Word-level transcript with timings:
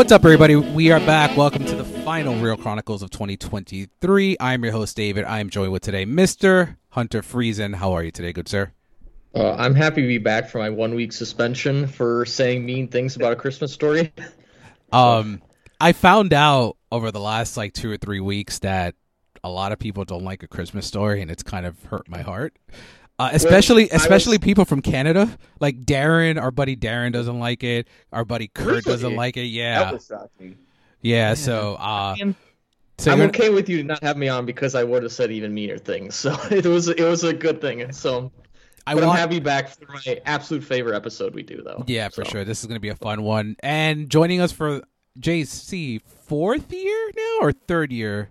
What's 0.00 0.12
up, 0.12 0.24
everybody? 0.24 0.56
We 0.56 0.90
are 0.92 1.00
back. 1.00 1.36
Welcome 1.36 1.64
to 1.66 1.74
the 1.74 1.84
final 1.84 2.34
Reel 2.36 2.56
Chronicles 2.56 3.02
of 3.02 3.10
2023. 3.10 4.36
I'm 4.40 4.64
your 4.64 4.72
host, 4.72 4.96
David. 4.96 5.24
I 5.24 5.40
am 5.40 5.50
joined 5.50 5.72
with 5.72 5.82
today 5.82 6.06
Mr. 6.06 6.76
Hunter 6.88 7.22
Friesen. 7.22 7.74
How 7.74 7.92
are 7.92 8.02
you 8.02 8.10
today, 8.10 8.32
good 8.32 8.48
sir? 8.48 8.72
Uh, 9.34 9.54
I'm 9.54 9.74
happy 9.74 10.02
to 10.02 10.08
be 10.08 10.18
back 10.18 10.48
from 10.48 10.62
my 10.62 10.70
one 10.70 10.94
week 10.94 11.12
suspension 11.12 11.86
for 11.86 12.26
saying 12.26 12.64
mean 12.66 12.88
things 12.88 13.16
about 13.16 13.32
a 13.32 13.36
Christmas 13.36 13.72
story. 13.72 14.12
Um, 14.92 15.40
I 15.80 15.92
found 15.92 16.32
out 16.32 16.76
over 16.90 17.12
the 17.12 17.20
last 17.20 17.56
like 17.56 17.72
two 17.74 17.88
or 17.88 17.96
three 17.96 18.18
weeks 18.18 18.58
that 18.58 18.96
a 19.44 19.48
lot 19.48 19.70
of 19.70 19.78
people 19.78 20.04
don't 20.04 20.24
like 20.24 20.42
a 20.42 20.48
Christmas 20.48 20.84
story, 20.84 21.22
and 21.22 21.30
it's 21.30 21.44
kind 21.44 21.64
of 21.64 21.80
hurt 21.84 22.08
my 22.08 22.22
heart. 22.22 22.56
Uh, 23.16 23.30
especially, 23.32 23.84
Well, 23.84 24.00
especially 24.00 24.38
was- 24.38 24.44
people 24.44 24.64
from 24.64 24.82
Canada, 24.82 25.38
like 25.60 25.84
Darren, 25.84 26.42
our 26.42 26.50
buddy 26.50 26.74
Darren 26.74 27.12
doesn't 27.12 27.38
like 27.38 27.62
it. 27.62 27.86
Our 28.12 28.24
buddy 28.24 28.48
Kurt 28.48 28.82
doesn't 28.82 29.14
like 29.14 29.36
it. 29.36 29.42
That 29.42 29.46
Yeah, 29.46 29.92
was 29.92 30.06
shocking. 30.08 30.56
yeah. 31.02 31.34
So, 31.34 31.74
uh, 31.76 32.16
so 32.98 33.12
I'm 33.12 33.18
you're- 33.18 33.28
okay 33.28 33.50
with 33.50 33.68
you 33.68 33.84
not 33.84 34.02
having 34.02 34.18
me 34.18 34.28
on 34.28 34.44
because 34.44 34.74
I 34.74 34.82
would 34.82 35.04
have 35.04 35.12
said 35.12 35.30
even 35.30 35.54
meaner 35.54 35.78
things. 35.78 36.16
So 36.20 36.36
it 36.50 36.66
was 36.66 36.88
it 36.88 36.98
was 37.04 37.22
a 37.22 37.32
good 37.32 37.60
thing. 37.60 37.92
So 37.92 38.32
I 38.86 38.94
but 38.94 39.04
want, 39.04 39.12
I'm 39.12 39.16
happy 39.28 39.40
back 39.40 39.68
for 39.68 39.92
my 39.92 40.20
absolute 40.26 40.64
favorite 40.64 40.96
episode 40.96 41.34
we 41.34 41.42
do 41.42 41.62
though. 41.62 41.84
Yeah, 41.86 42.08
for 42.08 42.24
So, 42.24 42.30
sure. 42.30 42.44
This 42.44 42.60
is 42.60 42.66
going 42.66 42.76
to 42.76 42.80
be 42.80 42.88
a 42.88 42.96
fun 42.96 43.22
one. 43.22 43.56
And 43.60 44.08
joining 44.10 44.40
us 44.40 44.52
for 44.52 44.82
JC 45.18 46.00
fourth 46.02 46.72
year 46.72 47.10
now 47.16 47.38
or 47.42 47.52
third 47.52 47.92
year? 47.92 48.30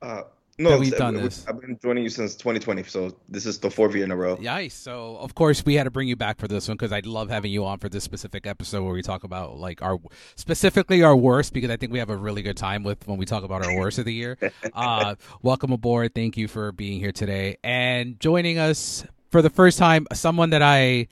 Uh, 0.00 0.22
That 0.58 0.64
no, 0.64 0.78
we've 0.78 0.96
done 0.96 1.14
we- 1.16 1.20
this. 1.22 1.44
I've 1.48 1.60
been 1.60 1.78
joining 1.82 2.04
you 2.04 2.10
since 2.10 2.34
2020, 2.36 2.82
so 2.84 3.16
this 3.28 3.46
is 3.46 3.58
the 3.58 3.70
fourth 3.70 3.94
year 3.94 4.04
in 4.04 4.10
a 4.10 4.16
row. 4.16 4.36
Yikes! 4.36 4.72
So 4.72 5.16
of 5.16 5.34
course 5.34 5.64
we 5.64 5.74
had 5.74 5.84
to 5.84 5.90
bring 5.90 6.08
you 6.08 6.16
back 6.16 6.38
for 6.38 6.46
this 6.46 6.68
one 6.68 6.76
because 6.76 6.92
I 6.92 7.00
love 7.04 7.28
having 7.30 7.50
you 7.52 7.64
on 7.64 7.78
for 7.78 7.88
this 7.88 8.04
specific 8.04 8.46
episode 8.46 8.82
where 8.84 8.92
we 8.92 9.02
talk 9.02 9.24
about 9.24 9.58
like 9.58 9.80
our 9.82 9.98
specifically 10.36 11.02
our 11.02 11.16
worst 11.16 11.52
because 11.52 11.70
I 11.70 11.76
think 11.76 11.92
we 11.92 11.98
have 11.98 12.10
a 12.10 12.16
really 12.16 12.42
good 12.42 12.56
time 12.56 12.82
with 12.84 13.06
when 13.08 13.16
we 13.18 13.24
talk 13.26 13.44
about 13.44 13.64
our 13.66 13.76
worst 13.76 13.98
of 13.98 14.04
the 14.04 14.14
year. 14.14 14.38
Uh, 14.74 15.14
welcome 15.42 15.72
aboard. 15.72 16.14
Thank 16.14 16.36
you 16.36 16.48
for 16.48 16.72
being 16.72 16.98
here 17.00 17.12
today 17.12 17.56
and 17.64 18.18
joining 18.20 18.58
us 18.58 19.04
for 19.32 19.42
the 19.42 19.50
first 19.50 19.78
time. 19.78 20.06
Someone 20.12 20.50
that 20.50 20.62
I 20.62 21.08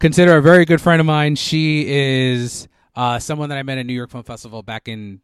consider 0.00 0.36
a 0.36 0.42
very 0.42 0.66
good 0.66 0.80
friend 0.80 1.00
of 1.00 1.06
mine. 1.06 1.36
She 1.36 1.86
is 1.88 2.68
uh, 2.94 3.18
someone 3.18 3.48
that 3.48 3.56
I 3.58 3.62
met 3.62 3.78
at 3.78 3.86
New 3.86 3.94
York 3.94 4.10
Film 4.10 4.24
Festival 4.24 4.62
back 4.62 4.88
in 4.88 5.20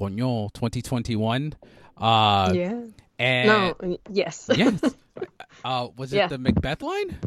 Coño 0.00 0.52
2021. 0.54 1.54
Uh, 1.96 2.52
yeah. 2.54 2.80
and 3.18 3.46
No. 3.48 3.98
Yes. 4.10 4.50
yes. 4.56 4.80
Uh, 5.64 5.88
was 5.96 6.12
it 6.12 6.18
Yeah. 6.18 6.28
the 6.28 6.38
Macbeth 6.38 6.80
line? 6.82 7.18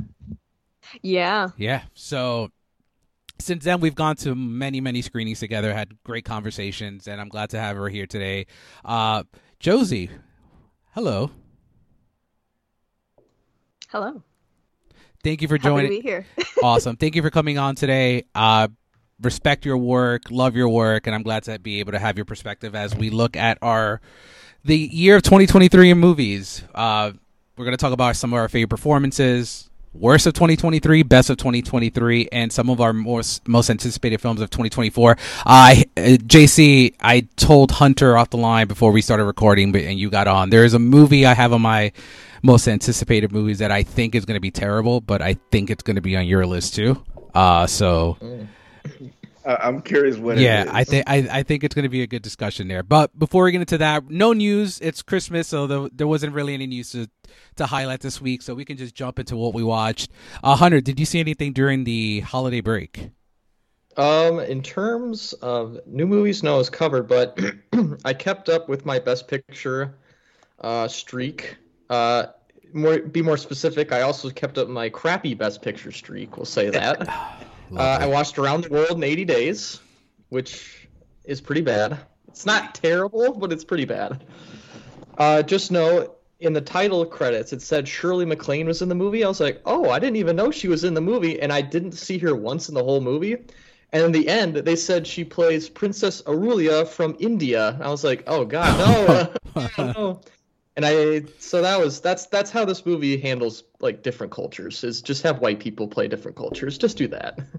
yeah. 1.01 1.49
Yeah. 1.57 1.81
So 1.93 2.49
since 3.39 3.65
then, 3.65 3.81
we've 3.81 3.95
gone 3.95 4.15
to 4.17 4.33
many, 4.35 4.79
many 4.79 5.01
screenings 5.01 5.41
together, 5.41 5.73
had 5.73 6.01
great 6.03 6.23
conversations, 6.23 7.09
and 7.09 7.19
I'm 7.19 7.27
glad 7.27 7.49
to 7.49 7.59
have 7.59 7.75
her 7.75 7.89
here 7.89 8.07
today. 8.07 8.45
Uh, 8.85 9.23
Josie, 9.59 10.09
hello. 10.93 11.31
Hello. 13.89 14.23
Thank 15.23 15.41
you 15.41 15.47
for 15.47 15.55
Happy 15.55 15.63
to 15.63 15.69
joining. 15.69 15.89
be 15.89 16.01
here. 16.01 16.25
awesome. 16.63 16.95
Thank 16.95 17.15
you 17.15 17.21
for 17.21 17.29
coming 17.29 17.57
on 17.57 17.75
today. 17.75 18.25
Uh, 18.33 18.69
respect 19.21 19.65
your 19.65 19.77
work, 19.77 20.23
love 20.31 20.55
your 20.55 20.69
work, 20.69 21.05
and 21.07 21.15
I'm 21.15 21.23
glad 21.23 21.43
to 21.43 21.59
be 21.59 21.79
able 21.79 21.91
to 21.91 21.99
have 21.99 22.17
your 22.17 22.25
perspective 22.25 22.75
as 22.75 22.95
we 22.95 23.09
look 23.09 23.37
at 23.37 23.57
our 23.61 24.01
the 24.63 24.77
year 24.77 25.15
of 25.17 25.23
2023 25.23 25.91
in 25.91 25.97
movies. 25.97 26.63
Uh, 26.73 27.11
we're 27.57 27.65
going 27.65 27.77
to 27.77 27.81
talk 27.81 27.93
about 27.93 28.15
some 28.15 28.33
of 28.33 28.39
our 28.39 28.49
favorite 28.49 28.69
performances, 28.69 29.69
worst 29.93 30.25
of 30.25 30.33
2023, 30.33 31.03
best 31.03 31.29
of 31.29 31.37
2023, 31.37 32.29
and 32.31 32.51
some 32.51 32.69
of 32.69 32.81
our 32.81 32.93
most 32.93 33.47
most 33.47 33.69
anticipated 33.69 34.21
films 34.21 34.41
of 34.41 34.49
2024. 34.49 35.17
I 35.45 35.85
uh, 35.97 36.01
JC, 36.01 36.95
I 37.01 37.21
told 37.35 37.71
Hunter 37.71 38.17
off 38.17 38.31
the 38.31 38.37
line 38.37 38.67
before 38.67 38.91
we 38.91 39.01
started 39.01 39.25
recording, 39.25 39.71
but 39.71 39.81
and 39.81 39.99
you 39.99 40.09
got 40.09 40.27
on. 40.27 40.49
There 40.49 40.65
is 40.65 40.73
a 40.73 40.79
movie 40.79 41.25
I 41.25 41.33
have 41.35 41.53
on 41.53 41.61
my 41.61 41.91
most 42.43 42.67
anticipated 42.67 43.31
movies 43.31 43.59
that 43.59 43.71
I 43.71 43.83
think 43.83 44.15
is 44.15 44.25
going 44.25 44.35
to 44.35 44.41
be 44.41 44.51
terrible, 44.51 45.01
but 45.01 45.21
I 45.21 45.35
think 45.51 45.69
it's 45.69 45.83
going 45.83 45.95
to 45.95 46.01
be 46.01 46.15
on 46.17 46.25
your 46.25 46.45
list 46.45 46.75
too. 46.75 47.03
Uh, 47.33 47.67
so 47.67 48.17
I- 49.45 49.55
I'm 49.55 49.81
curious 49.81 50.17
what. 50.17 50.37
yeah, 50.37 50.61
it 50.61 50.67
is. 50.67 50.73
I 50.73 50.83
think 50.83 51.03
I, 51.09 51.15
I 51.31 51.43
think 51.43 51.63
it's 51.63 51.73
going 51.73 51.83
to 51.83 51.89
be 51.89 52.03
a 52.03 52.07
good 52.07 52.21
discussion 52.21 52.67
there. 52.67 52.83
But 52.83 53.17
before 53.17 53.45
we 53.45 53.51
get 53.51 53.61
into 53.61 53.77
that, 53.79 54.09
no 54.09 54.33
news. 54.33 54.79
It's 54.81 55.01
Christmas, 55.01 55.47
so 55.47 55.67
there, 55.67 55.89
there 55.93 56.07
wasn't 56.07 56.33
really 56.33 56.53
any 56.53 56.67
news 56.67 56.91
to 56.91 57.09
to 57.55 57.65
highlight 57.65 58.01
this 58.01 58.21
week. 58.21 58.41
So 58.41 58.53
we 58.53 58.65
can 58.65 58.77
just 58.77 58.93
jump 58.95 59.17
into 59.19 59.35
what 59.37 59.53
we 59.53 59.63
watched. 59.63 60.11
Uh, 60.43 60.55
Hunter, 60.55 60.81
did 60.81 60.99
you 60.99 61.05
see 61.05 61.19
anything 61.19 61.53
during 61.53 61.83
the 61.85 62.19
holiday 62.21 62.61
break? 62.61 63.09
Um, 63.97 64.39
in 64.39 64.61
terms 64.63 65.33
of 65.41 65.79
new 65.85 66.05
movies, 66.07 66.43
no, 66.43 66.59
it's 66.59 66.69
covered, 66.69 67.07
but 67.09 67.37
I 68.05 68.13
kept 68.13 68.47
up 68.47 68.69
with 68.69 68.85
my 68.85 68.99
Best 68.99 69.27
Picture 69.27 69.95
uh, 70.61 70.87
streak. 70.87 71.57
Uh, 71.91 72.27
more 72.73 72.99
be 72.99 73.21
more 73.21 73.35
specific, 73.35 73.91
I 73.91 74.01
also 74.01 74.29
kept 74.29 74.57
up 74.57 74.69
my 74.69 74.89
crappy 74.89 75.33
Best 75.33 75.61
Picture 75.61 75.91
streak. 75.91 76.37
We'll 76.37 76.45
say 76.45 76.69
that. 76.71 77.07
Uh, 77.73 77.99
I 78.01 78.05
watched 78.05 78.37
Around 78.37 78.65
the 78.65 78.69
World 78.69 78.97
in 78.97 79.03
80 79.03 79.23
Days, 79.23 79.79
which 80.27 80.89
is 81.23 81.39
pretty 81.39 81.61
bad. 81.61 81.99
It's 82.27 82.45
not 82.45 82.75
terrible, 82.75 83.31
but 83.31 83.53
it's 83.53 83.63
pretty 83.63 83.85
bad. 83.85 84.25
Uh, 85.17 85.41
just 85.41 85.71
know 85.71 86.15
in 86.41 86.51
the 86.51 86.59
title 86.59 87.05
credits 87.05 87.53
it 87.53 87.61
said 87.61 87.87
Shirley 87.87 88.25
MacLaine 88.25 88.67
was 88.67 88.81
in 88.81 88.89
the 88.89 88.95
movie. 88.95 89.23
I 89.23 89.29
was 89.29 89.39
like, 89.39 89.61
oh, 89.65 89.89
I 89.89 89.99
didn't 89.99 90.17
even 90.17 90.35
know 90.35 90.51
she 90.51 90.67
was 90.67 90.83
in 90.83 90.93
the 90.93 90.99
movie, 90.99 91.39
and 91.41 91.53
I 91.53 91.61
didn't 91.61 91.93
see 91.93 92.17
her 92.17 92.35
once 92.35 92.67
in 92.67 92.75
the 92.75 92.83
whole 92.83 92.99
movie. 92.99 93.37
And 93.93 94.03
in 94.03 94.11
the 94.11 94.27
end, 94.27 94.55
they 94.55 94.75
said 94.75 95.07
she 95.07 95.23
plays 95.23 95.69
Princess 95.69 96.21
Arulia 96.23 96.85
from 96.85 97.15
India. 97.21 97.77
I 97.81 97.89
was 97.89 98.03
like, 98.03 98.23
oh 98.27 98.43
god, 98.43 99.33
no, 99.55 99.67
no. 99.77 100.21
And 100.77 100.85
I 100.85 101.23
so 101.39 101.61
that 101.61 101.79
was 101.79 101.99
that's 101.99 102.27
that's 102.27 102.49
how 102.49 102.63
this 102.63 102.85
movie 102.85 103.17
handles 103.17 103.63
like 103.79 104.03
different 104.03 104.31
cultures 104.31 104.83
is 104.83 105.01
just 105.01 105.21
have 105.23 105.39
white 105.39 105.59
people 105.59 105.87
play 105.87 106.07
different 106.07 106.37
cultures. 106.37 106.77
Just 106.77 106.97
do 106.97 107.07
that. 107.09 107.39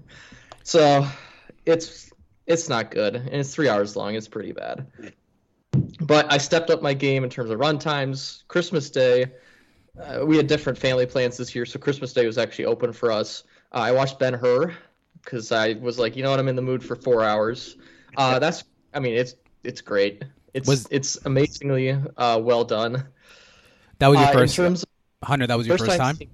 So 0.65 1.05
it's 1.65 2.09
it's 2.47 2.69
not 2.69 2.89
good 2.89 3.15
and 3.15 3.33
it's 3.33 3.53
three 3.53 3.67
hours 3.67 3.97
long. 3.97 4.15
It's 4.15 4.29
pretty 4.29 4.53
bad. 4.53 4.87
But 5.99 6.31
I 6.31 6.37
stepped 6.37 6.69
up 6.69 6.81
my 6.81 6.93
game 6.93 7.23
in 7.23 7.29
terms 7.29 7.49
of 7.49 7.59
run 7.59 7.79
times. 7.79 8.43
Christmas 8.47 8.89
Day, 8.89 9.25
uh, 10.01 10.25
we 10.25 10.37
had 10.37 10.47
different 10.47 10.77
family 10.77 11.05
plans 11.05 11.37
this 11.37 11.53
year, 11.53 11.65
so 11.65 11.79
Christmas 11.79 12.13
Day 12.13 12.25
was 12.25 12.37
actually 12.37 12.65
open 12.65 12.93
for 12.93 13.11
us. 13.11 13.43
Uh, 13.73 13.79
I 13.79 13.91
watched 13.91 14.19
Ben 14.19 14.33
Hur 14.33 14.73
because 15.23 15.51
I 15.51 15.73
was 15.73 15.99
like, 15.99 16.15
you 16.15 16.23
know 16.23 16.29
what, 16.29 16.39
I'm 16.39 16.47
in 16.47 16.55
the 16.55 16.61
mood 16.61 16.83
for 16.83 16.95
four 16.95 17.23
hours. 17.23 17.77
Uh, 18.17 18.39
that's, 18.39 18.63
I 18.93 18.99
mean, 18.99 19.15
it's 19.15 19.35
it's 19.63 19.81
great. 19.81 20.23
It's 20.53 20.67
Was- 20.67 20.87
it's 20.91 21.17
amazingly 21.25 21.91
uh, 21.91 22.39
well 22.39 22.63
done. 22.63 23.03
That 23.99 24.07
was 24.07 24.19
your 24.19 24.27
Uh, 24.27 24.31
in 24.31 24.37
first 24.37 24.55
terms 24.55 24.83
of 24.83 25.27
Hunter. 25.27 25.47
That 25.47 25.57
was 25.57 25.67
your 25.67 25.77
first, 25.77 25.97
time. 25.97 26.15
see- 26.15 26.29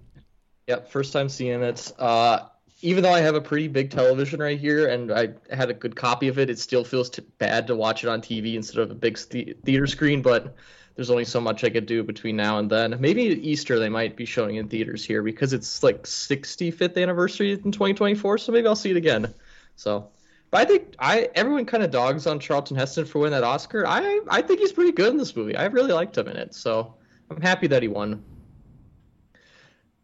Yep, 0.68 0.92
first 0.92 1.14
time 1.14 1.30
seeing 1.30 1.64
it. 1.64 1.92
Uh, 1.98 2.42
even 2.82 3.04
though 3.04 3.12
I 3.12 3.22
have 3.22 3.36
a 3.36 3.42
pretty 3.42 3.68
big 3.68 3.90
television 3.92 4.40
right 4.40 4.58
here 4.60 4.88
and 4.88 5.12
I 5.12 5.30
had 5.52 5.70
a 5.70 5.74
good 5.74 5.96
copy 5.96 6.28
of 6.28 6.38
it, 6.40 6.50
it 6.50 6.60
still 6.60 6.84
feels 6.84 7.10
t- 7.10 7.24
bad 7.38 7.68
to 7.68 7.76
watch 7.76 8.04
it 8.04 8.08
on 8.10 8.22
TV 8.22 8.56
instead 8.56 8.80
of 8.82 8.92
a 8.92 8.94
big 8.96 9.18
th- 9.18 9.58
theater 9.66 9.88
screen. 9.88 10.22
But 10.22 10.56
there's 10.96 11.10
only 11.10 11.26
so 11.26 11.42
much 11.42 11.64
I 11.64 11.70
could 11.70 11.86
do 11.86 12.04
between 12.04 12.36
now 12.36 12.60
and 12.60 12.70
then. 12.70 12.96
Maybe 13.00 13.24
Easter 13.24 13.80
they 13.80 13.90
might 13.90 14.16
be 14.16 14.26
showing 14.26 14.56
in 14.58 14.68
theaters 14.70 15.04
here 15.04 15.24
because 15.24 15.54
it's 15.54 15.82
like 15.84 16.04
65th 16.04 17.02
anniversary 17.02 17.54
in 17.54 17.72
2024. 17.72 18.38
So 18.38 18.52
maybe 18.52 18.68
I'll 18.68 18.76
see 18.76 18.92
it 18.92 18.98
again. 18.98 19.34
So, 19.76 20.08
but 20.52 20.62
I 20.62 20.66
think 20.66 20.96
I 21.00 21.30
everyone 21.36 21.66
kind 21.66 21.84
of 21.84 21.92
dogs 21.92 22.28
on 22.28 22.40
Charlton 22.40 22.78
Heston 22.78 23.06
for 23.06 23.20
winning 23.20 23.40
that 23.40 23.44
Oscar. 23.44 23.86
I 23.88 24.22
I 24.30 24.42
think 24.42 24.60
he's 24.60 24.72
pretty 24.72 24.92
good 24.92 25.10
in 25.10 25.18
this 25.18 25.36
movie. 25.36 25.56
I 25.56 25.66
really 25.66 25.94
liked 25.94 26.18
him 26.18 26.28
in 26.28 26.38
it. 26.38 26.54
So 26.54 26.96
I'm 27.30 27.42
happy 27.42 27.68
that 27.68 27.82
he 27.82 27.88
won. 27.88 28.24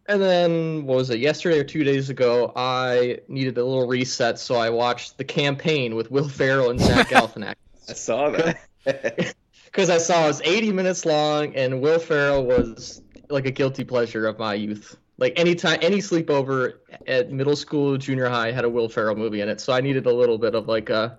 And 0.07 0.21
then, 0.21 0.85
what 0.85 0.97
was 0.97 1.09
it, 1.09 1.19
yesterday 1.19 1.59
or 1.59 1.63
two 1.63 1.83
days 1.83 2.11
ago, 2.11 2.53
I 2.55 3.21
needed 3.27 3.57
a 3.57 3.65
little 3.65 3.87
reset, 3.87 4.37
so 4.37 4.53
I 4.53 4.69
watched 4.69 5.17
The 5.17 5.23
Campaign 5.23 5.95
with 5.95 6.11
Will 6.11 6.29
Ferrell 6.29 6.69
and 6.69 6.79
Zach 6.79 7.07
Galifianakis. 7.09 7.55
I 7.89 7.93
saw 7.93 8.29
that. 8.29 9.35
Because 9.65 9.89
I 9.89 9.97
saw 9.97 10.23
it 10.23 10.27
was 10.27 10.41
80 10.45 10.71
minutes 10.71 11.05
long, 11.05 11.53
and 11.53 11.81
Will 11.81 11.99
Ferrell 11.99 12.45
was 12.45 13.01
like 13.29 13.45
a 13.45 13.51
guilty 13.51 13.83
pleasure 13.83 14.25
of 14.25 14.39
my 14.39 14.53
youth. 14.53 14.95
Like 15.17 15.39
anytime, 15.39 15.79
any 15.81 15.97
sleepover 15.97 16.73
at 17.07 17.31
middle 17.31 17.55
school, 17.55 17.97
junior 17.97 18.27
high 18.27 18.51
had 18.51 18.65
a 18.65 18.69
Will 18.69 18.89
Ferrell 18.89 19.15
movie 19.15 19.41
in 19.41 19.49
it, 19.49 19.61
so 19.61 19.71
I 19.73 19.81
needed 19.81 20.05
a 20.05 20.13
little 20.13 20.37
bit 20.37 20.55
of 20.55 20.67
like 20.67 20.89
a 20.89 21.17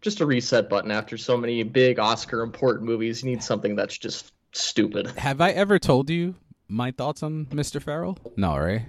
just 0.00 0.20
a 0.20 0.26
reset 0.26 0.68
button 0.68 0.90
after 0.90 1.16
so 1.16 1.36
many 1.36 1.62
big 1.62 1.98
Oscar 1.98 2.42
important 2.42 2.84
movies. 2.84 3.22
You 3.22 3.30
need 3.30 3.42
something 3.42 3.76
that's 3.76 3.98
just 3.98 4.32
stupid. 4.52 5.08
Have 5.18 5.40
I 5.40 5.50
ever 5.50 5.78
told 5.78 6.08
you 6.08 6.34
my 6.68 6.90
thoughts 6.90 7.22
on 7.22 7.46
Mr. 7.46 7.82
ferrell 7.82 8.18
No, 8.36 8.56
right? 8.56 8.82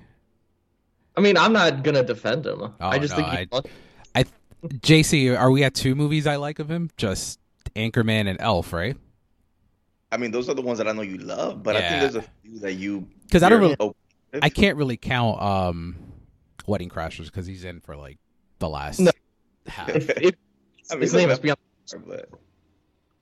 I 1.17 1.21
mean, 1.21 1.37
I'm 1.37 1.53
not 1.53 1.83
gonna 1.83 2.03
defend 2.03 2.45
him. 2.45 2.61
Oh, 2.61 2.73
I 2.79 2.99
just 2.99 3.17
no, 3.17 3.23
think 3.23 3.51
I 3.53 3.61
JC, 4.67 5.37
are 5.37 5.51
we 5.51 5.63
at 5.63 5.73
two 5.73 5.95
movies 5.95 6.27
I 6.27 6.37
like 6.37 6.59
of 6.59 6.69
him? 6.69 6.89
Just 6.97 7.39
Anchorman 7.75 8.27
and 8.27 8.39
Elf, 8.39 8.73
right? 8.73 8.97
I 10.11 10.17
mean, 10.17 10.31
those 10.31 10.49
are 10.49 10.53
the 10.53 10.61
ones 10.61 10.77
that 10.77 10.87
I 10.87 10.91
know 10.91 11.01
you 11.01 11.17
love, 11.17 11.61
but 11.61 11.75
I 11.75 11.81
think 11.81 12.01
there's 12.01 12.15
a 12.15 12.21
few 12.41 12.59
that 12.59 12.73
you 12.73 13.07
because 13.25 13.43
I 13.43 13.49
don't 13.49 13.59
really- 13.59 13.75
okay 13.79 13.87
with. 13.87 13.95
I 14.41 14.49
can't 14.49 14.77
really 14.77 14.97
count 14.97 15.41
um, 15.41 15.95
Wedding 16.67 16.89
Crashers 16.89 17.25
because 17.25 17.45
he's 17.45 17.63
in 17.63 17.81
for 17.81 17.95
like 17.95 18.17
the 18.59 18.69
last 18.69 18.99
No. 18.99 19.11
half. 19.67 19.89
if, 19.89 20.09
if 20.09 20.35
I 20.91 20.95
mean, 20.95 21.01
his 21.01 21.13
it's 21.13 21.13
name 21.13 21.27
not 21.29 21.33
is 21.33 21.39
beyond, 21.39 21.59
but 22.07 22.29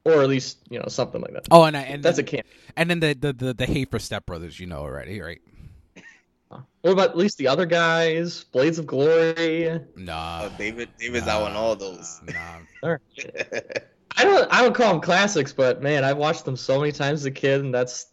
or 0.06 0.22
at 0.22 0.30
least 0.30 0.60
you 0.70 0.80
know 0.80 0.86
something 0.88 1.22
like 1.22 1.34
that. 1.34 1.48
Oh, 1.52 1.64
and 1.64 1.78
I, 1.78 1.82
and 1.82 2.04
That's 2.04 2.18
a 2.20 2.24
then, 2.24 2.44
can. 2.44 2.44
and 2.76 2.90
then 2.90 3.00
the, 3.00 3.14
the 3.14 3.34
the 3.34 3.54
the 3.54 3.66
hate 3.66 3.90
for 3.92 4.00
Step 4.00 4.26
Brothers, 4.26 4.60
you 4.60 4.68
know 4.68 4.80
already, 4.80 5.22
right? 5.22 5.42
What 6.82 6.92
about 6.92 7.10
at 7.12 7.18
least 7.18 7.38
the 7.40 7.48
other 7.48 7.66
guys? 7.66 8.44
Blades 8.44 8.78
of 8.78 8.86
Glory. 8.86 9.80
Nah, 9.96 10.44
oh, 10.44 10.52
David, 10.58 10.90
David's 11.00 11.28
out 11.28 11.42
on 11.44 11.54
all 11.54 11.76
those. 11.76 12.22
Nah. 12.28 12.60
I 14.16 14.24
don't. 14.24 14.54
I 14.54 14.62
don't 14.62 14.76
call 14.76 14.92
them 14.92 15.02
classics, 15.02 15.52
but 15.54 15.82
man, 15.82 16.04
I've 16.04 16.18
watched 16.18 16.46
them 16.46 16.56
so 16.56 16.80
many 16.80 16.92
times 16.92 17.22
as 17.22 17.26
a 17.26 17.32
kid, 17.32 17.62
and 17.62 17.74
that's. 17.74 18.08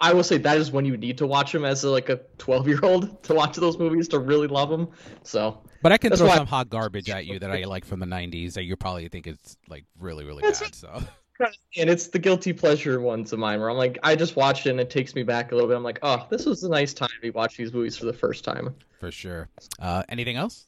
I 0.00 0.12
will 0.12 0.22
say 0.22 0.38
that 0.38 0.56
is 0.56 0.70
when 0.70 0.84
you 0.84 0.96
need 0.96 1.18
to 1.18 1.26
watch 1.26 1.52
them 1.52 1.64
as 1.64 1.84
like 1.84 2.08
a 2.08 2.20
12 2.38 2.68
year 2.68 2.80
old 2.82 3.22
to 3.24 3.34
watch 3.34 3.56
those 3.56 3.78
movies 3.78 4.08
to 4.08 4.18
really 4.18 4.46
love 4.46 4.70
them. 4.70 4.88
So 5.22 5.58
But 5.82 5.92
I 5.92 5.98
can 5.98 6.12
throw 6.12 6.28
some 6.28 6.46
hot 6.46 6.70
garbage 6.70 7.10
at 7.10 7.26
you 7.26 7.38
that 7.38 7.50
I 7.50 7.64
like 7.64 7.84
from 7.84 8.00
the 8.00 8.06
'90s 8.06 8.54
that 8.54 8.64
you 8.64 8.76
probably 8.76 9.08
think 9.08 9.26
is 9.26 9.56
like 9.68 9.84
really 9.98 10.24
really 10.24 10.42
bad. 10.42 10.74
So 10.74 11.02
and 11.76 11.90
it's 11.90 12.08
the 12.08 12.18
guilty 12.18 12.52
pleasure 12.52 13.00
ones 13.00 13.32
of 13.32 13.38
mine 13.38 13.60
where 13.60 13.70
I'm 13.70 13.76
like, 13.76 13.98
I 14.02 14.16
just 14.16 14.36
watch 14.36 14.66
it 14.66 14.70
and 14.70 14.80
it 14.80 14.90
takes 14.90 15.14
me 15.14 15.22
back 15.22 15.52
a 15.52 15.54
little 15.54 15.68
bit. 15.68 15.76
I'm 15.76 15.84
like, 15.84 16.00
oh, 16.02 16.26
this 16.30 16.46
was 16.46 16.64
a 16.64 16.68
nice 16.68 16.94
time 16.94 17.10
to 17.22 17.30
watch 17.30 17.56
these 17.56 17.72
movies 17.72 17.96
for 17.96 18.06
the 18.06 18.12
first 18.12 18.44
time. 18.44 18.74
for 18.98 19.10
sure. 19.10 19.48
Uh, 19.78 20.02
anything 20.08 20.36
else? 20.36 20.66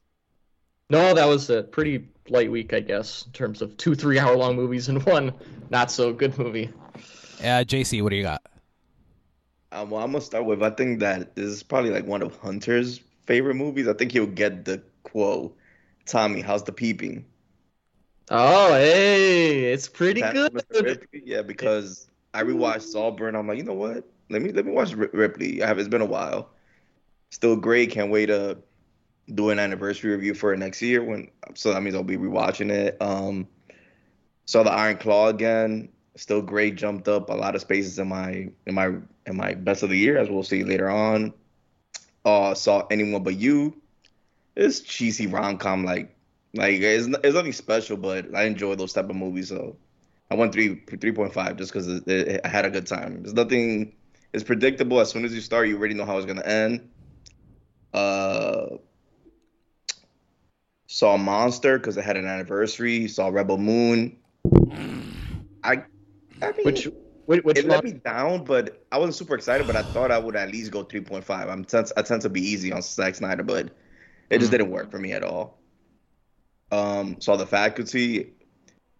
No, 0.90 1.14
that 1.14 1.26
was 1.26 1.50
a 1.50 1.62
pretty 1.62 2.08
light 2.28 2.50
week, 2.50 2.72
I 2.72 2.80
guess, 2.80 3.24
in 3.26 3.32
terms 3.32 3.62
of 3.62 3.76
two 3.76 3.94
three 3.94 4.18
hour 4.18 4.36
long 4.36 4.56
movies 4.56 4.88
and 4.88 5.04
one 5.06 5.32
not 5.70 5.90
so 5.90 6.12
good 6.12 6.36
movie. 6.38 6.70
Uh, 7.40 7.64
JC, 7.64 8.02
what 8.02 8.10
do 8.10 8.16
you 8.16 8.22
got? 8.22 8.42
Um, 9.72 9.90
well, 9.90 10.02
I'm 10.02 10.12
gonna 10.12 10.22
start 10.22 10.44
with. 10.44 10.62
I 10.62 10.70
think 10.70 11.00
that 11.00 11.36
this 11.36 11.46
is 11.46 11.62
probably 11.62 11.90
like 11.90 12.06
one 12.06 12.22
of 12.22 12.36
Hunter's 12.38 13.00
favorite 13.26 13.54
movies. 13.54 13.86
I 13.86 13.92
think 13.92 14.12
he'll 14.12 14.26
get 14.26 14.64
the 14.64 14.82
quote. 15.04 15.56
Tommy, 16.06 16.40
how's 16.40 16.64
the 16.64 16.72
peeping? 16.72 17.24
Oh, 18.30 18.74
hey, 18.74 19.72
it's 19.72 19.88
pretty 19.88 20.20
That's 20.20 20.34
good. 20.34 20.84
Ripley? 20.84 21.22
Yeah, 21.24 21.42
because 21.42 22.08
I 22.34 22.42
rewatched 22.42 22.82
Saltburn. 22.82 23.34
I'm 23.34 23.46
like, 23.46 23.58
you 23.58 23.64
know 23.64 23.74
what? 23.74 24.04
Let 24.28 24.42
me 24.42 24.52
let 24.52 24.66
me 24.66 24.72
watch 24.72 24.92
Ripley. 24.92 25.62
I 25.62 25.66
have. 25.66 25.78
It's 25.78 25.88
been 25.88 26.00
a 26.00 26.06
while. 26.06 26.50
Still 27.30 27.56
great. 27.56 27.90
Can't 27.90 28.10
wait 28.10 28.26
to 28.26 28.58
do 29.34 29.50
an 29.50 29.58
anniversary 29.58 30.10
review 30.10 30.34
for 30.34 30.52
it 30.52 30.58
next 30.58 30.82
year. 30.82 31.02
When 31.04 31.30
so 31.54 31.72
that 31.72 31.82
means 31.82 31.94
I'll 31.94 32.02
be 32.02 32.16
rewatching 32.16 32.70
it. 32.70 32.96
Um, 33.00 33.46
saw 34.46 34.62
the 34.62 34.72
Iron 34.72 34.96
Claw 34.96 35.28
again. 35.28 35.88
Still 36.16 36.42
great. 36.42 36.76
Jumped 36.76 37.08
up 37.08 37.30
a 37.30 37.34
lot 37.34 37.54
of 37.54 37.60
spaces 37.60 37.98
in 37.98 38.08
my 38.08 38.50
in 38.66 38.74
my 38.74 38.94
in 39.26 39.36
my 39.36 39.54
best 39.54 39.82
of 39.82 39.90
the 39.90 39.96
year, 39.96 40.18
as 40.18 40.28
we'll 40.28 40.42
see 40.42 40.64
later 40.64 40.90
on. 40.90 41.32
Uh, 42.24 42.54
saw 42.54 42.86
anyone 42.90 43.22
but 43.22 43.36
you. 43.36 43.80
It's 44.56 44.80
cheesy 44.80 45.26
rom 45.26 45.56
com 45.58 45.84
like 45.84 46.14
like 46.54 46.80
it's, 46.80 47.06
it's 47.06 47.34
nothing 47.34 47.52
special, 47.52 47.96
but 47.96 48.34
I 48.34 48.44
enjoy 48.44 48.74
those 48.74 48.92
type 48.92 49.08
of 49.08 49.16
movies. 49.16 49.48
So 49.48 49.76
I 50.30 50.34
went 50.34 50.52
three 50.52 50.82
three 51.00 51.12
point 51.12 51.32
five 51.32 51.56
just 51.56 51.72
because 51.72 51.88
it, 51.88 52.06
it, 52.08 52.40
I 52.44 52.48
had 52.48 52.64
a 52.64 52.70
good 52.70 52.86
time. 52.86 53.22
It's 53.24 53.32
nothing. 53.32 53.94
It's 54.32 54.44
predictable. 54.44 55.00
As 55.00 55.10
soon 55.10 55.24
as 55.24 55.34
you 55.34 55.40
start, 55.40 55.68
you 55.68 55.76
already 55.78 55.94
know 55.94 56.04
how 56.04 56.16
it's 56.18 56.26
gonna 56.26 56.42
end. 56.42 56.90
Uh, 57.94 58.76
saw 60.86 61.16
Monster 61.16 61.78
because 61.78 61.96
it 61.96 62.04
had 62.04 62.16
an 62.16 62.26
anniversary. 62.26 63.08
Saw 63.08 63.28
Rebel 63.28 63.58
Moon. 63.58 64.16
I, 65.62 65.84
I 66.42 66.52
mean, 66.56 66.64
Which 66.64 66.88
which, 67.26 67.44
which 67.44 67.58
it 67.58 67.66
let 67.66 67.84
me 67.84 67.92
down, 67.92 68.44
but 68.44 68.84
I 68.90 68.98
wasn't 68.98 69.14
super 69.16 69.34
excited. 69.34 69.66
But 69.66 69.76
I 69.76 69.82
thought 69.82 70.10
I 70.10 70.18
would 70.18 70.36
at 70.36 70.50
least 70.50 70.72
go 70.72 70.82
3.5. 70.84 71.48
I'm 71.48 71.64
tend, 71.64 71.92
I 71.96 72.02
tend 72.02 72.22
to 72.22 72.28
be 72.28 72.40
easy 72.40 72.72
on 72.72 72.82
Zack 72.82 73.14
Snyder, 73.16 73.42
but 73.42 73.70
it 74.30 74.38
just 74.40 74.50
Mhm. 74.50 74.52
didn't 74.52 74.70
work 74.70 74.90
for 74.90 74.98
me 74.98 75.12
at 75.12 75.22
all. 75.24 75.60
Um, 76.70 77.20
saw 77.20 77.36
the 77.36 77.46
Faculty, 77.46 78.32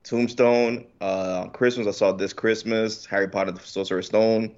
Tombstone. 0.04 0.86
Uh, 1.00 1.48
Christmas 1.48 1.86
I 1.86 1.92
saw 1.92 2.12
this 2.12 2.32
Christmas. 2.32 3.06
Harry 3.06 3.28
Potter, 3.28 3.52
the 3.52 3.60
Sorcerer's 3.60 4.06
Stone. 4.08 4.56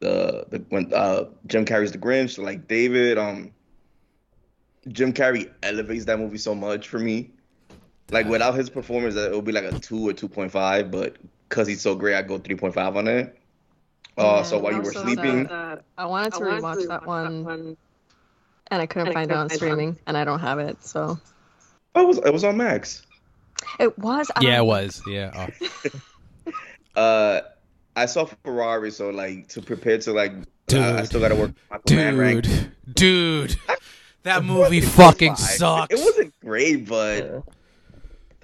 The 0.00 0.46
the 0.50 0.58
when 0.70 0.92
uh 0.94 1.26
Jim 1.46 1.64
Carrey's 1.66 1.92
The 1.92 1.98
Grinch, 1.98 2.38
like 2.42 2.68
David. 2.68 3.18
Um, 3.18 3.52
Jim 4.88 5.12
Carrey 5.12 5.52
elevates 5.62 6.04
that 6.06 6.18
movie 6.18 6.38
so 6.38 6.54
much 6.54 6.88
for 6.88 6.98
me. 6.98 7.30
Like 8.10 8.28
without 8.28 8.54
his 8.54 8.70
performance, 8.70 9.16
it 9.16 9.32
would 9.32 9.44
be 9.44 9.52
like 9.52 9.64
a 9.64 9.72
two 9.74 10.08
or 10.08 10.12
two 10.12 10.28
point 10.28 10.52
five, 10.52 10.90
but 10.90 11.16
because 11.50 11.68
he's 11.68 11.82
so 11.82 11.94
great, 11.94 12.14
I 12.14 12.22
go 12.22 12.38
three 12.38 12.54
point 12.56 12.72
five 12.72 12.96
on 12.96 13.06
it. 13.08 13.36
Uh, 14.16 14.22
Yeah, 14.22 14.42
so 14.44 14.58
while 14.58 14.72
you 14.72 14.80
were 14.80 14.92
sleeping, 14.92 15.44
that- 15.44 15.84
I 15.98 16.06
wanted 16.06 16.32
to 16.34 16.40
rewatch 16.40 16.88
that 16.88 17.04
one, 17.06 17.76
and 18.70 18.82
I 18.82 18.86
couldn't 18.86 19.12
find 19.12 19.30
it 19.30 19.36
on 19.36 19.50
streaming, 19.50 19.98
and 20.06 20.16
I 20.16 20.24
don't 20.24 20.40
have 20.40 20.58
it, 20.58 20.82
so 20.82 21.18
oh, 21.94 22.02
it 22.02 22.06
was 22.06 22.18
it 22.18 22.32
was 22.32 22.44
on 22.44 22.56
Max. 22.56 23.02
it 23.78 23.98
was. 23.98 24.30
Yeah, 24.40 24.58
it 24.58 24.64
was. 24.64 25.02
Yeah. 25.06 25.48
Oh. 25.50 25.90
Uh, 26.96 27.40
I 27.94 28.06
saw 28.06 28.24
Ferrari, 28.44 28.90
so 28.90 29.10
like 29.10 29.46
to 29.50 29.62
prepare 29.62 29.98
to 29.98 30.12
like, 30.12 30.32
uh, 30.72 30.94
I 30.98 31.04
still 31.04 31.20
gotta 31.20 31.36
work 31.36 31.50
on 31.50 31.54
my 31.70 31.78
command. 31.86 32.42
Dude, 32.42 32.94
dude, 32.94 33.56
that 34.24 34.44
movie 34.52 34.80
fucking 34.80 35.36
fine. 35.36 35.56
sucks. 35.56 35.94
It 35.94 36.04
wasn't 36.04 36.34
great, 36.40 36.88
but 36.88 37.24
Yeah. 37.24 37.40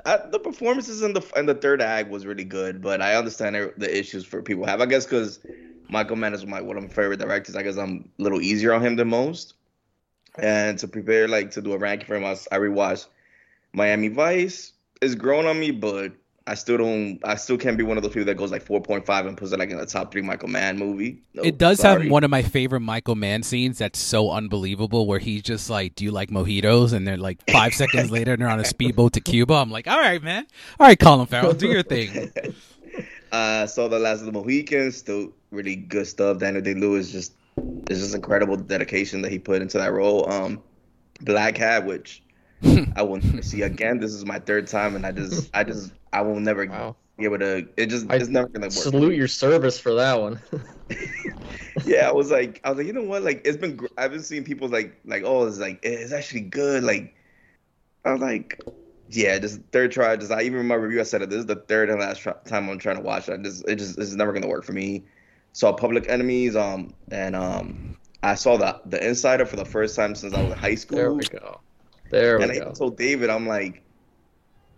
I, 0.07 0.19
the 0.31 0.39
performances 0.39 1.03
in 1.03 1.13
the 1.13 1.23
in 1.37 1.47
the 1.47 1.55
third 1.55 1.83
act 1.83 2.11
was 2.11 2.25
really 2.25 2.45
good. 2.45 2.81
But 2.81 3.03
I 3.03 3.17
understand 3.17 3.57
the- 3.77 3.99
issues 3.99 4.25
for 4.25 4.41
people 4.41 4.65
have. 4.65 4.81
I 4.81 4.87
guess 4.87 5.05
because 5.05 5.41
Michael 5.89 6.17
Mann 6.17 6.33
is 6.33 6.47
my 6.47 6.61
one 6.61 6.77
of 6.77 6.85
my 6.85 6.89
favorite 6.89 7.19
directors. 7.19 7.57
I 7.57 7.63
guess 7.63 7.77
I'm 7.77 8.09
a 8.19 8.23
little 8.23 8.41
easier 8.41 8.73
on 8.73 8.83
him 8.85 8.97
than 8.97 9.09
most. 9.09 9.55
And 10.39 10.79
to 10.79 10.89
prepare 10.89 11.29
like 11.29 11.51
to 11.53 11.63
do 11.63 11.73
a 11.73 11.79
ranking 11.79 12.07
for 12.07 12.17
him, 12.17 12.25
I, 12.25 12.33
I 12.53 12.59
rewatched 12.59 13.09
Miami 13.73 14.09
Vice. 14.09 14.73
It's 15.03 15.15
grown 15.15 15.47
on 15.47 15.59
me, 15.59 15.73
but 15.73 16.13
I 16.49 16.55
still 16.55 16.79
don't. 16.79 17.19
I 17.25 17.35
still 17.35 17.59
can't 17.59 17.77
be 17.77 17.83
one 17.83 17.97
of 17.97 18.05
those 18.05 18.13
people 18.13 18.27
that 18.27 18.37
goes 18.37 18.53
like 18.53 18.65
4.5 18.65 19.27
and 19.27 19.37
puts 19.37 19.53
it 19.53 19.59
like 19.59 19.71
in 19.71 19.79
the 19.79 19.87
top 19.87 20.13
three 20.13 20.23
Michael 20.23 20.49
Mann 20.49 20.79
movie. 20.79 21.19
No, 21.35 21.43
it 21.43 21.59
does 21.59 21.81
sorry. 21.81 22.05
have 22.05 22.13
one 22.13 22.23
of 22.23 22.31
my 22.31 22.43
favorite 22.43 22.81
Michael 22.81 23.17
Mann 23.17 23.43
scenes 23.43 23.79
that's 23.79 23.99
so 23.99 24.31
unbelievable 24.31 25.07
where 25.07 25.19
he's 25.19 25.43
just 25.43 25.69
like, 25.69 25.97
Do 25.97 26.05
you 26.05 26.13
like 26.13 26.31
mojitos? 26.31 26.93
And 26.93 27.07
they're 27.07 27.17
like 27.17 27.39
five 27.51 27.75
seconds 27.75 28.11
later 28.11 28.35
and 28.35 28.43
they're 28.43 28.49
on 28.49 28.61
a 28.61 28.65
speedboat 28.65 29.15
to 29.15 29.21
Cuba. 29.21 29.55
I'm 29.55 29.71
like, 29.71 29.89
All 29.89 29.99
right, 29.99 30.23
man. 30.23 30.47
All 30.79 30.87
right, 30.87 30.99
Colin 30.99 31.27
Farrell, 31.27 31.53
do 31.53 31.67
your 31.67 31.83
thing. 31.83 32.33
uh, 33.33 33.67
saw 33.67 33.89
the 33.89 33.99
last 33.99 34.21
of 34.21 34.27
the 34.27 34.33
Mohicans. 34.33 34.97
Still 34.97 35.33
really 35.51 35.75
good 35.75 36.07
stuff. 36.07 36.39
Daniel 36.39 36.63
Day 36.63 36.75
Lewis 36.75 37.11
just 37.11 37.33
it's 37.89 38.01
just 38.01 38.15
incredible 38.15 38.57
dedication 38.57 39.23
that 39.23 39.33
he 39.33 39.39
put 39.39 39.63
into 39.63 39.79
that 39.79 39.93
role. 39.93 40.31
Um, 40.31 40.63
Black 41.23 41.57
Hat, 41.57 41.87
which 41.87 42.23
I 42.97 43.03
will 43.03 43.17
never 43.19 43.43
see 43.43 43.63
again. 43.63 43.99
This 43.99 44.13
is 44.13 44.25
my 44.25 44.39
third 44.39 44.67
time, 44.67 44.97
and 44.97 45.07
I 45.07 45.13
just 45.13 45.51
I 45.55 45.65
just 45.65 45.93
I 46.13 46.23
will 46.23 46.41
never 46.41 46.67
Wow. 46.67 46.97
be 47.19 47.25
able 47.25 47.39
to. 47.39 47.67
It 47.77 47.87
just 47.87 48.11
I 48.11 48.17
it's 48.17 48.29
never 48.29 48.49
gonna 48.49 48.67
work. 48.67 48.73
Salute 48.73 49.15
your 49.15 49.29
service 49.29 49.79
for 49.79 49.95
that 49.95 50.21
one. 50.21 50.41
yeah, 51.87 52.09
I 52.09 52.13
was 52.13 52.31
like, 52.31 52.61
I 52.65 52.71
was 52.71 52.79
like, 52.79 52.87
you 52.87 52.93
know 52.93 53.03
what? 53.03 53.23
Like, 53.23 53.43
it's 53.45 53.57
been. 53.57 53.77
gr- 53.77 53.87
I've 53.99 54.11
been 54.11 54.23
seeing 54.23 54.45
people 54.45 54.69
like, 54.69 54.99
like, 55.05 55.23
oh, 55.25 55.47
it's 55.47 55.59
like, 55.59 55.81
it's 55.83 56.13
actually 56.13 56.43
good. 56.43 56.83
Like, 56.85 57.15
I 58.05 58.13
was 58.13 58.21
like, 58.23 58.61
yeah, 59.11 59.39
just 59.39 59.61
third 59.73 59.93
try. 59.93 60.17
Just 60.17 60.33
I 60.33 60.43
even 60.43 60.61
in 60.61 60.67
my 60.67 60.75
review, 60.77 61.01
I 61.01 61.05
said 61.05 61.23
it. 61.23 61.31
This 61.31 61.41
is 61.41 61.47
the 61.47 61.57
third 61.57 61.91
and 61.91 62.01
last 62.01 62.19
try, 62.21 62.35
time 62.47 62.69
I'm 62.69 62.79
trying 62.79 62.97
to 62.97 63.03
watch 63.03 63.29
it. 63.29 63.43
Just, 63.43 63.69
it 63.69 63.77
just, 63.77 63.99
it's 63.99 64.15
never 64.15 64.33
gonna 64.33 64.49
work 64.49 64.65
for 64.65 64.73
me. 64.73 65.05
Saw 65.53 65.73
Public 65.73 66.09
Enemies, 66.09 66.55
um, 66.57 66.93
and 67.11 67.35
um, 67.37 67.97
I 68.23 68.35
saw 68.35 68.57
the 68.57 68.81
the 68.87 69.07
Insider 69.07 69.47
for 69.47 69.57
the 69.57 69.65
first 69.65 69.97
time 69.97 70.15
since 70.15 70.35
I 70.35 70.43
was 70.43 70.53
in 70.53 70.59
high 70.59 70.75
school. 70.75 70.97
there 70.97 71.13
we 71.13 71.25
go. 71.25 71.61
There 72.11 72.39
And 72.39 72.51
we 72.51 72.61
I 72.61 72.65
go. 72.65 72.73
told 72.73 72.97
David, 72.97 73.31
I'm 73.31 73.47
like, 73.47 73.83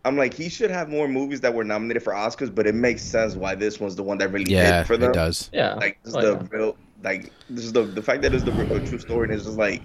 I'm 0.05 0.17
like, 0.17 0.33
he 0.35 0.49
should 0.49 0.71
have 0.71 0.89
more 0.89 1.09
movies 1.09 1.41
that 1.43 1.53
were 1.53 1.65
nominated 1.65 2.03
for 2.03 2.13
Oscars, 2.13 2.55
but 2.55 2.67
it 2.67 2.75
makes 2.75 3.03
sense 3.03 3.35
why 3.35 3.55
this 3.55 3.79
one's 3.81 3.97
the 3.97 4.03
one 4.03 4.19
that 4.19 4.33
really 4.33 4.51
Yeah, 4.51 4.79
hit 4.79 4.87
for 4.87 4.97
them. 4.97 5.11
it 5.11 5.15
does. 5.15 5.51
Yeah. 5.53 5.75
Like 5.75 5.99
this 6.03 6.15
is 6.15 6.21
the 6.23 6.33
yeah. 6.35 6.47
real, 6.51 6.77
like 7.03 7.33
this 7.51 7.65
is 7.65 7.73
the 7.73 7.83
the 7.83 8.03
fact 8.03 8.23
that 8.23 8.33
it's 8.35 8.45
the 8.45 8.53
real, 8.53 8.85
true 8.87 8.99
story, 8.99 9.25
and 9.25 9.35
it's 9.35 9.45
just 9.45 9.59
like 9.59 9.83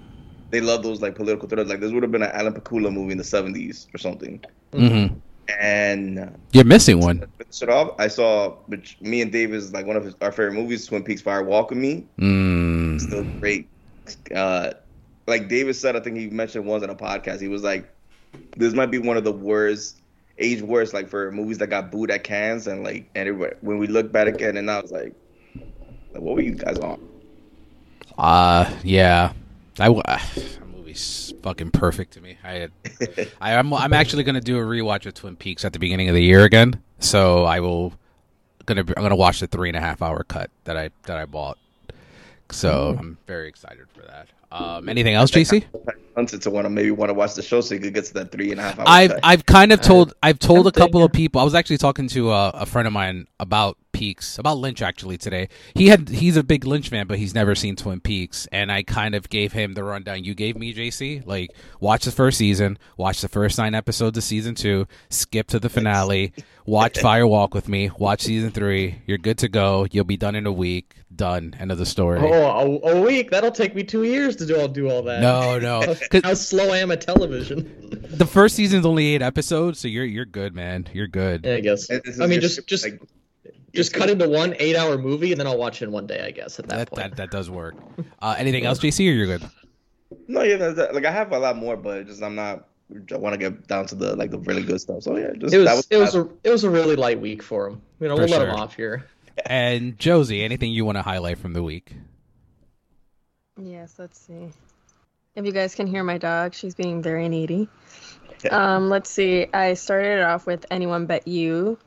they 0.51 0.61
love 0.61 0.83
those 0.83 1.01
like 1.01 1.15
political 1.15 1.47
thrillers. 1.49 1.67
Like 1.67 1.79
this 1.79 1.91
would 1.91 2.03
have 2.03 2.11
been 2.11 2.23
an 2.23 2.31
Alan 2.31 2.53
Pakula 2.53 2.93
movie 2.93 3.11
in 3.11 3.17
the 3.17 3.23
'70s 3.23 3.93
or 3.93 3.97
something. 3.97 4.39
Mm-hmm. 4.71 5.15
And 5.59 6.19
uh, 6.19 6.27
You're 6.53 6.63
missing 6.63 6.99
one. 7.01 7.19
to 7.19 7.27
finish 7.37 7.93
I 7.99 8.07
saw 8.07 8.51
which 8.67 8.97
me 9.01 9.21
and 9.21 9.31
Dave 9.31 9.53
is 9.53 9.73
like 9.73 9.85
one 9.85 9.97
of 9.97 10.05
his, 10.05 10.15
our 10.21 10.31
favorite 10.31 10.53
movies, 10.53 10.85
Twin 10.85 11.03
Peaks: 11.03 11.21
Fire 11.21 11.43
Walk 11.43 11.71
with 11.71 11.79
Me. 11.79 12.05
Mm. 12.17 13.01
Still 13.01 13.23
great. 13.39 13.67
Uh, 14.33 14.73
like 15.27 15.47
David 15.47 15.75
said, 15.75 15.95
I 15.95 15.99
think 15.99 16.17
he 16.17 16.29
mentioned 16.29 16.65
once 16.65 16.83
on 16.83 16.89
a 16.89 16.95
podcast. 16.95 17.41
He 17.41 17.47
was 17.47 17.63
like, 17.63 17.89
"This 18.57 18.73
might 18.73 18.91
be 18.91 18.97
one 18.97 19.17
of 19.17 19.23
the 19.23 19.31
worst, 19.31 20.01
age 20.37 20.61
worst, 20.61 20.93
like 20.93 21.07
for 21.07 21.31
movies 21.31 21.57
that 21.59 21.67
got 21.67 21.91
booed 21.91 22.11
at 22.11 22.23
Cannes." 22.23 22.67
And 22.67 22.83
like, 22.83 23.09
and 23.15 23.29
it, 23.29 23.63
when 23.63 23.77
we 23.77 23.87
look 23.87 24.11
back 24.11 24.27
again, 24.27 24.57
and 24.57 24.69
I 24.69 24.81
was 24.81 24.91
like, 24.91 25.13
like, 26.13 26.21
"What 26.21 26.35
were 26.35 26.41
you 26.41 26.55
guys 26.55 26.77
on?" 26.79 26.99
Uh, 28.17 28.71
yeah. 28.83 29.33
I 29.79 29.85
w- 29.85 30.03
that 30.05 30.67
movie's 30.67 31.33
fucking 31.41 31.71
perfect 31.71 32.13
to 32.13 32.21
me. 32.21 32.37
I, 32.43 32.67
I 33.41 33.55
I'm 33.55 33.73
I'm 33.73 33.93
actually 33.93 34.23
gonna 34.23 34.41
do 34.41 34.57
a 34.57 34.61
rewatch 34.61 35.05
of 35.05 35.13
Twin 35.15 35.35
Peaks 35.35 35.65
at 35.65 35.73
the 35.73 35.79
beginning 35.79 36.09
of 36.09 36.15
the 36.15 36.23
year 36.23 36.43
again. 36.43 36.81
So 36.99 37.45
I 37.45 37.59
will 37.59 37.93
gonna 38.65 38.81
I'm 38.81 39.03
gonna 39.03 39.15
watch 39.15 39.39
the 39.39 39.47
three 39.47 39.69
and 39.69 39.77
a 39.77 39.81
half 39.81 40.01
hour 40.01 40.23
cut 40.23 40.51
that 40.65 40.77
I 40.77 40.91
that 41.03 41.17
I 41.17 41.25
bought. 41.25 41.57
So 42.51 42.95
I'm 42.99 43.17
very 43.25 43.47
excited 43.47 43.87
for 43.93 44.01
that. 44.03 44.27
Um, 44.53 44.87
anything 44.87 45.15
else, 45.15 45.31
JC? 45.31 45.63
Hunted 46.15 46.43
to 46.43 46.51
want 46.51 46.65
to 46.65 46.69
maybe 46.69 46.91
want 46.91 47.09
to 47.09 47.13
watch 47.15 47.33
the 47.33 47.41
show 47.41 47.59
so 47.59 47.73
you 47.73 47.81
could 47.81 47.93
get 47.95 48.05
to 48.05 48.13
that 48.13 48.31
three 48.31 48.51
and 48.51 48.59
a 48.59 48.63
half 48.63 48.77
hours. 48.77 48.87
I've 48.87 49.19
I've 49.23 49.45
kind 49.47 49.71
of 49.71 49.81
told 49.81 50.13
I've 50.21 50.37
told 50.37 50.67
a 50.67 50.71
couple 50.71 51.03
of 51.03 51.11
people. 51.11 51.41
I 51.41 51.43
was 51.43 51.55
actually 51.55 51.79
talking 51.79 52.07
to 52.09 52.31
a, 52.31 52.49
a 52.49 52.65
friend 52.67 52.87
of 52.87 52.93
mine 52.93 53.25
about 53.39 53.77
Peaks, 53.93 54.37
about 54.37 54.57
Lynch 54.57 54.81
actually 54.81 55.17
today. 55.17 55.47
He 55.75 55.87
had 55.87 56.09
he's 56.09 56.35
a 56.35 56.43
big 56.43 56.65
Lynch 56.65 56.89
fan, 56.89 57.07
but 57.07 57.17
he's 57.19 57.33
never 57.33 57.55
seen 57.55 57.75
Twin 57.75 58.01
Peaks, 58.01 58.47
and 58.51 58.71
I 58.71 58.83
kind 58.83 59.15
of 59.15 59.29
gave 59.29 59.53
him 59.53 59.73
the 59.75 59.83
rundown 59.83 60.23
you 60.23 60.33
gave 60.35 60.57
me, 60.57 60.73
JC. 60.73 61.25
Like 61.25 61.51
watch 61.79 62.05
the 62.05 62.11
first 62.11 62.37
season, 62.37 62.77
watch 62.97 63.21
the 63.21 63.29
first 63.29 63.57
nine 63.57 63.75
episodes 63.75 64.17
of 64.17 64.23
season 64.23 64.55
two, 64.55 64.87
skip 65.09 65.47
to 65.47 65.59
the 65.59 65.69
finale, 65.69 66.33
watch 66.65 66.99
Fire 67.01 67.25
Walk 67.27 67.53
with 67.53 67.69
me, 67.69 67.91
watch 67.97 68.21
season 68.21 68.49
three. 68.51 69.01
You're 69.05 69.17
good 69.19 69.37
to 69.39 69.47
go. 69.47 69.87
You'll 69.91 70.03
be 70.03 70.17
done 70.17 70.35
in 70.35 70.45
a 70.45 70.51
week. 70.51 70.95
Done. 71.15 71.55
End 71.59 71.71
of 71.71 71.77
the 71.77 71.85
story. 71.85 72.19
Oh, 72.19 72.79
a, 72.83 72.95
a 72.95 73.01
week? 73.01 73.29
That'll 73.29 73.51
take 73.51 73.75
me 73.75 73.83
two 73.83 74.03
years 74.03 74.35
to 74.37 74.47
do 74.47 74.59
all 74.59 74.67
do 74.67 74.89
all 74.89 75.03
that. 75.03 75.21
No, 75.21 75.59
no. 75.59 75.95
How 76.23 76.33
slow 76.33 76.71
I 76.73 76.79
am 76.79 76.89
at 76.89 77.01
television. 77.01 77.71
the 78.09 78.25
first 78.25 78.55
season's 78.55 78.83
only 78.83 79.13
eight 79.13 79.21
episodes, 79.21 79.77
so 79.79 79.87
you're 79.87 80.05
you're 80.05 80.25
good, 80.25 80.55
man. 80.55 80.87
You're 80.91 81.07
good. 81.07 81.45
Yeah, 81.45 81.53
I 81.53 81.59
guess. 81.59 81.87
And 81.89 82.01
this 82.03 82.15
is 82.15 82.21
I 82.21 82.25
mean, 82.25 82.41
just 82.41 82.65
just 82.67 82.83
like, 82.83 82.99
just 83.73 83.93
cut 83.93 84.09
into 84.09 84.27
one 84.29 84.55
eight-hour 84.59 84.97
movie, 84.97 85.31
and 85.31 85.39
then 85.39 85.47
I'll 85.47 85.57
watch 85.57 85.81
it 85.81 85.85
in 85.85 85.91
one 85.91 86.07
day. 86.07 86.23
I 86.25 86.31
guess 86.31 86.59
at 86.59 86.67
that, 86.67 86.77
That, 86.77 86.89
point. 86.89 87.01
that 87.01 87.17
that 87.17 87.31
does 87.31 87.49
work. 87.49 87.75
Uh, 88.21 88.35
anything 88.37 88.65
else, 88.65 88.79
JC, 88.79 89.09
or 89.09 89.13
you're 89.13 89.25
good? 89.25 89.49
No, 90.27 90.43
yeah, 90.43 90.57
that's, 90.57 90.75
that, 90.75 90.93
like 90.93 91.05
I 91.05 91.11
have 91.11 91.31
a 91.31 91.39
lot 91.39 91.57
more, 91.57 91.75
but 91.75 92.07
just 92.07 92.21
I'm 92.21 92.35
not. 92.35 92.67
I 93.11 93.17
want 93.17 93.33
to 93.33 93.37
get 93.39 93.67
down 93.67 93.87
to 93.87 93.95
the 93.95 94.15
like 94.15 94.29
the 94.29 94.37
really 94.39 94.63
good 94.63 94.79
stuff. 94.79 95.03
So 95.03 95.17
yeah, 95.17 95.31
just 95.37 95.53
it 95.53 95.57
was, 95.57 95.85
that 95.87 95.95
it 95.95 95.97
was 95.97 96.15
a 96.15 96.29
it 96.43 96.49
was 96.49 96.63
a 96.63 96.69
really 96.69 96.95
light 96.95 97.19
week 97.19 97.41
for 97.41 97.67
him. 97.67 97.81
You 97.99 98.07
know, 98.09 98.15
For 98.15 98.23
we'll 98.23 98.31
let 98.31 98.47
him 98.47 98.55
off 98.55 98.75
here. 98.75 99.05
And 99.45 99.97
Josie, 99.97 100.43
anything 100.43 100.71
you 100.71 100.85
want 100.85 100.97
to 100.97 101.01
highlight 101.01 101.39
from 101.39 101.53
the 101.53 101.63
week? 101.63 101.93
Yes, 103.59 103.95
let's 103.97 104.19
see. 104.19 104.49
If 105.35 105.45
you 105.45 105.51
guys 105.51 105.73
can 105.73 105.87
hear 105.87 106.03
my 106.03 106.19
dog, 106.19 106.53
she's 106.53 106.75
being 106.75 107.01
very 107.01 107.29
needy. 107.29 107.67
Um, 108.51 108.89
let's 108.89 109.09
see. 109.09 109.47
I 109.53 109.73
started 109.75 110.19
it 110.19 110.23
off 110.23 110.45
with 110.45 110.65
Anyone 110.69 111.05
But 111.05 111.29
You. 111.29 111.77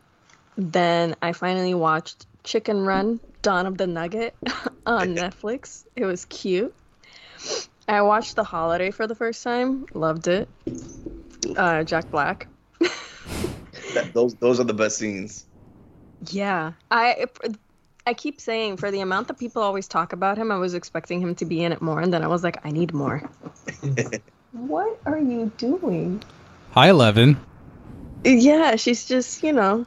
Then 0.57 1.17
I 1.21 1.33
finally 1.33 1.75
watched 1.75 2.27
Chicken 2.45 2.81
Run, 2.81 3.21
Dawn 3.43 3.67
of 3.67 3.77
the 3.77 3.87
Nugget 3.87 4.35
on 4.87 5.15
Netflix. 5.15 5.85
It 5.95 6.07
was 6.07 6.25
cute. 6.27 6.75
I 7.89 8.03
watched 8.03 8.37
The 8.37 8.45
Holiday 8.45 8.91
for 8.91 9.07
the 9.07 9.15
first 9.15 9.45
time. 9.45 9.87
Loved 9.95 10.27
it. 10.29 10.49
Uh, 11.57 11.85
Jack 11.85 12.11
Black. 12.11 12.49
that, 12.81 14.11
those 14.13 14.35
those 14.37 14.59
are 14.59 14.65
the 14.65 14.75
best 14.75 14.99
scenes. 14.99 15.45
Yeah, 16.31 16.73
I 16.91 17.27
I 18.07 18.15
keep 18.15 18.41
saying 18.41 18.79
for 18.79 18.91
the 18.91 19.01
amount 19.01 19.29
that 19.29 19.39
people 19.39 19.63
always 19.63 19.87
talk 19.87 20.13
about 20.13 20.39
him, 20.39 20.51
I 20.51 20.57
was 20.57 20.75
expecting 20.75 21.21
him 21.21 21.35
to 21.37 21.45
be 21.45 21.63
in 21.63 21.73
it 21.73 21.83
more, 21.83 22.01
and 22.01 22.13
then 22.13 22.25
I 22.25 22.29
was 22.29 22.43
like, 22.43 22.65
I 22.65 22.71
need 22.71 22.93
more. 22.95 23.23
what 24.53 24.99
are 25.07 25.19
you 25.19 25.53
doing? 25.59 26.23
Hi, 26.73 26.89
Eleven. 26.89 27.37
Yeah, 28.25 28.77
she's 28.77 29.05
just 29.05 29.43
you 29.43 29.53
know 29.53 29.87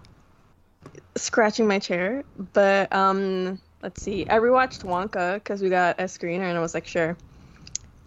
scratching 1.16 1.68
my 1.68 1.80
chair. 1.80 2.24
But 2.54 2.94
um, 2.94 3.60
let's 3.82 4.02
see. 4.02 4.28
I 4.28 4.40
rewatched 4.40 4.84
Wonka 4.84 5.36
because 5.36 5.62
we 5.62 5.70
got 5.70 6.00
a 6.00 6.04
screener, 6.04 6.44
and 6.44 6.58
I 6.58 6.62
was 6.62 6.74
like, 6.74 6.88
sure. 6.88 7.18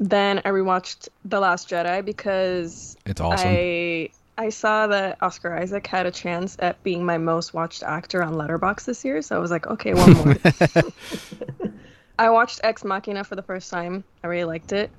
Then 0.00 0.40
I 0.44 0.48
rewatched 0.48 1.08
The 1.24 1.38
Last 1.38 1.68
Jedi 1.68 2.04
because 2.04 2.96
It's 3.06 3.20
awesome. 3.20 3.48
I 3.48 4.10
I 4.38 4.48
saw 4.48 4.86
that 4.86 5.18
Oscar 5.20 5.54
Isaac 5.54 5.86
had 5.86 6.06
a 6.06 6.10
chance 6.10 6.56
at 6.58 6.82
being 6.82 7.04
my 7.04 7.18
most 7.18 7.52
watched 7.52 7.82
actor 7.82 8.22
on 8.22 8.34
Letterboxd 8.34 8.86
this 8.86 9.04
year, 9.04 9.20
so 9.22 9.36
I 9.36 9.38
was 9.38 9.50
like, 9.50 9.66
okay, 9.66 9.94
one 9.94 10.12
more. 10.14 10.36
I 12.18 12.30
watched 12.30 12.60
Ex 12.64 12.82
Machina 12.82 13.24
for 13.24 13.36
the 13.36 13.42
first 13.42 13.70
time. 13.70 14.04
I 14.24 14.28
really 14.28 14.44
liked 14.44 14.72
it. 14.72 14.90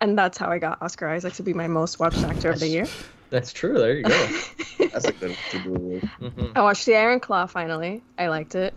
And 0.00 0.18
that's 0.18 0.38
how 0.38 0.48
I 0.48 0.58
got 0.58 0.80
Oscar 0.82 1.08
Isaac 1.08 1.34
to 1.34 1.42
be 1.42 1.52
my 1.52 1.66
most 1.66 1.98
watched 1.98 2.22
actor 2.22 2.50
of 2.50 2.60
the 2.60 2.68
year. 2.68 2.86
That's 3.30 3.52
true. 3.52 3.78
There 3.78 3.96
you 3.96 4.04
go. 4.04 4.38
That's 4.92 5.06
a 5.06 5.12
good 5.12 5.36
to 5.50 5.58
do. 5.62 5.70
With. 5.72 6.02
Mhm. 6.20 6.52
I 6.56 6.62
watched 6.62 6.86
The 6.86 6.96
Iron 6.96 7.20
Claw 7.20 7.46
finally. 7.46 8.02
I 8.18 8.28
liked 8.28 8.54
it. 8.54 8.74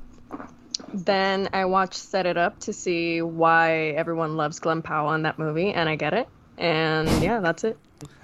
Then 0.94 1.50
I 1.54 1.66
watched 1.66 1.96
Set 1.96 2.26
It 2.26 2.38
Up 2.38 2.60
to 2.62 2.74
see 2.74 3.22
why 3.22 3.90
everyone 3.90 4.38
loves 4.38 4.60
Glenn 4.60 4.82
Powell 4.82 5.14
in 5.14 5.24
that 5.24 5.40
movie, 5.40 5.72
and 5.72 5.88
I 5.90 5.96
get 5.96 6.14
it. 6.14 6.28
And 6.58 7.10
yeah, 7.24 7.40
that's 7.40 7.64
it. 7.64 7.78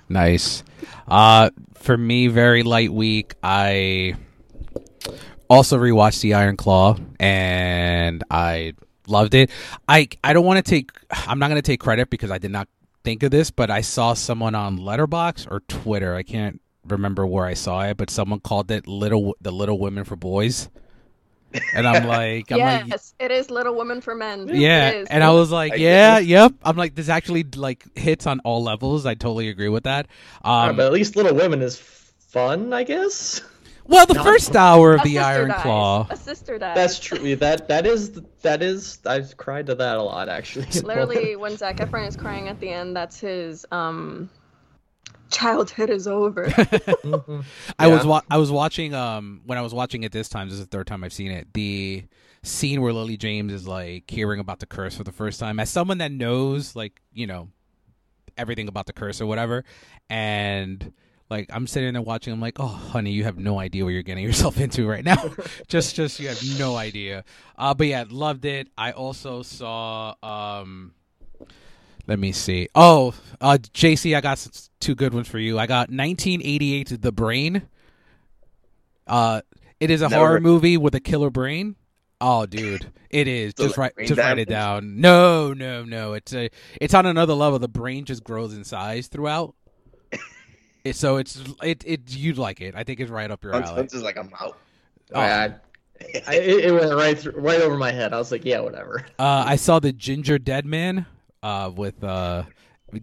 Nice. 0.09 0.63
Uh, 1.07 1.49
for 1.75 1.97
me, 1.97 2.27
very 2.27 2.63
light 2.63 2.91
week. 2.91 3.35
I 3.43 4.15
also 5.49 5.77
rewatched 5.77 6.21
The 6.21 6.33
Iron 6.33 6.57
Claw, 6.57 6.97
and 7.19 8.23
I 8.29 8.73
loved 9.07 9.33
it. 9.33 9.49
I 9.87 10.07
I 10.23 10.33
don't 10.33 10.45
want 10.45 10.63
to 10.63 10.69
take. 10.69 10.91
I'm 11.27 11.39
not 11.39 11.47
going 11.49 11.61
to 11.61 11.65
take 11.65 11.79
credit 11.79 12.09
because 12.09 12.31
I 12.31 12.37
did 12.37 12.51
not 12.51 12.67
think 13.03 13.23
of 13.23 13.31
this, 13.31 13.51
but 13.51 13.69
I 13.71 13.81
saw 13.81 14.13
someone 14.13 14.55
on 14.55 14.77
Letterboxd 14.77 15.49
or 15.51 15.61
Twitter. 15.61 16.15
I 16.15 16.23
can't 16.23 16.60
remember 16.87 17.25
where 17.27 17.45
I 17.45 17.53
saw 17.53 17.83
it, 17.83 17.97
but 17.97 18.09
someone 18.09 18.39
called 18.39 18.71
it 18.71 18.87
"Little 18.87 19.35
the 19.41 19.51
Little 19.51 19.77
Women 19.79 20.03
for 20.03 20.15
Boys," 20.15 20.69
and 21.73 21.87
I'm 21.87 22.07
like, 22.07 22.51
I'm 22.51 22.59
like, 22.59 22.87
yes, 22.87 23.13
it 23.19 23.31
is 23.31 23.49
Little 23.49 23.75
Women 23.75 24.01
for 24.01 24.15
Men. 24.15 24.47
yeah, 24.53 25.03
and 25.09 25.23
I 25.23 25.31
was 25.31 25.51
like, 25.51 25.73
I 25.73 25.75
yeah, 25.75 26.19
guess. 26.19 26.27
yep. 26.29 26.53
I'm 26.63 26.77
like, 26.77 26.95
this 26.95 27.09
actually 27.09 27.43
like 27.55 27.85
hits 27.97 28.25
on 28.27 28.39
all 28.41 28.63
levels. 28.63 29.05
I 29.05 29.15
totally 29.15 29.49
agree 29.49 29.69
with 29.69 29.83
that. 29.83 30.07
Alright, 30.45 30.69
Um, 30.71 30.75
but 30.77 30.85
at 30.85 30.93
least 30.93 31.15
Little 31.15 31.35
Women 31.35 31.61
is 31.61 31.77
fun, 31.77 32.71
I 32.73 32.83
guess. 32.83 33.41
well, 33.85 34.05
the 34.05 34.15
first 34.15 34.55
hour 34.55 34.93
of 34.93 35.01
A 35.01 35.03
the 35.03 35.19
Iron 35.19 35.49
dies. 35.49 35.61
Claw. 35.61 36.07
A 36.09 36.15
sister 36.15 36.57
dies. 36.57 36.75
That's 36.75 36.99
true. 36.99 37.35
That 37.35 37.67
that 37.67 37.85
is 37.85 38.21
that 38.43 38.63
is. 38.63 38.99
I've 39.05 39.35
cried 39.35 39.65
to 39.65 39.75
that 39.75 39.97
a 39.97 40.01
lot 40.03 40.29
actually. 40.29 40.67
Literally, 40.81 41.35
when 41.35 41.57
Zac 41.57 41.77
Efron 41.77 42.07
is 42.07 42.15
crying 42.15 42.47
at 42.47 42.59
the 42.61 42.69
end, 42.69 42.95
that's 42.95 43.19
his 43.19 43.65
um 43.71 44.29
childhood 45.31 45.89
is 45.89 46.07
over. 46.07 46.45
Mhm. 47.01 47.43
I 47.79 47.87
was 47.87 48.05
wa- 48.05 48.21
I 48.29 48.37
was 48.37 48.51
watching 48.51 48.93
um 48.93 49.41
when 49.45 49.57
I 49.57 49.61
was 49.61 49.73
watching 49.73 50.03
it 50.03 50.11
this 50.11 50.29
time. 50.29 50.47
This 50.49 50.59
is 50.59 50.65
the 50.65 50.77
third 50.77 50.87
time 50.87 51.03
I've 51.03 51.13
seen 51.13 51.31
it. 51.31 51.47
The 51.53 52.03
scene 52.43 52.81
where 52.81 52.93
Lily 52.93 53.17
James 53.17 53.51
is 53.53 53.67
like 53.67 54.09
hearing 54.09 54.39
about 54.39 54.59
the 54.59 54.65
curse 54.65 54.95
for 54.95 55.03
the 55.03 55.11
first 55.11 55.39
time, 55.39 55.59
as 55.59 55.69
someone 55.69 55.97
that 55.99 56.11
knows 56.11 56.75
like 56.75 57.01
you 57.13 57.27
know 57.27 57.49
everything 58.37 58.67
about 58.67 58.85
the 58.85 58.93
curse 58.93 59.19
or 59.21 59.25
whatever, 59.25 59.63
and 60.09 60.93
like 61.29 61.49
I'm 61.53 61.65
sitting 61.67 61.93
there 61.93 62.01
watching. 62.01 62.33
I'm 62.33 62.41
like, 62.41 62.59
oh, 62.59 62.67
honey, 62.67 63.11
you 63.11 63.23
have 63.23 63.37
no 63.37 63.59
idea 63.59 63.83
what 63.85 63.91
you're 63.91 64.03
getting 64.03 64.23
yourself 64.25 64.59
into 64.65 64.87
right 64.87 65.03
now. 65.03 65.31
just, 65.67 65.95
just 65.95 66.19
you 66.19 66.27
have 66.27 66.41
no 66.59 66.75
idea. 66.75 67.23
Uh, 67.57 67.73
but 67.73 67.87
yeah, 67.87 68.03
loved 68.09 68.45
it. 68.45 68.67
I 68.77 68.91
also 68.91 69.41
saw. 69.41 70.15
um 70.23 70.93
Let 72.07 72.19
me 72.19 72.31
see. 72.31 72.67
Oh, 72.75 73.13
uh, 73.39 73.57
JC, 73.73 74.15
I 74.15 74.21
got 74.21 74.45
two 74.79 74.95
good 74.95 75.13
ones 75.13 75.27
for 75.27 75.39
you. 75.39 75.59
I 75.59 75.67
got 75.67 75.89
1988 75.89 77.01
The 77.01 77.11
Brain. 77.11 77.63
Uh, 79.07 79.41
it 79.79 79.89
is 79.89 80.01
a 80.01 80.09
Never 80.09 80.15
horror 80.15 80.39
movie 80.39 80.77
with 80.77 80.95
a 80.95 80.99
killer 80.99 81.29
brain. 81.29 81.75
Oh, 82.19 82.45
dude, 82.45 82.91
it 83.09 83.27
is. 83.27 83.53
So, 83.57 83.63
just 83.63 83.77
like, 83.77 83.83
write, 83.83 83.95
brain 83.95 84.07
just 84.07 84.19
write 84.19 84.39
it 84.39 84.47
down. 84.47 85.01
No, 85.01 85.53
no, 85.53 85.83
no. 85.83 86.13
It's 86.13 86.33
a, 86.33 86.49
it's 86.79 86.93
on 86.93 87.05
another 87.05 87.33
level. 87.33 87.57
The 87.57 87.67
brain 87.67 88.05
just 88.05 88.23
grows 88.23 88.55
in 88.55 88.63
size 88.63 89.07
throughout. 89.07 89.55
It, 90.83 90.95
so 90.95 91.17
it's 91.17 91.39
it 91.61 91.83
it 91.85 92.01
you'd 92.09 92.39
like 92.39 92.59
it. 92.59 92.73
I 92.75 92.83
think 92.83 92.99
it's 92.99 93.11
right 93.11 93.29
up 93.29 93.43
your 93.43 93.53
Hunt, 93.53 93.67
alley. 93.67 93.75
Hunt's 93.75 93.93
is 93.93 94.01
like 94.01 94.17
I'm 94.17 94.31
out. 94.41 94.57
Oh. 95.13 95.19
I, 95.19 95.53
I, 96.25 96.35
it, 96.35 96.65
it 96.65 96.71
went 96.71 96.91
right 96.95 97.15
through, 97.15 97.33
right 97.33 97.61
over 97.61 97.77
my 97.77 97.91
head. 97.91 98.13
I 98.13 98.17
was 98.17 98.31
like, 98.31 98.45
yeah, 98.45 98.61
whatever. 98.61 99.05
Uh, 99.19 99.43
I 99.45 99.57
saw 99.57 99.77
the 99.77 99.93
Ginger 99.93 100.39
Dead 100.39 100.65
Man 100.65 101.05
uh, 101.43 101.71
with 101.75 102.03
uh, 102.03 102.43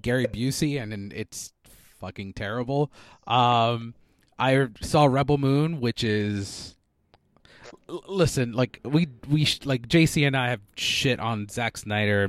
Gary 0.03 0.27
Busey, 0.27 0.81
and, 0.81 0.93
and 0.93 1.13
it's 1.13 1.53
fucking 2.01 2.33
terrible. 2.35 2.91
Um, 3.27 3.95
I 4.39 4.69
saw 4.81 5.07
Rebel 5.07 5.39
Moon, 5.39 5.81
which 5.81 6.05
is 6.05 6.77
listen, 7.89 8.53
like 8.53 8.81
we 8.85 9.09
we 9.29 9.47
like 9.65 9.89
JC 9.89 10.27
and 10.27 10.37
I 10.37 10.51
have 10.51 10.61
shit 10.77 11.19
on 11.21 11.49
Zack 11.49 11.77
Snyder, 11.77 12.29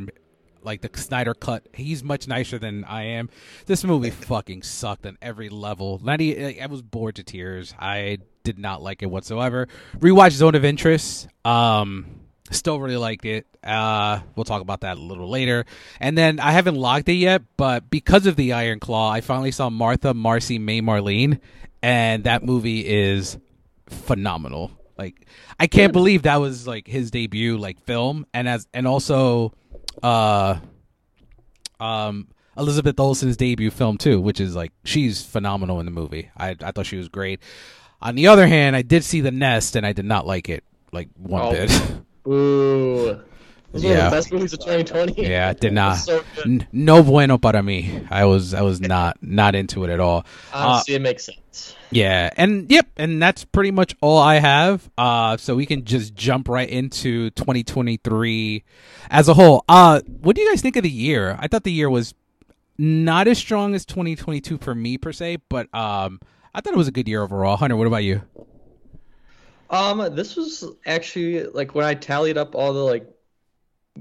like 0.64 0.82
the 0.82 0.90
Snyder 0.98 1.34
cut. 1.34 1.68
He's 1.74 2.04
much 2.04 2.28
nicer 2.28 2.58
than 2.58 2.84
I 2.86 3.04
am. 3.04 3.30
This 3.66 3.84
movie 3.84 4.10
fucking 4.10 4.64
sucked 4.64 5.06
on 5.06 5.18
every 5.22 5.50
level. 5.50 6.02
E- 6.20 6.60
I 6.60 6.66
was 6.66 6.82
bored 6.82 7.16
to 7.16 7.24
tears. 7.24 7.74
I 7.80 8.20
did 8.44 8.58
not 8.58 8.82
like 8.82 9.04
it 9.04 9.08
whatsoever. 9.08 9.68
Rewatch 9.98 10.32
Zone 10.32 10.56
of 10.56 10.66
Interest. 10.66 11.28
Um, 11.46 12.08
still 12.52 12.80
really 12.80 12.98
liked 12.98 13.26
it. 13.26 13.46
Uh, 13.64 14.20
we'll 14.36 14.44
talk 14.46 14.62
about 14.62 14.82
that 14.82 14.98
a 14.98 15.02
little 15.02 15.30
later. 15.30 15.66
And 16.00 16.18
then 16.18 16.40
I 16.40 16.52
haven't 16.52 16.76
logged 16.76 17.10
it 17.10 17.14
yet, 17.14 17.42
but 17.58 17.90
because 17.90 18.26
of 18.26 18.36
the 18.36 18.54
Iron 18.54 18.80
Claw, 18.80 19.12
I 19.12 19.22
finally 19.22 19.52
saw 19.52 19.70
Martha, 19.70 20.14
Marcy, 20.14 20.60
May, 20.60 20.82
Marlene, 20.82 21.40
and 21.82 22.24
that 22.24 22.44
movie 22.44 22.86
is 22.88 23.38
phenomenal. 23.88 24.72
Like 24.98 25.28
I 25.60 25.68
can't 25.68 25.94
believe 25.94 26.24
that 26.24 26.38
was 26.38 26.68
like 26.68 26.86
his 26.88 27.10
debut 27.12 27.58
like 27.58 27.80
film 27.86 28.26
and 28.34 28.50
as 28.50 28.68
and 28.74 28.86
also 28.86 29.54
uh 30.04 30.60
um 31.80 32.28
Elizabeth 32.58 33.00
Olsen's 33.00 33.38
debut 33.38 33.72
film 33.72 33.98
too, 33.98 34.20
which 34.20 34.42
is 34.42 34.56
like 34.56 34.74
she's 34.84 35.24
phenomenal 35.24 35.80
in 35.80 35.86
the 35.86 35.92
movie. 35.92 36.30
I 36.36 36.56
I 36.62 36.72
thought 36.72 36.86
she 36.86 36.98
was 36.98 37.08
great. 37.08 37.40
On 38.02 38.16
the 38.16 38.28
other 38.28 38.48
hand, 38.48 38.76
I 38.76 38.82
did 38.82 39.04
see 39.06 39.22
The 39.22 39.32
Nest 39.32 39.76
and 39.78 39.86
I 39.86 39.94
did 39.94 40.06
not 40.06 40.28
like 40.28 40.50
it 40.50 40.64
like 40.92 41.08
one 41.18 41.42
Oh. 41.44 41.52
bit. 41.52 41.72
Ooh. 42.28 43.20
One 43.72 43.84
Yeah. 43.84 44.10
the 44.10 44.16
best 44.16 44.32
movies 44.32 44.54
of 44.54 44.60
2020. 44.60 45.22
yeah, 45.22 45.54
did 45.54 45.74
not. 45.74 45.94
So. 45.98 46.24
N- 46.44 46.66
no 46.72 47.04
bueno 47.04 47.38
para 47.38 47.62
mí. 47.62 48.06
I 48.10 48.26
was 48.26 48.54
I 48.56 48.62
was 48.62 48.82
not 48.82 49.18
not 49.22 49.54
into 49.54 49.84
it 49.84 49.92
at 49.92 50.00
all. 50.00 50.26
Honestly, 50.54 50.96
it 50.96 51.02
makes 51.02 51.26
sense. 51.26 51.76
Yeah, 51.92 52.30
and 52.38 52.70
yep, 52.72 52.88
and 52.98 53.22
that's 53.22 53.46
pretty 53.46 53.72
much 53.72 53.96
all 54.02 54.18
I 54.18 54.36
have. 54.40 54.90
Uh, 54.98 55.38
so 55.38 55.56
we 55.56 55.66
can 55.68 55.86
just 55.86 56.16
jump 56.16 56.48
right 56.50 56.70
into 56.70 57.30
2023 57.32 58.64
as 59.10 59.28
a 59.28 59.34
whole. 59.36 59.66
Uh, 59.70 60.02
what 60.22 60.36
do 60.36 60.42
you 60.42 60.50
guys 60.50 60.62
think 60.62 60.76
of 60.76 60.84
the 60.84 60.90
year? 60.90 61.36
I 61.40 61.48
thought 61.48 61.64
the 61.64 61.72
year 61.72 61.90
was 61.90 62.14
not 62.78 63.28
as 63.28 63.38
strong 63.38 63.74
as 63.76 63.86
2022 63.86 64.58
for 64.60 64.74
me 64.74 64.98
per 64.98 65.12
se, 65.12 65.38
but 65.50 65.68
um, 65.76 66.20
I 66.54 66.62
thought 66.62 66.74
it 66.74 66.78
was 66.78 66.88
a 66.88 66.92
good 66.92 67.08
year 67.08 67.22
overall. 67.24 67.58
Hunter, 67.58 67.76
what 67.76 67.88
about 67.88 68.04
you? 68.04 68.22
Um, 69.70 70.16
this 70.16 70.36
was 70.36 70.66
actually 70.86 71.44
like 71.46 71.76
when 71.76 71.86
I 71.86 71.94
tallied 71.94 72.38
up 72.38 72.56
all 72.56 72.74
the 72.74 72.80
like 72.80 73.08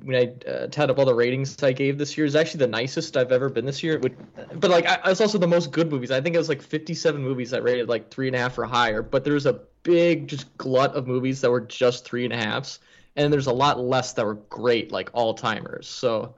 when 0.03 0.17
I 0.17 0.49
uh, 0.49 0.67
tallied 0.69 0.91
up 0.91 0.99
all 0.99 1.05
the 1.05 1.15
ratings 1.15 1.63
I 1.63 1.73
gave 1.73 1.99
this 1.99 2.17
year 2.17 2.27
is 2.27 2.37
actually 2.37 2.59
the 2.59 2.69
nicest 2.69 3.17
I've 3.17 3.33
ever 3.33 3.49
been 3.49 3.67
this 3.67 3.83
year. 3.83 3.99
But 3.99 4.71
like 4.71 4.87
I, 4.87 5.11
it's 5.11 5.21
also 5.21 5.39
the 5.39 5.47
most 5.47 5.71
good 5.71 5.91
movies. 5.91 6.11
I 6.11 6.21
think 6.21 6.35
it 6.35 6.39
was 6.39 6.49
like 6.49 6.63
57 6.63 7.23
movies 7.23 7.51
that 7.51 7.63
rated 7.63 7.89
like 7.89 8.11
three 8.11 8.29
and 8.29 8.37
a 8.37 8.39
half 8.39 8.57
or 8.59 8.65
higher. 8.65 9.03
But 9.03 9.25
there's 9.25 9.47
a 9.47 9.61
big 9.83 10.29
just 10.29 10.57
glut 10.57 10.95
of 10.95 11.07
movies 11.07 11.41
that 11.41 11.51
were 11.51 11.61
just 11.61 12.05
three 12.05 12.25
and 12.25 12.33
a 12.33 12.37
halves, 12.37 12.81
and 13.17 13.33
there's 13.33 13.47
a 13.47 13.53
lot 13.53 13.79
less 13.79 14.13
that 14.15 14.25
were 14.25 14.35
great 14.35 14.91
like 14.93 15.11
all 15.13 15.35
timers. 15.35 15.89
So 15.89 16.35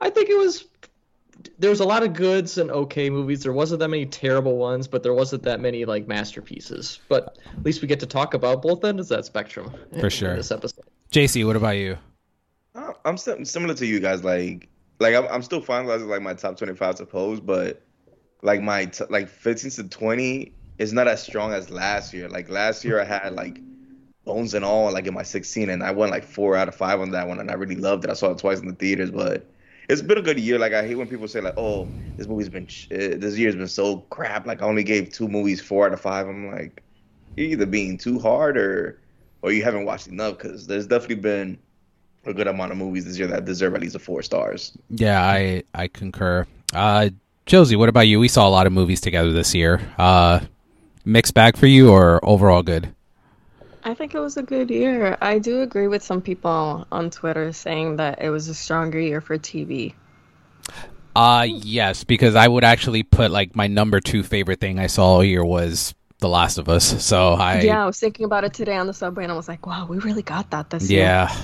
I 0.00 0.10
think 0.10 0.30
it 0.30 0.38
was 0.38 0.66
there 1.58 1.70
was 1.70 1.80
a 1.80 1.84
lot 1.84 2.02
of 2.02 2.12
goods 2.12 2.58
and 2.58 2.70
okay 2.70 3.10
movies. 3.10 3.42
There 3.42 3.52
wasn't 3.52 3.80
that 3.80 3.88
many 3.88 4.06
terrible 4.06 4.56
ones, 4.56 4.86
but 4.86 5.02
there 5.02 5.14
wasn't 5.14 5.42
that 5.44 5.60
many 5.60 5.84
like 5.84 6.06
masterpieces. 6.06 7.00
But 7.08 7.38
at 7.56 7.64
least 7.64 7.82
we 7.82 7.88
get 7.88 8.00
to 8.00 8.06
talk 8.06 8.34
about 8.34 8.62
both 8.62 8.84
ends 8.84 9.10
of 9.10 9.16
that 9.16 9.24
spectrum 9.24 9.72
For 9.92 10.04
in 10.04 10.10
sure. 10.10 10.36
this 10.36 10.50
episode. 10.50 10.84
JC, 11.10 11.46
what 11.46 11.56
about 11.56 11.76
you? 11.76 11.98
Uh, 12.74 12.92
I'm 13.04 13.16
sim- 13.16 13.44
similar 13.44 13.74
to 13.74 13.86
you 13.86 14.00
guys. 14.00 14.24
Like, 14.24 14.68
like 15.00 15.14
I'm, 15.14 15.26
I'm 15.28 15.42
still 15.42 15.60
finalizing 15.60 16.08
like 16.08 16.22
my 16.22 16.34
top 16.34 16.56
25 16.56 16.96
to 16.96 17.06
pose, 17.06 17.40
but 17.40 17.82
like 18.42 18.60
my 18.62 18.86
t- 18.86 19.04
like 19.10 19.28
15 19.28 19.70
to 19.72 19.84
20 19.88 20.52
is 20.78 20.92
not 20.92 21.08
as 21.08 21.22
strong 21.22 21.52
as 21.52 21.70
last 21.70 22.12
year. 22.12 22.28
Like 22.28 22.48
last 22.48 22.84
year, 22.84 23.00
I 23.00 23.04
had 23.04 23.34
like 23.34 23.60
Bones 24.24 24.54
and 24.54 24.64
all 24.64 24.90
like 24.90 25.06
in 25.06 25.12
my 25.12 25.22
16, 25.22 25.68
and 25.68 25.82
I 25.82 25.90
went 25.90 26.10
like 26.10 26.24
four 26.24 26.56
out 26.56 26.66
of 26.66 26.74
five 26.74 26.98
on 27.00 27.10
that 27.10 27.28
one, 27.28 27.40
and 27.40 27.50
I 27.50 27.54
really 27.54 27.76
loved 27.76 28.04
it. 28.04 28.10
I 28.10 28.14
saw 28.14 28.30
it 28.30 28.38
twice 28.38 28.58
in 28.58 28.66
the 28.66 28.74
theaters, 28.74 29.10
but 29.10 29.46
it's 29.88 30.02
been 30.02 30.18
a 30.18 30.22
good 30.22 30.38
year. 30.38 30.58
Like 30.58 30.72
I 30.72 30.86
hate 30.86 30.96
when 30.96 31.08
people 31.08 31.28
say 31.28 31.40
like, 31.40 31.54
"Oh, 31.56 31.88
this 32.16 32.26
movie's 32.26 32.48
been 32.48 32.66
shit. 32.66 33.20
This 33.20 33.36
year's 33.38 33.56
been 33.56 33.68
so 33.68 33.98
crap." 34.10 34.46
Like 34.46 34.62
I 34.62 34.66
only 34.66 34.84
gave 34.84 35.12
two 35.12 35.28
movies 35.28 35.60
four 35.60 35.86
out 35.86 35.92
of 35.92 36.00
five. 36.00 36.26
I'm 36.26 36.50
like, 36.50 36.82
you're 37.36 37.48
either 37.48 37.66
being 37.66 37.98
too 37.98 38.18
hard 38.18 38.56
or 38.56 39.00
or 39.42 39.52
you 39.52 39.62
haven't 39.62 39.84
watched 39.84 40.06
enough 40.06 40.38
because 40.38 40.66
there's 40.66 40.86
definitely 40.86 41.16
been 41.16 41.58
a 42.26 42.32
good 42.32 42.46
amount 42.46 42.72
of 42.72 42.78
movies 42.78 43.04
this 43.04 43.18
year 43.18 43.26
that 43.28 43.44
deserve 43.44 43.74
at 43.74 43.80
least 43.80 43.94
a 43.94 43.98
four 43.98 44.22
stars. 44.22 44.76
Yeah, 44.90 45.22
I 45.22 45.64
I 45.74 45.88
concur. 45.88 46.46
Uh, 46.72 47.10
Josie, 47.46 47.76
what 47.76 47.88
about 47.88 48.08
you? 48.08 48.18
We 48.18 48.28
saw 48.28 48.48
a 48.48 48.50
lot 48.50 48.66
of 48.66 48.72
movies 48.72 49.00
together 49.00 49.32
this 49.32 49.54
year. 49.54 49.80
Uh, 49.98 50.40
mixed 51.04 51.34
bag 51.34 51.56
for 51.56 51.66
you 51.66 51.90
or 51.90 52.24
overall 52.24 52.62
good? 52.62 52.94
I 53.84 53.94
think 53.94 54.14
it 54.14 54.18
was 54.20 54.36
a 54.36 54.42
good 54.42 54.70
year. 54.70 55.16
I 55.20 55.38
do 55.38 55.60
agree 55.60 55.88
with 55.88 56.02
some 56.02 56.22
people 56.22 56.86
on 56.90 57.10
Twitter 57.10 57.52
saying 57.52 57.96
that 57.96 58.22
it 58.22 58.30
was 58.30 58.48
a 58.48 58.54
stronger 58.54 58.98
year 58.98 59.20
for 59.20 59.36
TV. 59.38 59.94
Uh 61.14 61.46
yes, 61.48 62.02
because 62.02 62.34
I 62.34 62.48
would 62.48 62.64
actually 62.64 63.02
put 63.02 63.30
like 63.30 63.54
my 63.54 63.66
number 63.66 64.00
two 64.00 64.22
favorite 64.22 64.58
thing 64.60 64.78
I 64.78 64.86
saw 64.88 65.04
all 65.06 65.24
year 65.24 65.44
was 65.44 65.94
The 66.18 66.28
Last 66.28 66.58
of 66.58 66.68
Us. 66.68 67.04
So 67.04 67.34
I 67.34 67.60
yeah, 67.60 67.84
I 67.84 67.86
was 67.86 68.00
thinking 68.00 68.24
about 68.24 68.42
it 68.44 68.54
today 68.54 68.76
on 68.76 68.86
the 68.86 68.94
subway, 68.94 69.22
and 69.24 69.30
I 69.32 69.36
was 69.36 69.46
like, 69.46 69.64
"Wow, 69.66 69.86
we 69.86 69.98
really 69.98 70.22
got 70.22 70.50
that 70.50 70.70
this 70.70 70.90
year." 70.90 71.02
yeah. 71.02 71.36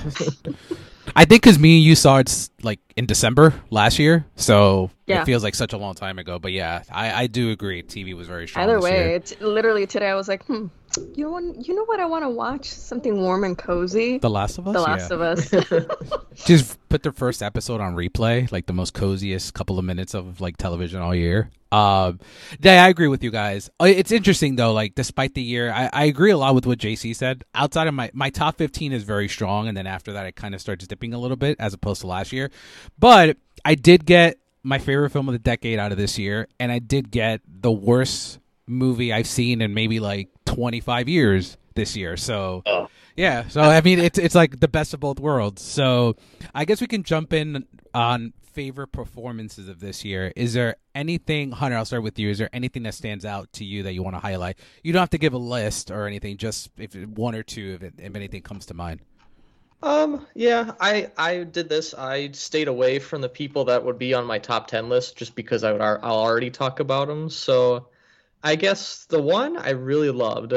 I 1.15 1.25
think 1.25 1.43
because 1.43 1.59
me 1.59 1.77
and 1.77 1.83
you 1.85 1.95
saw 1.95 2.17
it 2.17 2.49
like 2.63 2.79
in 2.95 3.05
December 3.05 3.53
last 3.69 3.99
year, 3.99 4.25
so 4.35 4.89
Yeah. 5.07 5.21
it 5.21 5.25
feels 5.25 5.43
like 5.43 5.55
such 5.55 5.73
a 5.73 5.77
long 5.77 5.93
time 5.93 6.19
ago. 6.19 6.37
But 6.39 6.51
yeah, 6.51 6.83
I, 6.91 7.23
I 7.23 7.27
do 7.27 7.51
agree. 7.51 7.83
TV 7.83 8.13
was 8.13 8.27
very 8.27 8.47
strong. 8.47 8.63
Either 8.63 8.79
way, 8.79 9.07
year. 9.07 9.15
it's 9.15 9.39
literally 9.41 9.85
today. 9.87 10.09
I 10.09 10.15
was 10.15 10.27
like, 10.27 10.43
"Hmm, 10.45 10.67
you 11.15 11.25
know, 11.25 11.31
what, 11.31 11.67
you 11.67 11.75
know 11.75 11.85
what? 11.85 11.99
I 11.99 12.05
want 12.05 12.23
to 12.23 12.29
watch 12.29 12.69
something 12.69 13.21
warm 13.21 13.43
and 13.43 13.57
cozy." 13.57 14.17
The 14.17 14.29
Last 14.29 14.57
of 14.57 14.67
Us. 14.67 14.73
The 14.73 14.81
Last 14.81 15.09
yeah. 15.09 15.15
of 15.15 15.21
Us. 15.21 16.15
just 16.45 16.89
put 16.89 17.03
the 17.03 17.11
first 17.11 17.41
episode 17.41 17.81
on 17.81 17.95
replay, 17.95 18.51
like 18.51 18.65
the 18.65 18.73
most 18.73 18.93
coziest 18.93 19.53
couple 19.53 19.79
of 19.79 19.85
minutes 19.85 20.13
of 20.13 20.41
like 20.41 20.57
television 20.57 21.01
all 21.01 21.15
year. 21.15 21.49
Um, 21.71 22.19
yeah, 22.59 22.83
I 22.83 22.89
agree 22.89 23.07
with 23.07 23.23
you 23.23 23.31
guys. 23.31 23.69
Uh, 23.79 23.85
It's 23.85 24.11
interesting 24.11 24.57
though, 24.57 24.73
like 24.73 24.93
despite 24.95 25.33
the 25.33 25.41
year, 25.41 25.71
I, 25.71 25.89
I 25.93 26.05
agree 26.05 26.31
a 26.31 26.37
lot 26.37 26.53
with 26.53 26.65
what 26.65 26.79
JC 26.79 27.15
said. 27.15 27.43
Outside 27.55 27.87
of 27.87 27.93
my 27.93 28.11
my 28.13 28.29
top 28.29 28.57
fifteen 28.57 28.91
is 28.91 29.03
very 29.03 29.29
strong, 29.29 29.67
and 29.67 29.77
then 29.77 29.87
after 29.87 30.13
that, 30.13 30.25
it 30.25 30.35
kind 30.35 30.53
of 30.53 30.61
starts 30.61 30.85
dipping 30.85 31.13
a 31.13 31.19
little 31.19 31.37
bit 31.37 31.57
as 31.59 31.73
opposed 31.73 32.01
to 32.01 32.07
last 32.07 32.33
year. 32.33 32.51
But 32.99 33.37
I 33.63 33.75
did 33.75 34.05
get 34.05 34.37
my 34.63 34.77
favorite 34.77 35.11
film 35.11 35.27
of 35.29 35.33
the 35.33 35.39
decade 35.39 35.79
out 35.79 35.91
of 35.91 35.97
this 35.97 36.17
year, 36.19 36.47
and 36.59 36.71
I 36.71 36.79
did 36.79 37.09
get 37.09 37.41
the 37.47 37.71
worst 37.71 38.39
movie 38.67 39.11
I've 39.11 39.27
seen 39.27 39.61
in 39.61 39.73
maybe 39.73 39.99
like 39.99 40.29
twenty 40.45 40.79
five 40.79 41.07
years 41.09 41.57
this 41.75 41.95
year. 41.95 42.17
So. 42.17 42.63
Oh. 42.65 42.87
Yeah, 43.17 43.49
so 43.49 43.59
I 43.59 43.81
mean, 43.81 43.99
it's 43.99 44.17
it's 44.17 44.33
like 44.33 44.61
the 44.61 44.69
best 44.69 44.93
of 44.93 45.01
both 45.01 45.19
worlds. 45.19 45.61
So 45.61 46.15
I 46.55 46.63
guess 46.63 46.79
we 46.79 46.87
can 46.87 47.03
jump 47.03 47.33
in 47.33 47.67
on 47.93 48.31
favorite 48.53 48.87
performances 48.87 49.67
of 49.67 49.79
this 49.79 50.03
year. 50.05 50.31
Is 50.35 50.53
there 50.53 50.75
anything, 50.93 51.51
Hunter? 51.51 51.77
I'll 51.77 51.85
start 51.85 52.03
with 52.03 52.19
you. 52.19 52.29
Is 52.29 52.37
there 52.37 52.49
anything 52.53 52.83
that 52.83 52.93
stands 52.93 53.25
out 53.25 53.51
to 53.53 53.65
you 53.65 53.83
that 53.83 53.93
you 53.93 54.03
want 54.03 54.15
to 54.15 54.19
highlight? 54.19 54.57
You 54.83 54.93
don't 54.93 54.99
have 54.99 55.09
to 55.11 55.17
give 55.17 55.33
a 55.33 55.37
list 55.37 55.91
or 55.91 56.07
anything. 56.07 56.37
Just 56.37 56.69
if 56.77 56.95
one 56.95 57.35
or 57.35 57.43
two, 57.43 57.73
if, 57.75 57.83
it, 57.83 57.93
if 57.97 58.15
anything 58.15 58.41
comes 58.41 58.65
to 58.67 58.73
mind. 58.73 59.01
Um, 59.83 60.27
yeah, 60.35 60.73
I 60.79 61.11
I 61.17 61.43
did 61.43 61.67
this. 61.67 61.93
I 61.93 62.31
stayed 62.31 62.67
away 62.67 62.99
from 62.99 63.21
the 63.21 63.29
people 63.29 63.65
that 63.65 63.83
would 63.83 63.97
be 63.97 64.13
on 64.13 64.25
my 64.25 64.37
top 64.37 64.67
10 64.67 64.89
list 64.89 65.17
just 65.17 65.35
because 65.35 65.63
I 65.63 65.71
would 65.71 65.81
I'll 65.81 65.99
already 66.03 66.51
talk 66.51 66.79
about 66.79 67.07
them. 67.07 67.29
So 67.29 67.87
I 68.43 68.55
guess 68.55 69.05
the 69.05 69.21
one 69.21 69.57
I 69.57 69.71
really 69.71 70.09
loved 70.11 70.53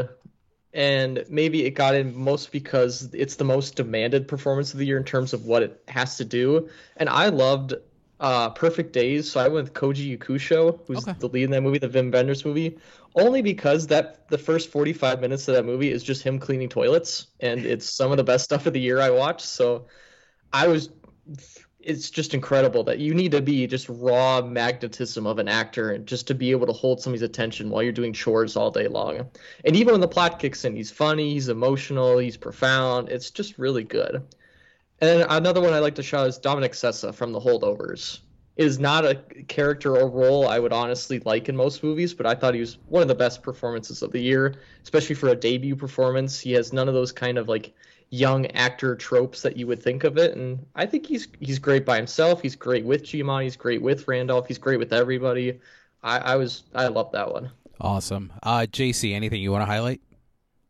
and 0.73 1.25
maybe 1.29 1.64
it 1.64 1.73
got 1.73 1.94
in 1.94 2.16
most 2.16 2.53
because 2.53 3.12
it's 3.14 3.37
the 3.37 3.44
most 3.44 3.77
demanded 3.77 4.29
performance 4.29 4.73
of 4.73 4.79
the 4.81 4.87
year 4.87 4.99
in 4.99 5.05
terms 5.05 5.33
of 5.33 5.44
what 5.47 5.62
it 5.62 5.83
has 5.88 6.16
to 6.18 6.25
do. 6.25 6.68
And 6.97 7.09
I 7.09 7.29
loved 7.29 7.75
uh 8.20 8.51
Perfect 8.51 8.92
Days, 8.92 9.31
so 9.31 9.40
I 9.40 9.49
went 9.49 9.66
with 9.66 9.75
Koji 9.75 10.16
Yakusho, 10.18 10.81
who's 10.87 11.09
Okay. 11.09 11.14
the 11.18 11.29
lead 11.29 11.44
in 11.44 11.51
that 11.53 11.62
movie, 11.62 11.79
the 11.79 11.88
Wim 11.88 12.12
Wenders 12.12 12.44
movie, 12.44 12.79
only 13.14 13.42
because 13.42 13.88
that 13.88 14.29
the 14.29 14.38
first 14.38 14.70
45 14.70 15.20
minutes 15.20 15.49
of 15.49 15.55
that 15.55 15.64
movie 15.64 15.90
is 15.90 16.03
just 16.05 16.23
him 16.23 16.38
cleaning 16.38 16.68
toilets 16.68 17.29
and 17.40 17.66
it's 17.66 17.88
some 17.88 18.11
of 18.12 18.16
the 18.18 18.25
best 18.25 18.44
stuff 18.44 18.66
of 18.66 18.73
the 18.73 18.81
year 18.81 19.01
I 19.01 19.11
watched. 19.11 19.42
So 19.47 19.87
I 20.53 20.68
was 20.68 20.90
it's 21.85 22.11
just 22.11 22.35
incredible 22.35 22.83
that 22.85 22.99
you 22.99 23.14
need 23.14 23.33
to 23.33 23.42
be 23.42 23.66
just 23.66 23.88
raw 23.88 24.40
magnetism 24.40 25.27
of 25.27 25.38
an 25.38 25.49
actor 25.49 25.90
and 25.90 26.07
just 26.07 26.27
to 26.27 26.35
be 26.35 26.51
able 26.51 26.66
to 26.66 26.73
hold 26.73 27.01
somebody's 27.01 27.23
attention 27.23 27.70
while 27.70 27.83
you're 27.83 27.92
doing 27.92 28.12
chores 28.12 28.57
all 28.57 28.70
day 28.70 28.88
long. 28.88 29.29
And 29.64 29.77
even 29.77 29.92
when 29.92 30.01
the 30.01 30.09
plot 30.09 30.38
kicks 30.38 30.64
in, 30.64 30.75
he's 30.75 30.90
funny, 30.90 31.35
he's 31.35 31.49
emotional, 31.49 32.18
he's 32.18 32.37
profound. 32.37 33.11
It's 33.11 33.31
just 33.31 33.59
really 33.59 33.85
good. 33.85 34.23
And 35.01 35.27
another 35.29 35.61
one 35.61 35.73
I 35.73 35.81
like 35.81 35.97
to 35.97 36.03
shout 36.03 36.27
is 36.27 36.38
Dominic 36.38 36.73
Sessa 36.73 37.14
from 37.14 37.33
The 37.33 37.40
Holdovers. 37.40 38.20
Is 38.57 38.79
not 38.79 39.05
a 39.05 39.16
character 39.49 39.97
or 39.97 40.09
role 40.09 40.47
I 40.47 40.61
would 40.61 40.73
honestly 40.73 41.20
like 41.25 41.49
in 41.49 41.57
most 41.57 41.83
movies, 41.83 42.14
but 42.14 42.25
I 42.25 42.37
thought 42.37 42.55
he 42.55 42.61
was 42.61 42.79
one 42.87 43.03
of 43.03 43.09
the 43.09 43.14
best 43.14 43.42
performances 43.42 44.01
of 44.01 44.12
the 44.12 44.20
year, 44.20 44.55
especially 44.85 45.16
for 45.16 45.31
a 45.31 45.35
debut 45.35 45.75
performance. 45.75 46.38
He 46.38 46.53
has 46.53 46.73
none 46.73 46.87
of 46.87 46.94
those 46.94 47.11
kind 47.11 47.37
of 47.37 47.49
like 47.49 47.75
young 48.14 48.46
actor 48.53 48.94
tropes 48.94 49.42
that 49.42 49.57
you 49.57 49.66
would 49.66 49.83
think 49.83 50.05
of 50.05 50.16
it, 50.16 50.37
and 50.37 50.64
I 50.74 50.87
think 50.87 51.07
he's 51.07 51.29
he's 51.40 51.59
great 51.59 51.85
by 51.85 51.96
himself. 51.96 52.40
He's 52.40 52.57
great 52.57 52.85
with 52.85 53.03
Giamatti. 53.03 53.44
He's 53.44 53.57
great 53.57 53.83
with 53.83 54.07
Randolph. 54.07 54.46
He's 54.46 54.59
great 54.59 54.79
with 54.79 54.92
everybody. 54.92 55.61
I, 56.03 56.18
I 56.18 56.37
was 56.37 56.64
I 56.74 56.87
love 56.88 57.11
that 57.12 57.33
one. 57.33 57.50
Awesome. 57.81 58.33
Uh, 58.42 58.66
JC, 58.70 59.14
anything 59.14 59.42
you 59.42 59.50
want 59.50 59.62
to 59.62 59.66
highlight? 59.66 60.00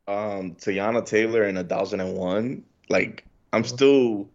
Um, 0.08 0.54
Teyana 0.54 1.04
Taylor 1.04 1.44
in 1.44 1.56
a 1.56 1.64
thousand 1.64 2.00
and 2.00 2.16
one. 2.16 2.64
Like 2.88 3.24
I'm 3.52 3.64
still. 3.64 4.28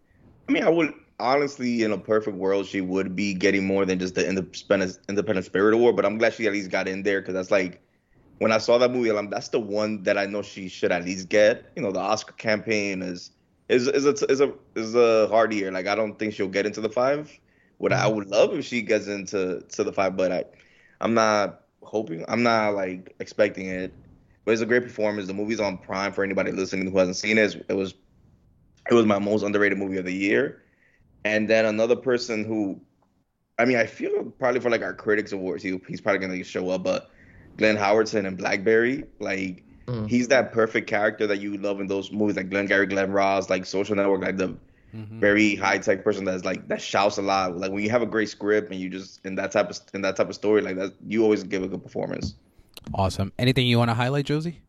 I 0.48 0.52
mean, 0.52 0.64
I 0.64 0.70
would 0.70 0.94
honestly, 1.20 1.84
in 1.84 1.92
a 1.92 1.98
perfect 1.98 2.38
world, 2.38 2.66
she 2.66 2.82
would 2.82 3.16
be 3.16 3.34
getting 3.34 3.66
more 3.66 3.86
than 3.86 4.00
just 4.00 4.16
the 4.16 4.28
independent 4.28 5.00
independent 5.10 5.46
spirit 5.46 5.74
award. 5.74 5.96
But 5.96 6.06
I'm 6.06 6.18
glad 6.18 6.34
she 6.36 6.46
at 6.46 6.54
least 6.54 6.70
got 6.70 6.88
in 6.88 7.04
there 7.04 7.22
because 7.22 7.34
that's 7.34 7.52
like 7.52 7.82
when 8.40 8.52
I 8.52 8.58
saw 8.58 8.78
that 8.78 8.92
movie, 8.92 9.12
I'm, 9.12 9.30
that's 9.30 9.50
the 9.50 9.60
one 9.60 10.04
that 10.04 10.18
I 10.18 10.26
know 10.26 10.42
she 10.42 10.68
should 10.70 10.92
at 10.92 11.06
least 11.06 11.30
get. 11.30 11.72
You 11.76 11.82
know, 11.82 11.92
the 11.92 12.00
Oscar 12.00 12.34
campaign 12.34 13.02
is 13.02 13.32
is 13.68 13.88
is 13.88 14.06
a 14.06 14.32
is 14.32 14.42
a 14.42 14.54
is 14.76 14.96
a 14.96 15.28
hard 15.28 15.54
year. 15.54 15.72
Like 15.72 15.88
I 15.88 15.96
don't 15.96 16.18
think 16.18 16.34
she'll 16.34 16.48
get 16.48 16.66
into 16.66 16.82
the 16.82 16.90
five. 16.90 17.38
What 17.78 17.94
I 17.94 18.06
mm-hmm. 18.06 18.16
would 18.16 18.28
love 18.30 18.54
if 18.58 18.66
she 18.66 18.82
gets 18.82 19.08
into 19.08 19.62
to 19.62 19.84
the 19.84 19.94
five, 19.94 20.18
but 20.18 20.32
I 20.32 20.46
I'm 21.02 21.14
not 21.14 21.62
hoping. 21.84 22.26
I'm 22.28 22.44
not 22.44 22.76
like 22.76 23.16
expecting 23.20 23.68
it. 23.68 23.94
But 24.46 24.54
it's 24.54 24.62
a 24.62 24.66
great 24.66 24.84
performance. 24.84 25.28
The 25.28 25.34
movie's 25.34 25.60
on 25.60 25.78
Prime 25.78 26.12
for 26.12 26.24
anybody 26.24 26.52
listening 26.52 26.90
who 26.90 26.98
hasn't 26.98 27.18
seen 27.18 27.38
it. 27.38 27.66
It 27.70 27.74
was 27.74 27.94
it 28.90 28.94
was 28.94 29.06
my 29.06 29.20
most 29.20 29.44
underrated 29.44 29.78
movie 29.78 29.98
of 29.98 30.06
the 30.06 30.14
year. 30.14 30.64
And 31.26 31.50
then 31.50 31.66
another 31.66 31.98
person 31.98 32.46
who 32.46 32.80
I 33.60 33.66
mean, 33.66 33.76
I 33.76 33.86
feel 33.86 34.24
probably 34.40 34.62
for 34.62 34.70
like 34.70 34.82
our 34.82 34.94
critics 34.94 35.34
awards, 35.34 35.62
he, 35.62 35.80
he's 35.90 36.00
probably 36.00 36.26
gonna 36.26 36.42
show 36.46 36.70
up. 36.70 36.84
But 36.84 37.12
Glenn 37.60 37.78
Howerton 37.78 38.26
and 38.26 38.38
Blackberry, 38.38 39.04
like 39.20 39.64
Mm. 39.88 40.08
he's 40.08 40.28
that 40.28 40.52
perfect 40.52 40.88
character 40.88 41.26
that 41.28 41.40
you 41.42 41.58
love 41.58 41.80
in 41.82 41.88
those 41.88 42.12
movies, 42.12 42.36
like 42.36 42.50
Glenn 42.52 42.68
Gary, 42.68 42.86
Glen 42.86 43.12
Ross, 43.12 43.50
like 43.50 43.66
Social 43.66 43.96
Network, 43.96 44.22
like 44.22 44.38
the 44.38 44.56
Mhm. 44.96 45.20
very 45.20 45.56
high 45.56 45.80
tech 45.80 46.04
person 46.04 46.26
that's 46.26 46.46
like 46.46 46.68
that 46.68 46.80
shouts 46.82 47.18
a 47.18 47.24
lot. 47.24 47.58
Like 47.58 47.72
when 47.72 47.84
you 47.84 47.90
have 47.90 48.04
a 48.04 48.06
great 48.06 48.30
script 48.30 48.72
and 48.72 48.80
you 48.80 48.88
just 48.90 49.26
in 49.26 49.36
that 49.36 49.52
type 49.52 49.70
of 49.70 49.80
in 49.96 50.02
that 50.04 50.16
type 50.16 50.30
of 50.30 50.36
story, 50.36 50.62
like 50.62 50.78
that, 50.78 50.94
you 51.08 51.24
always 51.24 51.44
give 51.44 51.64
a 51.64 51.68
good 51.68 51.82
performance. 51.84 52.36
Awesome. 52.94 53.32
Anything 53.40 53.68
you 53.68 53.78
want 53.80 53.90
to 53.90 53.96
highlight, 53.96 54.26
Josie? 54.26 54.62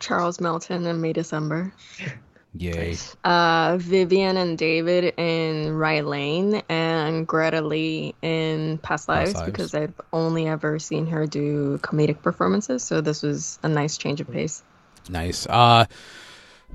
Charles 0.00 0.40
Melton 0.40 0.86
in 0.86 1.00
May 1.00 1.12
December. 1.12 1.72
Yay. 2.54 2.96
Uh, 3.24 3.78
Vivian 3.80 4.36
and 4.36 4.58
David 4.58 5.14
in 5.16 5.72
Rye 5.72 6.00
Lane 6.00 6.62
and 6.68 7.26
Greta 7.26 7.62
Lee 7.62 8.14
in 8.20 8.78
Past 8.78 9.08
Lives, 9.08 9.34
Lives. 9.34 9.46
because 9.46 9.74
I've 9.74 9.98
only 10.12 10.46
ever 10.46 10.78
seen 10.78 11.06
her 11.06 11.26
do 11.26 11.78
comedic 11.78 12.20
performances, 12.22 12.82
so 12.82 13.00
this 13.00 13.22
was 13.22 13.58
a 13.62 13.68
nice 13.68 13.96
change 13.96 14.20
of 14.20 14.30
pace. 14.30 14.62
Nice. 15.08 15.46
Uh, 15.46 15.86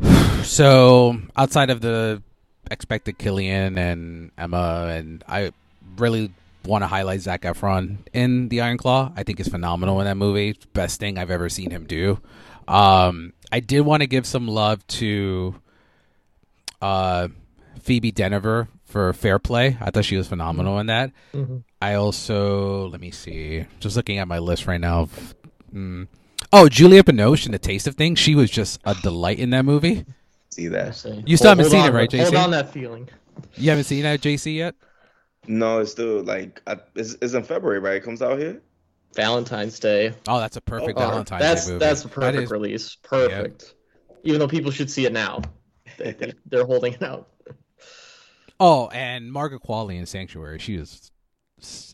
so 0.44 1.18
outside 1.36 1.70
of 1.70 1.82
the 1.82 2.24
expected 2.72 3.20
Cillian 3.20 3.78
and 3.78 4.32
Emma, 4.38 4.88
and 4.90 5.24
I 5.28 5.52
really 5.98 6.32
want 6.66 6.84
to 6.84 6.88
highlight 6.88 7.22
Zac 7.22 7.44
Efron 7.44 7.98
in 8.14 8.50
The 8.50 8.62
Iron 8.62 8.78
Claw. 8.78 9.12
I 9.16 9.24
think 9.24 9.40
is 9.40 9.48
phenomenal 9.48 10.00
in 10.00 10.06
that 10.06 10.18
movie. 10.18 10.58
Best 10.74 11.00
thing 11.00 11.20
I've 11.20 11.32
ever 11.32 11.50
seen 11.50 11.70
him 11.70 11.86
do. 11.86 12.20
Um, 12.68 13.34
I 13.52 13.60
did 13.60 13.82
want 13.82 14.02
to 14.02 14.08
give 14.08 14.26
some 14.26 14.48
love 14.48 14.86
to 14.88 15.56
uh, 16.82 17.28
Phoebe 17.82 18.12
Dynevor 18.12 18.68
for 18.86 19.12
Fair 19.14 19.40
Play. 19.40 19.78
I 19.82 19.92
thought 19.92 20.06
she 20.06 20.18
was 20.18 20.28
phenomenal 20.28 20.80
in 20.80 20.88
that. 20.88 21.12
Mhm. 21.34 21.64
I 21.82 21.94
also 21.96 22.88
let 22.90 23.02
me 23.02 23.12
see. 23.12 23.66
Just 23.80 23.96
looking 23.96 24.18
at 24.18 24.28
my 24.28 24.40
list 24.40 24.68
right 24.68 24.80
now. 24.82 25.02
of- 25.02 25.36
mm. 25.74 26.08
Oh, 26.54 26.70
Julia 26.70 27.04
Binoche 27.04 27.46
in 27.46 27.52
The 27.52 27.60
Taste 27.60 27.88
of 27.88 27.96
Things. 27.96 28.20
She 28.20 28.34
was 28.36 28.50
just 28.50 28.80
a 28.86 28.96
delight 28.96 29.40
in 29.40 29.50
that 29.52 29.66
movie. 29.66 30.06
See 30.52 30.68
that? 30.70 31.04
You 31.26 31.38
still 31.38 31.50
haven't 31.50 31.66
seen 31.66 31.82
on, 31.82 31.90
it, 31.90 31.94
right, 31.94 32.10
JC? 32.10 32.22
Hold 32.24 32.34
JC? 32.34 32.44
on 32.44 32.52
that 32.52 32.72
feeling. 32.72 33.10
You 33.56 33.70
haven't 33.70 33.84
seen 33.84 34.04
that 34.04 34.22
JC 34.22 34.56
yet? 34.56 34.74
No, 35.48 35.80
it's 35.80 35.92
still 35.92 36.24
like 36.24 36.62
I, 36.66 36.78
it's, 36.96 37.16
it's 37.22 37.34
in 37.34 37.44
February, 37.44 37.80
right? 37.80 37.96
It 37.98 38.04
comes 38.04 38.22
out 38.22 38.40
here. 38.40 38.62
Valentine's 39.16 39.80
Day. 39.80 40.14
Oh, 40.28 40.40
that's 40.40 40.58
a 40.58 40.62
perfect 40.62 40.98
Oh, 40.98 41.02
Valentine's 41.02 41.42
that's 41.42 41.66
Day 41.66 41.74
movie. 41.74 41.86
that's 41.86 42.02
a 42.06 42.08
That 42.08 42.14
perfect 42.14 42.44
is- 42.44 42.52
release. 42.52 42.96
Perfect. 43.04 43.74
Even 44.24 44.40
though 44.40 44.48
people 44.48 44.72
should 44.72 44.90
see 44.90 45.06
it 45.06 45.14
now, 45.14 45.42
they, 45.98 46.12
they, 46.20 46.34
they're 46.46 46.66
holding 46.66 46.94
it 46.94 47.04
out. 47.04 47.30
Oh, 48.60 48.88
and 48.90 49.32
Margaret 49.32 49.62
Qualley 49.64 49.98
in 49.98 50.06
Sanctuary. 50.06 50.60
She 50.60 50.78
was 50.78 51.12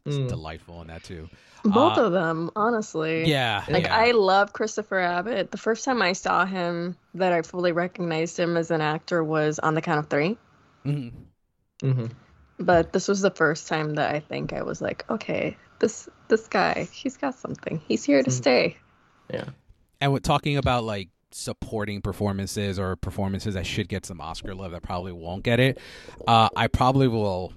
Mm. 0.06 0.28
delightful 0.28 0.82
in 0.82 0.88
that 0.88 1.04
too. 1.04 1.30
Both 1.63 1.98
Uh, 1.98 2.08
of 2.08 2.12
them, 2.12 2.52
honestly. 2.58 3.24
Yeah, 3.30 3.63
Like 3.70 3.86
yeah. 3.86 3.96
I 3.98 4.12
love 4.12 4.52
Christopher 4.52 5.00
Abbott. 5.00 5.52
The 5.52 5.58
first 5.58 5.86
time 5.86 6.02
I 6.02 6.12
saw 6.12 6.46
him 6.46 6.98
that 7.13 7.32
I 7.32 7.42
fully 7.44 7.72
recognized 7.72 8.38
him 8.38 8.58
as 8.58 8.72
an 8.72 8.82
actor 8.82 9.24
was 9.24 9.60
on 9.60 9.74
the 9.74 9.82
count 9.82 10.00
of 10.00 10.10
three. 10.10 10.38
Mhm. 10.86 11.13
hmm 11.82 12.06
But 12.60 12.92
this 12.92 13.08
was 13.08 13.22
the 13.22 13.32
first 13.32 13.70
time 13.70 13.96
that 13.96 14.13
I 14.13 14.20
think 14.20 14.52
I 14.52 14.63
was 14.63 14.82
like, 14.82 15.10
okay, 15.10 15.56
this 15.80 16.10
this 16.28 16.50
guy, 16.50 16.89
he's 16.92 17.16
got 17.16 17.36
something. 17.36 17.82
He's 17.88 18.04
here 18.04 18.22
to 18.22 18.30
Mm. 18.30 18.34
stay. 18.34 18.78
Yeah. 19.34 19.46
And 20.02 20.12
we're 20.12 20.20
talking 20.20 20.58
about 20.58 20.84
like 20.84 21.08
supporting 21.34 22.02
performances 22.02 22.80
or 22.80 22.96
performances 22.96 23.54
that 23.56 23.65
should 23.65 23.88
get 23.89 24.06
some 24.06 24.22
Oscar 24.22 24.54
love 24.56 24.72
that 24.72 24.84
probably 24.84 25.12
won't 25.12 25.43
get 25.43 25.60
it, 25.60 25.78
uh, 26.28 26.50
I 26.56 26.67
probably 26.67 27.08
will 27.08 27.54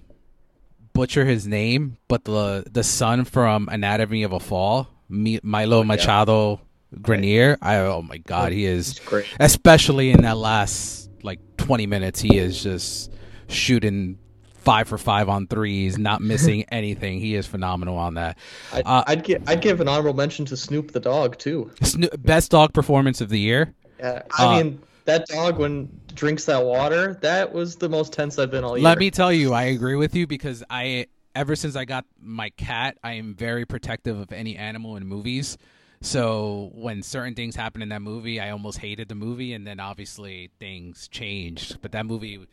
butcher 0.92 1.24
his 1.24 1.46
name, 1.46 1.98
but 2.08 2.24
the 2.24 2.64
the 2.70 2.82
son 2.82 3.24
from 3.24 3.68
Anatomy 3.70 4.22
of 4.22 4.32
a 4.32 4.40
Fall, 4.40 4.88
Mi- 5.08 5.40
Milo 5.42 5.82
Machado 5.84 6.60
Graner. 6.94 7.58
I 7.60 7.76
oh 7.78 8.02
my 8.02 8.18
god, 8.18 8.52
he 8.52 8.64
is 8.66 8.98
great. 9.00 9.26
especially 9.38 10.10
in 10.10 10.22
that 10.22 10.36
last 10.38 11.10
like 11.22 11.40
20 11.56 11.86
minutes 11.86 12.20
he 12.20 12.38
is 12.38 12.62
just 12.62 13.12
shooting 13.48 14.18
five 14.66 14.86
for 14.88 14.98
five 14.98 15.30
on 15.30 15.46
threes 15.46 15.96
not 15.96 16.20
missing 16.20 16.64
anything. 16.70 17.20
He 17.20 17.34
is 17.36 17.46
phenomenal 17.46 17.96
on 17.96 18.14
that. 18.14 18.36
I'd, 18.74 18.82
Uh, 18.84 19.04
I'd 19.06 19.24
give 19.24 19.42
I'd 19.48 19.62
give 19.62 19.80
an 19.80 19.88
honorable 19.88 20.12
mention 20.12 20.44
to 20.46 20.56
Snoop 20.58 20.92
the 20.92 21.00
dog 21.00 21.38
too. 21.38 21.70
Sno- 21.82 22.08
best 22.18 22.50
dog 22.50 22.74
performance 22.74 23.22
of 23.22 23.30
the 23.30 23.40
year? 23.40 23.72
Yeah, 23.98 24.22
I 24.38 24.44
Uh, 24.44 24.62
mean 24.62 24.82
that 25.06 25.26
dog 25.26 25.58
when 25.58 25.88
drinks 26.14 26.44
that 26.46 26.64
water, 26.64 27.16
that 27.22 27.52
was 27.54 27.76
the 27.76 27.88
most 27.88 28.12
tense 28.12 28.38
I've 28.38 28.50
been 28.50 28.64
all 28.64 28.76
year. 28.76 28.84
let 28.84 28.98
me 28.98 29.10
tell 29.10 29.32
you 29.32 29.52
i 29.54 29.64
agree 29.64 29.94
with 29.94 30.14
you 30.16 30.26
because 30.26 30.64
i 30.68 31.06
ever 31.34 31.54
since 31.54 31.76
i 31.76 31.84
got 31.84 32.04
my 32.20 32.48
cat 32.56 32.96
i 33.04 33.12
am 33.12 33.34
very 33.34 33.64
protective 33.66 34.18
of 34.18 34.32
any 34.32 34.56
animal 34.56 34.96
in 34.96 35.06
movies. 35.06 35.56
So 36.02 36.70
when 36.74 37.02
certain 37.02 37.34
things 37.34 37.56
happen 37.56 37.82
in 37.82 37.88
that 37.90 38.02
movie 38.02 38.40
i 38.40 38.50
almost 38.50 38.78
hated 38.78 39.08
the 39.08 39.14
movie 39.14 39.52
and 39.54 39.66
then 39.66 39.78
obviously 39.80 40.50
things 40.58 41.08
changed. 41.08 41.80
But 41.82 41.92
that 41.92 42.04
movie 42.06 42.46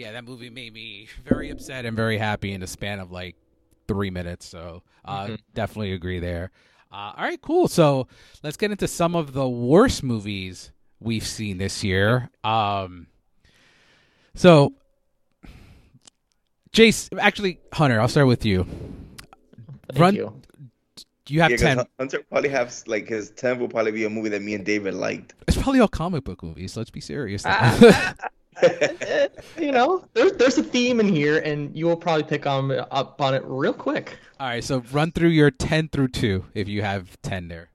yeah 0.00 0.12
that 0.12 0.24
movie 0.24 0.48
made 0.50 0.72
me 0.72 1.06
very 1.24 1.50
upset 1.50 1.84
and 1.84 1.94
very 1.96 2.16
happy 2.18 2.52
in 2.52 2.60
the 2.60 2.66
span 2.66 2.98
of 3.00 3.12
like 3.12 3.36
three 3.86 4.10
minutes 4.10 4.46
so 4.46 4.82
uh, 5.04 5.26
Mhm. 5.26 5.38
definitely 5.54 5.92
agree 5.92 6.18
there 6.20 6.50
uh, 6.90 7.12
all 7.16 7.24
right 7.24 7.40
cool 7.42 7.68
so 7.68 8.08
let's 8.42 8.56
get 8.56 8.70
into 8.70 8.88
some 8.88 9.14
of 9.14 9.32
the 9.34 9.48
worst 9.48 10.02
movies 10.02 10.72
we've 11.00 11.26
seen 11.26 11.58
this 11.58 11.84
year 11.84 12.30
um 12.44 13.06
so 14.34 14.72
Jace, 16.72 17.08
actually, 17.18 17.58
Hunter, 17.72 18.00
I'll 18.00 18.06
start 18.06 18.28
with 18.28 18.44
you. 18.44 18.64
Thank 19.88 19.98
Run- 19.98 20.14
you. 20.14 20.40
You 21.26 21.40
have 21.40 21.50
Yeah, 21.50 21.56
'cause 21.56 21.76
10. 21.76 21.86
Hunter 21.98 22.22
probably 22.30 22.48
has 22.50 22.86
like 22.86 23.08
his 23.08 23.30
ten 23.30 23.58
will 23.58 23.66
probably 23.68 23.90
be 23.90 24.04
a 24.04 24.08
movie 24.10 24.28
that 24.28 24.40
me 24.40 24.54
and 24.54 24.64
David 24.64 24.94
liked. 24.94 25.34
It's 25.48 25.56
probably 25.56 25.80
all 25.80 25.88
comic 25.88 26.22
book 26.22 26.44
movies. 26.44 26.76
Let's 26.76 26.90
be 26.90 27.00
serious. 27.00 27.44
You 29.58 29.72
know, 29.72 30.04
there's 30.14 30.32
there's 30.32 30.58
a 30.58 30.62
theme 30.62 31.00
in 31.00 31.08
here, 31.08 31.38
and 31.38 31.76
you 31.76 31.86
will 31.86 31.96
probably 31.96 32.24
pick 32.24 32.46
on 32.46 32.70
up 32.90 33.20
on 33.20 33.34
it 33.34 33.42
real 33.44 33.72
quick. 33.72 34.18
all 34.38 34.48
right, 34.48 34.64
so 34.64 34.82
run 34.92 35.12
through 35.12 35.28
your 35.28 35.50
10 35.50 35.88
through 35.88 36.08
2 36.08 36.46
if 36.54 36.68
you 36.68 36.82
have 36.82 37.20
10 37.22 37.48
there. 37.48 37.70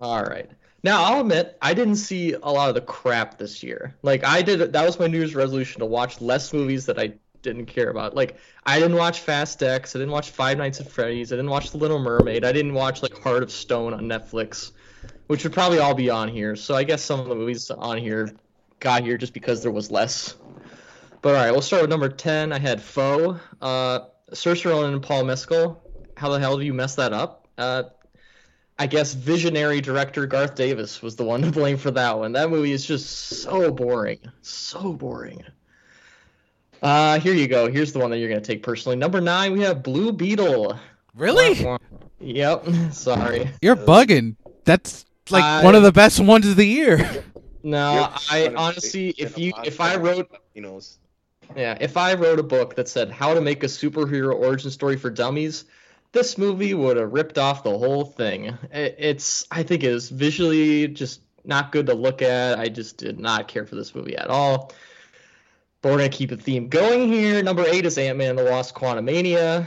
All 0.00 0.22
right. 0.22 0.50
Now 0.82 1.04
I'll 1.04 1.20
admit 1.20 1.58
I 1.60 1.74
didn't 1.74 1.96
see 1.96 2.32
a 2.32 2.50
lot 2.50 2.70
of 2.70 2.74
the 2.74 2.80
crap 2.80 3.36
this 3.38 3.62
year. 3.62 3.94
Like 4.02 4.24
I 4.24 4.40
did, 4.40 4.72
that 4.72 4.86
was 4.86 4.98
my 4.98 5.06
New 5.06 5.18
Year's 5.18 5.34
resolution 5.34 5.80
to 5.80 5.86
watch 5.86 6.20
less 6.22 6.54
movies 6.54 6.86
that 6.86 6.98
I 6.98 7.12
didn't 7.42 7.66
care 7.66 7.90
about. 7.90 8.14
Like 8.14 8.38
I 8.64 8.78
didn't 8.78 8.96
watch 8.96 9.20
Fast 9.20 9.62
X. 9.62 9.94
I 9.94 9.98
didn't 9.98 10.12
watch 10.12 10.30
Five 10.30 10.56
Nights 10.56 10.80
at 10.80 10.90
Freddy's. 10.90 11.32
I 11.32 11.36
didn't 11.36 11.50
watch 11.50 11.70
The 11.70 11.78
Little 11.78 11.98
Mermaid. 11.98 12.44
I 12.44 12.52
didn't 12.52 12.74
watch 12.74 13.02
like 13.02 13.16
Heart 13.18 13.42
of 13.42 13.50
Stone 13.50 13.92
on 13.92 14.04
Netflix, 14.04 14.72
which 15.26 15.44
would 15.44 15.52
probably 15.52 15.78
all 15.78 15.94
be 15.94 16.08
on 16.08 16.28
here. 16.28 16.56
So 16.56 16.74
I 16.74 16.84
guess 16.84 17.02
some 17.02 17.20
of 17.20 17.28
the 17.28 17.34
movies 17.34 17.70
on 17.70 17.98
here 17.98 18.30
got 18.80 19.02
here 19.04 19.16
just 19.16 19.32
because 19.32 19.62
there 19.62 19.70
was 19.70 19.90
less. 19.90 20.36
But 21.22 21.34
all 21.34 21.42
right, 21.42 21.50
we'll 21.50 21.62
start 21.62 21.82
with 21.82 21.90
number 21.90 22.08
ten. 22.08 22.52
I 22.52 22.58
had 22.58 22.80
Foe, 22.82 23.38
uh, 23.60 24.00
Ronan 24.64 24.94
and 24.94 25.02
Paul 25.02 25.24
Mescal. 25.24 25.82
How 26.16 26.30
the 26.30 26.40
hell 26.40 26.58
do 26.58 26.64
you 26.64 26.74
mess 26.74 26.94
that 26.96 27.12
up? 27.12 27.46
Uh, 27.56 27.84
I 28.78 28.86
guess 28.86 29.12
visionary 29.12 29.82
director 29.82 30.26
Garth 30.26 30.54
Davis 30.54 31.02
was 31.02 31.14
the 31.14 31.24
one 31.24 31.42
to 31.42 31.50
blame 31.52 31.76
for 31.76 31.90
that 31.90 32.18
one. 32.18 32.32
That 32.32 32.48
movie 32.48 32.72
is 32.72 32.86
just 32.86 33.10
so 33.42 33.70
boring. 33.70 34.18
So 34.40 34.94
boring. 34.94 35.44
Uh, 36.82 37.20
here 37.20 37.34
you 37.34 37.46
go. 37.46 37.70
Here's 37.70 37.92
the 37.92 37.98
one 37.98 38.10
that 38.10 38.18
you're 38.18 38.30
going 38.30 38.40
to 38.40 38.46
take 38.46 38.62
personally. 38.62 38.96
Number 38.96 39.20
nine, 39.20 39.52
we 39.52 39.60
have 39.60 39.82
Blue 39.82 40.12
Beetle. 40.12 40.78
Really? 41.14 41.66
Yep. 42.20 42.66
Sorry. 42.92 43.50
You're 43.60 43.76
bugging. 43.76 44.36
That's 44.64 45.04
like 45.28 45.44
I- 45.44 45.62
one 45.62 45.74
of 45.74 45.82
the 45.82 45.92
best 45.92 46.18
ones 46.18 46.46
of 46.46 46.56
the 46.56 46.66
year. 46.66 47.24
No, 47.62 48.12
I 48.30 48.52
honestly, 48.56 49.10
if 49.18 49.36
you, 49.38 49.52
if 49.64 49.80
I 49.80 49.96
wrote, 49.96 50.30
you 50.54 50.62
know, 50.62 50.80
yeah, 51.56 51.76
if 51.80 51.96
I 51.96 52.14
wrote 52.14 52.38
a 52.38 52.42
book 52.42 52.76
that 52.76 52.88
said 52.88 53.10
how 53.10 53.34
to 53.34 53.40
make 53.40 53.62
a 53.62 53.66
superhero 53.66 54.34
origin 54.34 54.70
story 54.70 54.96
for 54.96 55.10
dummies, 55.10 55.64
this 56.12 56.38
movie 56.38 56.74
would 56.74 56.96
have 56.96 57.12
ripped 57.12 57.38
off 57.38 57.62
the 57.62 57.76
whole 57.76 58.04
thing. 58.04 58.56
It's, 58.72 59.46
I 59.50 59.62
think, 59.62 59.82
it 59.82 59.92
is 59.92 60.08
visually 60.08 60.88
just 60.88 61.20
not 61.44 61.72
good 61.72 61.86
to 61.86 61.94
look 61.94 62.22
at. 62.22 62.58
I 62.58 62.68
just 62.68 62.96
did 62.96 63.18
not 63.18 63.48
care 63.48 63.66
for 63.66 63.74
this 63.74 63.94
movie 63.94 64.16
at 64.16 64.28
all. 64.28 64.72
But 65.82 65.92
we're 65.92 65.98
gonna 65.98 66.08
keep 66.10 66.30
the 66.30 66.36
theme 66.36 66.68
going 66.68 67.10
here. 67.10 67.42
Number 67.42 67.64
eight 67.66 67.86
is 67.86 67.96
Ant 67.96 68.18
Man 68.18 68.30
and 68.30 68.38
the 68.38 68.44
Wasp: 68.44 68.76
Quantumania. 68.76 69.66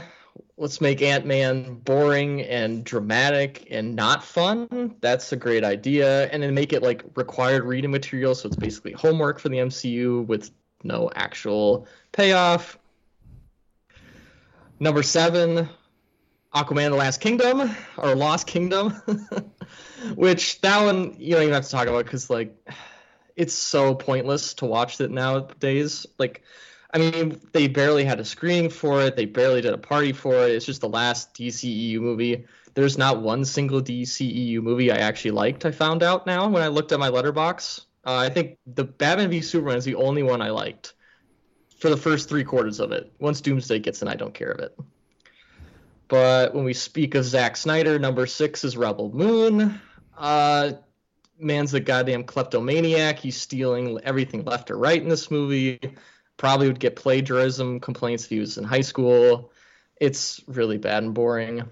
Let's 0.56 0.80
make 0.80 1.02
Ant 1.02 1.26
Man 1.26 1.74
boring 1.74 2.42
and 2.42 2.84
dramatic 2.84 3.66
and 3.70 3.96
not 3.96 4.22
fun. 4.22 4.94
That's 5.00 5.32
a 5.32 5.36
great 5.36 5.64
idea. 5.64 6.28
And 6.28 6.42
then 6.42 6.54
make 6.54 6.72
it 6.72 6.82
like 6.82 7.02
required 7.16 7.64
reading 7.64 7.90
material, 7.90 8.36
so 8.36 8.46
it's 8.46 8.56
basically 8.56 8.92
homework 8.92 9.40
for 9.40 9.48
the 9.48 9.58
MCU 9.58 10.24
with 10.26 10.50
no 10.84 11.10
actual 11.16 11.88
payoff. 12.12 12.78
Number 14.78 15.02
seven, 15.02 15.68
Aquaman: 16.54 16.90
The 16.90 16.96
Last 16.96 17.20
Kingdom 17.20 17.74
or 17.96 18.14
Lost 18.14 18.46
Kingdom, 18.46 18.90
which 20.14 20.60
that 20.60 20.84
one 20.84 21.16
you 21.18 21.34
don't 21.34 21.42
even 21.42 21.54
have 21.54 21.64
to 21.64 21.70
talk 21.70 21.88
about 21.88 22.04
because 22.04 22.30
like 22.30 22.54
it's 23.34 23.54
so 23.54 23.94
pointless 23.94 24.54
to 24.54 24.66
watch 24.66 25.00
it 25.00 25.10
nowadays. 25.10 26.06
Like 26.16 26.42
I 26.94 26.98
mean, 26.98 27.40
they 27.52 27.66
barely 27.66 28.04
had 28.04 28.20
a 28.20 28.24
screening 28.24 28.70
for 28.70 29.02
it. 29.02 29.16
They 29.16 29.24
barely 29.24 29.60
did 29.60 29.74
a 29.74 29.78
party 29.78 30.12
for 30.12 30.34
it. 30.46 30.52
It's 30.52 30.64
just 30.64 30.80
the 30.80 30.88
last 30.88 31.34
DCEU 31.34 31.98
movie. 31.98 32.46
There's 32.74 32.96
not 32.96 33.20
one 33.20 33.44
single 33.44 33.82
DCEU 33.82 34.62
movie 34.62 34.92
I 34.92 34.96
actually 34.98 35.32
liked. 35.32 35.66
I 35.66 35.72
found 35.72 36.04
out 36.04 36.24
now 36.24 36.48
when 36.48 36.62
I 36.62 36.68
looked 36.68 36.92
at 36.92 37.00
my 37.00 37.10
Letterboxd. 37.10 37.86
Uh, 38.06 38.16
I 38.16 38.28
think 38.28 38.58
the 38.66 38.84
Batman 38.84 39.30
v 39.30 39.40
Superman 39.40 39.76
is 39.76 39.84
the 39.84 39.96
only 39.96 40.22
one 40.22 40.40
I 40.40 40.50
liked 40.50 40.94
for 41.80 41.88
the 41.90 41.96
first 41.96 42.28
three 42.28 42.44
quarters 42.44 42.78
of 42.78 42.92
it. 42.92 43.12
Once 43.18 43.40
Doomsday 43.40 43.80
gets 43.80 44.00
in, 44.00 44.08
I 44.08 44.14
don't 44.14 44.34
care 44.34 44.50
of 44.50 44.60
it. 44.60 44.78
But 46.06 46.54
when 46.54 46.64
we 46.64 46.74
speak 46.74 47.16
of 47.16 47.24
Zack 47.24 47.56
Snyder, 47.56 47.98
number 47.98 48.26
six 48.26 48.62
is 48.62 48.76
Rebel 48.76 49.10
Moon. 49.10 49.80
Uh, 50.16 50.72
man's 51.38 51.74
a 51.74 51.80
goddamn 51.80 52.22
kleptomaniac. 52.22 53.18
He's 53.18 53.36
stealing 53.36 53.98
everything 54.04 54.44
left 54.44 54.70
or 54.70 54.78
right 54.78 55.02
in 55.02 55.08
this 55.08 55.30
movie. 55.30 55.80
Probably 56.36 56.66
would 56.66 56.80
get 56.80 56.96
plagiarism 56.96 57.80
complaints 57.80 58.24
if 58.24 58.30
he 58.30 58.40
was 58.40 58.58
in 58.58 58.64
high 58.64 58.80
school. 58.80 59.52
It's 60.00 60.40
really 60.46 60.78
bad 60.78 61.02
and 61.02 61.14
boring. 61.14 61.64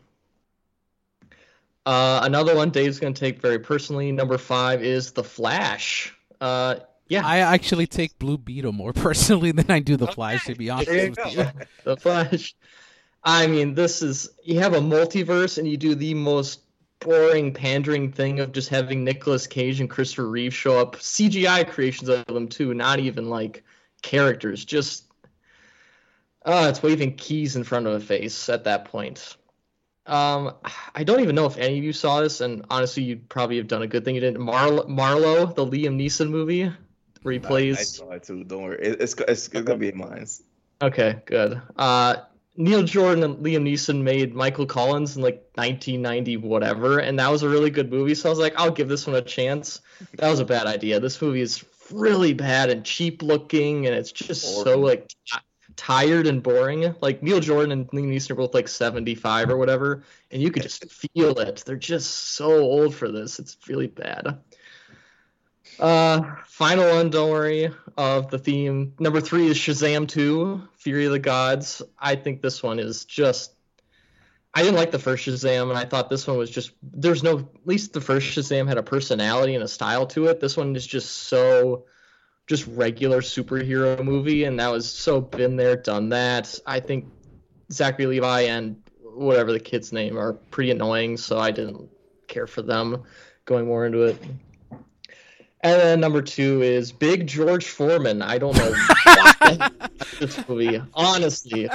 Uh, 1.85 2.20
another 2.22 2.55
one 2.55 2.70
Dave's 2.70 3.01
going 3.01 3.12
to 3.12 3.20
take 3.20 3.40
very 3.40 3.59
personally. 3.59 4.12
Number 4.12 4.38
five 4.38 4.83
is 4.83 5.12
The 5.12 5.25
Flash. 5.25 6.14
Uh, 6.40 6.77
yeah. 7.09 7.27
I 7.27 7.38
actually 7.38 7.87
take 7.87 8.18
Blue 8.18 8.38
Beetle 8.38 8.72
more 8.72 8.92
personally 8.94 9.53
than 9.53 9.70
I 9.70 9.81
do 9.81 9.96
The 9.96 10.07
Flash, 10.07 10.46
to 10.46 10.55
be 10.55 10.70
honest 10.70 10.90
you 10.90 11.11
with 11.11 11.16
go. 11.16 11.29
you. 11.29 11.46
the 11.85 11.96
Flash. 11.96 12.55
I 13.25 13.46
mean, 13.46 13.75
this 13.75 14.03
is 14.03 14.31
you 14.44 14.61
have 14.61 14.75
a 14.75 14.81
multiverse 14.81 15.59
and 15.59 15.68
you 15.68 15.77
do 15.77 15.94
the 15.94 16.14
most 16.14 16.61
boring 17.01 17.53
pandering 17.53 18.12
thing 18.12 18.40
of 18.40 18.53
just 18.53 18.68
having 18.68 19.05
Nicolas 19.05 19.46
Cage 19.46 19.81
and 19.81 19.90
Christopher 19.90 20.29
Reeve 20.29 20.55
show 20.55 20.79
up. 20.79 20.96
CGI 20.96 21.68
creations 21.68 22.09
of 22.09 22.25
them 22.27 22.48
too, 22.48 22.75
not 22.75 22.98
even 22.98 23.29
like 23.29 23.64
characters. 24.02 24.64
Just 24.64 25.04
uh 26.44 26.66
it's 26.68 26.82
waving 26.82 27.16
keys 27.16 27.56
in 27.56 27.64
front 27.64 27.86
of 27.86 27.94
a 27.94 28.00
face 28.00 28.48
at 28.48 28.64
that 28.64 28.86
point. 28.86 29.36
Um, 30.06 30.54
I 30.94 31.04
don't 31.04 31.20
even 31.20 31.36
know 31.36 31.46
if 31.46 31.56
any 31.56 31.78
of 31.78 31.84
you 31.84 31.92
saw 31.92 32.20
this, 32.20 32.40
and 32.40 32.64
honestly, 32.70 33.04
you'd 33.04 33.28
probably 33.28 33.58
have 33.58 33.68
done 33.68 33.82
a 33.82 33.86
good 33.86 34.04
thing 34.04 34.16
you 34.16 34.20
didn't. 34.20 34.40
Mar- 34.40 34.84
Marlowe, 34.88 35.46
the 35.46 35.64
Liam 35.64 35.96
Neeson 35.96 36.28
movie, 36.28 36.72
where 37.22 37.32
he 37.32 37.40
I, 37.40 37.58
I 37.58 37.74
saw 37.74 38.10
it 38.10 38.24
too. 38.24 38.42
Don't 38.42 38.64
worry. 38.64 38.78
It, 38.82 39.00
it's, 39.00 39.14
it's, 39.14 39.48
it's 39.48 39.48
gonna 39.48 39.78
be 39.78 39.90
in 39.90 39.98
mine. 39.98 40.26
Okay, 40.82 41.20
good. 41.24 41.62
Uh, 41.76 42.16
Neil 42.56 42.82
Jordan 42.82 43.22
and 43.22 43.36
Liam 43.38 43.62
Neeson 43.62 44.02
made 44.02 44.34
Michael 44.34 44.66
Collins 44.66 45.16
in 45.16 45.22
like 45.22 45.46
1990 45.54 46.38
whatever, 46.38 46.98
and 46.98 47.18
that 47.18 47.30
was 47.30 47.44
a 47.44 47.48
really 47.48 47.70
good 47.70 47.90
movie. 47.90 48.14
So 48.14 48.28
I 48.28 48.30
was 48.30 48.40
like, 48.40 48.54
I'll 48.58 48.72
give 48.72 48.88
this 48.88 49.06
one 49.06 49.16
a 49.16 49.22
chance. 49.22 49.80
That 50.16 50.28
was 50.28 50.40
a 50.40 50.44
bad 50.44 50.66
idea. 50.66 50.98
This 50.98 51.22
movie 51.22 51.40
is 51.40 51.64
really 51.92 52.33
bad 52.33 52.70
and 52.70 52.85
cheap 52.85 53.22
looking, 53.22 53.87
and 53.87 53.94
it's 53.94 54.12
just 54.12 54.62
so 54.64 54.78
like 54.78 55.09
t- 55.09 55.38
tired 55.76 56.26
and 56.26 56.42
boring. 56.42 56.94
Like 57.00 57.22
Neil 57.22 57.40
Jordan 57.40 57.72
and 57.72 57.88
Liam 57.88 58.09
Neeson 58.12 58.33
are 58.33 58.35
both 58.37 58.55
like 58.55 58.68
75 58.68 59.50
or 59.50 59.57
whatever, 59.57 60.02
and 60.31 60.42
you 60.42 60.50
could 60.50 60.62
just 60.62 60.90
feel 60.90 61.38
it. 61.38 61.62
They're 61.66 61.76
just 61.76 62.11
so 62.35 62.52
old 62.52 62.94
for 62.94 63.11
this. 63.11 63.38
It's 63.38 63.57
really 63.68 63.87
bad. 63.87 64.38
Uh, 65.78 66.37
final 66.46 66.88
one, 66.90 67.11
don't 67.11 67.31
worry, 67.31 67.70
of 67.96 68.31
the 68.31 68.38
theme. 68.38 68.94
Number 68.98 69.20
three 69.20 69.48
is 69.48 69.57
Shazam 69.57 70.07
2, 70.07 70.68
Fury 70.76 71.07
of 71.07 71.12
the 71.12 71.18
Gods. 71.18 71.83
I 71.98 72.16
think 72.16 72.42
this 72.42 72.62
one 72.62 72.78
is 72.78 73.05
just. 73.05 73.52
I 74.54 74.62
didn't 74.62 74.76
like 74.76 74.90
the 74.90 74.98
first 74.98 75.26
Shazam, 75.26 75.70
and 75.70 75.78
I 75.78 75.84
thought 75.84 76.10
this 76.10 76.26
one 76.26 76.36
was 76.36 76.50
just. 76.50 76.72
There's 76.82 77.22
no. 77.22 77.38
At 77.38 77.66
least 77.66 77.92
the 77.92 78.00
first 78.00 78.36
Shazam 78.36 78.68
had 78.68 78.78
a 78.78 78.82
personality 78.82 79.54
and 79.54 79.64
a 79.64 79.68
style 79.68 80.06
to 80.08 80.26
it. 80.26 80.40
This 80.40 80.56
one 80.56 80.76
is 80.76 80.86
just 80.86 81.10
so. 81.28 81.84
Just 82.48 82.66
regular 82.66 83.20
superhero 83.20 84.02
movie, 84.04 84.44
and 84.44 84.58
that 84.58 84.70
was 84.70 84.90
so 84.90 85.20
been 85.20 85.56
there, 85.56 85.76
done 85.76 86.08
that. 86.08 86.58
I 86.66 86.80
think 86.80 87.06
Zachary 87.70 88.06
Levi 88.06 88.40
and 88.42 88.82
whatever 89.14 89.52
the 89.52 89.60
kid's 89.60 89.92
name 89.92 90.18
are 90.18 90.32
pretty 90.32 90.72
annoying, 90.72 91.16
so 91.16 91.38
I 91.38 91.52
didn't 91.52 91.88
care 92.26 92.48
for 92.48 92.62
them 92.62 93.04
going 93.44 93.66
more 93.66 93.86
into 93.86 94.02
it. 94.02 94.16
And 95.64 95.80
then 95.80 96.00
number 96.00 96.22
two 96.22 96.62
is 96.62 96.90
Big 96.90 97.26
George 97.26 97.68
Foreman. 97.68 98.20
I 98.20 98.38
don't 98.38 98.56
know 98.56 98.72
why 99.04 99.70
this 100.18 100.48
movie. 100.48 100.82
Honestly, 100.94 101.68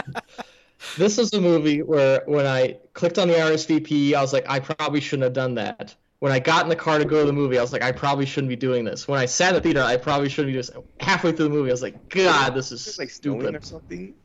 this 0.97 1.17
is 1.17 1.33
a 1.33 1.41
movie 1.41 1.81
where 1.81 2.23
when 2.25 2.45
I 2.45 2.77
clicked 2.93 3.17
on 3.17 3.27
the 3.27 3.35
RSVP, 3.35 4.13
I 4.13 4.21
was 4.21 4.33
like, 4.33 4.45
I 4.49 4.59
probably 4.59 5.01
shouldn't 5.01 5.23
have 5.23 5.33
done 5.33 5.55
that. 5.55 5.95
When 6.19 6.31
I 6.31 6.39
got 6.39 6.63
in 6.63 6.69
the 6.69 6.75
car 6.75 6.97
to 6.97 7.05
go 7.05 7.19
to 7.21 7.25
the 7.25 7.33
movie, 7.33 7.59
I 7.59 7.61
was 7.61 7.71
like, 7.71 7.83
I 7.83 7.91
probably 7.91 8.25
shouldn't 8.25 8.49
be 8.49 8.55
doing 8.55 8.83
this. 8.85 9.07
When 9.07 9.19
I 9.19 9.25
sat 9.25 9.49
in 9.49 9.55
the 9.55 9.61
theater, 9.61 9.83
I 9.83 9.97
probably 9.97 10.29
shouldn't 10.29 10.47
be 10.47 10.53
doing 10.53 10.65
this. 10.65 10.71
halfway 10.99 11.31
through 11.31 11.49
the 11.49 11.53
movie. 11.53 11.69
I 11.69 11.73
was 11.73 11.83
like, 11.83 12.09
God, 12.09 12.55
this 12.55 12.71
is 12.71 12.97
like 12.97 13.11
stupid. 13.11 13.55
or 13.55 13.61
something. 13.61 14.15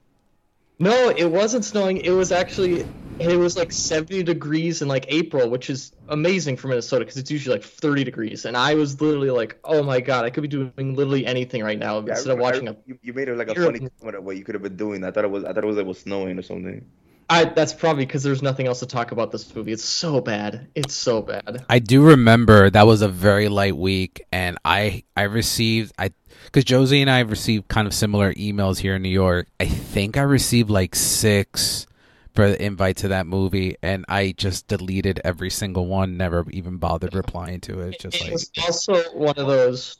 No, 0.83 1.11
it 1.11 1.31
wasn't 1.31 1.65
snowing. 1.65 1.99
It 1.99 2.11
was 2.11 2.33
actually 2.33 2.85
it 3.21 3.37
was 3.39 3.57
like 3.57 3.71
70 3.71 4.25
degrees 4.25 4.83
in 4.83 4.89
like 4.89 5.05
April, 5.09 5.49
which 5.49 5.71
is 5.71 5.93
amazing 6.09 6.57
for 6.57 6.67
Minnesota 6.67 7.05
because 7.05 7.17
it's 7.19 7.31
usually 7.31 7.55
like 7.57 7.65
30 7.65 8.03
degrees. 8.03 8.47
And 8.47 8.57
I 8.57 8.75
was 8.75 9.01
literally 9.01 9.31
like, 9.31 9.61
"Oh 9.63 9.85
my 9.85 10.01
god, 10.01 10.25
I 10.25 10.31
could 10.31 10.43
be 10.43 10.49
doing 10.49 10.73
literally 10.77 11.25
anything 11.25 11.63
right 11.63 11.79
now 11.79 12.01
Yeah, 12.01 12.15
I 12.15 12.17
instead 12.17 12.33
of 12.33 12.39
watching 12.41 12.67
I- 12.67 12.73
a." 12.73 12.77
You, 12.87 12.99
you 13.01 13.13
made 13.13 13.29
it 13.29 13.37
like 13.37 13.49
a 13.49 13.55
Europe- 13.55 13.77
funny 13.77 13.89
comment 14.01 14.17
of 14.17 14.25
what 14.25 14.37
you 14.37 14.43
could 14.45 14.57
have 14.57 14.63
been 14.63 14.77
doing. 14.77 15.05
I 15.05 15.13
thought 15.13 15.25
it 15.25 15.31
was. 15.31 15.45
I 15.45 15.53
thought 15.53 15.63
it 15.63 15.69
was. 15.69 15.79
It 15.79 15.87
was 15.87 16.01
snowing 16.01 16.37
or 16.37 16.43
something. 16.43 16.85
I 17.29 17.45
that's 17.45 17.73
probably 17.73 18.05
because 18.05 18.23
there's 18.23 18.43
nothing 18.43 18.67
else 18.67 18.81
to 18.81 18.87
talk 18.87 19.13
about 19.13 19.31
this 19.31 19.55
movie. 19.55 19.73
It's 19.73 19.85
so 19.85 20.21
bad. 20.21 20.69
It's 20.75 20.95
so 20.95 21.23
bad. 21.23 21.65
I 21.69 21.79
do 21.79 22.03
remember 22.03 22.71
that 22.71 22.87
was 22.87 23.03
a 23.03 23.09
very 23.09 23.49
light 23.49 23.77
week, 23.77 24.25
and 24.33 24.59
I 24.65 25.05
I 25.17 25.23
received 25.23 25.93
I 25.99 26.11
because 26.45 26.65
Josie 26.65 27.01
and 27.01 27.11
I 27.11 27.21
received 27.21 27.69
kind 27.69 27.87
of 27.87 27.95
similar 27.95 28.33
emails 28.35 28.79
here 28.79 28.97
in 28.97 29.03
New 29.03 29.09
York. 29.09 29.49
I 29.61 29.67
think 29.67 30.17
I 30.17 30.23
received 30.23 30.71
like 30.71 30.95
six 30.95 31.87
for 32.35 32.49
the 32.49 32.63
invite 32.63 32.97
to 32.99 33.09
that 33.09 33.27
movie, 33.27 33.77
and 33.83 34.05
I 34.09 34.35
just 34.37 34.69
deleted 34.69 35.21
every 35.25 35.51
single 35.51 35.87
one. 35.87 36.17
Never 36.17 36.45
even 36.51 36.77
bothered 36.79 37.15
replying 37.15 37.61
to 37.63 37.81
it. 37.81 37.95
It's 37.95 38.03
just 38.03 38.17
it 38.17 38.23
like 38.23 38.33
was 38.33 38.51
also 38.63 39.03
one 39.13 39.35
of 39.37 39.47
those 39.47 39.99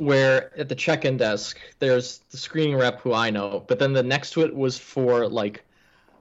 where 0.00 0.58
at 0.58 0.68
the 0.68 0.74
check-in 0.74 1.16
desk 1.16 1.58
there's 1.78 2.18
the 2.30 2.36
screening 2.36 2.76
rep 2.76 3.00
who 3.00 3.12
I 3.12 3.30
know, 3.30 3.64
but 3.68 3.78
then 3.78 3.92
the 3.92 4.02
next 4.02 4.30
to 4.32 4.42
it 4.42 4.54
was 4.54 4.78
for 4.78 5.28
like 5.28 5.64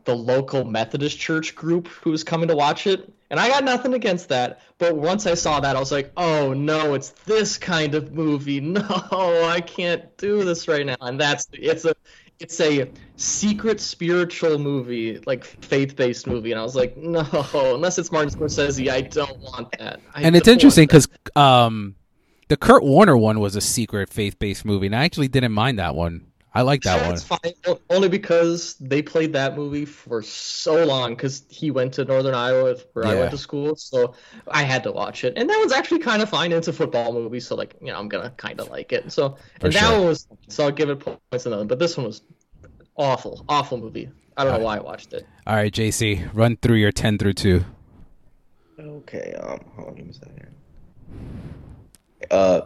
the 0.06 0.16
local 0.16 0.64
Methodist 0.64 1.20
church 1.20 1.56
group 1.56 1.88
who 1.88 2.12
was 2.12 2.24
coming 2.24 2.48
to 2.48 2.56
watch 2.56 2.88
it. 2.88 3.12
And 3.30 3.40
I 3.40 3.48
got 3.48 3.64
nothing 3.64 3.94
against 3.94 4.28
that, 4.30 4.60
but 4.78 4.96
once 4.96 5.26
I 5.26 5.36
saw 5.36 5.62
that 5.62 5.78
I 5.78 5.80
was 5.80 5.92
like, 5.92 6.12
"Oh 6.18 6.54
no, 6.54 6.96
it's 6.96 7.12
this 7.26 7.58
kind 7.58 7.96
of 7.96 8.14
movie. 8.14 8.60
No, 8.62 8.84
I 9.46 9.62
can't 9.62 10.16
do 10.18 10.44
this 10.44 10.68
right 10.68 10.86
now." 10.86 10.98
And 11.00 11.20
that's 11.20 11.48
it's 11.54 11.86
a 11.86 11.96
it's 12.42 12.60
a 12.60 12.90
secret 13.16 13.80
spiritual 13.80 14.58
movie, 14.58 15.20
like 15.26 15.46
faith-based 15.46 16.28
movie, 16.28 16.52
and 16.52 16.60
I 16.60 16.64
was 16.64 16.76
like, 16.76 16.98
"No, 16.98 17.26
unless 17.54 17.98
it's 17.98 18.12
Martin 18.12 18.32
Scorsese, 18.32 18.92
I 18.92 19.02
don't 19.02 19.40
want 19.40 19.72
that." 19.78 20.02
I 20.14 20.24
and 20.24 20.36
it's 20.36 20.48
interesting 20.48 20.88
because 20.88 21.08
um, 21.36 21.96
the 22.50 22.58
Kurt 22.58 22.84
Warner 22.84 23.16
one 23.16 23.40
was 23.40 23.56
a 23.56 23.62
secret 23.62 24.10
faith 24.10 24.40
based 24.40 24.66
movie, 24.66 24.88
and 24.88 24.96
I 24.96 25.06
actually 25.06 25.30
didn't 25.30 25.54
mind 25.54 25.80
that 25.80 25.96
one. 25.96 26.31
I 26.54 26.64
like 26.64 26.82
that 26.82 27.00
one. 27.02 27.10
That's 27.10 27.24
fine. 27.24 27.78
Only 27.90 28.10
because 28.10 28.76
they 28.76 29.02
played 29.02 29.32
that 29.34 29.56
movie 29.56 29.86
for 29.86 30.22
so 30.22 30.84
long. 30.84 31.16
Because 31.16 31.46
he 31.50 31.72
went 31.72 31.94
to 31.94 32.04
Northern 32.04 32.36
Iowa, 32.36 32.76
where 32.92 33.06
I 33.06 33.16
went 33.16 33.32
to 33.32 33.38
school, 33.38 33.76
so 33.78 34.16
I 34.50 34.64
had 34.64 34.84
to 34.84 34.92
watch 34.92 35.24
it. 35.24 35.34
And 35.38 35.50
that 35.50 35.58
one's 35.58 35.72
actually 35.72 36.00
kind 36.00 36.22
of 36.22 36.30
fine. 36.30 36.52
It's 36.52 36.68
a 36.68 36.74
football 36.74 37.14
movie, 37.14 37.40
so 37.40 37.56
like 37.56 37.76
you 37.80 37.88
know, 37.88 37.98
I'm 37.98 38.10
gonna 38.10 38.32
kind 38.32 38.60
of 38.60 38.70
like 38.70 38.92
it. 38.92 39.12
So 39.14 39.38
For 39.62 39.68
and 39.68 39.76
that 39.76 39.98
one 39.98 40.08
was 40.08 40.28
so 40.50 40.66
I'll 40.66 40.72
give 40.72 40.90
it 40.90 41.00
points 41.00 41.46
another. 41.46 41.64
But 41.64 41.80
this 41.80 41.96
one 41.96 42.06
was 42.06 42.22
awful, 42.98 43.46
awful 43.48 43.78
movie. 43.78 44.12
I 44.36 44.44
don't 44.44 44.60
know 44.60 44.66
why 44.66 44.78
I 44.78 44.82
watched 44.82 45.14
it. 45.14 45.26
All 45.48 45.56
right, 45.56 45.72
JC, 45.72 46.30
run 46.34 46.58
through 46.58 46.78
your 46.78 46.92
ten 46.92 47.18
through 47.18 47.34
two. 47.34 47.64
Okay. 48.78 49.36
Um. 49.40 49.60
Hold 49.76 49.88
on. 49.90 49.96
Give 49.96 50.06
me 50.06 50.12
a 50.12 50.14
second. 50.14 50.48
Uh, 52.30 52.62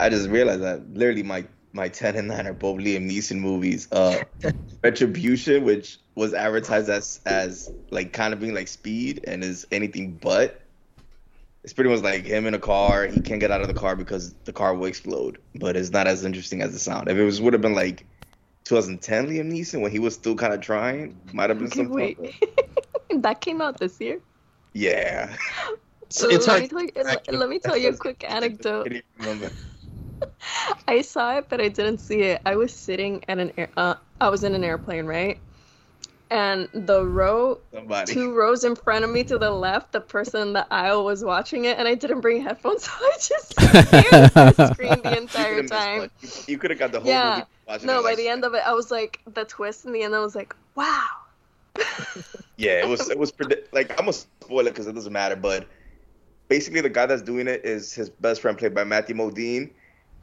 I 0.00 0.08
just 0.08 0.28
realized 0.28 0.62
that 0.62 0.92
literally 0.92 1.22
my 1.22 1.44
my 1.72 1.88
ten 1.88 2.16
and 2.16 2.28
nine 2.28 2.46
are 2.46 2.52
both 2.54 2.78
Liam 2.80 3.10
Neeson 3.10 3.38
movies. 3.38 3.88
Uh, 3.90 4.22
Retribution, 4.82 5.64
which 5.64 5.98
was 6.16 6.34
advertised 6.34 6.88
as 6.90 7.20
as 7.24 7.72
like 7.90 8.12
kind 8.12 8.32
of 8.34 8.40
being 8.40 8.54
like 8.54 8.68
Speed 8.68 9.24
and 9.26 9.44
is 9.44 9.66
anything 9.70 10.16
but. 10.18 10.58
It's 11.64 11.72
pretty 11.72 11.90
much 11.90 12.02
like 12.02 12.24
him 12.24 12.46
in 12.46 12.54
a 12.54 12.58
car. 12.58 13.06
He 13.06 13.20
can't 13.20 13.38
get 13.38 13.52
out 13.52 13.60
of 13.60 13.68
the 13.68 13.74
car 13.74 13.94
because 13.94 14.34
the 14.44 14.52
car 14.52 14.74
will 14.74 14.86
explode. 14.86 15.38
But 15.54 15.76
it's 15.76 15.90
not 15.90 16.08
as 16.08 16.24
interesting 16.24 16.60
as 16.60 16.72
the 16.72 16.80
sound. 16.80 17.08
If 17.08 17.16
it 17.16 17.22
was 17.24 17.40
would 17.40 17.52
have 17.52 17.62
been 17.62 17.74
like 17.74 18.06
2010 18.64 19.28
Liam 19.28 19.52
Neeson 19.52 19.80
when 19.80 19.92
he 19.92 20.00
was 20.00 20.14
still 20.14 20.34
kind 20.34 20.52
of 20.52 20.60
trying, 20.60 21.20
might 21.32 21.50
have 21.50 21.58
been 21.58 21.68
Okay, 21.68 21.82
some. 21.82 21.90
wait. 21.90 22.18
that 23.20 23.40
came 23.40 23.60
out 23.60 23.78
this 23.78 24.00
year. 24.00 24.20
Yeah. 24.74 25.36
So 26.10 26.28
it's 26.28 26.46
let, 26.46 26.60
hard. 26.60 26.62
me 26.62 26.68
tell 26.68 26.82
you, 26.82 26.90
let, 26.96 27.32
let 27.32 27.48
me 27.48 27.58
tell 27.58 27.76
you 27.76 27.90
a 27.90 27.96
quick 27.96 28.24
anecdote. 28.28 28.88
Can't 30.24 30.46
even 30.46 30.64
remember. 30.64 30.82
I 30.88 31.02
saw 31.02 31.36
it, 31.38 31.48
but 31.48 31.60
I 31.60 31.68
didn't 31.68 31.98
see 31.98 32.20
it. 32.22 32.42
I 32.44 32.56
was 32.56 32.72
sitting 32.72 33.24
at 33.28 33.38
an 33.38 33.52
air, 33.56 33.68
uh, 33.76 33.94
I 34.20 34.28
was 34.30 34.44
in 34.44 34.54
an 34.54 34.64
airplane, 34.64 35.06
right? 35.06 35.40
and 36.30 36.68
the 36.72 37.04
row 37.04 37.58
Somebody. 37.72 38.04
two 38.04 38.34
rows 38.34 38.64
in 38.64 38.74
front 38.74 39.04
of 39.04 39.10
me 39.10 39.24
to 39.24 39.38
the 39.38 39.50
left, 39.50 39.92
the 39.92 40.00
person 40.00 40.40
in 40.42 40.52
the 40.52 40.66
aisle 40.72 41.04
was 41.04 41.24
watching 41.24 41.64
it, 41.64 41.78
and 41.78 41.86
I 41.88 41.94
didn't 41.94 42.20
bring 42.20 42.42
headphones, 42.42 42.84
so 42.86 42.90
I 42.94 43.12
just 43.20 43.54
stared 43.60 44.16
at 44.22 44.34
the 44.34 44.54
screen 44.54 45.02
the 45.02 45.16
You 45.36 45.46
entire 45.46 45.62
could've 45.62 45.72
time. 45.72 46.08
You, 46.20 46.30
you 46.46 46.58
could 46.58 46.70
have 46.70 46.78
got 46.78 46.92
the 46.92 47.00
whole 47.00 47.18
Yeah. 47.18 47.20
movie 47.20 47.44
watching 47.66 47.90
No, 47.90 48.02
by 48.02 48.14
the 48.16 48.28
end 48.28 48.44
of 48.44 48.54
it, 48.54 48.62
I 48.66 48.72
was 48.74 48.90
like, 48.90 49.20
the 49.26 49.44
twist 49.44 49.84
in 49.84 49.92
the 49.92 50.02
end, 50.02 50.14
I 50.14 50.20
was 50.20 50.34
like, 50.34 50.54
wow. 50.74 51.06
Yeah, 52.56 52.80
it 52.80 52.88
was 52.88 53.08
it 53.08 53.18
was 53.18 53.32
predi- 53.32 53.64
like 53.72 53.90
I'm 53.92 54.06
gonna 54.06 54.12
spoil 54.12 54.66
it 54.66 54.70
because 54.70 54.86
it 54.86 54.94
doesn't 54.94 55.12
matter. 55.12 55.36
But 55.36 55.68
basically, 56.48 56.80
the 56.80 56.90
guy 56.90 57.06
that's 57.06 57.22
doing 57.22 57.48
it 57.48 57.64
is 57.64 57.92
his 57.94 58.10
best 58.10 58.40
friend, 58.40 58.56
played 58.58 58.74
by 58.74 58.84
Matthew 58.84 59.14
Modine, 59.14 59.70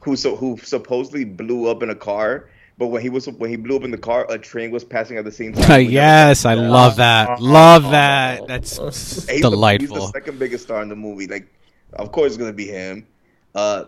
who 0.00 0.16
so 0.16 0.36
who 0.36 0.56
supposedly 0.58 1.24
blew 1.24 1.68
up 1.68 1.82
in 1.82 1.90
a 1.90 1.94
car. 1.94 2.48
But 2.78 2.86
when 2.86 3.02
he 3.02 3.10
was 3.10 3.26
when 3.28 3.50
he 3.50 3.56
blew 3.56 3.76
up 3.76 3.84
in 3.84 3.90
the 3.90 3.98
car, 3.98 4.26
a 4.30 4.38
train 4.38 4.70
was 4.70 4.84
passing 4.84 5.18
at 5.18 5.24
the 5.26 5.32
same 5.32 5.52
time. 5.52 5.82
yes, 5.90 6.44
I 6.46 6.54
love 6.54 6.96
that. 6.96 7.40
Love 7.40 7.82
that. 7.90 8.46
That's 8.46 8.78
And 8.78 8.86
he's 8.94 9.42
the- 9.42 9.76
he's 9.78 9.88
the 9.90 10.10
second 10.14 10.38
biggest 10.38 10.64
star 10.64 10.82
in 10.82 10.88
the 10.88 10.96
movie. 10.96 11.26
Like, 11.26 11.46
of 11.94 12.10
course, 12.12 12.28
it's 12.28 12.36
gonna 12.38 12.52
be 12.54 12.66
him. 12.66 13.06
Uh, 13.54 13.84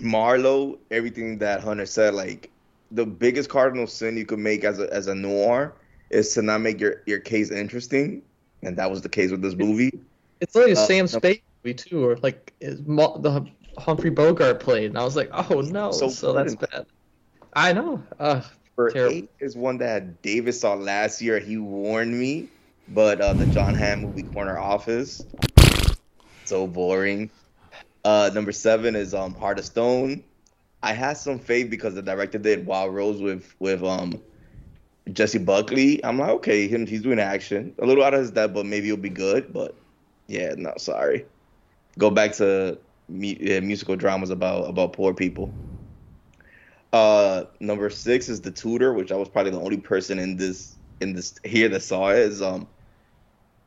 Marlowe, 0.00 0.78
everything 0.90 1.38
that 1.38 1.62
Hunter 1.62 1.86
said, 1.86 2.14
like 2.14 2.50
the 2.90 3.06
biggest 3.06 3.48
cardinal 3.48 3.86
sin 3.86 4.16
you 4.16 4.26
could 4.26 4.38
make 4.38 4.64
as 4.64 4.78
a 4.78 4.92
as 4.92 5.06
a 5.06 5.14
noir 5.14 5.74
is 6.10 6.32
to 6.34 6.42
not 6.42 6.60
make 6.60 6.80
your 6.80 7.02
your 7.06 7.20
case 7.20 7.50
interesting, 7.50 8.22
and 8.62 8.76
that 8.76 8.90
was 8.90 9.00
the 9.02 9.08
case 9.08 9.30
with 9.30 9.42
this 9.42 9.54
movie. 9.54 9.98
It's 10.40 10.54
literally 10.54 10.74
a 10.74 10.80
Uh, 10.80 10.86
Sam. 10.86 11.06
Spade 11.06 11.42
movie 11.64 11.74
too, 11.74 12.04
or 12.04 12.16
like 12.18 12.52
is 12.60 12.82
Mo- 12.86 13.18
the 13.18 13.46
Humphrey 13.78 14.10
Bogart 14.10 14.60
played, 14.60 14.86
and 14.90 14.98
I 14.98 15.04
was 15.04 15.16
like, 15.16 15.30
oh 15.32 15.60
no, 15.60 15.92
So 15.92 16.08
so, 16.08 16.32
that's 16.32 16.54
bad. 16.54 16.86
I 17.54 17.72
know. 17.72 18.02
Uh, 18.18 18.42
For 18.74 18.90
Terrible. 18.90 19.14
eight 19.14 19.30
is 19.40 19.56
one 19.56 19.78
that 19.78 20.22
David 20.22 20.52
saw 20.52 20.74
last 20.74 21.20
year. 21.20 21.38
He 21.38 21.56
warned 21.58 22.18
me, 22.18 22.48
but 22.88 23.20
uh, 23.20 23.32
the 23.34 23.46
Jon 23.46 23.74
Hamm 23.74 24.02
movie 24.02 24.22
Corner 24.22 24.58
Office, 24.58 25.24
so 26.44 26.66
boring. 26.66 27.30
Uh, 28.04 28.30
number 28.34 28.52
seven 28.52 28.96
is 28.96 29.14
um 29.14 29.34
Heart 29.34 29.58
of 29.60 29.64
Stone. 29.64 30.24
I 30.82 30.92
had 30.92 31.16
some 31.16 31.38
faith 31.38 31.70
because 31.70 31.94
the 31.94 32.02
director 32.02 32.38
did 32.38 32.66
Wild 32.66 32.94
Rose 32.94 33.20
with 33.20 33.54
with 33.58 33.82
um 33.84 34.20
Jessie 35.12 35.38
Buckley. 35.38 36.04
I'm 36.04 36.18
like, 36.18 36.30
okay, 36.30 36.66
him 36.68 36.86
he's 36.86 37.02
doing 37.02 37.18
action, 37.20 37.74
a 37.78 37.86
little 37.86 38.04
out 38.04 38.14
of 38.14 38.20
his 38.20 38.30
depth, 38.30 38.54
but 38.54 38.66
maybe 38.66 38.88
it'll 38.88 39.00
be 39.00 39.08
good. 39.08 39.52
But 39.52 39.74
yeah, 40.26 40.54
no, 40.56 40.72
sorry. 40.78 41.26
Go 41.98 42.10
back 42.10 42.32
to 42.36 42.78
mu- 43.08 43.60
musical 43.60 43.96
dramas 43.96 44.30
about 44.30 44.68
about 44.68 44.92
poor 44.92 45.14
people. 45.14 45.52
Uh, 46.92 47.44
number 47.60 47.88
six 47.88 48.28
is 48.28 48.40
the 48.40 48.50
tutor, 48.50 48.92
which 48.92 49.12
I 49.12 49.16
was 49.16 49.28
probably 49.28 49.52
the 49.52 49.60
only 49.60 49.78
person 49.78 50.18
in 50.18 50.36
this 50.36 50.76
in 51.00 51.14
this 51.14 51.34
here 51.44 51.68
that 51.70 51.80
saw 51.82 52.10
it. 52.10 52.18
Is 52.18 52.42
um 52.42 52.66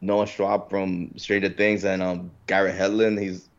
Noah 0.02 0.26
Schnapp 0.26 0.70
from 0.70 1.12
Stranger 1.18 1.50
Things 1.50 1.84
and 1.84 2.02
um 2.02 2.32
Garrett 2.48 2.76
Hedlund. 2.76 3.20
He's 3.20 3.50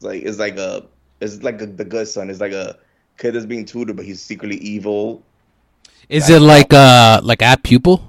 like 0.00 0.22
it's 0.22 0.38
like 0.38 0.58
a 0.58 0.84
it's 1.20 1.42
like 1.42 1.60
a, 1.62 1.66
the 1.66 1.84
good 1.84 2.06
son. 2.06 2.30
It's 2.30 2.40
like 2.40 2.52
a 2.52 2.78
kid 3.16 3.32
that's 3.32 3.46
being 3.46 3.64
tutored, 3.64 3.96
but 3.96 4.04
he's 4.04 4.22
secretly 4.22 4.58
evil. 4.58 5.22
Is 6.08 6.30
it 6.30 6.40
like 6.40 6.72
uh 6.72 7.20
like 7.22 7.42
Apt 7.42 7.64
Pupil? 7.64 8.02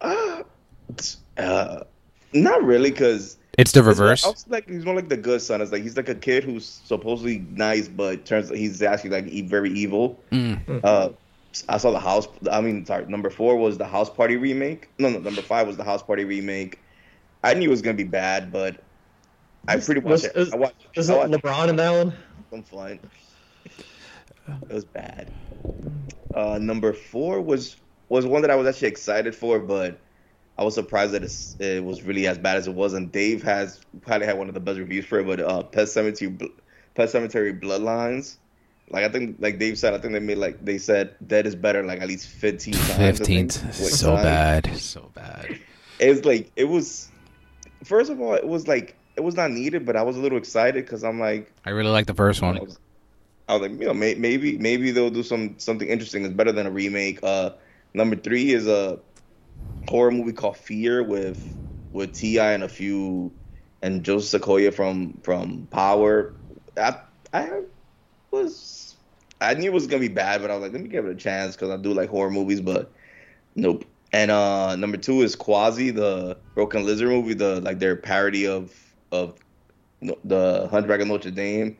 Uh, 0.00 0.42
uh 1.36 1.80
not 2.32 2.62
really, 2.62 2.90
because 2.90 3.37
It's 3.58 3.72
the 3.72 3.82
reverse. 3.82 4.24
I 4.24 4.28
was 4.28 4.46
like 4.48 4.68
he's 4.68 4.84
more 4.84 4.94
like 4.94 5.08
the 5.08 5.16
good 5.16 5.42
son. 5.42 5.60
It's 5.60 5.72
like 5.72 5.82
he's 5.82 5.96
like 5.96 6.08
a 6.08 6.14
kid 6.14 6.44
who's 6.44 6.64
supposedly 6.84 7.40
nice, 7.50 7.88
but 7.88 8.24
turns 8.24 8.48
he's 8.50 8.80
actually 8.82 9.10
like 9.10 9.26
e- 9.26 9.42
very 9.42 9.70
evil. 9.70 10.18
Mm. 10.30 10.82
Uh, 10.84 11.10
I 11.68 11.76
saw 11.78 11.90
the 11.90 11.98
house. 11.98 12.28
I 12.50 12.60
mean, 12.60 12.86
sorry. 12.86 13.06
Number 13.06 13.30
four 13.30 13.56
was 13.56 13.76
the 13.76 13.86
House 13.86 14.08
Party 14.08 14.36
remake. 14.36 14.88
No, 14.98 15.08
no. 15.10 15.18
Number 15.18 15.42
five 15.42 15.66
was 15.66 15.76
the 15.76 15.82
House 15.84 16.02
Party 16.02 16.24
remake. 16.24 16.78
I 17.42 17.54
knew 17.54 17.66
it 17.68 17.70
was 17.70 17.82
gonna 17.82 17.96
be 17.96 18.04
bad, 18.04 18.52
but 18.52 18.76
I 19.66 19.76
pretty 19.78 20.00
much 20.02 20.10
Was- 20.10 20.24
is- 20.26 20.52
I 20.52 20.56
watched. 20.56 20.86
is 20.94 21.10
I 21.10 21.14
it 21.14 21.30
watched 21.30 21.42
LeBron 21.44 21.68
in 21.68 21.76
that 21.76 21.90
one? 21.90 22.12
some 22.50 22.62
fun. 22.62 23.00
It 24.62 24.72
was 24.72 24.84
bad. 24.84 25.30
Uh, 26.34 26.58
number 26.58 26.92
four 26.92 27.40
was 27.40 27.76
was 28.08 28.24
one 28.24 28.40
that 28.42 28.50
I 28.50 28.54
was 28.54 28.66
actually 28.68 28.88
excited 28.88 29.34
for, 29.34 29.58
but 29.58 29.98
I 30.58 30.64
was 30.64 30.74
surprised 30.74 31.12
that 31.12 31.22
it 31.60 31.84
was 31.84 32.02
really 32.02 32.26
as 32.26 32.36
bad 32.36 32.56
as 32.56 32.66
it 32.66 32.74
was. 32.74 32.92
And 32.92 33.12
Dave 33.12 33.42
has 33.44 33.80
probably 34.00 34.26
had 34.26 34.36
one 34.36 34.48
of 34.48 34.54
the 34.54 34.60
best 34.60 34.78
reviews 34.78 35.06
for 35.06 35.20
it, 35.20 35.26
but 35.26 35.38
uh, 35.40 35.62
Pet 35.62 35.86
Sematary, 35.86 36.50
Pet 36.94 37.08
Sematary 37.08 37.58
Bloodlines. 37.58 38.36
Like 38.90 39.04
I 39.04 39.08
think, 39.08 39.36
like 39.38 39.58
Dave 39.58 39.78
said, 39.78 39.94
I 39.94 39.98
think 39.98 40.14
they 40.14 40.18
made 40.20 40.38
like 40.38 40.64
they 40.64 40.78
said 40.78 41.14
Dead 41.26 41.46
is 41.46 41.54
better 41.54 41.84
like 41.84 42.00
at 42.00 42.08
least 42.08 42.26
fifteen 42.28 42.74
times. 42.74 42.90
I 42.90 42.94
think, 42.96 43.16
Fifteenth, 43.18 43.74
so 43.74 44.14
time. 44.14 44.24
bad, 44.24 44.76
so 44.78 45.10
bad. 45.14 45.58
It's 46.00 46.24
like 46.24 46.50
it 46.56 46.64
was. 46.64 47.08
First 47.84 48.10
of 48.10 48.20
all, 48.20 48.34
it 48.34 48.46
was 48.46 48.66
like 48.66 48.96
it 49.14 49.20
was 49.20 49.36
not 49.36 49.50
needed, 49.50 49.84
but 49.84 49.94
I 49.94 50.02
was 50.02 50.16
a 50.16 50.20
little 50.20 50.38
excited 50.38 50.84
because 50.84 51.04
I'm 51.04 51.20
like, 51.20 51.52
I 51.66 51.70
really 51.70 51.90
like 51.90 52.06
the 52.06 52.14
first 52.14 52.42
I 52.42 52.46
one. 52.46 52.60
was, 52.60 52.78
I 53.48 53.52
was 53.52 53.62
like, 53.62 53.72
you 53.78 53.86
know, 53.86 53.94
may, 53.94 54.14
maybe 54.14 54.58
maybe 54.58 54.90
they'll 54.90 55.10
do 55.10 55.22
some 55.22 55.56
something 55.58 55.86
interesting. 55.86 56.24
It's 56.24 56.34
better 56.34 56.52
than 56.52 56.66
a 56.66 56.70
remake. 56.70 57.20
Uh, 57.22 57.50
number 57.94 58.16
three 58.16 58.52
is 58.52 58.66
a 58.66 58.98
horror 59.88 60.10
movie 60.10 60.32
called 60.32 60.56
Fear 60.56 61.02
with 61.02 61.56
with 61.92 62.12
Ti 62.12 62.38
and 62.38 62.62
a 62.62 62.68
few 62.68 63.32
and 63.82 64.04
Joseph 64.04 64.30
Sikora 64.30 64.70
from 64.72 65.20
from 65.22 65.68
Power. 65.70 66.34
I 66.76 66.98
I 67.32 67.62
was 68.30 68.96
I 69.40 69.54
knew 69.54 69.70
it 69.70 69.74
was 69.74 69.86
gonna 69.86 70.00
be 70.00 70.08
bad, 70.08 70.40
but 70.42 70.50
I 70.50 70.54
was 70.54 70.62
like, 70.62 70.72
let 70.72 70.82
me 70.82 70.88
give 70.88 71.06
it 71.06 71.12
a 71.12 71.16
chance 71.16 71.56
because 71.56 71.70
I 71.70 71.76
do 71.76 71.92
like 71.92 72.10
horror 72.10 72.30
movies, 72.30 72.60
but 72.60 72.92
nope. 73.54 73.84
And 74.12 74.30
uh, 74.30 74.74
number 74.76 74.96
two 74.96 75.20
is 75.22 75.36
Quasi, 75.36 75.90
the 75.90 76.38
Broken 76.54 76.84
Lizard 76.84 77.08
movie, 77.08 77.34
the 77.34 77.60
like 77.60 77.78
their 77.78 77.96
parody 77.96 78.46
of 78.46 78.74
of 79.12 79.38
the 80.24 80.68
Hunchback 80.70 81.00
of 81.00 81.08
Notre 81.08 81.30
Dame. 81.30 81.76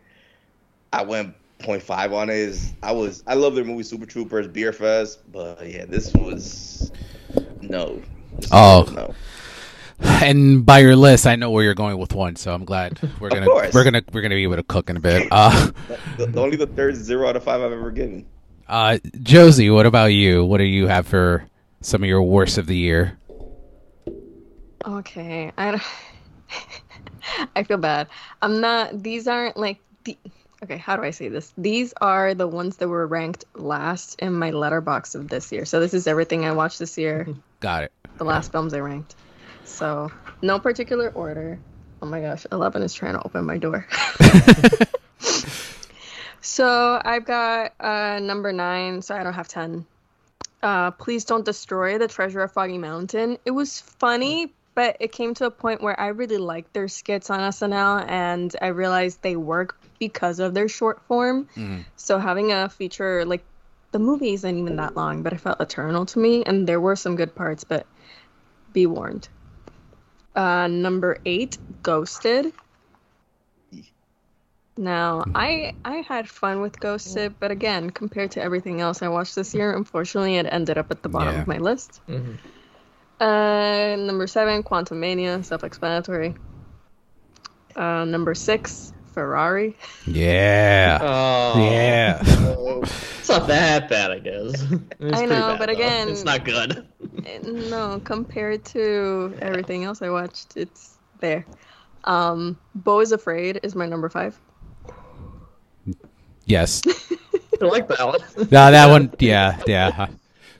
I 0.92 1.02
went 1.02 1.34
0.5 1.60 2.12
on 2.12 2.30
it. 2.30 2.36
Is 2.36 2.74
I 2.82 2.92
was 2.92 3.22
I 3.26 3.34
love 3.34 3.54
their 3.54 3.64
movie 3.64 3.82
Super 3.82 4.06
Troopers, 4.06 4.48
Beer 4.48 4.72
Fest, 4.72 5.20
but 5.30 5.66
yeah, 5.66 5.84
this 5.86 6.12
was 6.14 6.90
no. 7.68 8.02
Oh. 8.52 8.90
no. 8.94 9.14
And 10.00 10.64
by 10.64 10.78
your 10.78 10.94
list, 10.94 11.26
I 11.26 11.34
know 11.36 11.50
where 11.50 11.64
you're 11.64 11.74
going 11.74 11.98
with 11.98 12.12
one, 12.14 12.36
so 12.36 12.54
I'm 12.54 12.64
glad 12.64 13.00
we're 13.18 13.30
gonna 13.30 13.46
course. 13.46 13.74
we're 13.74 13.82
gonna 13.82 14.02
we're 14.12 14.20
gonna 14.22 14.36
be 14.36 14.44
able 14.44 14.54
to 14.56 14.62
cook 14.62 14.90
in 14.90 14.96
a 14.96 15.00
bit. 15.00 15.26
Uh, 15.30 15.70
The, 16.16 16.26
the- 16.26 16.40
only 16.40 16.56
the 16.56 16.68
third 16.68 16.94
zero 16.96 17.28
out 17.28 17.34
of 17.36 17.42
five 17.44 17.60
I've 17.60 17.72
ever 17.72 17.90
given. 17.90 18.24
uh, 18.68 18.98
Josie, 19.22 19.70
what 19.70 19.86
about 19.86 20.06
you? 20.12 20.44
What 20.44 20.58
do 20.58 20.64
you 20.64 20.86
have 20.86 21.06
for 21.08 21.46
some 21.80 22.02
of 22.04 22.08
your 22.08 22.22
worst 22.22 22.58
of 22.58 22.66
the 22.66 22.76
year? 22.76 23.18
Okay, 24.86 25.50
I 25.58 25.70
don't- 25.72 25.82
I 27.56 27.62
feel 27.64 27.78
bad. 27.78 28.06
I'm 28.40 28.60
not. 28.60 29.02
These 29.02 29.26
aren't 29.26 29.56
like 29.56 29.78
the. 30.04 30.16
Okay, 30.62 30.76
how 30.76 30.96
do 30.96 31.02
I 31.02 31.10
say 31.10 31.28
this? 31.28 31.52
These 31.56 31.94
are 32.00 32.34
the 32.34 32.48
ones 32.48 32.78
that 32.78 32.88
were 32.88 33.06
ranked 33.06 33.44
last 33.54 34.18
in 34.20 34.32
my 34.32 34.50
Letterboxd 34.50 35.14
of 35.14 35.28
this 35.28 35.52
year. 35.52 35.64
So 35.64 35.78
this 35.78 35.94
is 35.94 36.06
everything 36.06 36.44
I 36.44 36.52
watched 36.52 36.80
this 36.80 36.98
year. 36.98 37.28
Got 37.60 37.84
it. 37.84 37.92
the 38.16 38.24
last 38.24 38.50
films 38.50 38.74
I 38.74 38.80
ranked. 38.80 39.14
So 39.64 40.10
no 40.42 40.58
particular 40.58 41.10
order. 41.10 41.58
Oh 42.02 42.06
my 42.06 42.20
gosh, 42.20 42.46
Eleven 42.50 42.82
is 42.82 42.92
trying 42.94 43.14
to 43.14 43.24
open 43.24 43.44
my 43.44 43.58
door. 43.58 43.86
so 46.40 47.00
I've 47.04 47.24
got 47.24 47.72
uh, 47.80 48.18
number 48.20 48.52
nine. 48.52 49.02
So 49.02 49.14
I 49.14 49.22
don't 49.22 49.34
have 49.34 49.48
ten. 49.48 49.86
Uh, 50.62 50.90
Please 50.92 51.24
don't 51.24 51.44
destroy 51.44 51.98
the 51.98 52.08
treasure 52.08 52.40
of 52.40 52.52
Foggy 52.52 52.78
Mountain. 52.78 53.38
It 53.44 53.52
was 53.52 53.80
funny, 53.80 54.52
but 54.78 54.96
it 55.00 55.10
came 55.10 55.34
to 55.34 55.44
a 55.44 55.50
point 55.50 55.82
where 55.82 55.98
I 55.98 56.14
really 56.14 56.38
liked 56.38 56.72
their 56.72 56.86
skits 56.86 57.30
on 57.30 57.40
SNL, 57.40 57.98
and 58.08 58.54
I 58.62 58.68
realized 58.68 59.20
they 59.22 59.34
work 59.34 59.74
because 59.98 60.38
of 60.38 60.54
their 60.54 60.68
short 60.68 61.02
form. 61.08 61.48
Mhm. 61.56 61.84
So 61.96 62.20
having 62.20 62.52
a 62.52 62.68
feature 62.68 63.24
like 63.24 63.44
the 63.90 63.98
movie 63.98 64.34
isn't 64.34 64.56
even 64.56 64.76
that 64.76 64.94
long, 64.96 65.24
but 65.24 65.32
it 65.32 65.40
felt 65.40 65.60
eternal 65.60 66.06
to 66.06 66.20
me, 66.20 66.44
and 66.44 66.64
there 66.64 66.80
were 66.80 66.94
some 66.94 67.16
good 67.16 67.34
parts, 67.34 67.64
but 67.64 67.88
be 68.72 68.86
warned. 68.86 69.28
Uh, 70.36 70.68
number 70.68 71.18
eight, 71.26 71.58
Ghosted. 71.82 72.52
Now, 74.76 75.24
I 75.34 75.72
I 75.84 76.04
had 76.06 76.28
fun 76.28 76.60
with 76.60 76.78
Ghosted, 76.78 77.34
but 77.40 77.50
again, 77.50 77.90
compared 77.90 78.30
to 78.32 78.40
everything 78.40 78.80
else 78.80 79.02
I 79.02 79.08
watched 79.08 79.34
this 79.34 79.56
year, 79.56 79.74
unfortunately, 79.74 80.36
it 80.36 80.46
ended 80.48 80.78
up 80.78 80.92
at 80.92 81.02
the 81.02 81.08
bottom 81.08 81.34
Yeah. 81.34 81.40
of 81.42 81.48
my 81.48 81.58
list. 81.58 82.00
Mhm. 82.06 82.38
Uh, 83.20 83.96
number 83.98 84.26
seven, 84.26 84.62
Quantum 84.62 85.00
Mania, 85.00 85.42
self-explanatory. 85.42 86.34
Uh, 87.74 88.04
number 88.04 88.34
six, 88.34 88.92
Ferrari. 89.12 89.76
Yeah. 90.06 90.98
Oh, 91.00 91.60
Yeah. 91.64 92.22
It's 93.18 93.28
not 93.36 93.46
that 93.48 93.90
bad, 93.90 94.10
I 94.10 94.20
guess. 94.20 94.62
It's 95.00 95.18
I 95.20 95.26
know, 95.26 95.48
bad, 95.50 95.58
but 95.58 95.66
though. 95.66 95.72
again- 95.74 96.08
it's 96.08 96.24
not 96.24 96.44
good. 96.46 96.86
Eh, 97.26 97.40
No, 97.44 98.00
compared 98.02 98.64
to 98.66 99.34
everything 99.42 99.84
else 99.84 100.00
I 100.00 100.08
watched, 100.08 100.56
it's 100.56 100.96
there. 101.20 101.44
Um, 102.04 102.56
Beau 102.74 103.00
is 103.00 103.12
Afraid 103.12 103.60
is 103.62 103.74
my 103.74 103.84
number 103.84 104.08
five. 104.08 104.38
Yes. 106.46 106.80
I 107.60 107.64
like 107.66 107.88
that 107.88 108.06
one. 108.06 108.20
No, 108.50 108.70
that 108.70 108.88
one. 108.88 109.12
Yeah, 109.18 109.60
yeah. 109.66 110.06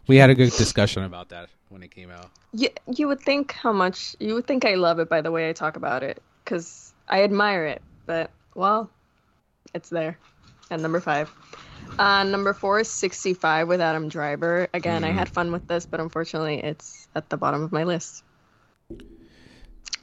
We 0.09 0.17
had 0.17 0.29
a 0.29 0.35
good 0.35 0.51
discussion 0.53 1.05
about 1.05 1.31
that 1.31 1.49
when 1.71 1.83
it 1.83 1.91
came 1.91 2.11
out. 2.11 2.29
You, 2.53 2.69
you 2.95 3.09
would 3.09 3.21
think 3.21 3.53
how 3.53 3.73
much 3.73 4.17
you 4.21 4.35
would 4.35 4.47
think 4.47 4.65
I 4.65 4.75
love 4.75 4.99
it 4.99 5.09
by 5.09 5.21
the 5.21 5.31
way 5.31 5.49
I 5.49 5.53
talk 5.53 5.77
about 5.77 6.03
it 6.03 6.23
because 6.45 6.95
I 7.09 7.23
admire 7.23 7.67
it, 7.67 7.83
but 8.07 8.31
well, 8.55 8.91
it's 9.75 9.91
there. 9.91 10.19
At 10.71 10.81
number 10.81 11.01
five. 11.01 11.31
Uh, 11.99 12.23
number 12.25 12.53
four 12.53 12.81
is 12.81 12.89
65 12.91 13.69
with 13.69 13.81
Adam 13.81 14.09
Driver. 14.09 14.69
Again, 14.75 15.05
I 15.05 15.11
Mhm. 15.11 15.15
had 15.15 15.29
fun 15.29 15.53
with 15.53 15.67
this, 15.67 15.87
but 15.87 16.01
unfortunately, 16.01 16.59
it's 16.63 17.09
at 17.15 17.29
the 17.31 17.37
bottom 17.37 17.63
of 17.63 17.73
my 17.73 17.85
list. 17.85 18.23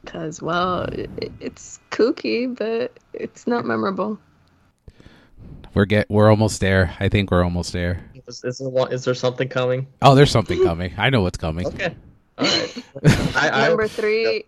Because, 0.04 0.42
well, 0.42 0.84
it, 0.84 1.10
it's 1.40 1.80
kooky, 1.92 2.54
but 2.56 3.00
it's 3.14 3.48
not 3.48 3.66
memorable. 3.66 4.20
We're 5.74 5.86
get 5.86 6.10
we're 6.10 6.30
almost 6.30 6.62
there. 6.62 6.96
I 7.00 7.10
think 7.10 7.32
we're 7.32 7.44
almost 7.44 7.74
there. 7.74 8.04
Is, 8.28 8.44
is, 8.44 8.58
there, 8.60 8.94
is 8.94 9.04
there 9.04 9.14
something 9.14 9.50
coming? 9.50 9.88
Oh, 10.02 10.16
there's 10.16 10.32
something 10.32 10.64
coming. 10.64 10.94
I 10.98 11.10
know 11.10 11.22
what's 11.22 11.38
coming. 11.38 11.68
Okay. 11.68 11.96
All 12.38 12.46
right. 12.46 12.84
I, 13.36 13.50
I, 13.50 13.68
number 13.68 13.88
three, 13.88 14.46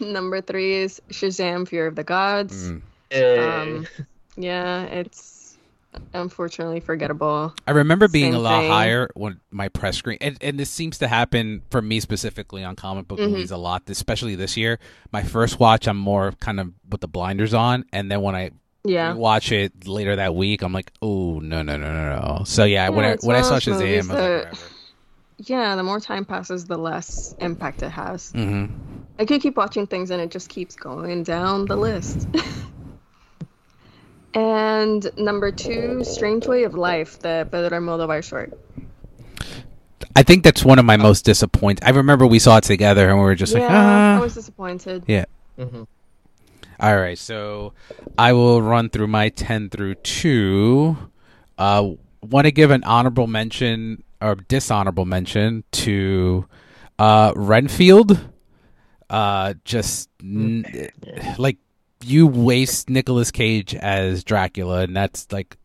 number 0.00 0.40
three 0.40 0.74
is 0.74 1.00
Shazam: 1.10 1.66
Fury 1.68 1.88
of 1.88 1.96
the 1.96 2.04
Gods. 2.04 2.70
Mm. 2.70 2.82
eh, 3.10 3.36
Um, 3.38 3.86
yeah, 4.36 4.82
it's 4.84 5.56
unfortunately 6.12 6.80
forgettable. 6.80 7.54
I 7.68 7.70
remember 7.70 8.08
being 8.08 8.34
a 8.34 8.38
lot 8.38 8.62
thing. 8.62 8.70
higher 8.70 9.08
when 9.14 9.40
my 9.52 9.68
press 9.68 9.96
screen, 9.96 10.18
and, 10.20 10.36
and 10.40 10.58
this 10.58 10.70
seems 10.70 10.98
to 10.98 11.08
happen 11.08 11.62
for 11.70 11.80
me 11.80 12.00
specifically 12.00 12.64
on 12.64 12.74
comic 12.74 13.06
book 13.06 13.20
Mhm. 13.20 13.30
movies 13.30 13.50
a 13.52 13.56
lot, 13.56 13.82
especially 13.88 14.34
this 14.34 14.56
year. 14.56 14.80
My 15.12 15.22
first 15.22 15.60
watch, 15.60 15.86
I'm 15.86 15.96
more 15.96 16.32
kind 16.40 16.58
of 16.58 16.72
with 16.90 17.00
the 17.00 17.08
blinders 17.08 17.54
on, 17.54 17.84
and 17.92 18.10
then 18.10 18.22
when 18.22 18.34
I 18.34 18.50
Yeah. 18.82 19.14
watch 19.14 19.52
it 19.52 19.86
later 19.86 20.16
that 20.16 20.34
week, 20.34 20.62
I'm 20.62 20.72
like, 20.72 20.90
oh 21.00 21.38
no 21.38 21.62
no 21.62 21.76
no 21.76 21.92
no 21.92 22.16
no. 22.38 22.44
So 22.44 22.64
yeah, 22.64 22.88
when 22.88 23.04
I 23.04 23.16
when 23.22 23.36
I 23.36 23.42
saw 23.42 23.56
of 23.56 23.64
those 23.64 23.78
Shazam, 23.80 23.84
I 23.84 23.98
was 23.98 24.08
like, 24.08 24.18
whatever. 24.18 24.56
Yeah, 25.38 25.76
the 25.76 25.82
more 25.82 26.00
time 26.00 26.24
passes, 26.24 26.66
the 26.66 26.78
less 26.78 27.34
impact 27.40 27.82
it 27.82 27.90
has. 27.90 28.30
hmm 28.32 28.66
I 29.18 29.24
could 29.24 29.40
keep 29.40 29.56
watching 29.56 29.86
things 29.86 30.10
and 30.10 30.20
it 30.20 30.32
just 30.32 30.48
keeps 30.48 30.74
going 30.74 31.22
down 31.22 31.66
the 31.66 31.76
list. 31.76 32.26
and 34.34 35.08
number 35.16 35.52
two, 35.52 36.02
Strange 36.02 36.48
Way 36.48 36.64
of 36.64 36.74
Life, 36.74 37.20
the 37.20 37.46
Pedro 37.50 37.78
Almodovar 37.78 38.24
short. 38.24 38.52
I 40.16 40.22
think 40.22 40.42
that's 40.42 40.64
one 40.64 40.80
of 40.80 40.84
my 40.84 40.96
most 40.96 41.24
disappointing. 41.24 41.86
I 41.86 41.90
remember 41.90 42.26
we 42.26 42.40
saw 42.40 42.58
it 42.58 42.64
together, 42.64 43.08
and 43.08 43.18
we 43.18 43.24
were 43.24 43.34
just 43.34 43.54
yeah, 43.54 43.60
like, 43.60 43.70
ah. 43.72 44.16
I 44.16 44.20
was 44.20 44.34
disappointed. 44.34 45.04
Yeah. 45.06 45.24
Mhm. 45.58 45.86
All 46.80 46.96
right, 46.96 47.18
so 47.18 47.72
I 48.18 48.32
will 48.32 48.62
run 48.62 48.90
through 48.90 49.06
my 49.06 49.28
10 49.28 49.70
through 49.70 49.96
2. 49.96 50.96
Uh, 51.56 51.90
want 52.20 52.46
to 52.46 52.52
give 52.52 52.70
an 52.70 52.82
honorable 52.84 53.26
mention 53.26 54.02
or 54.24 54.34
dishonorable 54.36 55.04
mention 55.04 55.64
to 55.72 56.46
uh, 56.98 57.32
Renfield. 57.36 58.18
Uh, 59.10 59.54
just 59.64 60.08
n- 60.22 60.90
like 61.38 61.58
you 62.02 62.26
waste 62.26 62.88
Nicolas 62.90 63.30
Cage 63.30 63.74
as 63.74 64.24
Dracula, 64.24 64.80
and 64.80 64.96
that's 64.96 65.30
like 65.30 65.56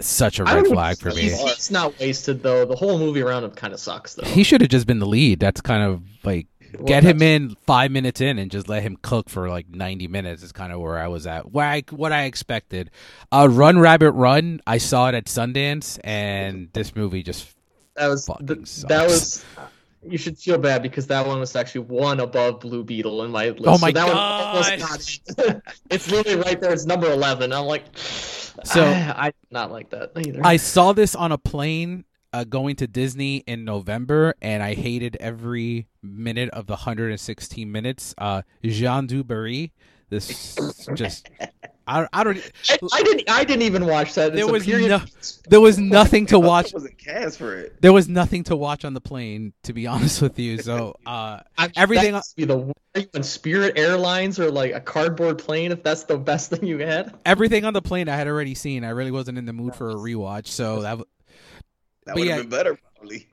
such 0.00 0.38
a 0.38 0.44
red 0.44 0.66
flag 0.66 0.98
for 0.98 1.10
me. 1.10 1.22
He's, 1.22 1.40
he's 1.40 1.70
not 1.70 1.98
wasted 1.98 2.42
though. 2.42 2.64
The 2.64 2.76
whole 2.76 2.98
movie 2.98 3.22
around 3.22 3.44
him 3.44 3.50
kind 3.52 3.72
of 3.72 3.80
sucks 3.80 4.14
though. 4.14 4.24
He 4.26 4.42
should 4.42 4.60
have 4.60 4.70
just 4.70 4.86
been 4.86 4.98
the 4.98 5.06
lead. 5.06 5.40
That's 5.40 5.60
kind 5.60 5.82
of 5.82 6.02
like 6.24 6.46
Well, 6.74 6.84
get 6.84 7.02
him 7.02 7.22
in 7.22 7.54
five 7.66 7.90
minutes 7.90 8.20
in 8.20 8.38
and 8.38 8.50
just 8.50 8.68
let 8.68 8.82
him 8.82 8.98
cook 9.00 9.28
for 9.30 9.48
like 9.48 9.68
90 9.70 10.08
minutes 10.08 10.42
is 10.42 10.52
kind 10.52 10.72
of 10.72 10.80
where 10.80 10.98
I 10.98 11.08
was 11.08 11.26
at. 11.26 11.50
Where 11.52 11.66
I 11.66 11.82
what 11.90 12.12
I 12.12 12.24
expected. 12.24 12.90
Uh 13.32 13.48
Run 13.50 13.78
Rabbit 13.78 14.10
Run, 14.12 14.60
I 14.66 14.78
saw 14.78 15.08
it 15.08 15.14
at 15.14 15.26
Sundance 15.26 15.98
and 16.04 16.68
this 16.74 16.94
movie 16.96 17.22
just 17.22 17.54
That 17.96 18.08
was 18.08 18.26
th- 18.46 18.82
that 18.88 19.06
was. 19.06 19.44
You 20.08 20.18
should 20.18 20.38
feel 20.38 20.58
bad 20.58 20.82
because 20.82 21.08
that 21.08 21.26
one 21.26 21.40
was 21.40 21.56
actually 21.56 21.80
one 21.80 22.20
above 22.20 22.60
Blue 22.60 22.84
Beetle 22.84 23.24
in 23.24 23.32
my 23.32 23.48
list. 23.48 23.64
Oh 23.66 23.78
my 23.78 23.88
so 23.88 23.92
that 23.94 24.78
God. 24.78 25.44
One 25.48 25.62
it's 25.90 26.08
literally 26.10 26.40
right 26.40 26.60
there. 26.60 26.72
It's 26.72 26.86
number 26.86 27.10
eleven. 27.10 27.52
I'm 27.52 27.64
like, 27.64 27.84
So- 27.96 28.84
I, 28.84 29.28
I 29.28 29.32
not 29.50 29.72
like 29.72 29.90
that 29.90 30.12
either. 30.16 30.40
I 30.44 30.58
saw 30.58 30.92
this 30.92 31.16
on 31.16 31.32
a 31.32 31.38
plane 31.38 32.04
uh, 32.32 32.44
going 32.44 32.76
to 32.76 32.86
Disney 32.86 33.38
in 33.46 33.64
November 33.64 34.34
and 34.42 34.62
I 34.62 34.74
hated 34.74 35.16
every 35.20 35.88
minute 36.02 36.50
of 36.50 36.66
the 36.66 36.74
116 36.74 37.72
minutes. 37.72 38.14
Uh 38.18 38.42
Jean 38.62 39.08
Dubarry, 39.08 39.70
this 40.10 40.54
just 40.94 41.30
I, 41.88 42.08
I 42.12 42.24
don't 42.24 42.36
I, 42.68 42.78
I 42.92 43.02
didn't. 43.02 43.30
I 43.30 43.44
didn't 43.44 43.62
even 43.62 43.86
watch 43.86 44.14
that. 44.14 44.28
It's 44.34 44.36
There 44.36 44.46
was 44.52 44.66
no- 44.66 45.00
there 45.48 45.60
was 45.60 45.78
nothing 45.98 46.26
to 46.26 46.34
I 46.36 46.38
watch 46.44 46.74
wasn't 46.74 46.98
cast 46.98 47.38
for 47.38 47.56
it. 47.56 47.80
there 47.80 47.92
was 47.92 48.08
nothing 48.08 48.42
to 48.44 48.56
watch 48.56 48.84
on 48.84 48.92
the 48.94 49.00
plane 49.00 49.52
to 49.62 49.72
be 49.72 49.86
honest 49.94 50.20
with 50.20 50.38
you 50.38 50.58
so 50.58 50.96
uh 51.06 51.40
I- 51.58 51.70
everything- 51.76 52.12
that 52.14 52.24
be 52.36 52.44
the 52.44 52.74
on 53.14 53.22
Spirit 53.22 53.78
Airlines 53.78 54.40
or 54.40 54.50
like 54.50 54.72
a 54.72 54.80
cardboard 54.80 55.38
plane 55.38 55.70
if 55.70 55.82
that's 55.82 56.04
the 56.04 56.16
best 56.18 56.50
thing 56.50 56.64
you 56.66 56.78
had. 56.78 57.14
everything 57.24 57.64
on 57.64 57.72
the 57.74 57.82
plane 57.82 58.08
i 58.08 58.16
had 58.16 58.26
already 58.26 58.54
seen 58.54 58.82
i 58.84 58.88
really 58.88 59.10
wasn't 59.12 59.36
in 59.38 59.44
the 59.44 59.52
mood 59.52 59.74
for 59.76 59.90
a 59.90 59.94
rewatch 59.94 60.46
so 60.48 60.80
that 60.82 60.98
That 62.06 62.14
would 62.16 62.26
yeah. 62.26 62.34
have 62.36 62.42
been 62.44 62.50
better, 62.50 62.78
probably. 62.96 63.28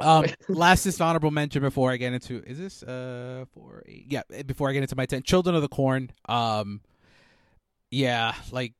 um 0.00 0.24
last 0.48 0.86
is 0.86 0.98
honorable 1.00 1.30
mention 1.30 1.60
before 1.60 1.90
i 1.90 1.96
get 1.98 2.12
into 2.14 2.42
is 2.46 2.56
this 2.58 2.82
uh 2.82 3.44
four 3.52 3.82
eight 3.86 4.06
yeah 4.08 4.22
before 4.46 4.70
i 4.70 4.72
get 4.72 4.82
into 4.82 4.96
my 4.96 5.04
10 5.04 5.22
children 5.22 5.54
of 5.54 5.60
the 5.60 5.68
corn 5.68 6.10
um 6.30 6.80
yeah 7.94 8.34
like 8.50 8.74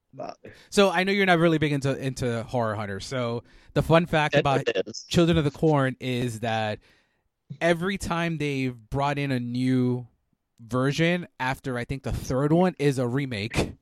so 0.70 0.90
i 0.90 1.04
know 1.04 1.12
you're 1.12 1.26
not 1.26 1.38
really 1.38 1.58
big 1.58 1.72
into 1.72 1.96
into 1.98 2.42
horror 2.44 2.74
hunters 2.74 3.04
so 3.04 3.42
the 3.74 3.82
fun 3.82 4.06
fact 4.06 4.34
about. 4.34 4.66
Children 5.08 5.36
of 5.36 5.44
the 5.44 5.50
Corn 5.50 5.96
is 6.00 6.40
that 6.40 6.78
every 7.60 7.98
time 7.98 8.38
they've 8.38 8.74
brought 8.74 9.18
in 9.18 9.30
a 9.30 9.40
new 9.40 10.06
version 10.60 11.26
after 11.38 11.76
I 11.76 11.84
think 11.84 12.04
the 12.04 12.12
third 12.12 12.52
one 12.52 12.74
is 12.78 12.98
a 12.98 13.06
remake. 13.06 13.72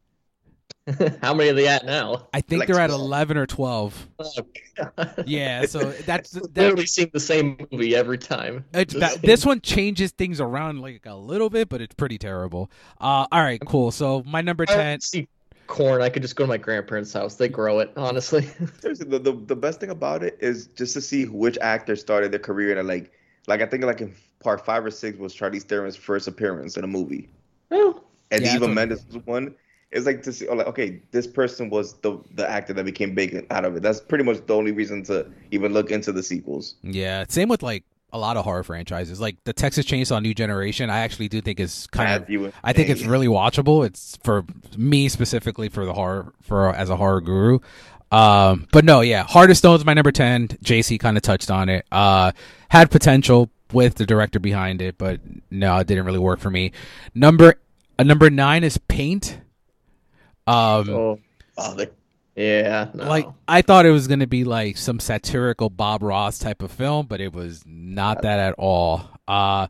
How 1.22 1.32
many 1.34 1.50
are 1.50 1.54
they 1.54 1.68
at 1.68 1.84
now? 1.86 2.28
I 2.32 2.40
think 2.40 2.60
Like 2.60 2.68
they're 2.68 2.80
at 2.80 2.90
11 2.90 3.36
or 3.36 3.46
12. 3.46 4.08
Oh, 4.18 4.32
God. 4.76 5.24
Yeah, 5.26 5.64
so 5.66 5.92
that's 6.06 6.34
It's 6.34 6.48
that, 6.48 6.56
literally 6.56 6.86
seeing 6.86 7.10
the 7.12 7.20
same 7.20 7.56
movie 7.70 7.94
every 7.94 8.18
time. 8.18 8.64
it's 8.72 8.94
ba- 8.94 9.18
this 9.22 9.44
one 9.44 9.60
changes 9.60 10.12
things 10.12 10.40
around 10.40 10.80
like 10.80 11.04
a 11.06 11.14
little 11.14 11.50
bit, 11.50 11.68
but 11.68 11.80
it's 11.80 11.94
pretty 11.94 12.18
terrible. 12.18 12.70
Uh 13.00 13.26
all 13.30 13.40
right, 13.42 13.62
cool. 13.64 13.90
So 13.90 14.22
my 14.26 14.40
number 14.40 14.64
I 14.68 14.74
10 14.74 15.00
see 15.00 15.28
corn. 15.66 16.02
I 16.02 16.08
could 16.08 16.22
just 16.22 16.36
go 16.36 16.44
to 16.44 16.48
my 16.48 16.56
grandparents' 16.56 17.12
house. 17.12 17.36
They 17.36 17.48
grow 17.48 17.78
it, 17.80 17.92
honestly. 17.96 18.42
Seriously, 18.80 19.06
the, 19.08 19.18
the 19.18 19.32
the 19.32 19.56
best 19.56 19.80
thing 19.80 19.90
about 19.90 20.22
it 20.22 20.36
is 20.40 20.66
just 20.68 20.94
to 20.94 21.00
see 21.00 21.26
which 21.26 21.58
actor 21.60 21.96
started 21.96 22.32
their 22.32 22.40
career 22.40 22.72
in 22.72 22.78
a 22.78 22.82
like 22.82 23.12
like 23.46 23.60
I 23.60 23.66
think 23.66 23.84
like 23.84 24.00
in 24.00 24.14
part 24.40 24.64
five 24.64 24.84
or 24.84 24.90
six 24.90 25.18
was 25.18 25.34
Charlize 25.34 25.62
Theron's 25.64 25.96
first 25.96 26.28
appearance 26.28 26.76
in 26.76 26.84
a 26.84 26.88
movie, 26.88 27.28
oh, 27.70 28.02
and 28.30 28.42
Yeah, 28.44 28.56
Eva 28.56 28.68
Mendes 28.68 29.04
was 29.12 29.24
one. 29.26 29.54
It's 29.92 30.06
like 30.06 30.22
to 30.22 30.32
see, 30.32 30.48
oh, 30.48 30.54
like, 30.54 30.66
okay, 30.68 31.02
this 31.10 31.26
person 31.26 31.68
was 31.68 31.94
the 31.94 32.18
the 32.34 32.48
actor 32.48 32.72
that 32.72 32.84
became 32.84 33.14
big 33.14 33.46
out 33.50 33.64
of 33.64 33.76
it. 33.76 33.82
That's 33.82 34.00
pretty 34.00 34.24
much 34.24 34.44
the 34.46 34.54
only 34.54 34.72
reason 34.72 35.02
to 35.04 35.30
even 35.50 35.72
look 35.72 35.90
into 35.90 36.12
the 36.12 36.22
sequels. 36.22 36.76
Yeah, 36.82 37.24
same 37.28 37.48
with 37.48 37.62
like 37.62 37.84
a 38.12 38.18
lot 38.18 38.36
of 38.36 38.44
horror 38.44 38.62
franchises. 38.62 39.20
Like 39.20 39.42
the 39.44 39.52
Texas 39.52 39.86
Chainsaw 39.86 40.22
New 40.22 40.34
Generation, 40.34 40.90
I 40.90 41.00
actually 41.00 41.28
do 41.28 41.40
think 41.40 41.60
is 41.60 41.86
kind 41.88 42.12
of 42.12 42.22
Matthew 42.22 42.44
and 42.44 42.54
I 42.62 42.72
think 42.72 42.88
it's 42.88 43.04
really 43.04 43.26
watchable. 43.26 43.86
It's 43.86 44.18
for 44.22 44.44
me 44.76 45.08
specifically 45.08 45.68
for 45.68 45.84
the 45.86 45.94
horror 45.94 46.32
for 46.42 46.74
as 46.74 46.90
a 46.90 46.96
horror 46.96 47.20
guru. 47.20 47.58
Um, 48.10 48.68
but 48.72 48.84
no, 48.84 49.00
yeah, 49.00 49.24
Heart 49.24 49.50
of 49.50 49.56
Stone's 49.56 49.84
my 49.84 49.94
number 49.94 50.12
ten. 50.12 50.48
JC 50.48 51.00
kind 51.00 51.16
of 51.16 51.22
touched 51.22 51.50
on 51.50 51.68
it. 51.68 51.86
Uh, 51.90 52.32
had 52.68 52.90
potential 52.90 53.50
with 53.72 53.94
the 53.94 54.04
director 54.04 54.38
behind 54.38 54.82
it, 54.82 54.98
but 54.98 55.20
no, 55.50 55.78
it 55.78 55.86
didn't 55.86 56.04
really 56.04 56.18
work 56.18 56.38
for 56.38 56.50
me. 56.50 56.72
Number 57.14 57.54
uh, 57.98 58.02
number 58.02 58.28
nine 58.28 58.64
is 58.64 58.76
Paint. 58.76 59.38
Um, 60.46 60.90
oh, 60.90 61.18
oh 61.58 61.74
they, 61.74 61.88
yeah. 62.34 62.90
No. 62.94 63.08
like 63.08 63.28
I 63.46 63.62
thought 63.62 63.86
it 63.86 63.90
was 63.90 64.08
gonna 64.08 64.26
be 64.26 64.44
like 64.44 64.76
some 64.76 65.00
satirical 65.00 65.70
Bob 65.70 66.02
Ross 66.02 66.38
type 66.38 66.62
of 66.62 66.72
film, 66.72 67.06
but 67.06 67.20
it 67.20 67.32
was 67.32 67.62
not 67.66 68.22
that 68.22 68.38
at 68.38 68.54
all. 68.58 69.08
Uh 69.28 69.68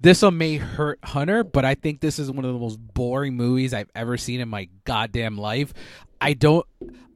this 0.00 0.20
one 0.20 0.36
may 0.36 0.56
hurt 0.56 0.98
Hunter, 1.02 1.44
but 1.44 1.64
I 1.64 1.74
think 1.74 2.00
this 2.00 2.18
is 2.18 2.30
one 2.30 2.44
of 2.44 2.52
the 2.52 2.58
most 2.58 2.76
boring 2.76 3.36
movies 3.36 3.72
I've 3.72 3.88
ever 3.94 4.18
seen 4.18 4.40
in 4.40 4.50
my 4.50 4.68
goddamn 4.84 5.38
life. 5.38 5.72
I 6.20 6.34
don't 6.34 6.66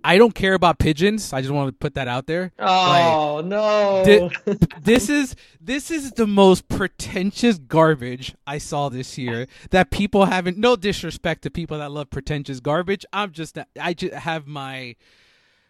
I 0.05 0.17
don't 0.19 0.35
care 0.35 0.55
about 0.55 0.79
pigeons. 0.79 1.33
I 1.33 1.41
just 1.41 1.53
want 1.53 1.69
to 1.69 1.73
put 1.73 1.95
that 1.95 2.09
out 2.09 2.27
there. 2.27 2.53
oh 2.59 3.43
no. 3.45 4.03
Di- 4.05 4.57
This 4.81 5.09
is 5.11 5.35
this 5.61 5.91
is 5.91 6.13
the 6.13 6.27
most 6.27 6.69
pretentious 6.69 7.59
garbage 7.59 8.35
I 8.47 8.59
saw 8.59 8.89
this 8.89 9.19
year 9.19 9.47
that 9.71 9.91
people 9.91 10.27
haven't 10.27 10.57
no 10.57 10.77
disrespect 10.77 11.43
to 11.43 11.51
people 11.51 11.79
that 11.79 11.91
love 11.91 12.11
pretentious 12.11 12.61
garbage. 12.61 13.05
I'm 13.13 13.33
just 13.33 13.59
I 13.81 13.95
just 13.95 14.15
have 14.15 14.47
my 14.47 14.97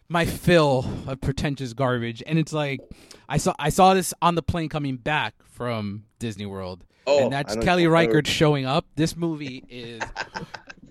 my 0.07 0.25
fill 0.25 0.85
of 1.07 1.21
pretentious 1.21 1.73
garbage 1.73 2.23
and 2.25 2.39
it's 2.39 2.53
like 2.53 2.79
I 3.27 3.37
saw 3.37 3.53
I 3.59 3.69
saw 3.69 3.93
this 3.93 4.13
on 4.21 4.35
the 4.35 4.41
plane 4.43 4.69
coming 4.69 4.97
back 4.97 5.35
from 5.43 6.05
Disney 6.19 6.45
World 6.45 6.83
Oh, 7.07 7.23
and 7.23 7.33
that's 7.33 7.55
Kelly 7.55 7.83
you're 7.83 7.91
Reichardt 7.91 8.27
showing 8.27 8.65
up. 8.65 8.85
This 8.95 9.15
movie 9.15 9.63
is 9.67 10.01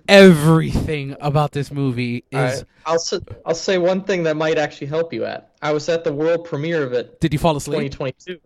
everything 0.09 1.17
about 1.21 1.53
this 1.53 1.71
movie 1.71 2.25
is. 2.31 2.37
All 2.37 2.43
right. 2.43 2.65
I'll 2.87 2.95
s- 2.95 3.21
I'll 3.45 3.55
say 3.55 3.79
one 3.79 4.03
thing 4.03 4.23
that 4.25 4.37
might 4.37 4.59
actually 4.59 4.89
help 4.89 5.13
you 5.13 5.25
at. 5.25 5.53
I 5.63 5.73
was 5.73 5.89
at 5.89 6.05
the 6.05 6.13
world 6.13 6.45
premiere 6.45 6.83
of 6.83 6.93
it, 6.93 7.21
Did 7.21 7.33
you 7.33 7.39
fall 7.39 7.57
asleep? 7.57 7.93
2022. 7.93 8.41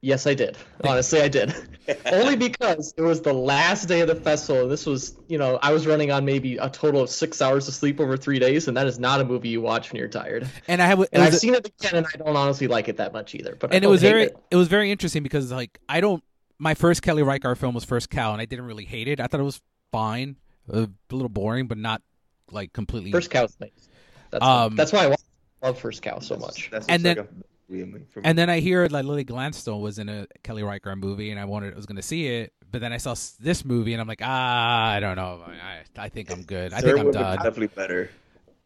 Yes, 0.00 0.28
I 0.28 0.34
did. 0.34 0.56
Honestly, 0.84 1.20
I 1.20 1.28
did. 1.28 1.52
Only 2.12 2.36
because 2.36 2.94
it 2.96 3.02
was 3.02 3.20
the 3.20 3.32
last 3.32 3.86
day 3.86 4.00
of 4.00 4.06
the 4.08 4.14
festival. 4.14 4.68
This 4.68 4.86
was, 4.86 5.16
you 5.26 5.38
know, 5.38 5.58
I 5.60 5.72
was 5.72 5.86
running 5.88 6.12
on 6.12 6.24
maybe 6.24 6.56
a 6.56 6.70
total 6.70 7.02
of 7.02 7.10
six 7.10 7.42
hours 7.42 7.66
of 7.66 7.74
sleep 7.74 7.98
over 7.98 8.16
three 8.16 8.38
days, 8.38 8.68
and 8.68 8.76
that 8.76 8.86
is 8.86 8.98
not 9.00 9.20
a 9.20 9.24
movie 9.24 9.48
you 9.48 9.60
watch 9.60 9.90
when 9.92 9.98
you're 9.98 10.08
tired. 10.08 10.48
And 10.68 10.82
I 10.82 10.86
have. 10.86 11.00
And 11.12 11.22
I've 11.22 11.32
was, 11.32 11.40
seen 11.40 11.54
it 11.54 11.66
again, 11.66 11.96
and 11.96 12.06
I 12.06 12.16
don't 12.18 12.36
honestly 12.36 12.68
like 12.68 12.88
it 12.88 12.98
that 12.98 13.12
much 13.12 13.34
either. 13.34 13.56
But 13.58 13.72
I 13.72 13.76
and 13.76 13.84
it 13.84 13.88
was 13.88 14.02
very. 14.02 14.24
it. 14.24 14.36
It 14.50 14.56
was 14.56 14.68
very 14.68 14.92
interesting 14.92 15.22
because 15.22 15.50
like 15.50 15.78
I 15.88 16.00
don't. 16.00 16.22
My 16.58 16.74
first 16.74 17.02
Kelly 17.02 17.22
Reichardt 17.22 17.58
film 17.58 17.74
was 17.74 17.84
First 17.84 18.10
Cow, 18.10 18.32
and 18.32 18.40
I 18.40 18.44
didn't 18.44 18.66
really 18.66 18.84
hate 18.84 19.08
it. 19.08 19.20
I 19.20 19.26
thought 19.26 19.40
it 19.40 19.44
was 19.44 19.60
fine, 19.90 20.36
a 20.70 20.88
little 21.10 21.28
boring, 21.28 21.66
but 21.66 21.78
not 21.78 22.02
like 22.50 22.72
completely. 22.72 23.10
First 23.12 23.30
Cow's 23.30 23.56
nice. 23.60 23.88
That's 24.30 24.44
Um, 24.44 24.76
that's 24.76 24.92
why 24.92 25.06
I 25.06 25.14
love 25.66 25.78
First 25.78 26.02
Cow 26.02 26.18
so 26.20 26.36
much. 26.36 26.68
That's 26.70 26.86
And 26.88 27.02
then- 27.04 27.16
like 27.18 27.26
a- 27.26 27.34
really 27.68 28.00
for 28.10 28.20
me. 28.20 28.24
And 28.28 28.38
then 28.38 28.48
I 28.50 28.60
hear 28.60 28.86
like 28.86 29.04
Lily 29.04 29.24
Gladstone 29.24 29.80
was 29.82 29.98
in 29.98 30.08
a 30.08 30.26
Kelly 30.42 30.62
Reichardt 30.62 30.98
movie, 30.98 31.30
and 31.30 31.38
I 31.40 31.44
wanted 31.44 31.74
I 31.74 31.76
was 31.76 31.86
going 31.86 31.96
to 31.96 32.02
see 32.02 32.26
it, 32.26 32.52
but 32.70 32.80
then 32.80 32.92
I 32.92 32.96
saw 32.96 33.14
this 33.40 33.64
movie, 33.64 33.92
and 33.92 34.00
I'm 34.00 34.08
like, 34.08 34.20
ah, 34.22 34.90
I 34.90 35.00
don't 35.00 35.16
know, 35.16 35.42
I, 35.46 36.04
I 36.04 36.08
think 36.08 36.30
I'm 36.30 36.42
good. 36.42 36.72
I 36.72 36.80
Sir 36.80 36.86
think 36.88 36.98
I'm 37.00 37.04
would 37.06 37.12
be 37.12 37.18
done. 37.18 37.36
Definitely 37.36 37.66
better. 37.68 38.10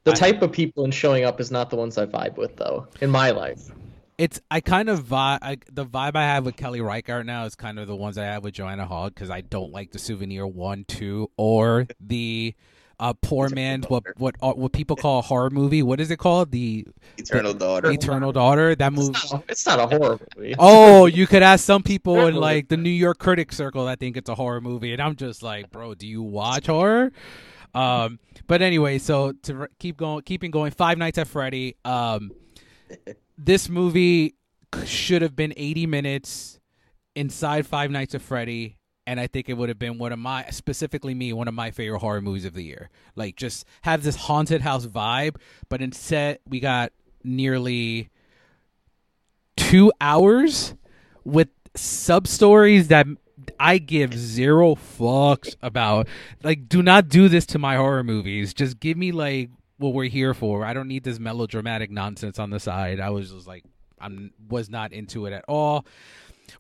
The 0.05 0.12
I- 0.12 0.14
type 0.14 0.42
of 0.42 0.53
people 0.53 0.84
in 0.84 0.90
showing 0.90 1.24
up 1.24 1.40
is 1.40 1.50
not 1.50 1.70
the 1.70 1.76
ones 1.76 1.96
I 1.98 2.07
vibe 2.07 2.36
with, 2.36 2.57
though, 2.57 2.86
in 3.00 3.11
my 3.11 3.30
life. 3.30 3.70
It's 4.18 4.40
I 4.50 4.60
kind 4.60 4.88
of 4.88 5.04
vibe. 5.04 5.38
I, 5.42 5.58
the 5.72 5.84
vibe 5.86 6.14
I 6.16 6.22
have 6.24 6.44
with 6.44 6.56
Kelly 6.56 6.80
Reichardt 6.80 7.26
now 7.26 7.44
is 7.44 7.54
kind 7.54 7.78
of 7.78 7.88
the 7.88 7.96
ones 7.96 8.18
I 8.18 8.24
have 8.24 8.44
with 8.44 8.54
Joanna 8.54 8.86
Hogg 8.86 9.14
because 9.14 9.30
I 9.30 9.40
don't 9.40 9.72
like 9.72 9.90
the 9.92 9.98
Souvenir 9.98 10.46
one, 10.46 10.84
two, 10.86 11.30
or 11.36 11.86
the 11.98 12.54
uh, 13.00 13.14
poor 13.14 13.46
Eternal 13.46 13.54
man. 13.62 13.82
What 13.88 14.04
what 14.18 14.36
uh, 14.42 14.52
what 14.52 14.72
people 14.72 14.96
call 14.96 15.18
a 15.18 15.22
horror 15.22 15.50
movie? 15.50 15.82
What 15.82 15.98
is 15.98 16.10
it 16.10 16.18
called? 16.18 16.52
The 16.52 16.86
Eternal 17.16 17.54
daughter. 17.54 17.90
Eternal 17.90 18.32
Daughter. 18.32 18.74
That 18.76 18.92
It's 18.92 19.00
movie. 19.00 19.18
not, 19.32 19.44
it's 19.48 19.66
not 19.66 19.78
a 19.80 19.86
horror 19.98 20.18
movie. 20.36 20.54
Oh, 20.58 21.06
you 21.06 21.26
could 21.26 21.42
ask 21.42 21.64
some 21.64 21.82
people 21.82 22.26
in 22.26 22.34
like 22.36 22.68
the 22.68 22.76
New 22.76 22.90
York 22.90 23.18
critic 23.18 23.50
circle 23.52 23.86
that 23.86 23.98
think 23.98 24.16
it's 24.16 24.28
a 24.28 24.34
horror 24.34 24.60
movie, 24.60 24.92
and 24.92 25.02
I'm 25.02 25.16
just 25.16 25.42
like, 25.42 25.70
bro, 25.72 25.94
do 25.94 26.06
you 26.06 26.22
watch 26.22 26.66
horror? 26.66 27.12
Um, 27.74 28.18
but 28.46 28.60
anyway, 28.62 28.98
so 28.98 29.32
to 29.44 29.66
keep 29.78 29.96
going, 29.96 30.22
keeping 30.22 30.50
going, 30.50 30.70
Five 30.72 30.98
Nights 30.98 31.18
at 31.18 31.26
Freddy. 31.26 31.76
Um, 31.84 32.30
this 33.45 33.68
movie 33.68 34.34
should 34.84 35.22
have 35.22 35.34
been 35.34 35.53
80 35.57 35.86
minutes 35.86 36.61
inside 37.14 37.66
Five 37.66 37.90
Nights 37.90 38.14
at 38.14 38.22
Freddy, 38.22 38.78
and 39.07 39.18
I 39.18 39.26
think 39.26 39.49
it 39.49 39.55
would 39.55 39.68
have 39.68 39.78
been 39.78 39.99
one 39.99 40.12
of 40.12 40.18
my, 40.18 40.47
specifically 40.51 41.14
me, 41.14 41.32
one 41.32 41.49
of 41.49 41.55
my 41.55 41.70
favorite 41.70 41.99
horror 41.99 42.20
movies 42.20 42.45
of 42.45 42.55
the 42.55 42.62
year. 42.62 42.88
Like, 43.16 43.36
just 43.36 43.66
have 43.82 44.03
this 44.03 44.16
haunted 44.16 44.62
house 44.62 44.86
vibe, 44.86 45.36
but 45.68 45.82
instead 45.82 46.38
we 46.47 46.61
got 46.61 46.93
nearly 47.24 48.11
two 49.57 49.93
hours 50.01 50.74
with 51.24 51.49
sub 51.74 52.26
stories 52.26 52.88
that 52.88 53.07
I 53.59 53.78
give 53.78 54.14
zero 54.16 54.74
fucks 54.74 55.57
about. 55.62 56.07
Like, 56.43 56.68
do 56.68 56.82
not 56.82 57.09
do 57.09 57.28
this 57.28 57.47
to 57.47 57.59
my 57.59 57.76
horror 57.76 58.05
movies. 58.05 58.55
Just 58.55 58.78
give 58.78 58.97
me 58.97 59.11
like 59.12 59.51
what 59.83 59.93
we're 59.93 60.09
here 60.09 60.33
for. 60.33 60.64
I 60.64 60.72
don't 60.72 60.89
need 60.89 61.05
this 61.05 61.18
melodramatic 61.18 61.91
nonsense 61.91 62.39
on 62.39 62.51
the 62.51 62.61
side. 62.61 63.01
I 63.01 63.11
was 63.11 63.33
just 63.33 63.47
like, 63.47 63.64
I'm 64.01 64.33
was 64.49 64.70
not 64.70 64.93
into 64.93 65.26
it 65.26 65.33
at 65.33 65.45
all. 65.49 65.87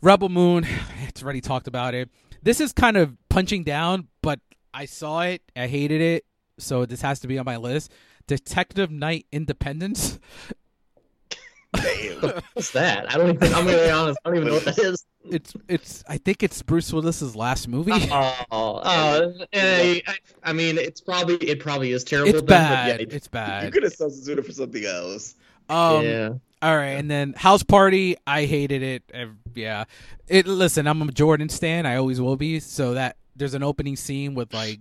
Rebel 0.00 0.28
Moon, 0.28 0.66
it's 1.08 1.22
already 1.22 1.40
talked 1.40 1.68
about 1.68 1.94
it. 1.94 2.10
This 2.42 2.60
is 2.60 2.72
kind 2.72 2.96
of 2.96 3.16
punching 3.28 3.64
down, 3.64 4.08
but 4.22 4.40
I 4.74 4.86
saw 4.86 5.22
it. 5.22 5.42
I 5.54 5.68
hated 5.68 6.00
it, 6.00 6.24
so 6.58 6.84
this 6.84 7.02
has 7.02 7.20
to 7.20 7.28
be 7.28 7.38
on 7.38 7.44
my 7.44 7.56
list. 7.56 7.92
Detective 8.26 8.90
Knight 8.90 9.26
Independence. 9.32 10.18
Damn. 11.74 12.42
What's 12.52 12.70
that? 12.72 13.10
I 13.12 13.16
don't 13.16 13.34
even. 13.34 13.54
I'm 13.54 13.64
gonna 13.64 13.78
be 13.78 13.90
honest. 13.90 14.18
I 14.24 14.28
don't 14.28 14.36
even 14.36 14.48
know 14.48 14.54
what 14.54 14.64
that 14.64 14.78
is. 14.78 15.06
It's 15.24 15.54
it's. 15.68 16.04
I 16.08 16.18
think 16.18 16.42
it's 16.42 16.60
Bruce 16.62 16.92
Willis's 16.92 17.34
last 17.34 17.68
movie. 17.68 17.92
Oh, 17.92 18.44
oh, 18.50 18.80
I, 18.84 20.02
I 20.42 20.52
mean, 20.52 20.78
it's 20.78 21.00
probably 21.00 21.36
it 21.36 21.60
probably 21.60 21.92
is 21.92 22.04
terrible. 22.04 22.30
it's 22.30 22.38
then, 22.40 22.46
bad. 22.46 22.98
But 22.98 23.08
yeah, 23.08 23.16
It's 23.16 23.28
bad. 23.28 23.64
You 23.64 23.70
could 23.70 23.84
have 23.84 23.94
substituted 23.94 24.44
for 24.44 24.52
something 24.52 24.84
else. 24.84 25.34
Um. 25.68 26.04
yeah. 26.04 26.30
All 26.60 26.76
right, 26.76 26.90
and 26.90 27.10
then 27.10 27.32
House 27.32 27.64
Party. 27.64 28.16
I 28.24 28.44
hated 28.44 28.82
it. 28.82 29.02
Yeah. 29.54 29.84
It. 30.28 30.46
Listen, 30.46 30.86
I'm 30.86 31.02
a 31.02 31.10
Jordan 31.10 31.48
stan. 31.48 31.86
I 31.86 31.96
always 31.96 32.20
will 32.20 32.36
be. 32.36 32.60
So 32.60 32.94
that 32.94 33.16
there's 33.34 33.54
an 33.54 33.62
opening 33.64 33.96
scene 33.96 34.34
with 34.34 34.54
like 34.54 34.78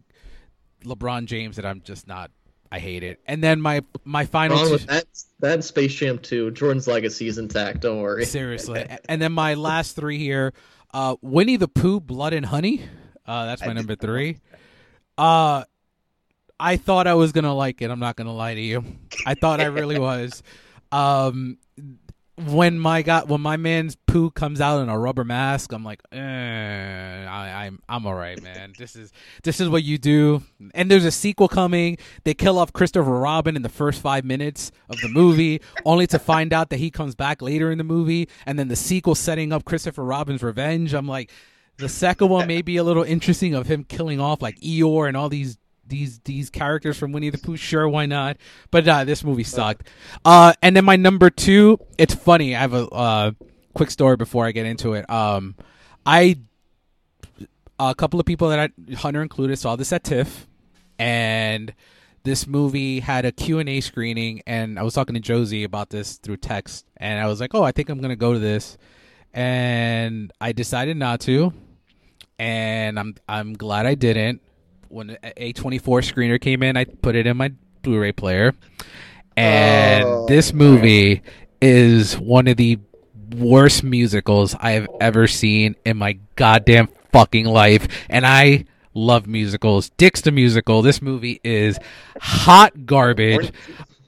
LeBron 0.84 1.26
James 1.26 1.56
that 1.56 1.66
I'm 1.66 1.82
just 1.82 2.08
not. 2.08 2.30
I 2.72 2.80
hate 2.80 3.04
it. 3.04 3.20
And 3.28 3.44
then 3.44 3.60
my 3.62 3.84
my 4.06 4.26
final. 4.26 4.58
Wrong 4.58 4.68
two- 4.68 4.72
with 4.74 4.88
that. 4.88 5.06
That 5.40 5.64
Space 5.64 5.96
Jam 5.96 6.20
2. 6.20 6.52
Jordan's 6.52 6.88
legacy 6.88 7.28
is 7.28 7.40
intact. 7.40 7.80
Don't 7.80 8.00
worry. 8.00 8.26
Seriously. 8.26 8.86
and 9.10 9.20
then 9.20 9.32
my 9.32 9.56
last 9.56 9.96
three 9.96 10.20
here 10.20 10.54
uh, 10.94 11.16
Winnie 11.22 11.58
the 11.58 11.68
Pooh, 11.68 12.00
Blood 12.00 12.34
and 12.34 12.46
Honey. 12.46 12.84
Uh, 13.26 13.46
that's 13.46 13.62
my 13.62 13.70
did 13.70 13.76
number 13.76 13.96
three. 13.96 14.38
Uh, 15.18 15.64
I 16.60 16.78
thought 16.78 17.08
I 17.08 17.16
was 17.16 17.32
going 17.32 17.44
to 17.44 17.54
like 17.54 17.82
it. 17.82 17.90
I'm 17.90 18.00
not 18.00 18.16
going 18.16 18.28
to 18.28 18.34
lie 18.34 18.54
to 18.54 18.62
you. 18.62 18.84
I 19.26 19.36
thought 19.36 19.62
I 19.62 19.66
really 19.66 20.00
was. 20.00 20.44
Um, 20.92 21.58
when 22.48 22.80
my 22.80 23.02
got 23.02 23.28
when 23.28 23.42
my 23.42 23.58
man's 23.58 23.96
poo 23.96 24.32
comes 24.32 24.62
out 24.62 24.82
in 24.82 24.90
a 24.90 24.98
rubber 24.98 25.24
mask, 25.24 25.72
I'm 25.72 25.84
like, 25.84 26.02
eh, 26.12 26.18
I, 26.18 27.66
I'm 27.66 27.80
I'm 27.88 28.06
all 28.06 28.16
right, 28.16 28.42
man. 28.42 28.74
This 28.78 28.96
is 28.96 29.12
this 29.44 29.60
is 29.60 29.70
what 29.70 29.84
you 29.84 29.98
do. 29.98 30.44
And 30.74 30.90
there's 30.90 31.06
a 31.06 31.12
sequel 31.12 31.48
coming. 31.48 31.98
They 32.24 32.34
kill 32.34 32.58
off 32.58 32.74
Christopher 32.74 33.20
Robin 33.20 33.56
in 33.56 33.62
the 33.62 33.70
first 33.70 34.02
five 34.02 34.26
minutes 34.26 34.72
of 34.90 35.00
the 35.02 35.10
movie, 35.10 35.62
only 35.86 36.08
to 36.08 36.20
find 36.20 36.54
out 36.54 36.70
that 36.70 36.78
he 36.78 36.92
comes 36.92 37.16
back 37.16 37.42
later 37.42 37.72
in 37.72 37.78
the 37.78 37.84
movie. 37.84 38.28
And 38.46 38.58
then 38.58 38.68
the 38.68 38.76
sequel 38.76 39.16
setting 39.16 39.54
up 39.54 39.66
Christopher 39.66 40.04
Robin's 40.04 40.44
revenge. 40.44 40.94
I'm 40.94 41.08
like, 41.08 41.32
the 41.78 41.90
second 41.90 42.30
one 42.30 42.48
may 42.48 42.62
be 42.62 42.78
a 42.78 42.84
little 42.84 43.04
interesting 43.04 43.56
of 43.56 43.68
him 43.68 43.84
killing 43.84 44.20
off 44.20 44.42
like 44.42 44.60
Eeyore 44.60 45.08
and 45.08 45.18
all 45.18 45.30
these 45.30 45.58
these 45.92 46.20
these 46.20 46.50
characters 46.50 46.98
from 46.98 47.12
Winnie 47.12 47.30
the 47.30 47.38
Pooh. 47.38 47.58
Sure, 47.58 47.88
why 47.88 48.08
not? 48.08 48.38
But 48.72 48.88
uh, 48.88 49.04
this 49.04 49.24
movie 49.24 49.44
sucked. 49.44 49.88
Uh, 50.26 50.54
and 50.64 50.76
then 50.76 50.86
my 50.86 50.96
number 50.96 51.30
two. 51.30 51.78
It's 52.00 52.16
funny. 52.16 52.56
I 52.56 52.60
have 52.60 52.74
a 52.74 52.88
uh, 52.88 53.32
quick 53.76 53.92
story 53.92 54.16
before 54.16 54.46
I 54.46 54.52
get 54.52 54.66
into 54.66 54.94
it. 54.94 55.08
Um, 55.10 55.56
I 56.06 56.40
a 57.78 57.94
couple 57.94 58.20
of 58.20 58.26
people 58.26 58.50
that 58.50 58.72
I 58.90 58.94
Hunter 58.96 59.22
included 59.22 59.60
saw 59.60 59.76
this 59.76 59.94
at 59.94 60.04
TIFF, 60.04 60.48
and 60.98 61.74
this 62.24 62.48
movie 62.48 63.00
had 63.00 63.26
a 63.26 63.32
Q&A 63.32 63.82
screening 63.82 64.44
and 64.46 64.78
I 64.78 64.84
was 64.84 64.94
talking 64.94 65.16
to 65.16 65.20
Josie 65.20 65.64
about 65.64 65.90
this 65.90 66.18
through 66.18 66.38
text 66.38 66.86
and 66.98 67.20
I 67.20 67.28
was 67.28 67.42
like, 67.42 67.54
"Oh, 67.54 67.64
I 67.64 67.72
think 67.72 67.90
I'm 67.90 67.98
going 68.00 68.10
to 68.10 68.16
go 68.16 68.34
to 68.34 68.40
this." 68.40 68.78
And 69.34 70.32
I 70.40 70.52
decided 70.52 70.98
not 70.98 71.20
to. 71.22 71.54
And 72.38 73.00
I'm 73.00 73.16
I'm 73.28 73.54
glad 73.54 73.86
I 73.86 73.96
didn't. 73.96 74.42
When 74.92 75.18
a 75.24 75.54
24 75.54 76.02
screener 76.02 76.40
came 76.40 76.64
in, 76.64 76.76
I 76.76 76.86
put 76.86 77.16
it 77.16 77.26
in 77.26 77.38
my 77.38 77.54
Blu-ray 77.82 78.12
player. 78.12 78.54
And 79.38 80.06
Oh, 80.06 80.26
this 80.28 80.54
movie 80.54 81.22
is 81.62 82.18
one 82.20 82.48
of 82.48 82.58
the 82.58 82.80
worst 83.36 83.84
musicals 83.84 84.56
I 84.60 84.72
have 84.72 84.88
ever 85.00 85.28
seen 85.28 85.76
in 85.86 85.98
my 85.98 86.20
goddamn 86.36 86.90
fucking 87.12 87.46
life. 87.46 87.88
And 88.10 88.26
I 88.26 88.66
love 88.94 89.28
musicals. 89.28 89.90
Dick's 89.92 90.22
the 90.22 90.32
musical. 90.32 90.82
This 90.82 91.02
movie 91.02 91.40
is 91.44 91.80
hot 92.20 92.86
garbage. 92.86 93.52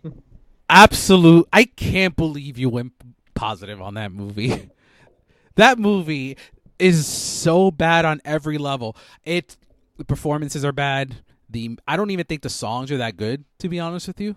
Absolute. 0.70 1.48
I 1.54 1.66
can't 1.66 2.16
believe 2.16 2.58
you 2.58 2.70
went 2.70 2.94
positive 3.34 3.82
on 3.82 3.94
that 3.94 4.12
movie. 4.12 4.70
that 5.56 5.80
movie 5.80 6.38
is 6.80 7.08
so 7.08 7.72
bad 7.72 8.06
on 8.06 8.20
every 8.26 8.58
level. 8.58 8.98
It 9.24 9.56
the 9.98 10.06
performances 10.06 10.64
are 10.66 10.72
bad. 10.72 11.18
The 11.50 11.78
I 11.88 11.96
don't 11.98 12.10
even 12.12 12.26
think 12.26 12.42
the 12.42 12.50
songs 12.50 12.92
are 12.92 12.98
that 12.98 13.18
good 13.18 13.46
to 13.60 13.70
be 13.70 13.80
honest 13.80 14.08
with 14.08 14.20
you. 14.20 14.36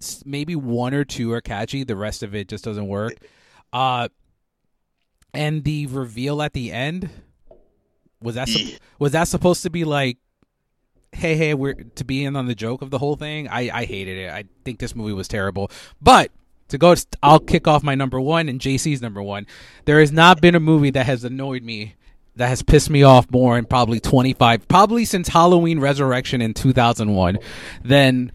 S- 0.00 0.22
Maybe 0.24 0.54
one 0.54 0.94
or 0.94 1.04
two 1.04 1.32
are 1.32 1.40
catchy. 1.40 1.84
The 1.84 1.96
rest 1.96 2.22
of 2.22 2.34
it 2.34 2.48
just 2.48 2.64
doesn't 2.64 2.86
work. 2.86 3.14
Uh 3.72 4.08
and 5.34 5.64
the 5.64 5.86
reveal 5.86 6.40
at 6.42 6.52
the 6.52 6.72
end 6.72 7.10
was 8.22 8.34
that 8.36 8.48
Yeah. 8.48 8.76
was 8.98 9.12
that 9.12 9.28
supposed 9.28 9.62
to 9.64 9.70
be 9.70 9.84
like 9.84 10.18
hey 11.12 11.36
hey 11.36 11.54
we're 11.54 11.74
to 11.74 12.04
be 12.04 12.24
in 12.24 12.36
on 12.36 12.46
the 12.46 12.54
joke 12.54 12.82
of 12.82 12.90
the 12.90 12.98
whole 12.98 13.16
thing 13.16 13.48
i 13.48 13.70
i 13.72 13.84
hated 13.84 14.18
it 14.18 14.30
i 14.30 14.44
think 14.64 14.78
this 14.78 14.94
movie 14.94 15.12
was 15.12 15.26
terrible 15.28 15.70
but 16.02 16.30
to 16.68 16.76
go 16.78 16.94
i'll 17.22 17.38
kick 17.40 17.66
off 17.66 17.82
my 17.82 17.94
number 17.94 18.20
one 18.20 18.48
and 18.48 18.60
jc's 18.60 19.00
number 19.00 19.22
one 19.22 19.46
there 19.86 20.00
has 20.00 20.12
not 20.12 20.40
been 20.42 20.54
a 20.54 20.60
movie 20.60 20.90
that 20.90 21.06
has 21.06 21.24
annoyed 21.24 21.62
me 21.62 21.94
that 22.38 22.48
has 22.48 22.62
pissed 22.62 22.90
me 22.90 23.02
off 23.02 23.30
more 23.30 23.58
in 23.58 23.64
probably 23.64 24.00
25 24.00 24.66
probably 24.68 25.04
since 25.04 25.28
halloween 25.28 25.78
resurrection 25.78 26.40
in 26.40 26.54
2001 26.54 27.38
than 27.84 28.32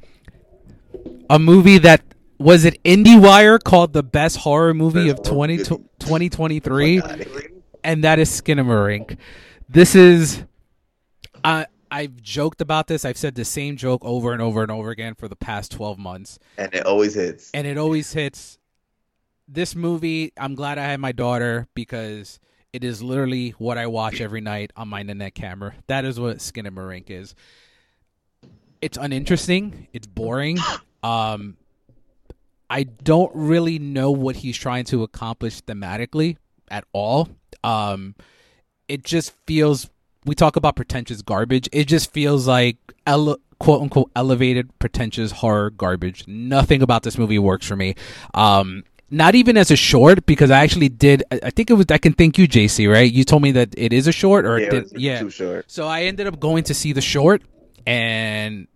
a 1.30 1.40
movie 1.40 1.78
that 1.78 2.02
was 2.38 2.66
it 2.66 2.82
IndieWire 2.84 3.64
called 3.64 3.94
the 3.94 4.04
best 4.04 4.38
horror 4.38 4.74
movie 4.74 5.10
of 5.10 5.18
Best 5.18 5.28
horror 5.30 5.48
20, 5.48 5.58
2023 5.58 7.02
and 7.84 8.04
that 8.04 8.20
is 8.20 8.30
Skinamarink. 8.30 9.18
This 9.70 9.96
is, 9.96 10.44
I 11.44 11.68
I've 11.92 12.22
joked 12.22 12.62
about 12.62 12.88
this. 12.88 13.06
I've 13.06 13.18
said 13.18 13.36
the 13.36 13.46
same 13.46 13.78
joke 13.78 14.04
over 14.04 14.34
and 14.34 14.42
over 14.42 14.64
and 14.64 14.72
over 14.72 14.90
again 14.90 15.14
for 15.14 15.28
the 15.28 15.36
past 15.36 15.72
12 15.74 16.00
months. 16.00 16.40
And 16.58 16.74
it 16.74 16.88
always 16.88 17.14
hits. 17.14 17.52
And 17.54 17.68
it 17.68 17.78
always 17.78 18.14
hits. 18.14 18.58
This 19.48 19.76
movie, 19.76 20.34
I'm 20.36 20.56
glad 20.56 20.80
I 20.80 20.86
had 20.86 21.00
my 21.00 21.12
daughter 21.12 21.68
because 21.76 22.40
it 22.74 22.84
is 22.84 23.04
literally 23.04 23.52
what 23.52 23.78
I 23.78 23.86
watch 23.86 24.20
every 24.20 24.42
night 24.42 24.72
on 24.76 24.88
my 24.88 25.04
Nanit 25.04 25.36
camera. 25.36 25.76
That 25.88 26.06
is 26.06 26.20
what 26.20 26.38
Skinamarink 26.38 27.10
is. 27.12 27.36
It's 28.82 28.98
uninteresting. 28.98 29.88
It's 29.94 30.08
boring. 30.08 30.58
Um, 31.04 31.58
I 32.70 32.84
don't 32.84 33.32
really 33.36 33.78
know 33.78 34.10
what 34.12 34.38
he's 34.38 34.58
trying 34.58 34.86
to 34.86 35.04
accomplish 35.04 35.62
thematically 35.62 36.38
at 36.70 36.86
all. 36.92 37.30
Um, 37.64 38.16
it 38.88 39.04
just 39.04 39.34
feels. 39.46 39.90
We 40.26 40.34
talk 40.36 40.56
about 40.56 40.76
pretentious 40.76 41.22
garbage. 41.22 41.70
It 41.72 41.86
just 41.86 42.12
feels 42.12 42.48
like 42.48 42.78
ele- 43.06 43.38
quote 43.60 43.82
unquote 43.82 44.12
elevated 44.16 44.78
pretentious 44.80 45.32
horror 45.32 45.70
garbage. 45.70 46.28
Nothing 46.28 46.82
about 46.82 47.04
this 47.04 47.18
movie 47.18 47.40
works 47.40 47.68
for 47.68 47.76
me. 47.76 47.96
Um, 48.34 48.84
not 49.14 49.36
even 49.36 49.58
as 49.58 49.70
a 49.72 49.76
short 49.76 50.26
because 50.26 50.50
I 50.52 50.64
actually 50.64 50.90
did. 50.90 51.24
I 51.32 51.50
think 51.52 51.70
it 51.70 51.74
was. 51.74 51.86
I 51.90 51.98
can 51.98 52.14
thank 52.14 52.38
you, 52.38 52.48
JC. 52.48 52.92
Right? 52.92 53.12
You 53.12 53.24
told 53.24 53.42
me 53.44 53.52
that 53.54 53.74
it 53.78 53.94
is 53.94 54.08
a 54.08 54.12
short, 54.12 54.46
or 54.46 54.60
Yeah, 54.60 54.70
did, 54.70 54.92
yeah. 54.94 55.20
too 55.20 55.30
short. 55.30 55.70
So 55.72 55.88
I 55.88 56.04
ended 56.04 56.28
up 56.28 56.40
going 56.40 56.64
to 56.66 56.74
see 56.74 56.94
the 56.94 57.02
short 57.02 57.44
and 57.86 58.68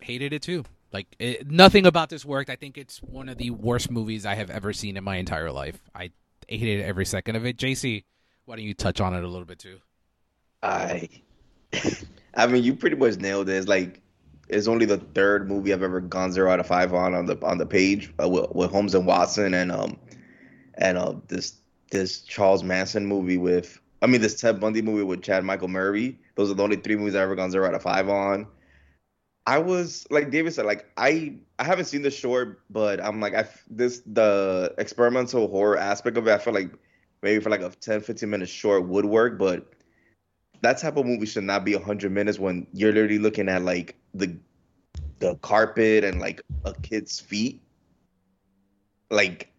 hated 0.00 0.32
it 0.32 0.42
too. 0.42 0.64
Like 0.92 1.06
it, 1.18 1.50
nothing 1.50 1.86
about 1.86 2.08
this 2.08 2.24
worked. 2.24 2.50
I 2.50 2.56
think 2.56 2.78
it's 2.78 2.98
one 3.02 3.28
of 3.28 3.38
the 3.38 3.50
worst 3.50 3.90
movies 3.90 4.26
I 4.26 4.34
have 4.34 4.50
ever 4.50 4.72
seen 4.72 4.96
in 4.96 5.04
my 5.04 5.16
entire 5.16 5.50
life. 5.50 5.80
I 5.94 6.10
hated 6.48 6.82
every 6.82 7.04
second 7.06 7.36
of 7.36 7.44
it. 7.46 7.56
JC, 7.56 8.04
why 8.44 8.56
don't 8.56 8.64
you 8.64 8.74
touch 8.74 9.00
on 9.00 9.14
it 9.14 9.24
a 9.24 9.28
little 9.28 9.44
bit 9.46 9.58
too? 9.58 9.78
I, 10.62 11.08
I 12.34 12.46
mean, 12.46 12.62
you 12.64 12.74
pretty 12.74 12.96
much 12.96 13.16
nailed 13.16 13.48
it. 13.48 13.54
It's 13.56 13.68
like 13.68 14.02
it's 14.50 14.68
only 14.68 14.84
the 14.84 14.98
third 14.98 15.48
movie 15.48 15.72
I've 15.72 15.82
ever 15.82 16.00
gone 16.00 16.32
zero 16.32 16.50
out 16.50 16.60
of 16.60 16.66
five 16.66 16.92
on 16.92 17.14
on 17.14 17.26
the 17.26 17.38
on 17.44 17.58
the 17.58 17.66
page 17.66 18.12
uh, 18.22 18.28
with, 18.28 18.50
with 18.52 18.70
Holmes 18.70 18.94
and 18.94 19.06
Watson 19.06 19.54
and 19.54 19.72
um 19.72 19.98
and 20.74 20.98
uh 20.98 21.14
this 21.28 21.54
this 21.90 22.20
Charles 22.20 22.62
Manson 22.62 23.06
movie 23.06 23.38
with 23.38 23.80
I 24.02 24.06
mean 24.06 24.20
this 24.20 24.40
Ted 24.40 24.60
Bundy 24.60 24.82
movie 24.82 25.02
with 25.04 25.22
Chad 25.22 25.44
Michael 25.44 25.68
Murray. 25.68 26.18
Those 26.34 26.50
are 26.50 26.54
the 26.54 26.62
only 26.62 26.76
three 26.76 26.96
movies 26.96 27.14
I've 27.14 27.22
ever 27.22 27.36
gone 27.36 27.50
zero 27.50 27.66
out 27.66 27.74
of 27.74 27.82
five 27.82 28.08
on. 28.08 28.46
I 29.46 29.58
was 29.58 30.06
like 30.10 30.30
David 30.30 30.52
said, 30.52 30.66
like 30.66 30.86
I 30.96 31.36
I 31.58 31.64
haven't 31.64 31.86
seen 31.86 32.02
the 32.02 32.10
short, 32.10 32.60
but 32.70 33.02
I'm 33.02 33.20
like 33.20 33.34
I 33.34 33.48
this 33.68 34.02
the 34.06 34.74
experimental 34.78 35.48
horror 35.48 35.78
aspect 35.78 36.16
of 36.16 36.26
it. 36.28 36.32
I 36.32 36.38
feel 36.38 36.54
like 36.54 36.70
maybe 37.22 37.42
for 37.42 37.50
like 37.50 37.60
a 37.62 37.70
10, 37.70 38.00
15 38.00 38.28
minute 38.28 38.48
short 38.48 38.86
would 38.86 39.04
work, 39.04 39.38
but 39.38 39.72
that 40.62 40.78
type 40.78 40.96
of 40.96 41.06
movie 41.06 41.26
should 41.26 41.44
not 41.44 41.64
be 41.64 41.74
100 41.74 42.12
minutes 42.12 42.38
when 42.38 42.66
you're 42.72 42.92
literally 42.92 43.18
looking 43.18 43.48
at 43.48 43.62
like 43.62 43.96
the 44.14 44.36
the 45.18 45.34
carpet 45.36 46.04
and 46.04 46.20
like 46.20 46.42
a 46.64 46.72
kid's 46.74 47.20
feet 47.20 47.60
like 49.10 49.52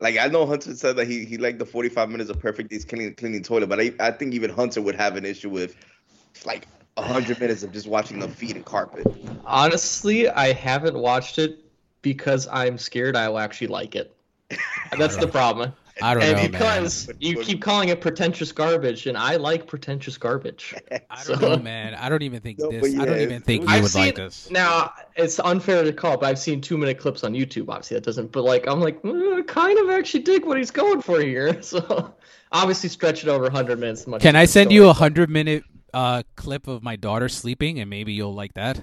like 0.00 0.18
i 0.18 0.26
know 0.26 0.46
hunter 0.46 0.74
said 0.74 0.96
that 0.96 1.06
he 1.06 1.24
he 1.24 1.36
liked 1.38 1.58
the 1.58 1.66
45 1.66 2.08
minutes 2.08 2.30
of 2.30 2.38
perfect 2.40 2.70
days 2.70 2.84
cleaning 2.84 3.14
cleaning 3.14 3.42
toilet 3.42 3.68
but 3.68 3.80
i 3.80 3.92
i 4.00 4.10
think 4.10 4.34
even 4.34 4.50
hunter 4.50 4.80
would 4.82 4.94
have 4.94 5.16
an 5.16 5.24
issue 5.24 5.50
with 5.50 5.76
like 6.44 6.66
100 6.94 7.40
minutes 7.40 7.62
of 7.62 7.72
just 7.72 7.86
watching 7.86 8.18
the 8.18 8.28
feet 8.28 8.56
and 8.56 8.64
carpet 8.64 9.06
Honestly, 9.44 10.28
I 10.28 10.52
haven't 10.52 10.96
watched 10.96 11.38
it 11.38 11.58
because 12.02 12.46
I'm 12.52 12.78
scared 12.78 13.16
I 13.16 13.28
will 13.28 13.38
actually 13.40 13.66
like 13.66 13.96
it. 13.96 14.14
That's 14.96 15.16
the 15.16 15.26
problem. 15.26 15.72
I 16.02 16.14
don't 16.14 16.22
and 16.22 16.32
know, 16.36 16.42
man. 16.42 16.50
because 16.52 17.10
you 17.18 17.38
keep 17.42 17.60
calling 17.62 17.88
it 17.90 18.00
pretentious 18.00 18.52
garbage, 18.52 19.06
and 19.06 19.16
I 19.18 19.36
like 19.36 19.66
pretentious 19.66 20.16
garbage. 20.18 20.74
I 20.90 21.00
don't 21.24 21.40
So- 21.40 21.48
know, 21.56 21.56
man. 21.58 21.94
I 21.94 22.08
don't 22.08 22.22
even 22.22 22.40
think 22.40 22.58
No, 22.58 22.70
this. 22.70 22.80
but 22.94 23.02
I 23.02 23.04
don't 23.04 23.20
even 23.20 23.42
think 23.42 23.62
was- 23.64 23.70
you 23.70 23.76
I've 23.76 23.82
would 23.82 23.94
like 23.94 24.14
this. 24.16 24.50
Now 24.50 24.92
it's 25.16 25.38
unfair 25.40 25.82
to 25.84 25.92
call, 25.92 26.16
but 26.16 26.26
I've 26.26 26.38
seen 26.38 26.60
two 26.60 26.78
minute 26.78 26.98
clips 26.98 27.24
on 27.24 27.32
YouTube. 27.34 27.68
Obviously, 27.68 27.96
that 27.96 28.04
doesn't. 28.04 28.32
But 28.32 28.44
like, 28.44 28.66
I'm 28.68 28.80
like, 28.80 29.02
"Mm, 29.02 29.38
I 29.38 29.42
kind 29.42 29.78
of 29.78 29.90
actually 29.90 30.22
dig 30.22 30.44
what 30.44 30.56
he's 30.58 30.70
going 30.70 31.02
for 31.02 31.20
here. 31.20 31.60
So 31.62 32.14
obviously, 32.52 32.88
stretch 32.88 33.22
it 33.22 33.28
over 33.28 33.44
100 33.44 33.78
minutes. 33.78 34.06
Much 34.06 34.22
Can 34.22 34.34
I 34.36 34.44
send 34.46 34.72
you 34.72 34.88
a 34.88 34.92
hundred 34.92 35.30
minute 35.30 35.62
uh 35.92 36.22
clip 36.36 36.66
of 36.68 36.82
my 36.82 36.96
daughter 36.96 37.28
sleeping, 37.28 37.78
and 37.80 37.88
maybe 37.90 38.12
you'll 38.12 38.34
like 38.34 38.54
that? 38.54 38.80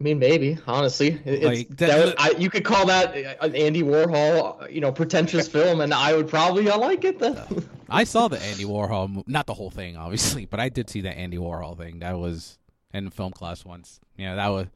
I 0.00 0.04
mean, 0.04 0.20
maybe 0.20 0.56
honestly, 0.66 1.20
it's, 1.24 1.44
Like, 1.44 1.68
that- 1.70 1.76
that 1.88 2.04
would- 2.04 2.14
I, 2.18 2.30
you 2.38 2.50
could 2.50 2.64
call 2.64 2.86
that 2.86 3.16
an 3.42 3.56
Andy 3.56 3.82
Warhol, 3.82 4.72
you 4.72 4.80
know, 4.80 4.92
pretentious 4.92 5.48
film, 5.56 5.80
and 5.80 5.92
I 5.92 6.14
would 6.14 6.28
probably 6.28 6.64
like 6.66 7.04
it. 7.04 7.18
Then. 7.18 7.36
I 7.88 8.04
saw 8.04 8.28
the 8.28 8.40
Andy 8.40 8.64
Warhol, 8.64 9.26
not 9.26 9.46
the 9.46 9.54
whole 9.54 9.70
thing, 9.70 9.96
obviously, 9.96 10.44
but 10.46 10.60
I 10.60 10.68
did 10.68 10.88
see 10.88 11.00
the 11.00 11.10
Andy 11.10 11.36
Warhol 11.36 11.76
thing. 11.76 11.98
That 11.98 12.16
was 12.18 12.58
in 12.94 13.10
film 13.10 13.32
class 13.32 13.64
once. 13.64 13.98
Yeah, 14.16 14.36
that 14.36 14.48
was. 14.48 14.66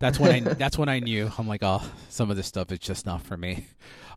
That's 0.00 0.18
when 0.18 0.32
I. 0.32 0.40
that's 0.54 0.76
when 0.76 0.88
I 0.88 0.98
knew. 0.98 1.30
I'm 1.38 1.46
like, 1.46 1.62
oh, 1.62 1.82
some 2.08 2.30
of 2.30 2.36
this 2.36 2.46
stuff 2.48 2.72
is 2.72 2.80
just 2.80 3.06
not 3.06 3.22
for 3.22 3.36
me. 3.36 3.66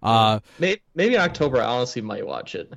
Uh, 0.01 0.39
maybe, 0.57 0.81
maybe 0.95 1.15
in 1.15 1.21
October, 1.21 1.61
I 1.61 1.65
honestly 1.65 2.01
might 2.01 2.25
watch 2.25 2.55
it, 2.55 2.73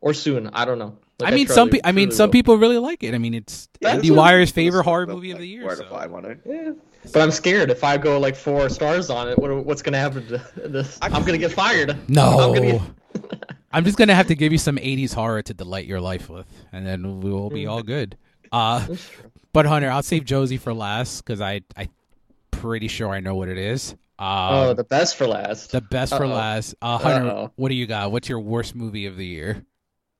or 0.00 0.14
soon. 0.14 0.46
I 0.54 0.64
don't 0.64 0.78
know. 0.78 0.96
Like, 1.20 1.32
I 1.32 1.36
mean, 1.36 1.46
truly- 1.46 1.54
some. 1.56 1.68
Pe- 1.70 1.80
I 1.84 1.92
mean, 1.92 2.06
truly 2.08 2.16
some 2.16 2.30
people 2.30 2.56
really 2.56 2.78
like 2.78 3.02
it. 3.02 3.14
I 3.14 3.18
mean, 3.18 3.34
it's 3.34 3.68
That's 3.80 3.96
Andy 3.96 4.10
what- 4.12 4.16
Wire's 4.18 4.50
favorite 4.50 4.80
It's 4.80 4.86
horror 4.86 5.06
like 5.06 5.14
movie 5.14 5.30
of 5.32 5.38
the 5.38 5.46
year. 5.46 5.62
four 5.62 5.72
out 5.72 5.78
so- 5.78 5.88
five 5.90 6.14
on 6.14 6.24
it 6.24 6.40
Yeah. 6.46 6.72
But 7.12 7.22
I'm 7.22 7.30
scared 7.30 7.70
if 7.70 7.82
I 7.82 7.96
go 7.98 8.18
like 8.20 8.36
four 8.36 8.68
stars 8.68 9.10
on 9.10 9.28
it. 9.28 9.38
What, 9.38 9.64
what's 9.64 9.82
gonna 9.82 9.98
happen 9.98 10.26
to 10.28 10.38
this? 10.68 10.98
I'm 11.02 11.24
gonna 11.24 11.38
get 11.38 11.52
fired. 11.52 11.96
No. 12.08 12.38
I'm 12.38 12.54
gonna 12.54 12.72
get. 12.72 12.82
I'm 13.72 13.84
just 13.84 13.96
gonna 13.98 14.14
have 14.14 14.28
to 14.28 14.34
give 14.34 14.52
you 14.52 14.58
some 14.58 14.76
'80s 14.76 15.14
horror 15.14 15.42
to 15.42 15.54
delight 15.54 15.86
your 15.86 16.00
life 16.00 16.28
with, 16.28 16.46
and 16.72 16.86
then 16.86 17.20
we 17.20 17.30
will 17.30 17.50
be 17.50 17.66
all 17.66 17.82
good. 17.82 18.16
Uh, 18.52 18.86
but 19.52 19.66
Hunter, 19.66 19.90
I'll 19.90 20.02
save 20.02 20.24
Josie 20.26 20.58
for 20.58 20.74
last 20.74 21.24
because 21.24 21.40
I, 21.40 21.62
I'm 21.76 21.88
pretty 22.50 22.86
sure 22.88 23.08
I 23.10 23.20
know 23.20 23.34
what 23.34 23.48
it 23.48 23.56
is. 23.58 23.96
oh, 24.18 24.70
Um, 24.70 24.76
the 24.76 24.84
best 24.84 25.16
for 25.16 25.26
last. 25.26 25.72
the 25.72 25.80
best 25.80 26.14
for 26.14 26.24
uh-oh. 26.24 26.34
last. 26.34 26.74
Uh, 26.82 26.98
Hunter, 26.98 27.26
Uh-oh. 27.28 27.52
what 27.56 27.70
do 27.70 27.74
you 27.74 27.86
got? 27.86 28.12
What's 28.12 28.28
your 28.28 28.40
worst 28.40 28.74
movie 28.74 29.06
of 29.06 29.16
the 29.16 29.26
year? 29.26 29.64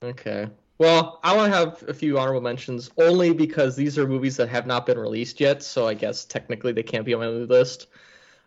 Okay. 0.02 0.48
Well, 0.82 1.20
I 1.22 1.36
want 1.36 1.52
to 1.52 1.56
have 1.56 1.84
a 1.88 1.94
few 1.94 2.18
honorable 2.18 2.40
mentions 2.40 2.90
only 2.98 3.32
because 3.32 3.76
these 3.76 3.96
are 4.00 4.08
movies 4.08 4.36
that 4.38 4.48
have 4.48 4.66
not 4.66 4.84
been 4.84 4.98
released 4.98 5.38
yet, 5.38 5.62
so 5.62 5.86
I 5.86 5.94
guess 5.94 6.24
technically 6.24 6.72
they 6.72 6.82
can't 6.82 7.04
be 7.06 7.14
on 7.14 7.20
my 7.20 7.28
list. 7.28 7.86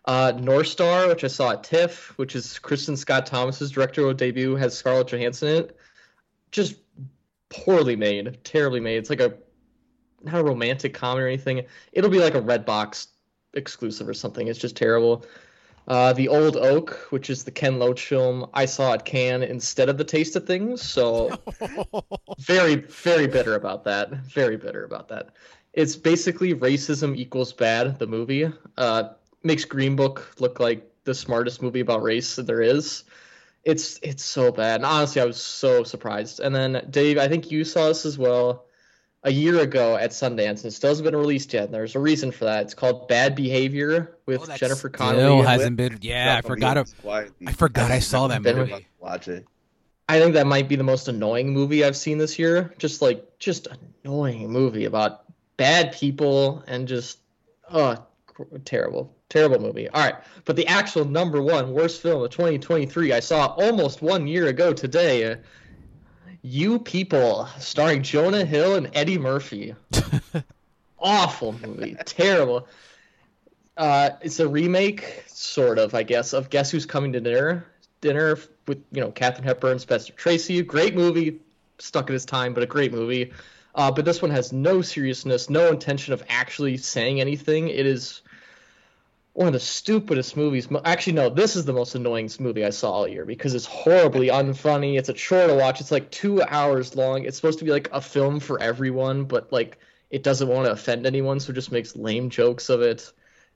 Uh, 0.04 0.34
North 0.38 0.68
Star, 0.68 1.08
which 1.08 1.24
I 1.24 1.28
saw 1.28 1.52
at 1.52 1.64
TIFF, 1.64 2.18
which 2.18 2.36
is 2.36 2.60
Kristin 2.62 2.98
Scott 2.98 3.26
Thomas's 3.26 3.72
directorial 3.72 4.14
debut, 4.14 4.56
has 4.56 4.78
Scarlett 4.78 5.08
Johansson 5.08 5.48
in 5.48 5.56
it. 5.64 5.78
Just 6.52 6.76
poorly 7.48 7.96
made, 7.96 8.44
terribly 8.44 8.82
made. 8.82 8.98
It's 8.98 9.10
like 9.10 9.22
a 9.22 9.36
not 10.22 10.42
a 10.42 10.44
romantic 10.44 10.94
comedy 10.94 11.24
or 11.24 11.28
anything. 11.28 11.64
It'll 11.94 12.10
be 12.10 12.20
like 12.20 12.36
a 12.36 12.42
Redbox 12.42 13.08
exclusive 13.54 14.10
or 14.10 14.14
something. 14.14 14.50
It's 14.50 14.60
just 14.60 14.76
terrible. 14.76 15.26
Uh, 15.88 16.14
the 16.14 16.28
Old 16.28 16.58
Oak, 16.58 17.08
which 17.12 17.30
is 17.30 17.44
the 17.44 17.52
Ken 17.52 17.78
Loach 17.78 18.08
film, 18.08 18.50
I 18.54 18.66
saw 18.66 18.94
at 18.94 19.06
Cannes 19.06 19.44
instead 19.44 19.88
of 19.88 19.98
The 19.98 20.04
Taste 20.04 20.36
of 20.36 20.48
Things, 20.48 20.82
so 20.82 21.32
very, 22.40 22.76
very 22.76 23.28
bitter 23.28 23.54
about 23.54 23.84
that. 23.84 24.12
Very 24.12 24.58
bitter 24.58 24.84
about 24.84 25.10
that. 25.10 25.30
It's 25.74 25.96
basically 25.96 26.56
racism 26.56 27.16
equals 27.16 27.54
bad. 27.54 28.00
The 28.00 28.08
movie 28.08 28.52
uh, 28.78 29.10
makes 29.44 29.66
Green 29.66 29.96
Book 29.96 30.34
look 30.40 30.60
like 30.60 30.90
the 31.04 31.14
smartest 31.14 31.62
movie 31.62 31.82
about 31.82 32.02
race 32.02 32.36
that 32.38 32.48
there 32.48 32.62
is. 32.62 33.04
It's 33.64 34.00
it's 34.02 34.24
so 34.24 34.52
bad. 34.52 34.78
And 34.78 34.86
honestly, 34.86 35.22
I 35.22 35.26
was 35.26 35.42
so 35.42 35.84
surprised. 35.84 36.40
And 36.40 36.56
then 36.56 36.88
Dave, 36.90 37.18
I 37.18 37.28
think 37.28 37.52
you 37.52 37.64
saw 37.64 37.88
this 37.88 38.06
as 38.06 38.18
well 38.18 38.66
a 39.26 39.32
year 39.32 39.60
ago 39.60 39.98
at 39.98 40.12
Sundance, 40.12 40.58
and 40.64 40.66
it 40.66 40.72
still 40.72 40.92
hasn't 40.92 41.04
been 41.06 41.16
released 41.16 41.52
yet. 41.54 41.66
And 41.66 41.74
there's 41.74 41.96
a 41.96 42.00
reason 42.00 42.32
for 42.32 42.46
that. 42.46 42.64
It's 42.64 42.74
called 42.74 43.08
Bad 43.10 43.36
Behavior 43.36 44.18
with 44.26 44.42
Oh, 44.44 44.46
that 44.46 44.60
Jennifer 44.60 44.88
Still 44.88 44.92
Connelly. 44.92 45.46
hasn't 45.46 45.76
been. 45.76 45.98
Yeah, 46.02 46.36
I 46.38 46.48
forgot. 46.48 46.78
a- 46.78 46.86
I 47.46 47.52
forgot 47.52 47.92
I 47.92 48.00
saw 48.00 48.28
that 48.28 48.42
movie. 48.56 48.88
Watch 49.00 49.28
it. 49.28 49.46
I 50.08 50.20
think 50.20 50.36
that 50.36 50.46
might 50.48 50.70
be 50.70 50.76
the 50.76 50.84
most 50.84 51.08
annoying 51.08 51.52
movie 51.52 51.84
I've 51.84 51.98
seen 51.98 52.20
this 52.20 52.38
year. 52.40 52.74
Just 52.78 53.02
like 53.02 53.40
just 53.40 53.68
annoying 54.04 54.50
movie 54.52 54.86
about 54.86 55.24
bad 55.58 55.92
people 55.94 56.64
and 56.68 56.88
just 56.88 57.18
uh 57.68 57.96
terrible, 58.66 59.16
terrible 59.30 59.60
movie. 59.60 59.90
All 59.90 60.04
right, 60.04 60.16
but 60.46 60.56
the 60.56 60.68
actual 60.68 61.06
number 61.06 61.42
one 61.42 61.74
worst 61.74 62.02
film 62.04 62.22
of 62.24 62.30
2023 62.30 63.14
I 63.14 63.20
saw 63.20 63.48
almost 63.58 64.02
one 64.04 64.28
year 64.28 64.46
ago 64.48 64.74
today. 64.74 65.38
You 66.48 66.78
People, 66.78 67.50
starring 67.58 68.04
Jonah 68.04 68.46
Hill 68.46 68.76
and 68.76 68.92
Eddie 68.94 69.18
Murphy. 69.18 69.74
Awful 71.00 71.54
movie, 71.54 71.98
terrible. 72.06 72.68
Uh, 73.76 74.12
it's 74.22 74.40
a 74.40 74.48
remake, 74.48 75.24
sort 75.26 75.80
of, 75.80 75.96
I 75.96 76.04
guess, 76.04 76.34
of 76.34 76.52
Guess 76.52 76.70
Who's 76.70 76.86
Coming 76.86 77.14
to 77.14 77.20
Dinner. 77.20 77.66
Dinner 78.00 78.38
with 78.68 78.78
you 78.92 79.02
know 79.02 79.10
Katharine 79.10 79.44
Hepburn, 79.44 79.80
Spencer 79.80 80.14
Tracy. 80.14 80.62
Great 80.62 80.94
movie, 80.94 81.40
stuck 81.80 82.10
in 82.10 82.14
his 82.14 82.26
time, 82.26 82.54
but 82.54 82.62
a 82.62 82.68
great 82.68 82.94
movie. 82.94 83.34
Uh, 83.74 83.90
but 83.90 84.06
this 84.06 84.22
one 84.22 84.30
has 84.30 84.54
no 84.54 84.84
seriousness, 84.84 85.50
no 85.50 85.70
intention 85.70 86.14
of 86.14 86.24
actually 86.30 86.78
saying 86.78 87.20
anything. 87.20 87.70
It 87.70 87.88
is 87.88 88.22
one 89.36 89.48
of 89.48 89.54
the 89.54 89.60
stupidest 89.60 90.38
movies. 90.38 90.70
Actually, 90.86 91.12
no, 91.12 91.30
this 91.30 91.58
is 91.58 91.66
the 91.66 91.74
most 91.74 91.94
annoying 91.94 92.30
movie 92.40 92.64
I 92.64 92.70
saw 92.70 92.92
all 92.92 93.08
year 93.08 93.26
because 93.26 93.54
it's 93.54 93.66
horribly 93.66 94.30
unfunny. 94.30 94.98
It's 94.98 95.10
a 95.10 95.14
chore 95.14 95.48
to 95.48 95.54
watch. 95.56 95.82
It's 95.82 95.92
like 95.92 96.10
two 96.10 96.42
hours 96.42 96.96
long. 96.96 97.26
It's 97.26 97.36
supposed 97.36 97.60
to 97.60 97.66
be 97.66 97.72
like 97.72 97.90
a 97.92 98.00
film 98.00 98.40
for 98.40 98.62
everyone, 98.62 99.26
but 99.26 99.52
like 99.52 99.78
it 100.10 100.24
doesn't 100.24 100.48
want 100.48 100.68
to 100.68 100.72
offend 100.72 101.06
anyone, 101.06 101.42
so 101.42 101.52
it 101.52 101.56
just 101.56 101.74
makes 101.74 101.98
lame 101.98 102.30
jokes 102.30 102.70
of 102.70 102.82
it 102.82 103.12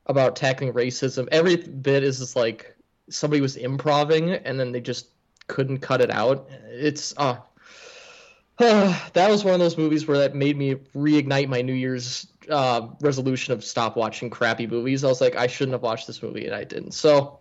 about 0.05 0.35
tackling 0.35 0.73
racism. 0.73 1.29
Every 1.31 1.55
bit 1.55 2.03
is 2.03 2.19
just 2.19 2.35
like 2.35 2.75
somebody 3.09 3.39
was 3.39 3.55
improving 3.55 4.31
and 4.31 4.59
then 4.59 4.73
they 4.73 4.81
just 4.81 5.07
couldn't 5.47 5.77
cut 5.79 6.01
it 6.01 6.11
out. 6.11 6.49
It's 6.67 7.13
uh 7.15 7.37
that 9.13 9.29
was 9.29 9.45
one 9.45 9.53
of 9.53 9.59
those 9.61 9.77
movies 9.77 10.05
where 10.05 10.17
that 10.17 10.35
made 10.35 10.57
me 10.57 10.75
reignite 10.93 11.47
my 11.47 11.61
New 11.61 11.73
Year's 11.73 12.27
uh, 12.49 12.89
resolution 12.99 13.53
of 13.53 13.63
stop 13.63 13.95
watching 13.95 14.29
crappy 14.29 14.67
movies. 14.67 15.05
I 15.05 15.07
was 15.07 15.21
like, 15.21 15.37
I 15.37 15.47
shouldn't 15.47 15.71
have 15.71 15.81
watched 15.81 16.07
this 16.07 16.21
movie, 16.21 16.45
and 16.45 16.53
I 16.53 16.65
didn't. 16.65 16.91
So 16.91 17.39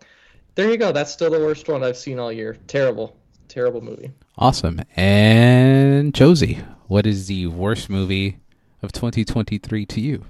there 0.55 0.69
you 0.69 0.77
go. 0.77 0.93
That's 0.93 1.11
still 1.11 1.29
the 1.29 1.39
worst 1.39 1.67
one 1.67 1.83
I've 1.83 1.97
seen 1.97 2.19
all 2.19 2.31
year. 2.31 2.57
Terrible, 2.67 3.17
terrible 3.49 3.81
movie. 3.81 4.11
Awesome. 4.37 4.81
And 4.95 6.13
Josie, 6.13 6.59
what 6.87 7.05
is 7.05 7.27
the 7.27 7.47
worst 7.47 7.89
movie 7.89 8.37
of 8.81 8.93
2023 8.93 9.85
to 9.87 9.99
you? 9.99 10.25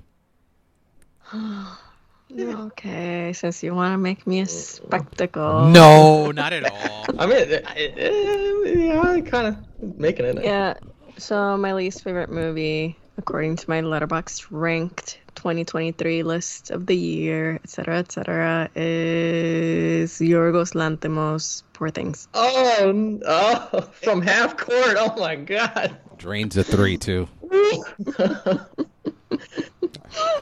Okay, 2.31 3.33
since 3.33 3.63
you 3.63 3.73
want 3.73 3.93
to 3.93 3.97
make 3.97 4.27
me 4.27 4.41
a 4.41 4.45
spectacle. 4.45 5.65
No, 5.69 6.31
not 6.31 6.53
at 6.53 6.71
all. 6.71 7.05
I 7.19 7.25
mean, 7.25 7.37
it, 7.37 7.65
it, 7.75 8.77
yeah, 8.77 9.01
I 9.01 9.21
kind 9.21 9.47
of 9.47 9.97
making 9.97 10.25
it. 10.25 10.43
Yeah. 10.43 10.75
So 11.17 11.57
my 11.57 11.73
least 11.73 12.03
favorite 12.03 12.29
movie, 12.29 12.95
according 13.17 13.55
to 13.57 13.69
my 13.69 13.81
Letterboxd 13.81 14.45
ranked 14.51 15.19
2023 15.35 16.23
list 16.23 16.69
of 16.69 16.85
the 16.85 16.95
year, 16.95 17.59
etc., 17.63 17.97
etc., 17.97 18.69
is 18.75 20.19
Yorgos 20.19 20.75
Lanthimos' 20.75 21.63
Poor 21.73 21.89
Things. 21.89 22.27
Oh, 22.35 23.19
oh, 23.25 23.81
from 23.91 24.21
half 24.21 24.55
court. 24.55 24.97
Oh 24.97 25.15
my 25.17 25.35
god. 25.35 25.97
Drains 26.17 26.55
a 26.57 26.63
three 26.63 26.97
too. 26.97 27.27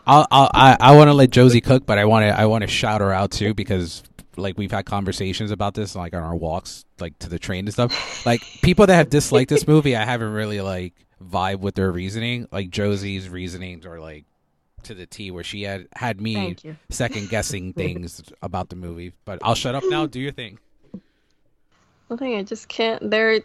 I'll, 0.06 0.28
I'll, 0.32 0.50
I 0.54 0.78
I 0.80 0.96
want 0.96 1.10
to 1.10 1.14
let 1.14 1.32
Josie 1.32 1.62
cook, 1.62 1.86
but 1.86 1.98
I 1.98 2.06
want 2.06 2.24
to 2.24 2.40
I 2.40 2.46
want 2.46 2.62
to 2.64 2.68
shout 2.68 3.02
her 3.02 3.12
out 3.12 3.32
too 3.32 3.54
because 3.54 4.04
like 4.38 4.58
we've 4.58 4.72
had 4.72 4.86
conversations 4.86 5.52
about 5.52 5.74
this 5.74 5.96
like 5.96 6.14
on 6.14 6.24
our 6.24 6.36
walks 6.36 6.86
like 7.00 7.18
to 7.20 7.30
the 7.30 7.40
train 7.40 7.66
and 7.66 7.74
stuff. 7.74 8.26
Like 8.26 8.42
people 8.62 8.86
that 8.88 8.96
have 8.96 9.10
disliked 9.10 9.50
this 9.50 9.68
movie, 9.68 9.96
I 9.96 10.06
haven't 10.06 10.32
really 10.32 10.62
like 10.62 10.94
vibe 11.24 11.60
with 11.60 11.76
their 11.76 11.92
reasoning. 11.92 12.48
Like 12.52 12.70
Josie's 12.70 13.30
reasonings 13.30 13.86
are 13.86 14.00
like 14.00 14.26
to 14.84 14.94
the 14.94 15.06
T, 15.06 15.32
where 15.32 15.44
she 15.44 15.64
had 15.64 15.88
had 15.96 16.22
me 16.22 16.56
second 16.90 17.30
guessing 17.30 17.74
things 17.74 18.22
about 18.42 18.70
the 18.70 18.76
movie. 18.76 19.14
But 19.26 19.40
I'll 19.42 19.56
shut 19.56 19.76
up 19.76 19.84
now. 19.88 20.06
Do 20.06 20.20
your 20.20 20.32
thing. 20.32 20.60
Nothing. 22.10 22.36
I 22.36 22.44
just 22.44 22.68
can't. 22.68 23.10
There. 23.10 23.42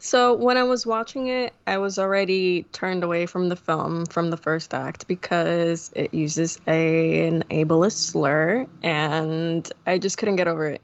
So 0.00 0.34
when 0.34 0.56
I 0.56 0.62
was 0.62 0.86
watching 0.86 1.26
it, 1.26 1.52
I 1.66 1.78
was 1.78 1.98
already 1.98 2.62
turned 2.72 3.02
away 3.02 3.26
from 3.26 3.48
the 3.48 3.56
film 3.56 4.06
from 4.06 4.30
the 4.30 4.36
first 4.36 4.72
act 4.72 5.08
because 5.08 5.90
it 5.96 6.14
uses 6.14 6.60
a, 6.68 7.26
an 7.26 7.42
ableist 7.50 8.10
slur, 8.10 8.66
and 8.82 9.70
I 9.86 9.98
just 9.98 10.16
couldn't 10.16 10.36
get 10.36 10.46
over 10.46 10.66
it. 10.66 10.82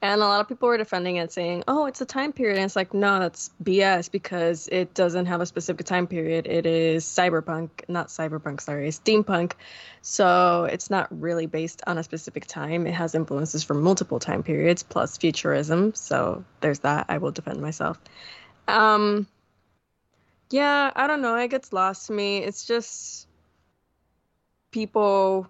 And 0.00 0.20
a 0.20 0.24
lot 0.24 0.40
of 0.40 0.48
people 0.48 0.68
were 0.68 0.76
defending 0.76 1.16
it, 1.16 1.32
saying, 1.32 1.64
"Oh, 1.68 1.86
it's 1.86 2.00
a 2.00 2.04
time 2.04 2.32
period." 2.32 2.56
And 2.56 2.64
it's 2.64 2.76
like, 2.76 2.92
no, 2.92 3.20
that's 3.20 3.50
BS 3.62 4.10
because 4.10 4.68
it 4.70 4.94
doesn't 4.94 5.26
have 5.26 5.40
a 5.40 5.46
specific 5.46 5.86
time 5.86 6.06
period. 6.06 6.46
It 6.46 6.66
is 6.66 7.04
cyberpunk, 7.04 7.70
not 7.88 8.08
cyberpunk. 8.08 8.60
Sorry, 8.60 8.88
steampunk. 8.88 9.52
So 10.02 10.64
it's 10.64 10.90
not 10.90 11.06
really 11.20 11.46
based 11.46 11.82
on 11.86 11.98
a 11.98 12.02
specific 12.02 12.46
time. 12.46 12.86
It 12.86 12.94
has 12.94 13.14
influences 13.14 13.62
from 13.62 13.80
multiple 13.82 14.18
time 14.18 14.42
periods 14.42 14.82
plus 14.82 15.16
futurism. 15.16 15.94
So 15.94 16.44
there's 16.60 16.80
that. 16.80 17.06
I 17.08 17.18
will 17.18 17.32
defend 17.32 17.60
myself. 17.60 18.00
Um, 18.68 19.26
yeah, 20.50 20.92
I 20.94 21.06
don't 21.06 21.22
know. 21.22 21.36
It 21.36 21.48
gets 21.48 21.72
lost 21.72 22.06
to 22.06 22.12
me. 22.12 22.38
It's 22.38 22.66
just 22.66 23.26
people 24.70 25.48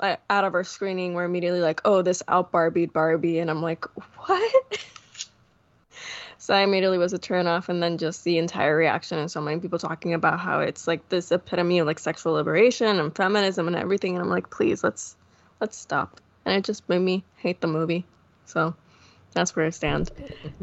like, 0.00 0.20
out 0.30 0.44
of 0.44 0.54
our 0.54 0.64
screening 0.64 1.14
were 1.14 1.24
immediately 1.24 1.60
like, 1.60 1.80
"Oh, 1.84 2.02
this 2.02 2.22
out 2.28 2.50
Barbie 2.50 2.86
Barbie," 2.86 3.38
and 3.38 3.50
I'm 3.50 3.62
like, 3.62 3.84
"What?" 4.26 4.78
so 6.38 6.54
I 6.54 6.62
immediately 6.62 6.98
was 6.98 7.12
a 7.12 7.18
turn 7.18 7.46
off, 7.46 7.68
and 7.68 7.82
then 7.82 7.98
just 7.98 8.24
the 8.24 8.38
entire 8.38 8.76
reaction 8.76 9.18
and 9.18 9.30
so 9.30 9.40
many 9.40 9.60
people 9.60 9.78
talking 9.78 10.14
about 10.14 10.40
how 10.40 10.60
it's 10.60 10.88
like 10.88 11.08
this 11.08 11.30
epitome 11.30 11.78
of 11.78 11.86
like 11.86 11.98
sexual 11.98 12.32
liberation 12.32 12.98
and 12.98 13.14
feminism 13.14 13.68
and 13.68 13.76
everything, 13.76 14.14
and 14.14 14.22
I'm 14.22 14.30
like, 14.30 14.50
"Please, 14.50 14.82
let's 14.82 15.16
let's 15.60 15.76
stop." 15.76 16.20
And 16.44 16.56
it 16.56 16.64
just 16.64 16.88
made 16.88 17.00
me 17.00 17.24
hate 17.36 17.60
the 17.60 17.68
movie. 17.68 18.04
So 18.46 18.74
that's 19.32 19.54
where 19.54 19.66
I 19.66 19.70
stand. 19.70 20.10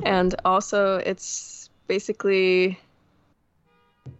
and 0.03 0.35
also, 0.43 0.97
it's 0.97 1.58
basically 1.89 2.79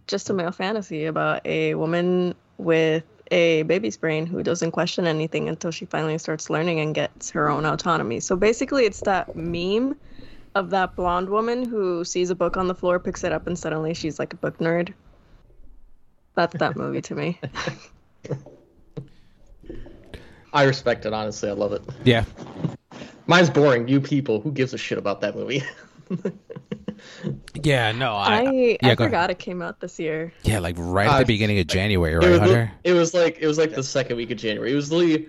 just 0.06 0.28
a 0.28 0.34
male 0.34 0.52
fantasy 0.52 1.06
about 1.06 1.40
a 1.46 1.74
woman 1.76 2.34
with 2.58 3.04
a 3.30 3.62
baby's 3.62 3.96
brain 3.96 4.26
who 4.26 4.42
doesn't 4.42 4.72
question 4.72 5.06
anything 5.06 5.48
until 5.48 5.70
she 5.70 5.86
finally 5.86 6.18
starts 6.18 6.50
learning 6.50 6.80
and 6.80 6.94
gets 6.94 7.30
her 7.30 7.48
own 7.48 7.64
autonomy. 7.64 8.20
So 8.20 8.36
basically, 8.36 8.84
it's 8.84 9.00
that 9.02 9.34
meme 9.36 9.96
of 10.56 10.70
that 10.70 10.96
blonde 10.96 11.30
woman 11.30 11.64
who 11.64 12.04
sees 12.04 12.28
a 12.30 12.34
book 12.34 12.56
on 12.56 12.66
the 12.66 12.74
floor, 12.74 12.98
picks 12.98 13.22
it 13.22 13.30
up, 13.32 13.46
and 13.46 13.56
suddenly 13.56 13.94
she's 13.94 14.18
like 14.18 14.32
a 14.32 14.36
book 14.36 14.58
nerd. 14.58 14.92
That's 16.34 16.56
that 16.56 16.76
movie 16.76 17.02
to 17.02 17.14
me. 17.14 17.40
I 20.52 20.64
respect 20.64 21.06
it. 21.06 21.12
Honestly, 21.12 21.48
I 21.48 21.52
love 21.52 21.72
it. 21.72 21.82
Yeah. 22.02 22.24
Mine's 23.28 23.48
boring. 23.48 23.86
You 23.86 24.00
people, 24.00 24.40
who 24.40 24.50
gives 24.50 24.74
a 24.74 24.78
shit 24.78 24.98
about 24.98 25.20
that 25.20 25.36
movie? 25.36 25.62
Yeah. 27.62 27.92
No. 27.92 28.14
I. 28.14 28.36
I, 28.38 28.42
yeah, 28.42 28.50
I 28.50 28.76
go 28.80 28.86
ahead. 28.86 28.98
forgot 28.98 29.30
it 29.30 29.38
came 29.38 29.62
out 29.62 29.80
this 29.80 29.98
year. 29.98 30.32
yeah. 30.42 30.58
Like 30.58 30.76
right 30.78 31.06
at 31.08 31.14
Uh, 31.14 31.18
the 31.20 31.24
beginning 31.26 31.58
of 31.58 31.66
January, 31.66 32.14
it, 32.14 32.18
right, 32.18 32.30
was, 32.30 32.40
Hunter? 32.40 32.72
it 32.84 32.92
was 32.92 33.14
like 33.14 33.38
it 33.40 33.46
was 33.46 33.58
like 33.58 33.74
the 33.74 33.82
second 33.82 34.16
week 34.16 34.30
of 34.30 34.38
January. 34.38 34.72
It 34.72 34.76
was 34.76 34.90
literally 34.92 35.28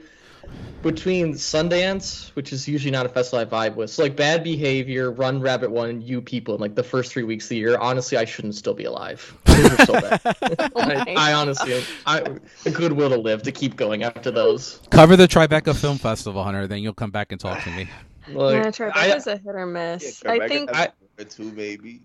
between 0.82 1.34
Sundance, 1.34 2.30
which 2.36 2.52
is 2.52 2.68
usually 2.68 2.90
not 2.92 3.06
a 3.06 3.10
festival 3.10 3.40
I 3.40 3.46
vibe 3.70 3.76
with. 3.76 3.92
So 3.92 4.02
like 4.04 4.16
Bad 4.16 4.44
Behavior, 4.44 5.12
Run 5.12 5.40
Rabbit 5.40 5.70
One, 5.70 6.02
You 6.02 6.20
People 6.22 6.56
in 6.56 6.62
like 6.62 6.74
the 6.74 6.84
first 6.84 7.12
three 7.14 7.22
weeks 7.24 7.46
of 7.46 7.50
the 7.50 7.58
year. 7.58 7.78
Honestly, 7.78 8.18
I 8.18 8.26
shouldn't 8.26 8.56
still 8.56 8.74
be 8.74 8.86
alive. 8.86 9.38
Those 9.46 9.80
are 9.80 9.86
so 9.86 9.94
bad. 9.94 10.22
I, 10.76 10.76
honestly 10.76 11.16
I 11.16 11.34
honestly, 11.34 11.84
I 12.08 12.24
a 12.66 12.72
goodwill 12.72 13.10
to 13.10 13.18
live 13.18 13.44
to 13.44 13.52
keep 13.52 13.76
going 13.76 14.04
after 14.04 14.32
those. 14.32 14.82
Cover 14.90 15.16
the 15.16 15.28
Tribeca 15.28 15.76
Film 15.76 15.98
Festival, 16.00 16.44
Hunter. 16.44 16.66
Then 16.68 16.80
you'll 16.80 16.94
come 16.96 17.12
back 17.12 17.32
and 17.32 17.40
talk 17.40 17.62
to 17.64 17.70
me. 17.72 17.88
Like, 18.28 18.54
yeah, 18.56 18.68
I, 18.68 18.72
Tribeca's 18.72 19.28
a 19.28 19.38
hit 19.38 19.56
or 19.56 19.66
miss. 19.68 20.22
Yeah, 20.26 20.32
I 20.32 20.48
think 20.48 20.74
I- 20.74 20.90
a 21.22 21.26
two 21.26 21.52
maybe. 21.54 22.02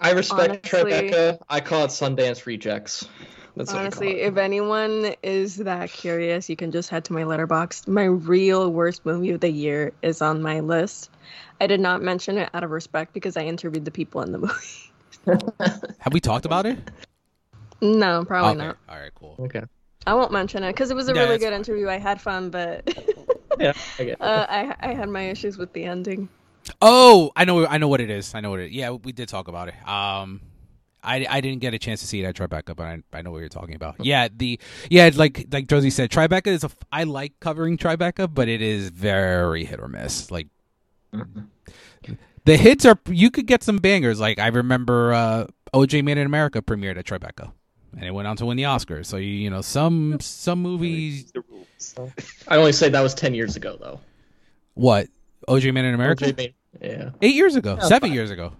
I 0.00 0.12
respect 0.12 0.72
Honestly- 0.72 0.92
Tribeca. 1.10 1.38
I 1.48 1.60
call 1.60 1.84
it 1.84 1.88
Sundance 1.88 2.46
Rejects. 2.46 3.08
That's 3.56 3.68
what 3.68 3.68
I 3.68 3.72
call 3.72 3.80
Honestly, 3.80 4.20
if 4.20 4.36
anyone 4.36 5.14
is 5.22 5.56
that 5.56 5.90
curious, 5.90 6.48
you 6.48 6.56
can 6.56 6.70
just 6.70 6.88
head 6.88 7.04
to 7.06 7.12
my 7.12 7.22
Letterboxd. 7.22 7.88
My 7.88 8.04
real 8.04 8.70
worst 8.72 9.04
movie 9.04 9.30
of 9.30 9.40
the 9.40 9.50
year 9.50 9.92
is 10.02 10.22
on 10.22 10.40
my 10.40 10.60
list. 10.60 11.10
I 11.60 11.66
did 11.66 11.80
not 11.80 12.00
mention 12.00 12.38
it 12.38 12.48
out 12.54 12.62
of 12.64 12.70
respect 12.70 13.12
because 13.12 13.36
I 13.36 13.42
interviewed 13.42 13.84
the 13.84 13.90
people 13.90 14.22
in 14.22 14.32
the 14.32 14.38
movie. 15.26 15.42
Have 15.98 16.12
we 16.12 16.20
talked 16.20 16.46
about 16.46 16.64
it? 16.66 16.78
no, 17.82 18.24
probably 18.24 18.50
okay. 18.52 18.66
not. 18.68 18.76
All 18.88 18.98
right. 18.98 19.10
Cool. 19.14 19.36
Okay. 19.40 19.62
I 20.06 20.14
won't 20.14 20.32
mention 20.32 20.62
it 20.62 20.68
because 20.72 20.90
it 20.90 20.94
was 20.94 21.08
a 21.08 21.14
Yeah, 21.14 21.22
really 21.24 21.38
good 21.38 21.46
fine. 21.50 21.54
interview. 21.54 21.88
I 21.88 21.98
had 21.98 22.20
fun, 22.20 22.48
but 22.50 22.88
Yeah. 23.60 23.72
I 23.98 24.04
get 24.04 24.20
uh, 24.22 24.46
I 24.48 24.74
I 24.80 24.94
had 24.94 25.08
my 25.10 25.28
issues 25.28 25.58
with 25.58 25.72
the 25.74 25.84
ending. 25.84 26.28
Oh, 26.80 27.30
I 27.36 27.44
know. 27.44 27.66
I 27.66 27.78
know 27.78 27.88
what 27.88 28.00
it 28.00 28.10
is. 28.10 28.34
I 28.34 28.40
know 28.40 28.50
what 28.50 28.60
it. 28.60 28.72
Yeah, 28.72 28.90
we 28.90 29.12
did 29.12 29.28
talk 29.28 29.48
about 29.48 29.68
it. 29.68 29.88
Um, 29.88 30.40
I, 31.02 31.26
I 31.28 31.40
didn't 31.40 31.60
get 31.60 31.74
a 31.74 31.78
chance 31.78 32.00
to 32.00 32.06
see 32.06 32.22
it 32.22 32.26
at 32.26 32.36
Tribeca, 32.36 32.76
but 32.76 32.86
I, 32.86 33.02
I 33.12 33.22
know 33.22 33.30
what 33.30 33.38
you're 33.38 33.48
talking 33.48 33.74
about. 33.74 34.04
Yeah, 34.04 34.28
the 34.34 34.58
yeah, 34.90 35.10
like 35.14 35.46
like 35.50 35.66
Josie 35.66 35.90
said, 35.90 36.10
Tribeca 36.10 36.48
is 36.48 36.64
a. 36.64 36.70
I 36.92 37.04
like 37.04 37.38
covering 37.40 37.78
Tribeca, 37.78 38.32
but 38.32 38.48
it 38.48 38.62
is 38.62 38.90
very 38.90 39.64
hit 39.64 39.80
or 39.80 39.88
miss. 39.88 40.30
Like 40.30 40.48
the 42.44 42.56
hits 42.56 42.84
are, 42.84 42.98
you 43.08 43.30
could 43.30 43.46
get 43.46 43.62
some 43.62 43.78
bangers. 43.78 44.20
Like 44.20 44.38
I 44.38 44.48
remember, 44.48 45.12
uh, 45.12 45.46
OJ 45.72 46.04
Made 46.04 46.18
in 46.18 46.26
America 46.26 46.60
premiered 46.62 46.98
at 46.98 47.06
Tribeca, 47.06 47.52
and 47.92 48.04
it 48.04 48.12
went 48.12 48.28
on 48.28 48.36
to 48.36 48.46
win 48.46 48.56
the 48.56 48.64
Oscars. 48.64 49.06
So 49.06 49.16
you, 49.16 49.28
you 49.28 49.50
know, 49.50 49.62
some 49.62 50.18
some 50.20 50.60
movies. 50.60 51.32
I 52.48 52.56
only 52.56 52.72
say 52.72 52.88
that 52.90 53.00
was 53.00 53.14
ten 53.14 53.34
years 53.34 53.56
ago 53.56 53.76
though. 53.80 54.00
What 54.74 55.08
OJ 55.48 55.72
Man 55.72 55.84
in 55.84 55.94
America? 55.94 56.24
OJ 56.26 56.36
made- 56.36 56.54
yeah. 56.80 57.10
Eight 57.22 57.34
years 57.34 57.56
ago, 57.56 57.76
Yeah, 57.78 57.86
seven 57.86 58.08
fine. 58.10 58.14
years 58.14 58.30
ago. 58.30 58.52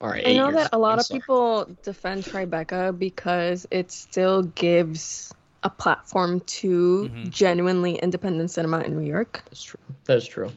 All 0.00 0.08
right. 0.08 0.26
I 0.26 0.34
know 0.34 0.52
that 0.52 0.70
a 0.72 0.78
lot 0.78 0.92
I'm 0.92 0.98
of 1.00 1.06
sorry. 1.06 1.20
people 1.20 1.76
defend 1.82 2.24
Tribeca 2.24 2.96
because 2.96 3.66
it 3.70 3.90
still 3.90 4.42
gives 4.44 5.32
a 5.64 5.70
platform 5.70 6.38
to 6.40 7.10
Mhm. 7.12 7.30
genuinely 7.30 7.96
independent 7.96 8.50
cinema 8.50 8.80
in 8.80 8.96
New 8.96 9.04
York. 9.06 9.42
That's 9.46 9.62
true. 9.62 9.80
That 10.04 10.18
is 10.18 10.26
true. 10.26 10.52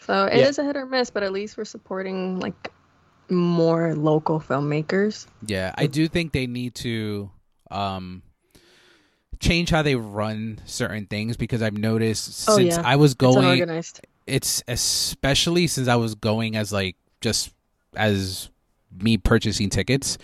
So 0.00 0.24
it 0.24 0.38
is 0.38 0.58
Yeah. 0.58 0.64
a 0.64 0.66
hit 0.66 0.76
or 0.76 0.86
miss, 0.86 1.10
but 1.10 1.22
at 1.22 1.32
least 1.32 1.56
we're 1.56 1.64
supporting 1.66 2.40
like 2.40 2.72
more 3.30 3.94
local 3.94 4.40
filmmakers. 4.40 5.26
Yeah, 5.46 5.72
I 5.76 5.86
do 5.86 6.08
think 6.08 6.32
they 6.32 6.46
need 6.46 6.74
to 6.76 7.30
um 7.70 8.22
change 9.38 9.70
how 9.70 9.82
they 9.82 9.94
run 9.94 10.58
certain 10.64 11.06
things 11.06 11.36
because 11.36 11.62
I've 11.62 11.76
noticed 11.78 12.48
Oh, 12.48 12.56
since 12.56 12.74
yeah. 12.76 12.82
I 12.84 12.96
was 12.96 13.12
It's 13.12 13.18
going 13.18 13.38
unorganized. 13.38 14.00
It's 14.28 14.62
especially 14.68 15.66
since 15.66 15.88
I 15.88 15.96
was 15.96 16.14
going 16.14 16.56
as 16.56 16.72
like 16.72 16.96
just 17.20 17.52
as 17.96 18.50
me 19.00 19.16
purchasing 19.16 19.70
tickets 19.70 20.18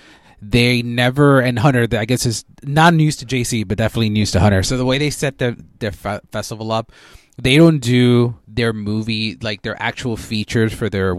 they 0.50 0.82
never 0.82 1.40
and 1.40 1.58
Hunter. 1.58 1.86
I 1.92 2.04
guess 2.04 2.26
is 2.26 2.44
not 2.62 2.94
news 2.94 3.16
to 3.16 3.26
JC, 3.26 3.66
but 3.66 3.78
definitely 3.78 4.10
news 4.10 4.30
to 4.32 4.40
Hunter. 4.40 4.62
So 4.62 4.76
the 4.76 4.84
way 4.84 4.98
they 4.98 5.10
set 5.10 5.38
their 5.38 5.56
their 5.78 5.92
fe- 5.92 6.20
festival 6.30 6.72
up, 6.72 6.92
they 7.40 7.56
don't 7.56 7.78
do 7.78 8.36
their 8.46 8.72
movie 8.72 9.36
like 9.40 9.62
their 9.62 9.80
actual 9.82 10.16
features 10.16 10.72
for 10.72 10.90
their 10.90 11.16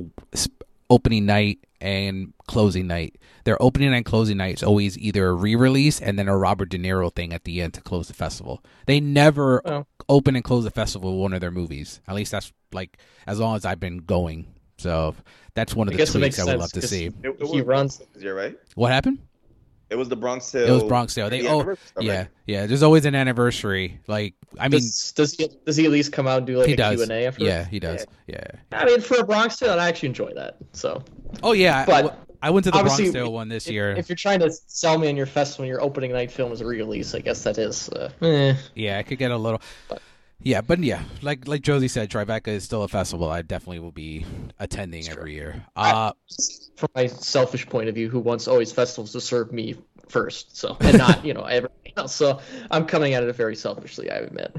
opening 0.89 1.25
night 1.25 1.59
and 1.81 2.33
closing 2.47 2.87
night. 2.87 3.17
Their 3.45 3.61
opening 3.61 3.93
and 3.93 4.03
closing 4.03 4.37
night 4.37 4.55
is 4.55 4.63
always 4.63 4.97
either 4.97 5.27
a 5.27 5.33
re-release 5.33 6.01
and 6.01 6.17
then 6.19 6.27
a 6.27 6.37
Robert 6.37 6.69
De 6.69 6.77
Niro 6.77 7.13
thing 7.13 7.31
at 7.31 7.43
the 7.45 7.61
end 7.61 7.73
to 7.75 7.81
close 7.81 8.07
the 8.07 8.13
festival. 8.13 8.63
They 8.87 8.99
never 8.99 9.61
Oh. 9.65 9.85
open 10.09 10.35
and 10.35 10.43
close 10.43 10.63
the 10.63 10.71
festival 10.71 11.13
with 11.13 11.21
one 11.21 11.33
of 11.33 11.41
their 11.41 11.51
movies. 11.51 12.01
At 12.07 12.15
least 12.15 12.31
that's 12.31 12.51
like 12.73 12.97
as 13.27 13.39
long 13.39 13.55
as 13.55 13.63
I've 13.63 13.79
been 13.79 13.99
going. 13.99 14.47
So 14.77 15.15
that's 15.53 15.75
one 15.75 15.87
of 15.87 15.93
I 15.93 15.95
the 15.95 15.97
guess 15.99 16.13
it 16.15 16.19
makes 16.19 16.35
tweaks 16.35 16.47
I 16.49 16.51
would 16.53 16.59
love 16.59 16.71
to 16.73 16.81
see. 16.81 17.05
It, 17.05 17.13
it 17.39 17.47
He 17.47 17.61
runs- 17.61 18.01
this 18.13 18.23
year, 18.23 18.35
right? 18.35 18.57
What 18.75 18.91
happened? 18.91 19.19
It 19.89 19.95
was 19.95 20.09
the 20.09 20.15
Bronx 20.15 20.51
Tale. 20.51 20.67
It 20.67 20.71
was 20.71 20.83
Bronx 20.83 21.13
Tale. 21.13 21.29
They 21.29 21.41
Yeah, 21.43 21.51
oh 21.51 21.61
anniversary, 21.61 22.05
yeah 22.05 22.27
yeah. 22.47 22.65
There's 22.65 22.83
always 22.83 23.05
an 23.05 23.15
anniversary. 23.15 23.99
Like 24.07 24.33
I 24.59 24.67
mean, 24.67 24.81
does, 24.81 25.11
does 25.15 25.33
he 25.33 25.49
does 25.65 25.75
he 25.77 25.85
at 25.85 25.91
least 25.91 26.11
come 26.11 26.27
out 26.27 26.39
and 26.39 26.47
do 26.47 26.57
like 26.57 26.67
he 26.67 26.73
a 26.73 26.77
does. 26.77 26.95
Q 26.95 27.03
and 27.03 27.11
A 27.11 27.25
after? 27.27 27.45
Yeah, 27.45 27.65
he 27.65 27.79
does. 27.79 28.05
Yeah. 28.27 28.43
I 28.71 28.85
mean, 28.85 29.01
for 29.01 29.17
a 29.19 29.23
Bronx 29.23 29.57
Tale, 29.57 29.79
I 29.79 29.87
actually 29.87 30.09
enjoy 30.09 30.33
that. 30.35 30.57
So, 30.73 31.03
Oh 31.43 31.53
yeah. 31.53 31.81
I- 31.81 31.85
But 31.85 32.19
I, 32.41 32.49
went 32.49 32.63
to 32.65 32.71
the 32.71 32.77
Bronx 32.79 32.93
obviously, 32.93 33.13
Tale 33.13 33.31
one 33.31 33.47
this 33.49 33.65
if, 33.67 33.73
year. 33.73 33.91
if 33.93 34.07
you're 34.09 34.15
trying 34.15 34.39
to 34.39 34.51
sell 34.51 34.97
me 34.99 35.07
on 35.07 35.15
your 35.15 35.25
festival, 35.25 35.65
your 35.65 35.81
opening 35.81 36.11
night 36.11 36.31
film 36.31 36.51
is 36.51 36.61
a 36.61 36.65
re-release. 36.65 37.15
I 37.15 37.19
guess 37.19 37.43
that 37.43 37.57
is. 37.57 37.89
Uh, 37.89 38.09
eh. 38.21 38.55
Yeah, 38.75 38.99
I 38.99 39.03
could 39.03 39.17
get 39.17 39.31
a 39.31 39.37
little. 39.37 39.61
Yeah, 40.41 40.61
but 40.61 40.79
yeah, 40.79 41.03
like 41.21 41.47
like 41.47 41.61
Josie 41.61 41.87
said, 41.87 42.09
Tribeca 42.09 42.49
is 42.49 42.63
still 42.63 42.83
a 42.83 42.87
festival. 42.87 43.29
I 43.29 43.41
definitely 43.41 43.79
will 43.79 43.91
be 43.91 44.25
attending 44.59 45.07
every 45.09 45.33
year. 45.33 45.65
Uh, 45.75 46.11
From 46.77 46.89
my 46.93 47.07
selfish 47.07 47.65
point 47.67 47.89
of 47.89 47.95
view, 47.95 48.09
who 48.09 48.19
wants 48.19 48.47
always 48.47 48.71
festivals 48.71 49.11
to 49.13 49.21
serve 49.21 49.51
me 49.51 49.75
first, 50.07 50.55
so 50.55 50.77
and 50.81 50.97
not 50.97 51.25
you 51.25 51.33
know 51.33 51.43
everything 51.43 51.93
else. 51.97 52.13
So 52.13 52.39
I'm 52.69 52.85
coming 52.85 53.13
at 53.13 53.23
it 53.23 53.35
very 53.35 53.55
selfishly, 53.55 54.11
I 54.11 54.17
admit. 54.17 54.55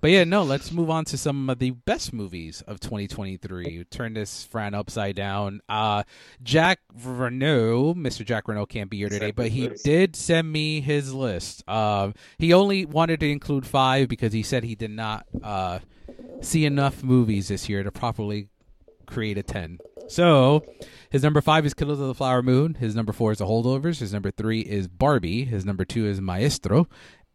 But 0.00 0.10
yeah, 0.10 0.24
no. 0.24 0.42
Let's 0.42 0.72
move 0.72 0.90
on 0.90 1.04
to 1.06 1.18
some 1.18 1.48
of 1.50 1.58
the 1.58 1.70
best 1.70 2.12
movies 2.12 2.62
of 2.66 2.80
2023. 2.80 3.84
Turn 3.90 4.14
this 4.14 4.44
Fran 4.44 4.74
upside 4.74 5.16
down. 5.16 5.60
Uh, 5.68 6.04
Jack 6.42 6.80
Renault, 7.04 7.94
Mr. 7.94 8.24
Jack 8.24 8.48
Renault, 8.48 8.66
can't 8.66 8.90
be 8.90 8.98
here 8.98 9.08
today, 9.08 9.30
but 9.30 9.48
he 9.48 9.68
did 9.84 10.16
send 10.16 10.50
me 10.50 10.80
his 10.80 11.12
list. 11.12 11.68
Um, 11.68 12.14
he 12.38 12.52
only 12.52 12.84
wanted 12.86 13.20
to 13.20 13.30
include 13.30 13.66
five 13.66 14.08
because 14.08 14.32
he 14.32 14.42
said 14.42 14.64
he 14.64 14.74
did 14.74 14.90
not 14.90 15.26
uh 15.42 15.80
see 16.40 16.64
enough 16.64 17.02
movies 17.02 17.48
this 17.48 17.68
year 17.68 17.82
to 17.82 17.90
properly 17.90 18.48
create 19.06 19.38
a 19.38 19.42
10. 19.42 19.78
So, 20.08 20.64
his 21.10 21.22
number 21.22 21.42
five 21.42 21.66
is 21.66 21.74
Killers 21.74 22.00
of 22.00 22.06
the 22.06 22.14
Flower 22.14 22.42
Moon. 22.42 22.74
His 22.74 22.94
number 22.96 23.12
four 23.12 23.32
is 23.32 23.38
The 23.38 23.46
Holdovers. 23.46 23.98
His 23.98 24.12
number 24.12 24.30
three 24.30 24.60
is 24.60 24.88
Barbie. 24.88 25.44
His 25.44 25.66
number 25.66 25.84
two 25.84 26.06
is 26.06 26.18
Maestro. 26.20 26.88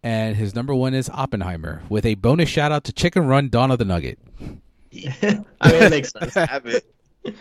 And 0.04 0.36
his 0.36 0.54
number 0.54 0.76
one 0.76 0.94
is 0.94 1.10
Oppenheimer, 1.10 1.82
with 1.90 2.06
a 2.06 2.16
bonus 2.16 2.50
shout 2.50 2.72
out 2.74 2.84
to 2.86 2.94
Chicken 2.94 3.26
Run 3.26 3.48
Dawn 3.50 3.72
of 3.72 3.80
the 3.80 3.86
Nugget. 3.86 4.20
I 4.42 4.58
mean, 4.92 5.46
it 5.64 5.90
makes 5.90 6.12
sense. 6.12 6.34
Have 6.34 6.66
it. 6.68 6.86
Uh, 7.26 7.32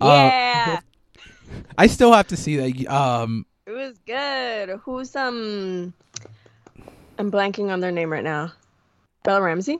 Yeah, 0.00 0.80
I 1.76 1.86
still 1.86 2.12
have 2.12 2.26
to 2.28 2.36
see 2.36 2.56
that. 2.56 2.86
Um, 2.92 3.44
it 3.66 3.72
was 3.72 3.98
good. 4.06 4.80
Who's 4.82 5.14
um? 5.14 5.92
I'm 7.18 7.30
blanking 7.30 7.70
on 7.70 7.80
their 7.80 7.92
name 7.92 8.10
right 8.10 8.24
now. 8.24 8.52
Bella 9.24 9.42
Ramsey. 9.42 9.78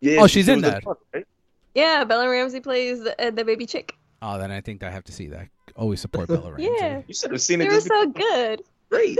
Yeah, 0.00 0.20
Oh, 0.22 0.26
she's 0.26 0.48
in 0.48 0.62
was 0.62 0.70
that. 0.70 0.84
fuck, 0.84 0.98
right? 1.12 1.26
Yeah, 1.74 2.04
Bella 2.04 2.30
Ramsey 2.30 2.60
plays 2.60 3.02
the, 3.02 3.20
uh, 3.26 3.30
the 3.30 3.44
baby 3.44 3.66
chick. 3.66 3.94
oh, 4.22 4.38
then 4.38 4.50
I 4.50 4.60
think 4.62 4.82
I 4.82 4.90
have 4.90 5.04
to 5.04 5.12
see 5.12 5.26
that. 5.28 5.48
Always 5.76 6.00
support 6.00 6.28
Bella 6.28 6.50
Ramsey. 6.52 6.70
Yeah, 6.78 7.02
You 7.06 7.12
should 7.14 7.30
have 7.32 7.42
seen 7.42 7.58
they 7.58 7.66
it. 7.66 7.68
were 7.68 7.74
Just 7.74 7.88
so 7.88 8.06
because- 8.06 8.22
good. 8.32 8.62
Great. 8.90 9.18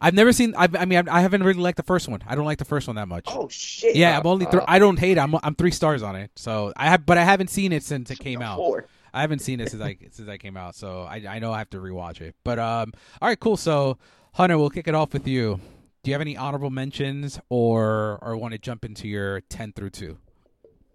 I've 0.00 0.14
never 0.14 0.32
seen. 0.32 0.54
I've, 0.56 0.74
I 0.74 0.84
mean, 0.84 1.08
I 1.08 1.20
haven't 1.20 1.44
really 1.44 1.60
liked 1.60 1.76
the 1.76 1.82
first 1.84 2.08
one. 2.08 2.22
I 2.26 2.34
don't 2.34 2.44
like 2.44 2.58
the 2.58 2.64
first 2.64 2.88
one 2.88 2.96
that 2.96 3.06
much. 3.06 3.24
Oh 3.28 3.48
shit. 3.48 3.94
yeah, 3.94 4.18
I'm 4.18 4.26
only. 4.26 4.46
Th- 4.46 4.56
uh, 4.56 4.64
I 4.66 4.78
don't 4.78 4.98
hate. 4.98 5.16
it. 5.16 5.20
I'm. 5.20 5.34
I'm 5.42 5.54
three 5.54 5.70
stars 5.70 6.02
on 6.02 6.16
it. 6.16 6.30
So 6.34 6.72
I 6.76 6.88
have, 6.90 7.06
but 7.06 7.18
I 7.18 7.24
haven't 7.24 7.48
seen 7.48 7.72
it 7.72 7.84
since 7.84 8.10
it 8.10 8.18
came 8.18 8.42
out. 8.42 8.56
Four. 8.56 8.86
I 9.14 9.20
haven't 9.20 9.40
seen 9.40 9.60
it 9.60 9.70
since 9.70 9.82
I 9.82 9.96
since 10.10 10.28
I 10.28 10.38
came 10.38 10.56
out, 10.56 10.74
so 10.74 11.02
I 11.02 11.22
I 11.28 11.38
know 11.38 11.52
I 11.52 11.58
have 11.58 11.70
to 11.70 11.78
rewatch 11.78 12.20
it. 12.20 12.34
But 12.42 12.58
um, 12.58 12.92
all 13.20 13.28
right, 13.28 13.38
cool. 13.38 13.56
So 13.56 13.98
Hunter, 14.34 14.58
we'll 14.58 14.70
kick 14.70 14.88
it 14.88 14.94
off 14.94 15.12
with 15.12 15.28
you. 15.28 15.60
Do 16.02 16.10
you 16.10 16.14
have 16.14 16.20
any 16.20 16.36
honorable 16.36 16.70
mentions, 16.70 17.38
or 17.48 18.18
or 18.22 18.36
want 18.36 18.52
to 18.52 18.58
jump 18.58 18.84
into 18.84 19.06
your 19.06 19.40
ten 19.42 19.72
through 19.72 19.90
two? 19.90 20.18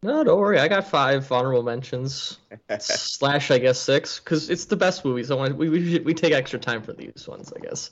No, 0.04 0.24
don't 0.24 0.40
worry. 0.40 0.60
I 0.60 0.68
got 0.68 0.88
five 0.88 1.32
honorable 1.32 1.64
mentions 1.64 2.40
slash, 2.80 3.50
I 3.50 3.58
guess 3.58 3.80
six, 3.80 4.20
because 4.20 4.50
it's 4.50 4.66
the 4.66 4.76
best 4.76 5.04
movies. 5.04 5.32
I 5.32 5.36
want 5.36 5.56
we 5.56 5.70
we, 5.70 5.92
should, 5.92 6.06
we 6.06 6.14
take 6.14 6.34
extra 6.34 6.60
time 6.60 6.84
for 6.84 6.94
these 6.94 7.28
ones, 7.28 7.52
I 7.56 7.60
guess. 7.60 7.90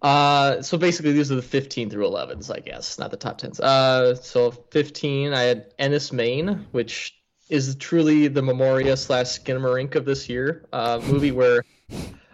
Uh, 0.00 0.62
so 0.62 0.78
basically, 0.78 1.12
these 1.12 1.30
are 1.30 1.36
the 1.36 1.42
15 1.42 1.90
through 1.90 2.08
11s, 2.08 2.54
I 2.54 2.58
guess, 2.60 2.98
not 2.98 3.10
the 3.10 3.16
top 3.16 3.40
10s. 3.40 3.60
Uh, 3.60 4.16
so 4.16 4.50
15, 4.50 5.32
I 5.32 5.42
had 5.42 5.76
Enys 5.78 6.12
Men, 6.12 6.66
which 6.72 7.16
is 7.48 7.76
truly 7.76 8.28
the 8.28 8.42
Memoria 8.42 8.96
slash 8.96 9.26
Skinamarink 9.26 9.94
of 9.94 10.04
this 10.04 10.28
year. 10.28 10.66
Uh, 10.72 11.00
movie 11.04 11.30
where 11.30 11.64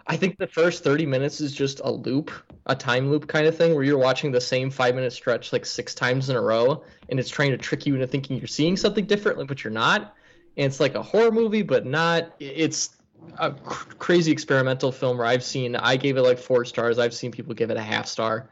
I 0.09 0.17
think 0.17 0.39
the 0.39 0.47
first 0.47 0.83
30 0.83 1.05
minutes 1.05 1.39
is 1.39 1.53
just 1.53 1.81
a 1.83 1.91
loop, 1.91 2.31
a 2.65 2.75
time 2.75 3.11
loop 3.11 3.27
kind 3.27 3.45
of 3.45 3.55
thing, 3.55 3.75
where 3.75 3.83
you're 3.83 3.99
watching 3.99 4.31
the 4.31 4.41
same 4.41 4.71
five 4.71 4.95
minute 4.95 5.13
stretch 5.13 5.53
like 5.53 5.67
six 5.67 5.93
times 5.93 6.31
in 6.31 6.35
a 6.35 6.41
row, 6.41 6.83
and 7.09 7.19
it's 7.19 7.29
trying 7.29 7.51
to 7.51 7.59
trick 7.59 7.85
you 7.85 7.93
into 7.93 8.07
thinking 8.07 8.39
you're 8.39 8.47
seeing 8.47 8.75
something 8.75 9.05
different, 9.05 9.47
but 9.47 9.63
you're 9.63 9.71
not. 9.71 10.15
And 10.57 10.65
it's 10.65 10.79
like 10.79 10.95
a 10.95 11.03
horror 11.03 11.31
movie, 11.31 11.61
but 11.61 11.85
not. 11.85 12.33
It's 12.39 12.89
a 13.37 13.51
cr- 13.51 13.93
crazy 13.99 14.31
experimental 14.31 14.91
film 14.91 15.19
where 15.19 15.27
I've 15.27 15.43
seen, 15.43 15.75
I 15.75 15.95
gave 15.95 16.17
it 16.17 16.23
like 16.23 16.39
four 16.39 16.65
stars. 16.65 16.97
I've 16.97 17.13
seen 17.13 17.31
people 17.31 17.53
give 17.53 17.69
it 17.69 17.77
a 17.77 17.81
half 17.81 18.07
star. 18.07 18.49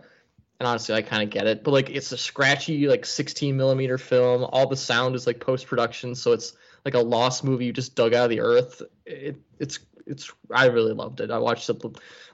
And 0.60 0.68
honestly, 0.68 0.94
I 0.94 1.02
kind 1.02 1.24
of 1.24 1.32
get 1.32 1.48
it. 1.48 1.64
But 1.64 1.72
like, 1.72 1.90
it's 1.90 2.12
a 2.12 2.18
scratchy, 2.18 2.88
like 2.88 3.04
16 3.04 3.58
millimeter 3.58 3.98
film. 3.98 4.44
All 4.44 4.68
the 4.68 4.78
sound 4.78 5.16
is 5.16 5.26
like 5.26 5.40
post 5.40 5.66
production, 5.66 6.14
so 6.14 6.34
it's 6.34 6.54
like 6.86 6.94
a 6.94 7.00
lost 7.00 7.44
movie 7.44 7.66
you 7.66 7.74
just 7.74 7.96
dug 7.96 8.14
out 8.14 8.26
of 8.26 8.30
the 8.30 8.42
earth. 8.42 8.84
It, 9.08 9.38
it's 9.58 9.80
it's 10.08 10.32
I 10.52 10.68
really 10.68 10.94
loved 10.94 11.20
it. 11.22 11.32
I 11.32 11.38
watched 11.38 11.70
it 11.70 11.84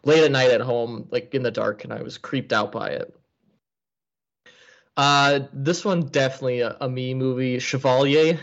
late 0.04 0.24
at 0.24 0.32
night 0.32 0.52
at 0.52 0.62
home, 0.62 1.08
like 1.12 1.34
in 1.34 1.44
the 1.44 1.52
dark, 1.52 1.84
and 1.84 1.94
I 1.94 2.02
was 2.02 2.18
creeped 2.18 2.54
out 2.54 2.72
by 2.72 2.90
it. 2.90 3.14
Uh, 4.96 5.42
this 5.52 5.84
one 5.84 6.02
definitely 6.08 6.62
a, 6.62 6.78
a 6.80 6.90
me 6.90 7.14
movie, 7.14 7.60
Chevalier, 7.60 8.40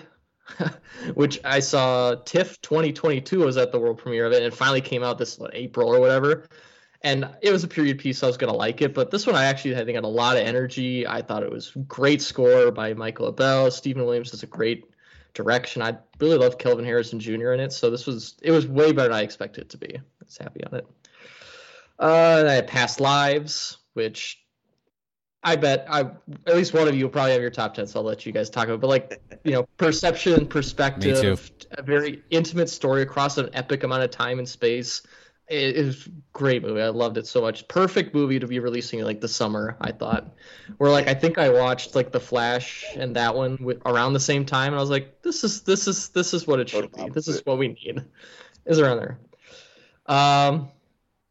which 1.15 1.41
I 1.45 1.61
saw 1.61 2.17
TIFF 2.17 2.61
2022 2.61 3.43
I 3.43 3.45
was 3.45 3.57
at 3.57 3.71
the 3.71 3.79
world 3.79 3.99
premiere 3.99 4.27
of 4.27 4.33
it, 4.33 4.43
and 4.43 4.47
it 4.47 4.55
finally 4.55 4.81
came 4.81 5.03
out 5.03 5.19
this 5.19 5.39
what, 5.39 5.55
April 5.55 5.95
or 5.95 6.01
whatever. 6.01 6.49
And 7.03 7.27
it 7.41 7.51
was 7.51 7.65
a 7.65 7.69
period 7.69 7.99
piece, 7.99 8.19
so 8.19 8.27
I 8.27 8.29
was 8.29 8.37
gonna 8.37 8.53
like 8.53 8.83
it. 8.83 8.93
But 8.93 9.11
this 9.11 9.27
one, 9.27 9.37
I 9.37 9.45
actually 9.45 9.75
I 9.77 9.85
think 9.85 9.95
had 9.95 10.05
a 10.05 10.09
lot 10.09 10.37
of 10.37 10.43
energy. 10.43 11.07
I 11.07 11.23
thought 11.23 11.43
it 11.43 11.51
was 11.51 11.73
great 11.89 12.21
score 12.21 12.71
by 12.71 12.93
Michael 12.93 13.29
Abel. 13.29 13.71
Stephen 13.71 14.05
Williams 14.05 14.35
is 14.35 14.43
a 14.43 14.47
great 14.47 14.85
direction. 15.35 15.83
I 15.83 15.97
really 16.19 16.37
love 16.37 16.59
Kelvin 16.59 16.85
Harrison 16.85 17.21
Jr. 17.21 17.53
in 17.53 17.61
it, 17.61 17.73
so 17.73 17.91
this 17.91 18.07
was 18.07 18.35
it 18.43 18.51
was 18.51 18.67
way 18.67 18.93
better 18.93 19.09
than 19.09 19.19
I 19.19 19.23
expected 19.23 19.63
it 19.63 19.71
to 19.71 19.79
be. 19.79 19.97
I 19.97 20.03
was 20.25 20.37
happy 20.37 20.65
on 20.65 20.75
it. 20.75 20.87
Uh, 21.99 22.37
and 22.41 22.49
I 22.49 22.55
had 22.55 22.67
Past 22.67 23.01
Lives, 23.01 23.79
which 23.93 24.43
I 25.43 25.57
bet 25.57 25.87
I 25.89 26.01
at 26.47 26.57
least 26.57 26.75
one 26.75 26.89
of 26.89 26.95
you 26.95 27.05
will 27.05 27.11
probably 27.11 27.33
have 27.33 27.41
your 27.41 27.51
top 27.51 27.75
ten, 27.75 27.87
so 27.87 28.01
I'll 28.01 28.07
let 28.07 28.27
you 28.27 28.33
guys 28.33 28.51
talk 28.51 28.65
about. 28.65 28.75
It. 28.75 28.81
But 28.81 28.87
like 28.89 29.41
you 29.45 29.53
know, 29.53 29.67
perception, 29.77 30.47
perspective, 30.47 31.51
a 31.73 31.83
very 31.83 32.23
intimate 32.31 32.69
story 32.69 33.03
across 33.03 33.39
an 33.39 33.49
epic 33.55 33.83
amount 33.83 34.03
of 34.03 34.11
time 34.11 34.39
and 34.39 34.49
space. 34.49 35.03
It 35.51 35.77
is 35.77 36.09
great 36.33 36.63
movie. 36.63 36.81
I 36.81 36.89
loved 36.89 37.19
it 37.19 37.27
so 37.27 37.41
much. 37.41 37.67
Perfect 37.67 38.15
movie 38.15 38.39
to 38.39 38.47
be 38.47 38.61
releasing 38.61 39.03
like 39.03 39.21
the 39.21 39.29
summer. 39.29 39.77
I 39.81 39.91
thought. 39.91 40.33
Where 40.79 40.91
like 40.91 41.09
I 41.09 41.15
think 41.15 41.39
I 41.39 41.49
watched 41.49 41.97
like 41.97 42.13
The 42.13 42.21
Flash 42.21 42.87
and 42.95 43.17
that 43.17 43.35
one 43.35 43.59
with, 43.61 43.83
around 43.85 44.13
the 44.13 44.21
same 44.21 44.47
time, 44.47 44.69
and 44.69 44.77
I 44.77 44.81
was 44.81 44.91
like, 44.91 45.23
this 45.23 45.43
is 45.43 45.63
this 45.63 45.89
is 45.89 46.11
this 46.11 46.33
is 46.33 46.47
what 46.47 46.61
it 46.61 46.69
should 46.69 46.93
be. 46.93 47.09
This 47.09 47.27
is 47.27 47.45
what 47.45 47.59
we 47.59 47.69
need. 47.69 48.05
Is 48.65 48.79
around 48.79 48.99
there. 48.99 49.19
Um. 50.07 50.69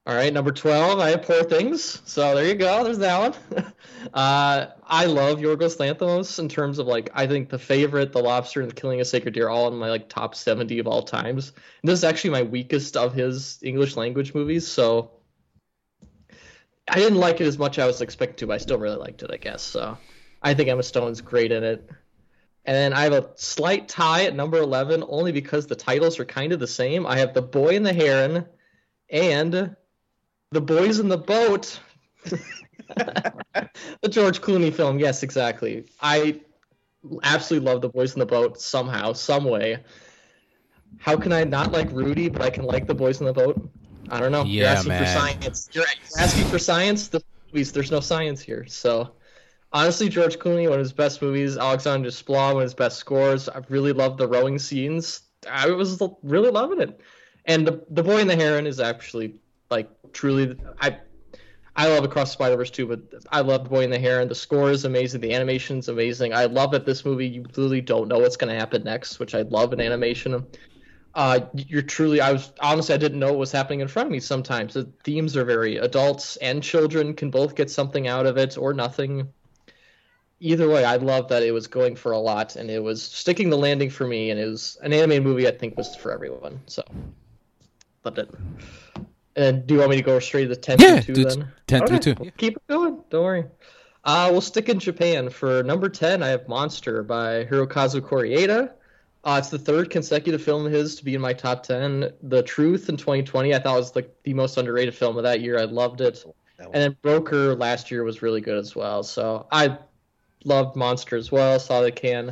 All 0.09 0.15
right, 0.15 0.33
number 0.33 0.51
12, 0.51 0.97
I 0.97 1.09
have 1.09 1.21
Poor 1.21 1.43
Things. 1.43 2.01
So 2.03 2.33
there 2.33 2.47
you 2.47 2.55
go. 2.55 2.83
There's 2.83 2.97
that 2.97 3.19
one. 3.19 3.63
uh, 4.15 4.65
I 4.83 5.05
love 5.05 5.37
Yorgos 5.37 5.77
Lanthimos 5.77 6.39
in 6.39 6.49
terms 6.49 6.79
of 6.79 6.87
like, 6.87 7.11
I 7.13 7.27
think 7.27 7.49
The 7.49 7.59
Favorite, 7.59 8.11
The 8.11 8.17
Lobster, 8.17 8.61
and 8.61 8.71
The 8.71 8.73
Killing 8.73 8.99
of 9.01 9.05
Sacred 9.05 9.35
Deer 9.35 9.49
all 9.49 9.67
in 9.67 9.75
my 9.75 9.91
like 9.91 10.09
top 10.09 10.33
70 10.33 10.79
of 10.79 10.87
all 10.87 11.03
times. 11.03 11.49
And 11.83 11.91
this 11.91 11.99
is 11.99 12.03
actually 12.03 12.31
my 12.31 12.41
weakest 12.41 12.97
of 12.97 13.13
his 13.13 13.59
English 13.61 13.97
language 13.97 14.33
movies. 14.33 14.67
So 14.67 15.11
I 16.87 16.95
didn't 16.95 17.19
like 17.19 17.39
it 17.39 17.45
as 17.45 17.59
much 17.59 17.77
as 17.77 17.83
I 17.83 17.85
was 17.85 18.01
expecting 18.01 18.37
to, 18.37 18.47
but 18.47 18.53
I 18.53 18.57
still 18.57 18.79
really 18.79 18.97
liked 18.97 19.21
it, 19.21 19.29
I 19.31 19.37
guess. 19.37 19.61
So 19.61 19.95
I 20.41 20.55
think 20.55 20.69
Emma 20.69 20.81
Stone's 20.81 21.21
great 21.21 21.51
in 21.51 21.63
it. 21.63 21.87
And 22.65 22.75
then 22.75 22.93
I 22.93 23.01
have 23.01 23.13
a 23.13 23.29
slight 23.35 23.87
tie 23.87 24.25
at 24.25 24.35
number 24.35 24.57
11, 24.57 25.03
only 25.07 25.31
because 25.31 25.67
the 25.67 25.75
titles 25.75 26.19
are 26.19 26.25
kind 26.25 26.51
of 26.51 26.59
the 26.59 26.65
same. 26.65 27.05
I 27.05 27.19
have 27.19 27.35
The 27.35 27.43
Boy 27.43 27.75
and 27.75 27.85
the 27.85 27.93
Heron 27.93 28.47
and 29.11 29.75
the 30.51 30.61
Boys 30.61 30.99
in 30.99 31.07
the 31.07 31.17
Boat. 31.17 31.79
the 32.23 34.09
George 34.09 34.41
Clooney 34.41 34.73
film. 34.73 34.99
Yes, 34.99 35.23
exactly. 35.23 35.85
I 36.01 36.41
absolutely 37.23 37.69
love 37.69 37.81
The 37.81 37.89
Boys 37.89 38.13
in 38.13 38.19
the 38.19 38.25
Boat 38.25 38.59
somehow, 38.59 39.13
some 39.13 39.45
way. 39.45 39.83
How 40.97 41.15
can 41.15 41.31
I 41.31 41.43
not 41.43 41.71
like 41.71 41.91
Rudy, 41.91 42.29
but 42.29 42.41
I 42.41 42.49
can 42.49 42.63
like 42.63 42.87
The 42.87 42.95
Boys 42.95 43.19
in 43.19 43.25
the 43.25 43.33
Boat? 43.33 43.69
I 44.09 44.19
don't 44.19 44.31
know. 44.31 44.43
You're 44.43 44.67
asking 44.67 44.89
man. 44.89 45.03
for 45.03 45.19
science. 45.19 45.69
You're 45.71 45.85
asking 46.17 46.45
for 46.45 46.59
science. 46.59 47.07
The 47.07 47.21
movies, 47.51 47.71
there's 47.71 47.91
no 47.91 47.99
science 47.99 48.41
here. 48.41 48.65
So, 48.65 49.15
honestly, 49.71 50.09
George 50.09 50.39
Clooney, 50.39 50.63
one 50.63 50.73
of 50.73 50.79
his 50.79 50.93
best 50.93 51.21
movies. 51.21 51.57
Alexandre 51.57 52.09
Desplat, 52.09 52.53
one 52.53 52.57
of 52.57 52.61
his 52.63 52.73
best 52.73 52.97
scores. 52.97 53.47
I 53.47 53.61
really 53.69 53.93
love 53.93 54.17
the 54.17 54.27
rowing 54.27 54.57
scenes. 54.57 55.21
I 55.49 55.69
was 55.69 56.01
really 56.23 56.49
loving 56.49 56.81
it. 56.81 56.99
And 57.45 57.65
the 57.65 57.85
the 57.91 58.03
boy 58.03 58.19
and 58.19 58.29
the 58.29 58.35
heron 58.35 58.67
is 58.67 58.79
actually 58.79 59.35
like 59.69 59.89
truly. 60.13 60.57
I 60.81 60.97
I 61.75 61.87
love 61.87 62.03
Across 62.03 62.31
Spider 62.33 62.57
Verse 62.57 62.71
too, 62.71 62.87
but 62.87 63.01
I 63.31 63.41
love 63.41 63.69
boy 63.69 63.83
in 63.83 63.89
the 63.89 63.99
Hair, 63.99 64.21
and 64.21 64.29
The 64.29 64.35
score 64.35 64.71
is 64.71 64.85
amazing. 64.85 65.21
The 65.21 65.33
animation's 65.33 65.87
amazing. 65.87 66.33
I 66.33 66.45
love 66.45 66.71
that 66.71 66.85
this 66.85 67.05
movie 67.05 67.27
you 67.27 67.43
literally 67.43 67.81
don't 67.81 68.07
know 68.07 68.19
what's 68.19 68.37
going 68.37 68.51
to 68.53 68.59
happen 68.59 68.83
next, 68.83 69.19
which 69.19 69.35
I 69.35 69.41
love 69.43 69.73
in 69.73 69.79
animation 69.79 70.45
uh, 71.15 71.39
you're 71.53 71.81
truly 71.81 72.21
i 72.21 72.31
was 72.31 72.53
honestly 72.59 72.93
i 72.93 72.97
didn't 72.97 73.19
know 73.19 73.27
what 73.27 73.39
was 73.39 73.51
happening 73.51 73.79
in 73.79 73.87
front 73.87 74.07
of 74.07 74.11
me 74.11 74.19
sometimes 74.19 74.73
the 74.73 74.83
themes 75.03 75.35
are 75.35 75.43
very 75.43 75.77
adults 75.77 76.37
and 76.37 76.61
children 76.61 77.13
can 77.13 77.31
both 77.31 77.55
get 77.55 77.69
something 77.69 78.07
out 78.07 78.25
of 78.25 78.37
it 78.37 78.57
or 78.57 78.73
nothing 78.73 79.27
either 80.39 80.69
way 80.69 80.85
i 80.85 80.95
love 80.97 81.27
that 81.27 81.43
it 81.43 81.51
was 81.51 81.67
going 81.67 81.95
for 81.95 82.11
a 82.11 82.19
lot 82.19 82.55
and 82.55 82.69
it 82.69 82.81
was 82.81 83.01
sticking 83.01 83.49
the 83.49 83.57
landing 83.57 83.89
for 83.89 84.05
me 84.07 84.29
and 84.29 84.39
it 84.39 84.45
was 84.45 84.77
an 84.83 84.93
animated 84.93 85.23
movie 85.23 85.47
i 85.47 85.51
think 85.51 85.75
was 85.77 85.95
for 85.95 86.11
everyone 86.11 86.59
so 86.67 86.83
loved 88.05 88.19
it 88.19 88.29
and 89.35 89.65
do 89.67 89.75
you 89.75 89.79
want 89.79 89.91
me 89.91 89.95
to 89.97 90.01
go 90.03 90.19
straight 90.19 90.43
to 90.43 90.49
the 90.49 90.55
10 90.55 90.79
Yeah, 90.79 90.99
through 91.01 91.15
2 91.15 91.23
t- 91.23 91.29
then 91.29 91.47
10 91.67 91.87
through 91.87 91.95
Okay, 91.97 92.13
2. 92.13 92.21
we'll 92.21 92.31
keep 92.31 92.55
it 92.57 92.67
going 92.67 92.99
don't 93.09 93.23
worry 93.23 93.45
uh, 94.05 94.29
we'll 94.31 94.41
stick 94.41 94.69
in 94.69 94.79
Japan 94.79 95.29
for 95.29 95.61
number 95.61 95.89
10. 95.89 96.23
I 96.23 96.29
have 96.29 96.47
Monster 96.47 97.03
by 97.03 97.43
Hirokazu 97.45 97.99
Koreeda. 97.99 98.71
Uh, 99.25 99.35
it's 99.37 99.49
the 99.49 99.59
third 99.59 99.89
consecutive 99.89 100.41
film 100.41 100.65
of 100.65 100.71
his 100.71 100.95
to 100.95 101.03
be 101.03 101.15
in 101.15 101.21
my 101.21 101.33
top 101.33 101.63
10. 101.63 102.09
The 102.23 102.41
Truth 102.41 102.87
in 102.87 102.95
2020, 102.95 103.53
I 103.53 103.59
thought 103.59 103.75
was 103.75 103.95
like 103.97 104.09
the 104.23 104.33
most 104.33 104.57
underrated 104.57 104.95
film 104.95 105.17
of 105.17 105.23
that 105.23 105.41
year. 105.41 105.59
I 105.59 105.65
loved 105.65 105.99
it. 105.99 106.23
And 106.59 106.73
then 106.73 106.95
Broker 107.01 107.53
last 107.55 107.91
year 107.91 108.05
was 108.05 108.21
really 108.21 108.39
good 108.39 108.57
as 108.57 108.73
well. 108.73 109.03
So 109.03 109.47
I 109.51 109.77
loved 110.45 110.77
Monster 110.77 111.17
as 111.17 111.29
well. 111.29 111.59
Saw 111.59 111.81
the 111.81 111.91
Cannes. 111.91 112.31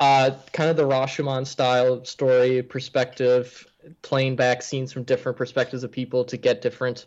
Uh, 0.00 0.32
kind 0.52 0.68
of 0.68 0.76
the 0.76 0.82
Rashomon 0.82 1.46
style 1.46 2.04
story 2.04 2.60
perspective, 2.60 3.64
playing 4.02 4.36
back 4.36 4.62
scenes 4.62 4.92
from 4.92 5.02
different 5.04 5.38
perspectives 5.38 5.84
of 5.84 5.92
people 5.92 6.24
to 6.24 6.36
get 6.36 6.62
different 6.62 7.06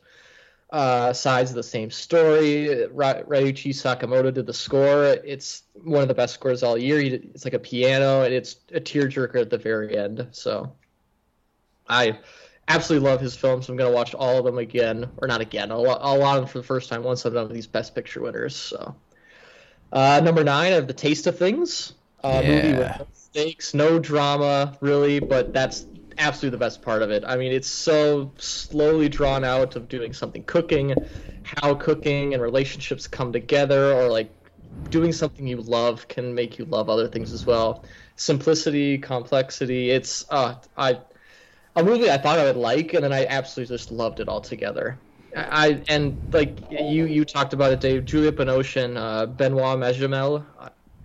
uh, 0.70 1.14
sides 1.14 1.52
of 1.52 1.56
the 1.56 1.64
same 1.64 1.90
story. 1.90 2.86
Ra- 2.88 3.22
Ryuichi 3.26 3.70
Sakamoto 3.70 4.34
did 4.34 4.46
the 4.46 4.54
score. 4.54 5.06
It's 5.06 5.64
one 5.84 6.02
of 6.02 6.08
the 6.08 6.14
best 6.14 6.34
scores 6.34 6.62
all 6.64 6.78
year. 6.78 7.00
It's 7.00 7.46
like 7.46 7.54
a 7.54 7.60
piano, 7.60 8.24
and 8.24 8.34
it's 8.34 8.58
a 8.74 8.80
tearjerker 8.80 9.40
at 9.42 9.50
the 9.50 9.58
very 9.58 9.98
end. 9.98 10.28
So 10.32 10.74
I 11.88 12.20
absolutely 12.68 13.10
love 13.10 13.22
his 13.22 13.36
films. 13.36 13.70
I'm 13.70 13.78
gonna 13.78 13.92
watch 13.92 14.14
all 14.14 14.38
of 14.38 14.46
them 14.46 14.58
again, 14.58 15.10
or 15.18 15.28
not 15.28 15.40
again. 15.40 15.72
A 15.72 15.78
lot, 15.78 16.00
a 16.02 16.18
lot 16.18 16.38
of 16.38 16.44
them 16.44 16.50
for 16.52 16.58
the 16.58 16.66
first 16.66 16.90
time 16.90 17.04
once 17.04 17.24
I'm 17.24 17.34
done 17.34 17.48
with 17.48 17.56
these 17.56 17.68
Best 17.68 17.96
Picture 17.96 18.22
winners. 18.22 18.56
So 18.56 18.94
uh, 19.94 20.20
number 20.22 20.44
nine, 20.44 20.74
I 20.74 20.76
have 20.76 20.88
The 20.88 20.94
Taste 20.94 21.28
of 21.28 21.38
Things. 21.38 21.94
Uh, 22.24 22.42
Movie 22.46 22.74
with 22.74 22.80
Yeah. 22.80 22.98
no 23.00 23.08
stakes, 23.14 23.74
no 23.74 24.00
drama, 24.00 24.76
really, 24.82 25.20
but 25.20 25.54
that's 25.54 25.86
absolutely 26.18 26.58
the 26.58 26.66
best 26.66 26.82
part 26.82 27.02
of 27.02 27.12
it. 27.12 27.24
I 27.26 27.38
mean, 27.38 27.52
it's 27.52 27.68
so 27.68 28.34
slowly 28.38 29.10
drawn 29.10 29.44
out 29.44 29.76
of 29.76 29.88
doing 29.88 30.14
something 30.14 30.44
cooking, 30.44 30.94
how 31.44 31.76
cooking 31.76 32.34
and 32.34 32.42
relationships 32.42 33.08
come 33.08 33.32
together, 33.32 33.94
or 33.94 34.10
like 34.10 34.34
doing 34.90 35.12
something 35.12 35.48
you 35.48 35.58
love 35.58 36.08
can 36.08 36.34
make 36.34 36.58
you 36.58 36.66
love 36.66 36.90
other 36.90 37.08
things 37.08 37.34
as 37.34 37.46
well. 37.46 37.86
Simplicity, 38.16 38.98
complexity. 38.98 39.92
It's 39.92 40.26
uh, 40.30 40.56
I 40.76 41.00
a 41.76 41.84
movie 41.84 42.10
I 42.10 42.18
thought 42.18 42.40
I 42.40 42.46
would 42.46 42.58
like, 42.58 42.94
and 42.94 43.04
then 43.04 43.14
I 43.14 43.26
absolutely 43.28 43.76
just 43.76 43.92
loved 43.92 44.20
it 44.20 44.28
all 44.28 44.42
together. 44.42 45.00
I 45.36 45.84
and 45.88 46.18
like 46.34 46.64
you 46.72 47.06
you 47.06 47.26
talked 47.26 47.54
about 47.54 47.72
it, 47.72 47.80
Dave. 47.80 48.06
Juliette 48.06 48.36
Binoche, 48.36 48.98
uh, 48.98 49.26
Benoit 49.28 49.78
Magimel, 49.78 50.46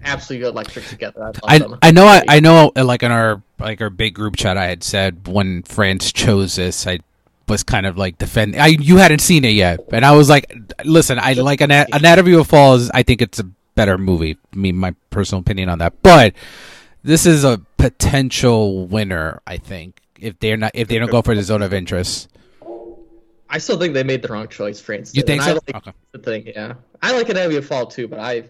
absolutely 0.04 0.48
electric 0.48 0.86
together. 0.86 1.32
I 1.44 1.56
I. 1.56 1.78
I 1.82 1.90
know 1.90 2.06
I, 2.06 2.22
I 2.28 2.40
know 2.40 2.72
like 2.76 3.02
in 3.02 3.10
our 3.10 3.42
like 3.58 3.80
our 3.80 3.90
big 3.90 4.14
group 4.14 4.36
chat 4.36 4.56
I 4.56 4.66
had 4.66 4.82
said 4.82 5.28
when 5.28 5.62
France 5.62 6.12
chose 6.12 6.56
this 6.56 6.86
I 6.86 7.00
was 7.48 7.62
kind 7.62 7.86
of 7.86 7.98
like 7.98 8.18
defend 8.18 8.56
I 8.56 8.68
you 8.68 8.96
hadn't 8.96 9.20
seen 9.20 9.44
it 9.44 9.50
yet 9.50 9.80
and 9.92 10.04
I 10.04 10.12
was 10.12 10.28
like 10.28 10.52
listen 10.84 11.18
I 11.18 11.34
like 11.34 11.60
Ana- 11.60 11.86
Anatomy 11.92 12.34
of 12.34 12.46
Falls 12.46 12.90
I 12.90 13.02
think 13.02 13.22
it's 13.22 13.38
a 13.38 13.44
better 13.74 13.98
movie 13.98 14.38
me 14.54 14.72
my 14.72 14.94
personal 15.10 15.40
opinion 15.40 15.68
on 15.68 15.78
that 15.78 16.02
but 16.02 16.34
this 17.02 17.26
is 17.26 17.44
a 17.44 17.60
potential 17.76 18.86
winner 18.86 19.40
I 19.46 19.58
think 19.58 20.00
if 20.18 20.38
they're 20.38 20.56
not 20.56 20.72
if 20.74 20.88
they 20.88 20.98
don't 20.98 21.10
go 21.10 21.22
for 21.22 21.34
the 21.34 21.42
zone 21.42 21.62
of 21.62 21.72
interest 21.72 22.28
I 23.52 23.58
still 23.58 23.78
think 23.78 23.92
they 23.92 24.02
made 24.02 24.22
the 24.22 24.28
wrong 24.28 24.48
choice. 24.48 24.80
France. 24.80 25.14
you 25.14 25.20
did, 25.20 25.26
think 25.26 25.42
and 25.42 25.44
so 25.44 25.50
I 25.50 25.54
like 25.74 25.88
okay 25.88 25.92
the 26.12 26.18
thing. 26.18 26.46
Yeah, 26.46 26.74
I 27.02 27.12
like 27.12 27.28
Anatomy 27.28 27.56
of 27.56 27.66
Fall 27.66 27.86
too, 27.86 28.08
but 28.08 28.18
I, 28.18 28.44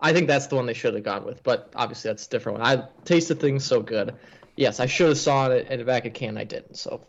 I 0.00 0.12
think 0.12 0.26
that's 0.28 0.46
the 0.48 0.56
one 0.56 0.66
they 0.66 0.74
should 0.74 0.94
have 0.94 1.02
gone 1.02 1.24
with. 1.24 1.42
But 1.42 1.72
obviously, 1.74 2.10
that's 2.10 2.26
a 2.26 2.30
different 2.30 2.58
one. 2.58 2.66
I 2.66 2.84
tasted 3.04 3.40
things 3.40 3.64
so 3.64 3.80
good. 3.80 4.14
Yes, 4.56 4.80
I 4.80 4.86
should 4.86 5.08
have 5.08 5.18
saw 5.18 5.48
it 5.48 5.68
in 5.70 5.78
the 5.78 5.84
back 5.84 6.06
of 6.06 6.14
Cannes. 6.14 6.38
I 6.38 6.44
didn't. 6.44 6.76
So, 6.76 7.02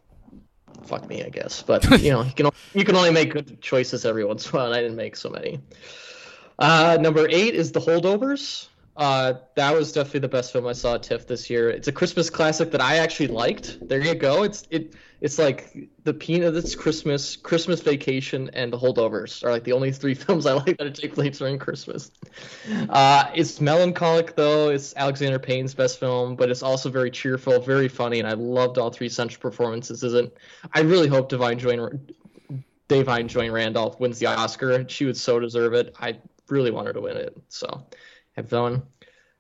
fuck 0.84 1.08
me, 1.08 1.24
I 1.24 1.30
guess. 1.30 1.62
But 1.62 1.84
you 2.02 2.12
know, 2.12 2.24
you 2.24 2.32
can 2.32 2.50
you 2.74 2.86
can 2.86 2.96
only 2.96 3.12
make 3.12 3.32
good 3.32 3.62
choices 3.62 4.06
every 4.06 4.26
once 4.26 4.46
in 4.46 4.52
a 4.52 4.58
while, 4.58 4.66
and 4.68 4.76
I 4.76 4.82
didn't 4.82 4.98
make 4.98 5.16
so 5.16 5.30
many. 5.30 5.60
Uh, 6.60 6.98
number 7.00 7.28
eight 7.30 7.54
is 7.54 7.72
The 7.72 7.80
Holdovers. 7.80 8.68
Uh, 8.98 9.36
that 9.54 9.76
was 9.76 9.92
definitely 9.92 10.22
the 10.22 10.28
best 10.28 10.52
film 10.52 10.66
I 10.66 10.74
saw 10.74 10.96
at 10.96 11.04
TIFF 11.04 11.28
this 11.28 11.52
year. 11.52 11.70
It's 11.70 11.88
a 11.88 11.92
Christmas 11.92 12.32
classic 12.32 12.72
that 12.72 12.82
I 12.82 12.98
actually 12.98 13.28
liked. 13.28 13.88
There 13.88 14.04
you 14.04 14.16
go. 14.16 14.42
It's 14.42 14.68
it 14.72 14.96
it's 15.22 15.38
like 15.38 15.90
the 16.04 16.16
Peanuts, 16.16 16.74
Christmas, 16.74 17.36
Christmas 17.36 17.82
Vacation, 17.82 18.50
and 18.54 18.74
The 18.74 18.78
Holdovers 18.78 19.44
are 19.44 19.52
like 19.52 19.64
the 19.64 19.74
only 19.74 19.92
three 19.92 20.14
films 20.16 20.48
I 20.48 20.54
like 20.54 20.80
that 20.80 20.96
take 20.96 21.14
place 21.14 21.38
during 21.38 21.60
Christmas. 21.60 22.10
Uh, 22.90 23.30
it's 23.36 23.62
melancholic 23.62 24.36
though. 24.36 24.70
It's 24.70 24.96
Alexander 24.96 25.38
Payne's 25.38 25.76
best 25.76 26.00
film, 26.00 26.36
but 26.36 26.50
it's 26.50 26.64
also 26.64 26.90
very 26.90 27.12
cheerful, 27.12 27.60
very 27.60 27.88
funny, 27.88 28.18
and 28.18 28.28
I 28.28 28.34
loved 28.34 28.80
all 28.80 28.90
three 28.90 29.10
central 29.10 29.40
performances. 29.40 30.04
Isn't 30.04 30.34
I 30.74 30.80
really 30.80 31.08
hope 31.08 31.30
Da'Vine 31.30 31.60
Joy 31.60 31.78
Da'Vine 32.90 33.28
Joy 33.28 33.52
Randolph 33.52 34.00
wins 34.00 34.18
the 34.18 34.26
Oscar. 34.26 34.90
She 34.90 35.06
would 35.06 35.18
so 35.18 35.40
deserve 35.40 35.74
it. 35.74 35.96
I 36.00 36.18
really 36.50 36.72
want 36.72 36.88
her 36.88 36.94
to 36.94 37.02
win 37.02 37.18
it. 37.18 37.38
So 37.50 37.86
have 38.38 38.50
fun. 38.50 38.84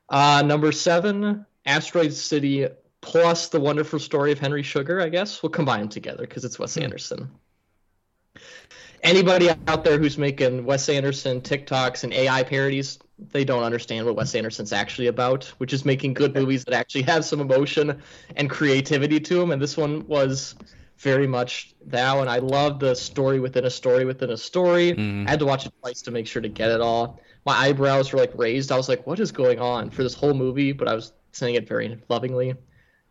Uh, 0.09 0.43
number 0.45 0.71
seven, 0.71 1.45
Asteroid 1.65 2.13
City 2.13 2.67
plus 3.01 3.49
the 3.49 3.59
wonderful 3.59 3.99
story 3.99 4.31
of 4.31 4.39
Henry 4.39 4.63
Sugar, 4.63 4.99
I 4.99 5.09
guess. 5.09 5.41
We'll 5.41 5.51
combine 5.51 5.81
them 5.81 5.89
together 5.89 6.21
because 6.21 6.43
it's 6.43 6.59
Wes 6.59 6.77
Anderson. 6.77 7.29
Anybody 9.03 9.49
out 9.67 9.83
there 9.83 9.99
who's 9.99 10.17
making 10.17 10.65
Wes 10.65 10.89
Anderson 10.89 11.39
TikToks 11.41 12.03
and 12.03 12.11
AI 12.11 12.43
parodies, 12.43 12.97
they 13.31 13.45
don't 13.45 13.63
understand 13.63 14.05
what 14.05 14.15
Wes 14.15 14.33
Anderson's 14.33 14.73
actually 14.73 15.07
about, 15.07 15.45
which 15.59 15.71
is 15.71 15.85
making 15.85 16.15
good 16.15 16.33
movies 16.33 16.65
that 16.65 16.73
actually 16.73 17.03
have 17.03 17.23
some 17.23 17.39
emotion 17.39 18.01
and 18.35 18.49
creativity 18.49 19.19
to 19.19 19.35
them. 19.35 19.51
And 19.51 19.61
this 19.61 19.77
one 19.77 20.07
was 20.07 20.55
very 20.97 21.27
much 21.27 21.75
that 21.85 22.17
and 22.17 22.29
I 22.29 22.39
love 22.39 22.79
the 22.79 22.95
story 22.95 23.39
within 23.39 23.65
a 23.65 23.69
story 23.69 24.03
within 24.03 24.31
a 24.31 24.37
story. 24.37 24.93
Mhm. 24.93 25.27
I 25.27 25.29
had 25.29 25.39
to 25.39 25.45
watch 25.45 25.67
it 25.67 25.73
twice 25.79 26.01
to 26.03 26.11
make 26.11 26.25
sure 26.25 26.41
to 26.41 26.49
get 26.49 26.71
it 26.71 26.81
all. 26.81 27.21
My 27.47 27.53
eyebrows 27.53 28.11
were 28.11 28.19
like 28.19 28.37
raised. 28.37 28.73
I 28.73 28.75
was 28.75 28.89
like, 28.89 29.07
what 29.07 29.21
is 29.21 29.31
going 29.31 29.57
on 29.57 29.89
for 29.89 30.03
this 30.03 30.13
whole 30.13 30.33
movie? 30.33 30.73
But 30.73 30.89
I 30.89 30.93
was 30.93 31.13
saying 31.31 31.55
it 31.55 31.65
very 31.65 31.97
lovingly. 32.09 32.55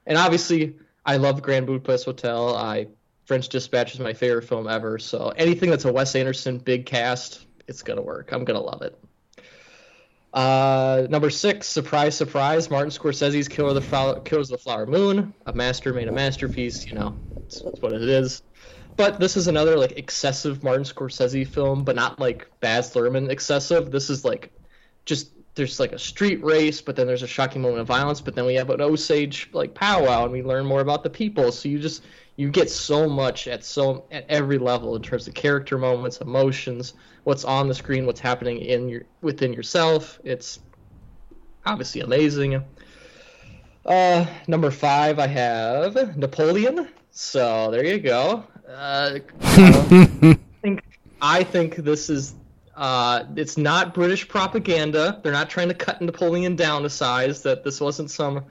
And 0.05 0.19
obviously, 0.19 0.77
I 1.07 1.17
love 1.17 1.41
Grand 1.41 1.67
Budapest 1.67 2.05
Hotel. 2.05 2.55
I 2.55 2.89
French 3.25 3.49
Dispatch 3.49 3.95
is 3.95 4.01
my 4.01 4.13
favorite 4.13 4.43
film 4.43 4.69
ever. 4.69 4.99
So 4.99 5.33
anything 5.39 5.71
that's 5.71 5.87
a 5.87 5.93
Wes 5.93 6.15
Anderson 6.15 6.59
big 6.59 6.85
cast, 6.85 7.47
it's 7.67 7.81
gonna 7.81 8.03
work. 8.03 8.31
I'm 8.31 8.45
gonna 8.45 8.61
love 8.61 8.83
it. 8.83 9.03
Uh, 10.35 11.07
number 11.09 11.31
six, 11.31 11.67
surprise, 11.67 12.15
surprise, 12.15 12.69
Martin 12.69 12.91
Scorsese's 12.91 13.49
Killer 13.49 13.73
the 13.73 13.81
Flower, 13.81 14.21
Killers 14.21 14.51
of 14.51 14.59
the 14.59 14.63
Flower 14.63 14.85
Moon. 14.85 15.33
A 15.47 15.55
master 15.55 15.95
made 15.95 16.09
a 16.09 16.13
masterpiece. 16.13 16.87
You 16.87 16.99
know, 16.99 17.17
it's, 17.39 17.63
it's 17.63 17.81
what 17.81 17.95
it 17.95 18.03
is. 18.03 18.43
But 18.97 19.21
this 19.21 19.37
is 19.37 19.47
another 19.47 19.77
like 19.77 19.93
excessive 19.93 20.65
Martin 20.65 20.85
Scorsese 20.85 21.47
film, 21.47 21.85
but 21.85 21.97
not 21.97 22.19
like 22.19 22.49
Baz 22.61 22.95
Luhrmann 22.95 23.31
excessive. 23.31 23.91
This 23.91 24.09
is 24.09 24.25
like 24.25 24.53
just 25.05 25.31
there's 25.55 25.81
like 25.81 25.93
a 25.93 25.99
street 25.99 26.43
race, 26.45 26.81
but 26.81 26.97
then 26.97 27.07
there's 27.07 27.23
a 27.23 27.27
shocking 27.27 27.63
moment 27.63 27.81
of 27.81 27.87
violence, 27.87 28.21
but 28.21 28.35
then 28.35 28.45
we 28.45 28.55
have 28.55 28.71
an 28.71 28.81
Osage 28.81 29.51
like 29.53 29.75
powwow, 29.75 30.25
and 30.25 30.33
we 30.33 30.43
learn 30.43 30.67
more 30.67 30.81
about 30.81 31.03
the 31.03 31.11
people. 31.11 31.51
So 31.53 31.69
you 31.69 31.79
just 31.79 32.05
you 32.37 32.51
get 32.51 32.71
so 32.71 33.09
much 33.09 33.49
at 33.49 33.65
so 33.65 34.05
at 34.11 34.27
every 34.29 34.59
level 34.59 34.95
in 34.97 35.03
terms 35.03 35.27
of 35.27 35.35
character 35.35 35.79
moments, 35.79 36.19
emotions, 36.19 36.95
what's 37.25 37.45
on 37.45 37.69
the 37.69 37.75
screen, 37.75 38.07
what's 38.07 38.21
happening 38.21 38.59
in 38.59 38.89
your 38.89 39.03
within 39.23 39.53
yourself. 39.53 40.21
It's 40.25 40.61
obviously 41.65 42.03
amazing. 42.03 42.63
Uh, 43.85 44.27
number 44.47 44.71
five, 44.71 45.19
I 45.19 45.27
have 45.27 46.17
Napoleon. 46.17 46.89
So 47.11 47.71
there 47.71 47.85
you 47.85 47.99
go. 47.99 48.45
Uh, 48.69 49.19
I 49.41 50.39
think 50.63 50.83
I 51.21 51.45
think 51.45 51.77
this 51.77 52.11
is 52.11 52.35
uh, 52.77 53.25
it's 53.37 53.57
not 53.57 53.95
British 53.95 54.29
propaganda. 54.29 55.21
They're 55.23 55.33
not 55.33 55.49
trying 55.49 55.69
to 55.69 55.75
cut 55.75 56.03
Napoleon 56.03 56.57
down 56.57 56.83
to 56.83 56.91
size. 56.91 57.43
That 57.43 57.65
this 57.65 57.81
wasn't 57.81 58.11
some 58.11 58.45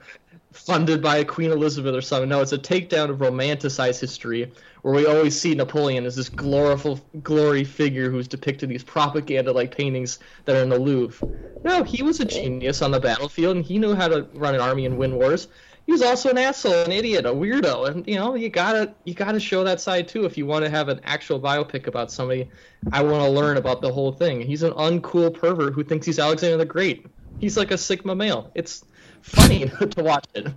funded 0.52 1.02
by 1.02 1.22
Queen 1.22 1.50
Elizabeth 1.52 1.94
or 1.94 2.00
something. 2.00 2.28
No, 2.28 2.40
it's 2.40 2.52
a 2.52 2.58
takedown 2.58 3.10
of 3.10 3.18
romanticized 3.18 4.00
history 4.00 4.50
where 4.82 4.94
we 4.94 5.06
always 5.06 5.38
see 5.38 5.54
Napoleon 5.54 6.06
as 6.06 6.16
this 6.16 6.28
gloriful 6.28 7.00
glory 7.22 7.64
figure 7.64 8.10
who's 8.10 8.26
depicted 8.26 8.68
these 8.68 8.84
propaganda 8.84 9.52
like 9.52 9.76
paintings 9.76 10.18
that 10.44 10.56
are 10.56 10.62
in 10.62 10.68
the 10.68 10.78
Louvre. 10.78 11.28
No, 11.62 11.82
he 11.82 12.02
was 12.02 12.20
a 12.20 12.24
genius 12.24 12.82
on 12.82 12.90
the 12.90 13.00
battlefield 13.00 13.56
and 13.56 13.64
he 13.64 13.78
knew 13.78 13.94
how 13.94 14.08
to 14.08 14.22
run 14.34 14.54
an 14.54 14.60
army 14.60 14.86
and 14.86 14.96
win 14.96 15.16
wars. 15.16 15.48
He 15.86 15.92
was 15.92 16.02
also 16.02 16.30
an 16.30 16.38
asshole, 16.38 16.84
an 16.84 16.90
idiot, 16.90 17.26
a 17.26 17.32
weirdo, 17.32 17.88
and 17.88 18.06
you 18.08 18.16
know 18.16 18.34
you 18.34 18.48
gotta 18.48 18.92
you 19.04 19.14
gotta 19.14 19.38
show 19.38 19.62
that 19.62 19.80
side 19.80 20.08
too 20.08 20.24
if 20.24 20.36
you 20.36 20.44
want 20.44 20.64
to 20.64 20.70
have 20.70 20.88
an 20.88 21.00
actual 21.04 21.40
biopic 21.40 21.86
about 21.86 22.10
somebody. 22.10 22.50
I 22.92 23.04
want 23.04 23.22
to 23.22 23.30
learn 23.30 23.56
about 23.56 23.82
the 23.82 23.92
whole 23.92 24.10
thing. 24.10 24.40
He's 24.40 24.64
an 24.64 24.72
uncool 24.72 25.32
pervert 25.32 25.74
who 25.74 25.84
thinks 25.84 26.04
he's 26.04 26.18
Alexander 26.18 26.56
the 26.56 26.64
Great. 26.64 27.06
He's 27.38 27.56
like 27.56 27.70
a 27.70 27.78
sigma 27.78 28.16
male. 28.16 28.50
It's 28.56 28.84
funny 29.22 29.68
to 29.90 30.02
watch 30.02 30.26
it. 30.34 30.48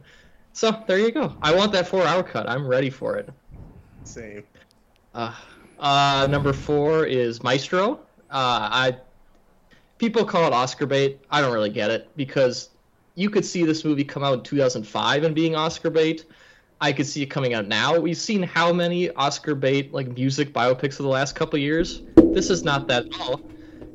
So 0.53 0.84
there 0.88 0.97
you 0.97 1.11
go. 1.11 1.36
I 1.43 1.55
want 1.55 1.73
that 1.73 1.88
four 1.88 2.03
hour 2.03 2.23
cut. 2.23 2.49
I'm 2.49 2.67
ready 2.67 2.89
for 2.89 3.15
it. 3.15 3.30
Same. 4.03 4.43
Uh, 5.13 5.36
uh, 5.80 6.27
number 6.30 6.53
four 6.53 7.05
is 7.05 7.43
Maestro. 7.43 7.99
Uh, 8.32 8.69
I 8.71 8.97
people 9.99 10.25
call 10.25 10.47
it 10.47 10.53
Oscar 10.53 10.88
bait. 10.88 11.21
I 11.30 11.41
don't 11.41 11.53
really 11.53 11.69
get 11.69 11.91
it 11.91 12.09
because 12.15 12.69
you 13.20 13.30
could 13.30 13.45
see 13.45 13.65
this 13.65 13.84
movie 13.84 14.05
come 14.05 14.24
out 14.24 14.34
in 14.34 14.43
2005 14.43 15.24
and 15.24 15.36
being 15.36 15.53
Oscar 15.53 15.89
bait. 15.89 16.26
I 16.80 16.93
could 16.93 17.05
see 17.05 17.22
it 17.22 17.26
coming 17.26 17.53
out 17.53 17.67
now. 17.67 17.99
We've 17.99 18.15
seen 18.15 18.41
how 18.41 18.72
many 18.72 19.09
Oscar 19.11 19.55
bait 19.55 19.93
like 19.93 20.07
music 20.15 20.53
biopics 20.53 20.93
of 20.93 21.03
the 21.03 21.09
last 21.09 21.36
couple 21.36 21.59
years. 21.59 22.01
This 22.15 22.49
is 22.49 22.63
not 22.63 22.88
that 22.88 23.07
at 23.07 23.20
all, 23.20 23.41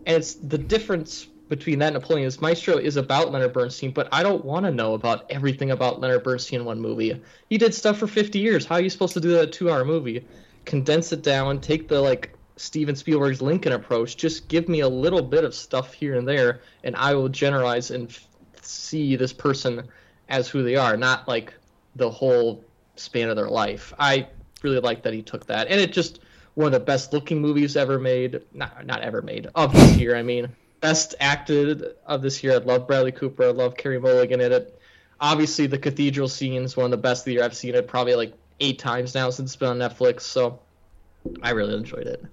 and 0.04 0.18
it's 0.18 0.34
the 0.34 0.58
difference 0.58 1.28
between 1.48 1.78
that 1.78 1.94
and 1.94 2.02
Napoleon 2.02 2.26
is 2.26 2.42
Maestro 2.42 2.76
is 2.76 2.96
about 2.96 3.32
Leonard 3.32 3.54
Bernstein, 3.54 3.92
but 3.92 4.08
I 4.12 4.22
don't 4.22 4.44
want 4.44 4.66
to 4.66 4.70
know 4.70 4.92
about 4.92 5.30
everything 5.30 5.70
about 5.70 6.00
Leonard 6.00 6.22
Bernstein 6.22 6.60
in 6.60 6.66
one 6.66 6.80
movie. 6.80 7.18
He 7.48 7.56
did 7.56 7.74
stuff 7.74 7.96
for 7.96 8.06
50 8.06 8.38
years. 8.38 8.66
How 8.66 8.74
are 8.74 8.80
you 8.82 8.90
supposed 8.90 9.14
to 9.14 9.20
do 9.20 9.30
that 9.30 9.52
two-hour 9.52 9.86
movie? 9.86 10.26
Condense 10.66 11.12
it 11.12 11.22
down, 11.22 11.60
take 11.60 11.88
the 11.88 12.00
like 12.00 12.34
Steven 12.56 12.94
Spielberg's 12.94 13.40
Lincoln 13.40 13.72
approach. 13.72 14.16
Just 14.16 14.48
give 14.48 14.68
me 14.68 14.80
a 14.80 14.88
little 14.88 15.22
bit 15.22 15.44
of 15.44 15.54
stuff 15.54 15.94
here 15.94 16.16
and 16.16 16.28
there, 16.28 16.60
and 16.82 16.94
I 16.96 17.14
will 17.14 17.28
generalize 17.28 17.90
and 17.90 18.10
see 18.66 19.16
this 19.16 19.32
person 19.32 19.88
as 20.28 20.48
who 20.48 20.62
they 20.62 20.76
are, 20.76 20.96
not 20.96 21.28
like 21.28 21.54
the 21.96 22.10
whole 22.10 22.64
span 22.96 23.28
of 23.28 23.36
their 23.36 23.48
life. 23.48 23.92
I 23.98 24.28
really 24.62 24.80
like 24.80 25.02
that 25.02 25.12
he 25.12 25.22
took 25.22 25.46
that, 25.46 25.68
and 25.68 25.80
it 25.80 25.92
just 25.92 26.20
one 26.54 26.66
of 26.66 26.72
the 26.72 26.80
best 26.80 27.12
looking 27.12 27.40
movies 27.40 27.76
ever 27.76 27.98
made. 27.98 28.40
Not 28.52 28.86
not 28.86 29.00
ever 29.02 29.22
made 29.22 29.48
of 29.54 29.72
this 29.72 29.96
year. 29.96 30.16
I 30.16 30.22
mean, 30.22 30.48
best 30.80 31.14
acted 31.20 31.84
of 32.06 32.22
this 32.22 32.42
year. 32.42 32.54
I 32.54 32.56
love 32.58 32.86
Bradley 32.86 33.12
Cooper. 33.12 33.44
I 33.44 33.50
love 33.50 33.76
Carey 33.76 33.98
Mulligan 33.98 34.40
in 34.40 34.52
it. 34.52 34.80
Obviously, 35.20 35.66
the 35.66 35.78
cathedral 35.78 36.28
scene 36.28 36.62
is 36.62 36.76
one 36.76 36.86
of 36.86 36.90
the 36.90 36.96
best 36.96 37.22
of 37.22 37.24
the 37.26 37.32
year. 37.32 37.44
I've 37.44 37.56
seen 37.56 37.74
it 37.74 37.86
probably 37.88 38.14
like 38.14 38.34
eight 38.60 38.78
times 38.78 39.14
now 39.14 39.30
since 39.30 39.50
it's 39.50 39.56
been 39.56 39.68
on 39.68 39.78
Netflix, 39.78 40.22
so 40.22 40.58
I 41.42 41.50
really 41.50 41.74
enjoyed 41.74 42.06
it. 42.06 42.24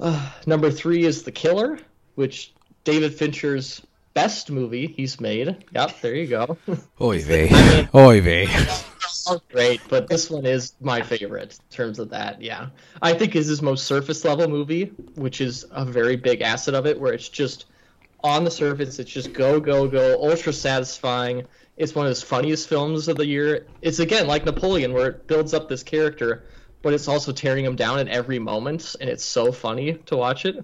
Uh, 0.00 0.30
number 0.46 0.70
three 0.70 1.04
is 1.04 1.22
The 1.22 1.32
Killer, 1.32 1.78
which 2.14 2.52
David 2.84 3.14
Fincher's 3.14 3.82
best 4.18 4.50
movie 4.50 4.88
he's 4.88 5.20
made. 5.20 5.64
Yep, 5.72 6.00
there 6.00 6.14
you 6.16 6.26
go. 6.26 6.58
Oy 7.00 7.22
vey. 7.22 7.48
I 7.50 7.76
mean- 7.76 7.88
Oy 7.94 8.20
vey. 8.20 8.48
great, 9.52 9.80
but 9.88 10.08
this 10.08 10.28
one 10.28 10.44
is 10.44 10.72
my 10.80 11.02
favorite 11.02 11.52
in 11.70 11.76
terms 11.76 11.98
of 12.00 12.10
that. 12.10 12.42
Yeah, 12.42 12.70
I 13.00 13.12
think 13.12 13.36
is 13.36 13.46
his 13.46 13.62
most 13.62 13.84
surface 13.86 14.24
level 14.24 14.48
movie, 14.48 14.86
which 15.14 15.40
is 15.40 15.66
a 15.70 15.84
very 15.84 16.16
big 16.16 16.40
asset 16.40 16.74
of 16.74 16.84
it, 16.86 16.98
where 16.98 17.12
it's 17.12 17.28
just 17.28 17.66
on 18.24 18.42
the 18.42 18.50
surface, 18.50 18.98
it's 18.98 19.10
just 19.10 19.32
go 19.32 19.60
go 19.60 19.86
go, 19.86 20.20
ultra 20.20 20.52
satisfying. 20.52 21.44
It's 21.76 21.94
one 21.94 22.06
of 22.06 22.10
his 22.10 22.22
funniest 22.22 22.68
films 22.68 23.06
of 23.06 23.16
the 23.18 23.26
year. 23.26 23.66
It's 23.82 24.00
again 24.00 24.26
like 24.26 24.44
Napoleon, 24.44 24.92
where 24.94 25.08
it 25.10 25.26
builds 25.28 25.54
up 25.54 25.68
this 25.68 25.84
character, 25.84 26.44
but 26.82 26.92
it's 26.92 27.06
also 27.06 27.30
tearing 27.30 27.64
him 27.64 27.76
down 27.76 28.00
at 28.00 28.08
every 28.08 28.40
moment, 28.40 28.96
and 29.00 29.08
it's 29.08 29.24
so 29.24 29.52
funny 29.52 29.92
to 30.06 30.16
watch 30.16 30.44
it. 30.44 30.56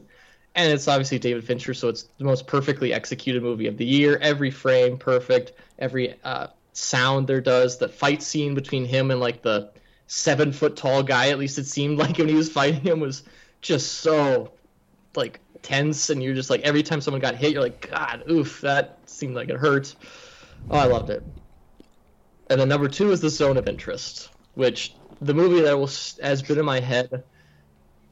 And 0.55 0.72
it's 0.72 0.86
obviously 0.86 1.18
David 1.18 1.44
Fincher, 1.44 1.74
so 1.74 1.88
it's 1.88 2.05
the 2.18 2.24
most 2.24 2.46
perfectly 2.46 2.92
executed 2.92 3.42
movie 3.42 3.66
of 3.66 3.76
the 3.76 3.84
year. 3.84 4.18
Every 4.20 4.50
frame 4.50 4.96
perfect, 4.98 5.52
every 5.78 6.14
uh, 6.22 6.48
sound 6.72 7.26
there 7.26 7.40
does. 7.40 7.78
The 7.78 7.88
fight 7.88 8.22
scene 8.22 8.55
between 8.55 8.84
him 8.84 9.11
and 9.11 9.18
like 9.18 9.42
the 9.42 9.70
seven 10.07 10.52
foot 10.52 10.76
tall 10.76 11.02
guy, 11.02 11.30
at 11.30 11.38
least 11.38 11.59
it 11.59 11.66
seemed 11.66 11.98
like 12.05 12.18
when 12.18 12.28
he 12.28 12.34
was 12.34 12.50
fighting 12.50 12.82
him, 12.82 13.00
was 13.00 13.24
just 13.62 13.94
so 13.94 14.52
like 15.16 15.40
tense. 15.62 16.11
And 16.11 16.22
you're 16.22 16.34
just 16.34 16.50
like 16.50 16.61
every 16.61 16.84
time 16.84 17.00
someone 17.00 17.20
got 17.20 17.34
hit, 17.34 17.52
you're 17.52 17.62
like, 17.62 17.90
God, 17.90 18.22
oof, 18.30 18.61
that 18.61 18.98
seemed 19.07 19.34
like 19.34 19.48
it 19.48 19.57
hurt. 19.57 19.94
Oh, 20.70 20.78
I 20.78 20.84
loved 20.84 21.11
it. 21.11 21.26
And 22.48 22.61
then 22.61 22.68
number 22.68 22.88
two 22.88 23.11
is 23.11 23.20
the 23.20 23.30
Zone 23.30 23.57
of 23.57 23.66
Interest, 23.66 24.30
which 24.55 24.94
the 25.20 25.34
movie 25.34 25.62
that 25.62 25.76
was 25.76 26.18
has 26.22 26.42
been 26.42 26.59
in 26.59 26.64
my 26.64 26.78
head 26.78 27.24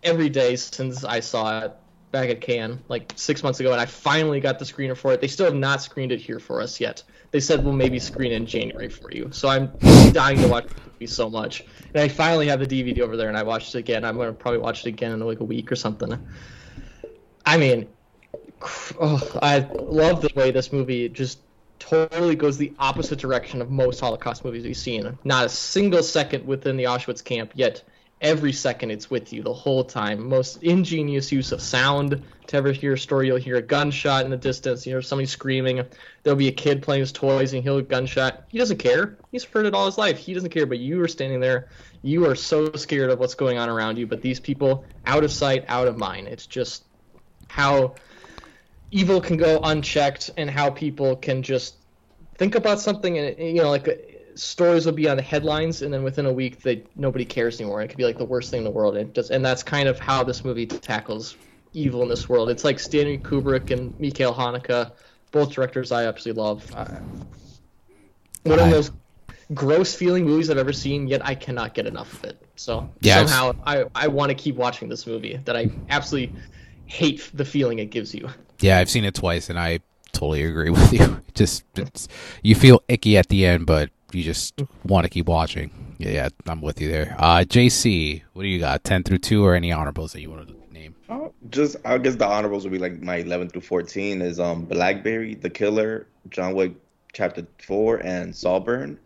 every 0.03 0.29
day 0.29 0.57
since 0.57 1.05
I 1.05 1.21
saw 1.21 1.67
it 1.67 1.73
back 2.13 2.29
at 2.29 2.41
Cannes 2.41 2.79
like 2.89 3.13
six 3.17 3.43
months 3.43 3.59
ago, 3.59 3.73
and 3.73 3.81
I 3.81 3.87
finally 3.87 4.39
got 4.39 4.59
the 4.59 4.65
screener 4.65 4.97
for 4.97 5.13
it. 5.13 5.21
They 5.21 5.27
still 5.27 5.47
have 5.47 5.55
not 5.55 5.83
screened 5.83 6.13
it 6.13 6.21
here 6.21 6.39
for 6.39 6.61
us 6.61 6.79
yet. 6.79 7.03
They 7.33 7.41
said 7.41 7.65
we'll 7.65 7.73
maybe 7.73 7.99
screen 7.99 8.33
in 8.33 8.47
January 8.47 8.91
for 8.91 9.11
you. 9.11 9.31
So 9.33 9.49
I'm 9.49 9.73
dying 10.13 10.39
to 10.39 10.49
watch 10.49 10.67
movie 10.93 11.07
so 11.07 11.29
much, 11.29 11.65
and 11.95 12.03
I 12.03 12.09
finally 12.09 12.47
have 12.49 12.61
the 12.61 12.67
DVD 12.67 13.01
over 13.01 13.17
there, 13.17 13.29
and 13.29 13.37
I 13.37 13.43
watched 13.43 13.75
it 13.75 13.79
again. 13.79 14.05
I'm 14.05 14.17
gonna 14.17 14.33
probably 14.33 14.61
watch 14.61 14.87
it 14.87 14.89
again 14.89 15.13
in 15.13 15.21
like 15.21 15.41
a 15.41 15.45
week 15.45 15.73
or 15.73 15.77
something. 15.77 16.17
I 17.45 17.57
mean, 17.57 17.89
oh, 19.01 19.39
I 19.43 19.61
love 19.81 20.21
the 20.21 20.31
way 20.37 20.51
this 20.53 20.73
movie 20.73 21.09
just 21.09 21.41
totally 21.79 22.37
goes 22.37 22.59
the 22.59 22.73
opposite 22.79 23.19
direction 23.19 23.61
of 23.61 23.71
most 23.71 23.99
Holocaust 24.01 24.45
movies 24.45 24.65
we've 24.65 24.77
seen. 24.77 25.19
Not 25.25 25.47
a 25.47 25.49
single 25.49 26.03
second 26.03 26.47
within 26.47 26.77
the 26.77 26.85
Auschwitz 26.85 27.25
camp, 27.25 27.53
yet 27.55 27.83
every 28.23 28.53
second 28.53 28.93
it's 28.93 29.11
with 29.11 29.33
you 29.33 29.43
the 29.43 29.53
whole 29.53 29.85
time. 29.85 30.29
Most 30.29 30.63
ingenious 30.63 31.33
use 31.33 31.53
of 31.53 31.61
sound. 31.61 32.23
To 32.47 32.57
ever 32.57 32.73
hear 32.73 32.95
a 32.95 32.99
story, 32.99 33.27
you'll 33.27 33.37
hear 33.37 33.57
a 33.57 33.63
gunshot 33.63 34.25
in 34.25 34.31
the 34.31 34.37
distance. 34.37 34.87
You 34.87 34.95
hear 34.95 35.03
somebody 35.03 35.27
screaming. 35.27 35.85
There'll 36.23 36.39
be 36.39 36.49
a 36.49 36.53
kid 36.53 36.83
playing 36.83 37.01
his 37.01 37.13
toys 37.13 37.53
and 37.53 37.63
he'll 37.63 37.77
hear 37.77 37.85
a 37.85 37.87
gunshot. 37.87 38.45
He 38.49 38.59
doesn't 38.59 38.79
care. 38.79 39.19
He's 39.31 39.45
heard 39.45 39.67
it 39.67 39.75
all 39.75 39.87
his 39.87 39.99
life. 39.99 40.19
He 40.19 40.35
doesn't 40.35 40.51
care. 40.51 40.67
But 40.67 40.79
you 40.79 41.03
are 41.03 41.09
standing 41.09 41.41
there. 41.41 41.69
You 42.03 42.27
are 42.27 42.35
so 42.35 42.73
scared 42.73 43.11
of 43.11 43.19
what's 43.19 43.35
going 43.35 43.59
on 43.59 43.69
around 43.69 43.99
you. 43.99 44.07
But 44.07 44.23
these 44.23 44.41
people, 44.41 44.85
out 45.05 45.25
of 45.25 45.33
sight, 45.33 45.65
out 45.69 45.89
of 45.89 45.99
mind. 45.99 46.29
It's 46.29 46.47
just 46.47 46.85
how 47.49 47.95
evil 48.91 49.21
can 49.21 49.37
go 49.37 49.59
unchecked 49.63 50.31
and 50.37 50.49
how 50.49 50.71
people 50.71 51.17
can 51.17 51.43
just 51.43 51.77
think 52.37 52.55
about 52.55 52.81
something 52.81 53.19
and 53.19 53.39
you 53.39 53.63
know 53.63 53.71
like 53.71 54.12
stories 54.35 54.87
will 54.87 54.93
be 54.93 55.09
on 55.09 55.17
the 55.17 55.23
headlines 55.23 55.83
and 55.83 55.93
then 55.93 56.03
within 56.03 56.27
a 56.27 56.33
week 56.33 56.61
they 56.63 56.85
nobody 56.97 57.25
cares 57.25 57.61
anymore. 57.61 57.83
It 57.83 57.89
could 57.89 57.97
be 57.99 58.05
like 58.05 58.19
the 58.19 58.25
worst 58.25 58.51
thing 58.51 58.59
in 58.59 58.65
the 58.65 58.71
world. 58.71 58.97
And 58.97 59.15
just 59.15 59.31
and 59.31 59.45
that's 59.45 59.63
kind 59.63 59.89
of 59.89 59.99
how 59.99 60.23
this 60.23 60.45
movie 60.45 60.67
tackles 60.67 61.37
evil 61.73 62.03
in 62.03 62.09
this 62.09 62.29
world. 62.29 62.51
It's 62.51 62.65
like 62.65 62.79
Stanley 62.79 63.19
Kubrick 63.19 63.71
and 63.71 63.99
Michael 64.01 64.35
Haneke 64.35 64.91
both 65.31 65.53
directors 65.53 65.93
I 65.93 66.05
absolutely 66.07 66.43
love. 66.43 66.75
Uh, 66.75 66.85
one 68.45 68.59
of 68.59 68.71
most 68.71 68.93
gross 69.55 69.95
feeling 69.95 70.25
movies 70.25 70.51
I've 70.51 70.59
ever 70.59 70.73
seen 70.73 71.09
yet 71.09 71.25
I 71.25 71.35
cannot 71.35 71.75
get 71.75 71.87
enough 71.87 72.13
of 72.15 72.25
it. 72.25 72.43
So 72.57 72.91
Yeah, 73.01 73.21
it's- 73.23 73.31
somehow 73.31 73.61
I, 73.67 73.85
I 73.95 74.09
want 74.09 74.31
to 74.31 74.35
keep 74.35 74.57
watching 74.57 74.89
this 74.89 75.07
movie 75.07 75.37
that 75.45 75.57
I 75.57 75.71
absolutely 75.91 76.39
hate 76.87 77.31
the 77.35 77.45
feeling 77.45 77.79
it 77.79 77.87
gives 77.91 78.15
you. 78.15 78.29
Yeah, 78.61 78.79
I've 78.79 78.91
seen 78.91 79.05
it 79.05 79.15
twice, 79.15 79.51
and 79.51 79.59
I 79.59 79.81
totally 80.13 80.45
agree 80.45 80.71
with 80.71 80.93
you. 80.93 81.21
Just 81.35 81.65
it's, 81.75 82.07
you 82.43 82.55
feel 82.55 82.83
icky 82.89 83.17
at 83.17 83.29
the 83.29 83.45
end, 83.47 83.67
but 83.67 83.91
you 84.15 84.23
just 84.23 84.63
want 84.85 85.05
to 85.05 85.11
keep 85.11 85.27
watching. 85.27 85.97
Yeah, 85.99 86.11
yeah, 86.11 86.29
I'm 86.47 86.61
with 86.61 86.81
you 86.81 86.91
there. 86.91 87.15
Uh, 87.19 87.45
JC, 87.47 88.23
what 88.33 88.43
do 88.43 88.49
you 88.49 88.59
got? 88.59 88.85
Ten 88.85 89.03
through 89.03 89.19
two, 89.19 89.45
or 89.45 89.55
any 89.55 89.73
honorables 89.73 90.13
that 90.13 90.21
you 90.21 90.31
want 90.31 90.49
to 90.49 90.63
name? 90.73 90.95
Oh, 91.09 91.33
just 91.51 91.77
I 91.85 91.99
guess 91.99 92.17
the 92.17 92.27
honorables 92.27 92.65
would 92.65 92.73
be 92.73 92.79
like 92.79 93.01
my 93.01 93.17
11 93.17 93.51
through 93.51 93.61
14 93.63 94.23
is 94.23 94.41
um 94.41 94.65
Blackberry, 94.65 95.35
The 95.35 95.51
Killer, 95.51 96.07
John 96.31 96.55
Wick 96.55 96.73
Chapter 97.13 97.47
4, 97.59 97.99
and 97.99 98.35
Saltburn. 98.35 98.99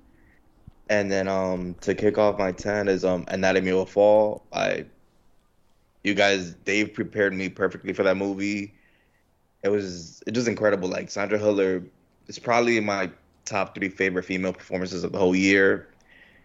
And 0.88 1.10
then 1.10 1.28
um 1.28 1.74
to 1.80 1.94
kick 1.94 2.18
off 2.18 2.38
my 2.38 2.52
10 2.52 2.88
is 2.88 3.04
um 3.04 3.24
Anatomy 3.28 3.70
of 3.70 3.78
a 3.78 3.86
Fall. 3.86 4.44
I 4.52 4.86
you 6.04 6.14
guys 6.14 6.54
Dave 6.64 6.94
prepared 6.94 7.34
me 7.34 7.48
perfectly 7.48 7.92
for 7.92 8.04
that 8.04 8.16
movie. 8.16 8.72
It 9.62 9.68
was 9.68 10.22
it 10.26 10.36
was 10.36 10.46
incredible. 10.46 10.88
Like 10.88 11.10
Sandra 11.10 11.38
Hüller 11.38 11.84
is 12.28 12.38
probably 12.38 12.78
my 12.80 13.10
top 13.46 13.74
three 13.74 13.88
favorite 13.88 14.24
female 14.24 14.52
performances 14.54 15.04
of 15.04 15.12
the 15.12 15.18
whole 15.18 15.36
year. 15.36 15.88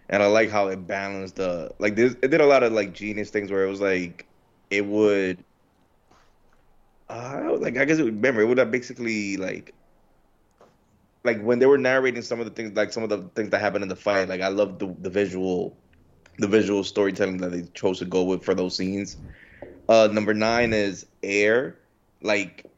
And 0.10 0.23
I 0.23 0.28
like 0.28 0.49
how 0.49 0.68
it 0.69 0.88
balanced 0.88 1.38
the 1.38 1.73
like 1.80 1.95
this 1.95 2.15
it 2.23 2.30
did 2.30 2.41
a 2.41 2.48
lot 2.48 2.64
of 2.64 2.73
like 2.73 2.94
genius 2.94 3.32
things 3.32 3.52
where 3.52 3.65
it 3.65 3.69
was 3.69 3.82
like 3.82 4.28
it 4.72 4.86
would 4.86 5.44
uh, 7.10 7.57
like 7.60 7.78
I 7.78 7.86
guess 7.86 7.99
it 7.99 8.03
would 8.03 8.15
remember 8.15 8.41
it 8.41 8.48
would 8.48 8.57
have 8.60 8.72
basically 8.72 9.38
like 9.38 9.76
like 11.23 11.41
when 11.41 11.60
they 11.60 11.65
were 11.65 11.78
narrating 11.78 12.22
some 12.22 12.40
of 12.40 12.45
the 12.45 12.52
things 12.52 12.76
like 12.76 12.94
some 12.94 13.03
of 13.03 13.10
the 13.10 13.23
things 13.36 13.52
that 13.52 13.61
happened 13.61 13.84
in 13.84 13.90
the 13.90 13.95
fight 13.95 14.30
like 14.30 14.41
I 14.41 14.49
love 14.49 14.80
the 14.80 14.95
the 14.99 15.10
visual 15.10 15.78
the 16.38 16.48
visual 16.48 16.84
storytelling 16.84 17.38
that 17.40 17.52
they 17.52 17.64
chose 17.73 17.99
to 17.99 18.06
go 18.06 18.23
with 18.23 18.44
for 18.44 18.56
those 18.56 18.78
scenes. 18.78 19.18
Uh 19.90 20.10
number 20.11 20.34
9 20.34 20.73
is 20.73 21.07
Air 21.23 21.80
like 22.22 22.70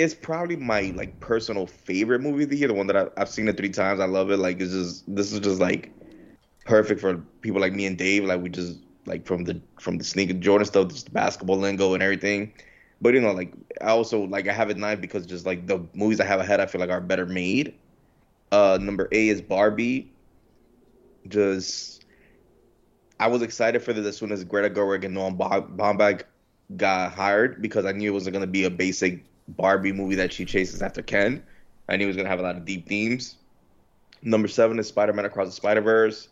it's 0.00 0.14
probably 0.14 0.56
my 0.56 0.92
like 0.96 1.20
personal 1.20 1.66
favorite 1.66 2.20
movie 2.20 2.44
of 2.44 2.50
the 2.50 2.56
year. 2.56 2.68
The 2.68 2.74
one 2.74 2.86
that 2.86 2.96
I, 2.96 3.06
I've 3.18 3.28
seen 3.28 3.48
it 3.48 3.56
three 3.56 3.68
times. 3.68 4.00
I 4.00 4.06
love 4.06 4.30
it. 4.30 4.38
Like 4.38 4.60
it's 4.60 4.72
just 4.72 5.14
this 5.14 5.32
is 5.32 5.40
just 5.40 5.60
like 5.60 5.92
perfect 6.64 7.00
for 7.00 7.18
people 7.42 7.60
like 7.60 7.74
me 7.74 7.84
and 7.86 7.98
Dave. 7.98 8.24
Like 8.24 8.40
we 8.40 8.48
just 8.48 8.78
like 9.04 9.26
from 9.26 9.44
the 9.44 9.60
from 9.78 9.98
the 9.98 10.04
sneaker 10.04 10.32
Jordan 10.32 10.66
stuff, 10.66 10.88
just 10.88 11.06
the 11.06 11.10
basketball 11.10 11.58
lingo 11.58 11.92
and 11.92 12.02
everything. 12.02 12.52
But 13.02 13.12
you 13.12 13.20
know, 13.20 13.32
like 13.32 13.52
I 13.82 13.90
also 13.90 14.24
like 14.24 14.48
I 14.48 14.52
have 14.54 14.70
it 14.70 14.78
nine 14.78 15.00
because 15.00 15.26
just 15.26 15.44
like 15.44 15.66
the 15.66 15.86
movies 15.92 16.18
I 16.18 16.24
have 16.24 16.40
ahead, 16.40 16.60
I 16.60 16.66
feel 16.66 16.80
like 16.80 16.90
are 16.90 17.00
better 17.00 17.26
made. 17.26 17.74
Uh, 18.52 18.78
number 18.80 19.06
A 19.12 19.28
is 19.28 19.42
Barbie. 19.42 20.12
Just 21.28 22.06
I 23.18 23.26
was 23.26 23.42
excited 23.42 23.82
for 23.82 23.92
this 23.92 24.06
as 24.06 24.16
soon 24.16 24.32
as 24.32 24.44
Greta 24.44 24.70
Gerwig 24.70 25.04
and 25.04 25.12
Noah 25.14 25.32
Baumbach 25.32 26.22
got 26.76 27.12
hired 27.12 27.60
because 27.60 27.84
I 27.84 27.92
knew 27.92 28.10
it 28.10 28.14
wasn't 28.14 28.32
gonna 28.32 28.46
be 28.46 28.64
a 28.64 28.70
basic 28.70 29.24
Barbie 29.56 29.92
movie 29.92 30.14
that 30.16 30.32
she 30.32 30.44
chases 30.44 30.82
after 30.82 31.02
Ken. 31.02 31.42
I 31.88 31.96
knew 31.96 32.04
it 32.04 32.08
was 32.08 32.16
gonna 32.16 32.28
have 32.28 32.40
a 32.40 32.42
lot 32.42 32.56
of 32.56 32.64
deep 32.64 32.86
themes. 32.86 33.36
Number 34.22 34.48
seven 34.48 34.78
is 34.78 34.86
Spider-Man 34.88 35.24
Across 35.24 35.48
the 35.48 35.52
Spider-Verse. 35.52 36.28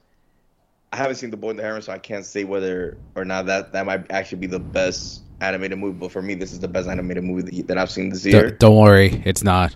I 0.93 0.97
haven't 0.97 1.17
seen 1.17 1.31
The 1.31 1.37
Boy 1.37 1.51
and 1.51 1.59
the 1.59 1.63
Heron, 1.63 1.83
so 1.83 1.93
I 1.93 1.99
can't 1.99 2.25
say 2.25 2.45
whether 2.45 2.97
or 3.15 3.25
not 3.25 3.47
that 3.47 3.73
that 3.73 3.85
might 3.87 4.11
actually 4.11 4.39
be 4.39 4.47
the 4.47 4.59
best 4.59 5.23
animated 5.41 5.79
movie. 5.79 5.99
But 5.99 6.13
for 6.13 6.23
me, 6.23 6.35
this 6.35 6.53
is 6.53 6.61
the 6.61 6.69
best 6.69 6.89
animated 6.89 7.25
movie 7.25 7.43
that, 7.43 7.69
that 7.69 7.79
I've 7.79 7.91
seen 7.91 8.09
this 8.11 8.25
year. 8.25 8.51
Don't, 8.51 8.59
don't 8.59 8.77
worry, 8.77 9.23
it's 9.27 9.43
not. 9.43 9.75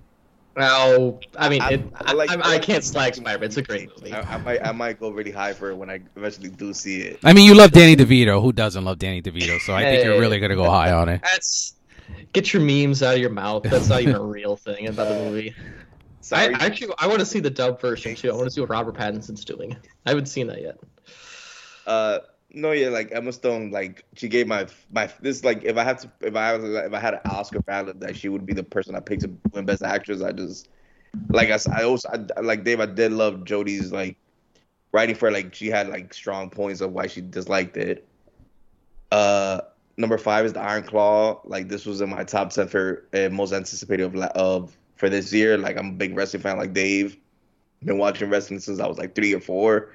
Well, 0.55 1.21
I 1.39 1.49
mean, 1.49 1.63
I- 1.63 1.71
it, 1.73 1.83
I 1.95 2.11
I, 2.11 2.13
like- 2.13 2.31
I, 2.31 2.35
I 2.35 2.55
I 2.55 2.59
can't 2.59 2.85
slag 2.85 3.15
Spider-Man. 3.15 3.45
It's 3.47 3.57
a 3.57 3.63
great 3.63 3.89
movie. 3.97 4.13
I, 4.13 4.35
I 4.35 4.37
might 4.39 4.67
I 4.67 4.73
might 4.73 5.01
go 5.01 5.11
really 5.11 5.31
high 5.31 5.55
for 5.55 5.71
it 5.71 5.77
when 5.77 5.89
I 5.91 6.01
eventually 6.17 6.51
do 6.51 6.75
see 6.75 7.01
it. 7.01 7.21
I 7.25 7.33
mean, 7.33 7.47
you 7.47 7.55
love 7.55 7.73
Danny 7.73 7.97
DeVito. 7.97 8.41
Who 8.43 8.53
doesn't 8.53 8.85
love 8.85 8.99
Danny 8.99 9.23
DeVito? 9.23 9.59
So 9.61 9.75
I 9.75 9.83
think 9.83 10.05
you're 10.05 10.21
really 10.21 10.39
gonna 10.39 10.57
go 10.57 10.69
high 10.71 10.93
on 10.93 11.09
it. 11.09 11.23
That's 11.23 11.75
get 12.33 12.53
your 12.53 12.63
memes 12.63 13.03
out 13.03 13.15
of 13.15 13.21
your 13.21 13.31
mouth. 13.31 13.65
That's 13.65 13.89
not 13.89 14.03
even 14.03 14.15
a 14.15 14.23
real 14.25 14.57
thing 14.57 14.89
about 14.89 15.09
the 15.09 15.15
movie. 15.15 15.55
I, 15.57 15.65
Sorry, 16.21 16.55
I 16.55 16.67
actually 16.67 16.95
I 16.99 17.07
want 17.09 17.21
to 17.21 17.27
see 17.27 17.41
the 17.41 17.51
dub 17.51 17.81
version 17.81 18.15
too. 18.15 18.31
I 18.31 18.35
want 18.35 18.47
to 18.47 18.51
see 18.51 18.61
what 18.61 18.71
Robert 18.71 18.95
Pattinson's 18.95 19.45
doing. 19.45 19.77
I 20.07 20.11
haven't 20.11 20.27
seen 20.27 20.47
that 20.47 20.63
yet. 20.63 20.79
uh, 21.87 22.21
no, 22.55 22.73
yeah, 22.73 22.89
like 22.89 23.11
Emma 23.13 23.33
Stone, 23.33 23.71
like 23.71 24.05
she 24.15 24.29
gave 24.29 24.47
my 24.47 24.67
my 24.93 25.11
this 25.21 25.43
like 25.43 25.65
if 25.65 25.77
I 25.77 25.85
had 25.85 25.99
to 25.99 26.13
if 26.21 26.37
I 26.37 26.57
was 26.57 26.65
if 26.65 26.93
I 26.93 27.01
had 27.01 27.15
an 27.15 27.21
Oscar 27.27 27.61
ballot 27.61 28.01
that 28.01 28.17
she 28.17 28.29
would 28.29 28.47
be 28.47 28.53
the 28.53 28.63
person 28.63 28.95
I 28.95 29.01
picked 29.01 29.23
to 29.23 29.37
win 29.53 29.65
Best 29.65 29.83
Actress. 29.83 30.23
I 30.23 30.33
just 30.33 30.69
like 31.29 31.51
I, 31.51 31.59
I 31.73 31.85
also 31.85 32.09
I, 32.09 32.41
like 32.41 32.65
Dave. 32.65 32.81
I 32.81 32.87
did 32.87 33.13
love 33.13 33.45
Jodie's 33.45 33.91
like 33.91 34.17
writing 34.93 35.15
for 35.15 35.27
her, 35.27 35.33
like 35.33 35.55
she 35.55 35.69
had 35.69 35.89
like 35.89 36.13
strong 36.15 36.51
points 36.51 36.81
of 36.81 36.93
why 36.93 37.07
she 37.07 37.21
disliked 37.21 37.77
it. 37.77 38.07
Uh, 39.11 39.63
number 39.97 40.19
five 40.19 40.45
is 40.45 40.53
the 40.53 40.61
Iron 40.61 40.85
Claw. 40.85 41.41
Like 41.45 41.69
this 41.69 41.87
was 41.87 42.01
in 42.01 42.11
my 42.11 42.25
top 42.25 42.51
ten 42.51 42.69
for 42.69 43.07
uh, 43.15 43.29
most 43.31 43.53
anticipated 43.53 44.05
of 44.05 44.17
of 44.17 44.77
for 44.97 45.09
this 45.09 45.33
year. 45.33 45.59
Like 45.59 45.77
I'm 45.77 45.89
a 45.89 45.93
big 45.93 46.17
wrestling 46.17 46.43
fan, 46.43 46.59
like 46.59 46.73
Dave. 46.73 47.17
Been 47.85 47.99
watching 47.99 48.31
wrestling 48.31 48.61
since 48.61 48.79
I 48.79 48.87
was 48.87 48.99
like 48.99 49.15
three 49.15 49.35
or 49.35 49.41
four. 49.41 49.93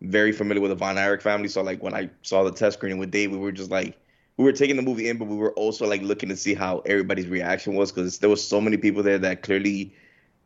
Very 0.00 0.32
familiar 0.32 0.60
with 0.60 0.70
the 0.70 0.76
Von 0.76 0.98
Erich 0.98 1.22
family. 1.22 1.48
So 1.48 1.62
like 1.62 1.82
when 1.82 1.94
I 1.94 2.10
saw 2.22 2.42
the 2.42 2.52
test 2.52 2.78
screening 2.78 2.98
with 2.98 3.10
Dave, 3.10 3.30
we 3.30 3.38
were 3.38 3.52
just 3.52 3.70
like 3.70 3.96
we 4.36 4.44
were 4.44 4.52
taking 4.52 4.76
the 4.76 4.82
movie 4.82 5.08
in, 5.08 5.18
but 5.18 5.26
we 5.26 5.36
were 5.36 5.52
also 5.54 5.86
like 5.86 6.02
looking 6.02 6.28
to 6.28 6.36
see 6.36 6.54
how 6.54 6.78
everybody's 6.86 7.26
reaction 7.28 7.74
was 7.74 7.92
because 7.92 8.18
there 8.18 8.30
was 8.30 8.46
so 8.46 8.60
many 8.60 8.76
people 8.76 9.02
there 9.02 9.18
that 9.18 9.42
clearly 9.42 9.94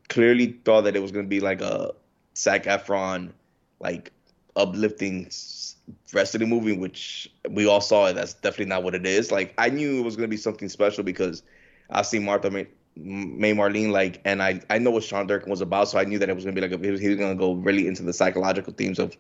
clearly 0.09 0.59
thought 0.65 0.83
that 0.83 0.97
it 0.97 1.01
was 1.01 1.12
gonna 1.12 1.27
be 1.29 1.41
like 1.41 1.61
a 1.61 1.93
Zac 2.37 2.65
Efron 2.65 3.33
like 3.81 4.12
uplifting 4.57 5.27
s- 6.14 6.32
the 6.32 6.47
movie, 6.47 6.77
which 6.77 7.31
we 7.51 7.66
all 7.66 7.81
saw 7.81 8.06
it. 8.06 8.14
That's 8.14 8.35
definitely 8.35 8.66
not 8.66 8.82
what 8.82 8.94
it 8.94 9.06
is. 9.06 9.31
Like 9.32 9.55
I 9.59 9.69
knew 9.70 10.01
it 10.01 10.05
was 10.05 10.16
gonna 10.16 10.28
be 10.28 10.36
something 10.36 10.69
special 10.69 11.05
because 11.05 11.43
I've 11.90 12.06
seen 12.06 12.24
Martha 12.24 12.51
Marcy 12.51 12.69
May 12.94 13.55
Marlene 13.55 13.90
like, 13.90 14.20
and 14.24 14.43
I 14.43 14.60
I 14.70 14.78
know 14.78 14.90
what 14.90 15.02
Sean 15.05 15.27
Durkin 15.27 15.51
was 15.51 15.60
about, 15.62 15.89
so 15.89 15.98
I 15.98 16.05
knew 16.05 16.19
that 16.19 16.28
it 16.28 16.35
was 16.35 16.44
gonna 16.44 16.55
be 16.55 16.60
like 16.60 16.73
a, 16.73 16.78
he 16.78 16.90
was, 16.90 17.01
he 17.01 17.09
was 17.09 17.19
gonna 17.19 17.35
go 17.35 17.55
really 17.55 17.86
into 17.86 18.02
the 18.02 18.12
psychological 18.12 18.73
themes 18.74 18.98
of 18.98 19.16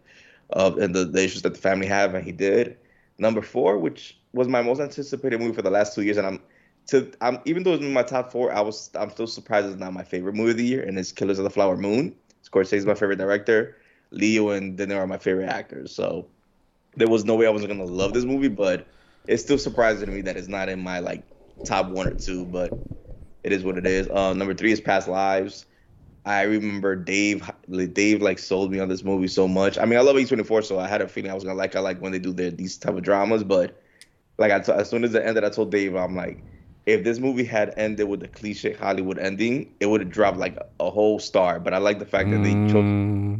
of 0.50 0.78
and 0.78 0.94
the, 0.94 1.04
the 1.04 1.22
issues 1.24 1.42
that 1.42 1.54
the 1.54 1.60
family 1.60 1.86
have, 1.86 2.14
and 2.14 2.24
he 2.24 2.32
did. 2.32 2.76
Number 3.18 3.42
four, 3.42 3.78
which 3.78 4.18
was 4.32 4.48
my 4.48 4.62
most 4.62 4.80
anticipated 4.80 5.40
movie 5.40 5.54
for 5.54 5.62
the 5.62 5.70
last 5.70 5.94
two 5.94 6.02
years, 6.02 6.16
and 6.18 6.26
I'm 6.26 6.40
to 6.88 7.10
I'm 7.20 7.38
even 7.44 7.62
though 7.62 7.74
it's 7.74 7.82
in 7.82 7.92
my 7.92 8.02
top 8.02 8.30
four, 8.32 8.52
I 8.52 8.60
was 8.60 8.90
I'm 8.94 9.10
still 9.10 9.26
surprised 9.26 9.68
it's 9.68 9.76
not 9.78 9.92
my 9.92 10.04
favorite 10.04 10.34
movie 10.34 10.50
of 10.52 10.56
the 10.58 10.64
year, 10.66 10.82
and 10.82 10.98
it's 10.98 11.12
Killers 11.12 11.38
of 11.38 11.44
the 11.44 11.50
Flower 11.50 11.76
Moon. 11.76 12.14
Scorsese's 12.44 12.86
my 12.86 12.94
favorite 12.94 13.16
director. 13.18 13.76
Leo 14.10 14.50
and 14.50 14.76
De 14.76 14.86
Niro 14.86 14.98
are 14.98 15.06
my 15.06 15.16
favorite 15.18 15.48
actors. 15.48 15.94
So 15.94 16.26
there 16.96 17.08
was 17.08 17.24
no 17.24 17.34
way 17.36 17.46
I 17.46 17.50
was 17.50 17.64
gonna 17.64 17.84
love 17.84 18.12
this 18.12 18.24
movie, 18.24 18.48
but 18.48 18.86
it's 19.26 19.42
still 19.42 19.58
surprising 19.58 20.06
to 20.06 20.12
me 20.12 20.22
that 20.22 20.36
it's 20.36 20.48
not 20.48 20.68
in 20.68 20.80
my 20.80 20.98
like 20.98 21.24
top 21.64 21.88
one 21.88 22.06
or 22.06 22.14
two. 22.14 22.44
But 22.44 22.72
it 23.44 23.52
is 23.52 23.64
what 23.64 23.78
it 23.78 23.86
is. 23.86 24.08
Uh, 24.08 24.34
number 24.34 24.54
three 24.54 24.72
is 24.72 24.80
Past 24.80 25.08
Lives. 25.08 25.66
I 26.24 26.42
remember 26.42 26.94
Dave. 26.94 27.50
Dave 27.92 28.22
like 28.22 28.38
sold 28.38 28.70
me 28.70 28.78
on 28.78 28.88
this 28.88 29.02
movie 29.02 29.28
so 29.28 29.48
much. 29.48 29.78
I 29.78 29.84
mean, 29.84 29.98
I 29.98 30.02
love 30.02 30.16
A24, 30.16 30.64
so 30.64 30.78
I 30.78 30.86
had 30.86 31.00
a 31.00 31.08
feeling 31.08 31.30
I 31.30 31.34
was 31.34 31.44
gonna 31.44 31.56
like. 31.56 31.74
I 31.74 31.80
like 31.80 32.00
when 32.00 32.12
they 32.12 32.18
do 32.18 32.32
their 32.32 32.50
these 32.50 32.78
type 32.78 32.94
of 32.94 33.02
dramas, 33.02 33.42
but 33.42 33.80
like 34.38 34.52
I 34.52 34.60
t- 34.60 34.72
as 34.72 34.88
soon 34.88 35.04
as 35.04 35.14
it 35.14 35.24
ended, 35.24 35.44
I 35.44 35.50
told 35.50 35.70
Dave, 35.70 35.94
I'm 35.96 36.14
like, 36.14 36.44
if 36.86 37.04
this 37.04 37.18
movie 37.18 37.44
had 37.44 37.74
ended 37.76 38.08
with 38.08 38.22
a 38.22 38.28
cliche 38.28 38.72
Hollywood 38.74 39.18
ending, 39.18 39.74
it 39.80 39.86
would 39.86 40.00
have 40.00 40.10
dropped 40.10 40.38
like 40.38 40.58
a 40.80 40.90
whole 40.90 41.18
star. 41.18 41.60
But 41.60 41.74
I 41.74 41.78
like 41.78 41.98
the 41.98 42.06
fact 42.06 42.30
that 42.30 42.42
they 42.42 42.56
chose 42.56 42.86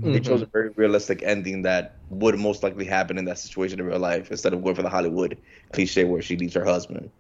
Mm, 0.05 0.13
they 0.13 0.21
chose 0.21 0.43
a 0.43 0.47
very 0.47 0.71
realistic 0.77 1.23
ending 1.23 1.63
that 1.63 2.01
would 2.09 2.39
most 2.39 2.63
likely 2.63 2.85
happen 2.85 3.19
in 3.19 3.25
that 3.27 3.39
situation 3.39 3.81
in 3.81 3.87
real 3.87 3.99
life 3.99 4.31
instead 4.31 4.53
of 4.53 4.63
going 4.63 4.75
for 4.75 4.83
the 4.83 4.89
Hollywood 4.91 5.39
cliche 5.73 6.05
where 6.05 6.23
she 6.23 6.37
leaves 6.37 6.55
her 6.55 6.65
husband. 6.65 7.11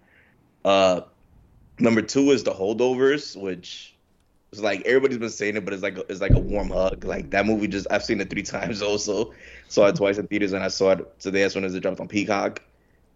Uh, 0.64 1.02
number 1.78 2.02
two 2.02 2.30
is 2.30 2.44
the 2.44 2.52
holdovers, 2.52 3.40
which 3.40 3.96
is 4.52 4.60
like 4.60 4.82
everybody's 4.86 5.18
been 5.18 5.30
saying 5.30 5.56
it, 5.56 5.64
but 5.64 5.74
it's 5.74 5.82
like 5.82 5.98
it's 6.08 6.20
like 6.20 6.32
a 6.32 6.38
warm 6.38 6.70
hug. 6.70 7.04
Like 7.04 7.30
that 7.30 7.46
movie, 7.46 7.68
just 7.68 7.86
I've 7.90 8.04
seen 8.04 8.20
it 8.20 8.30
three 8.30 8.42
times 8.44 8.82
also. 8.82 9.32
Saw 9.68 9.86
it 9.88 9.96
twice 9.96 10.18
in 10.18 10.26
theaters, 10.26 10.52
and 10.52 10.64
I 10.64 10.68
saw 10.68 10.92
it 10.92 11.20
today 11.20 11.42
as 11.42 11.52
soon 11.52 11.64
as 11.64 11.74
it 11.74 11.80
dropped 11.80 12.00
on 12.00 12.08
Peacock. 12.08 12.62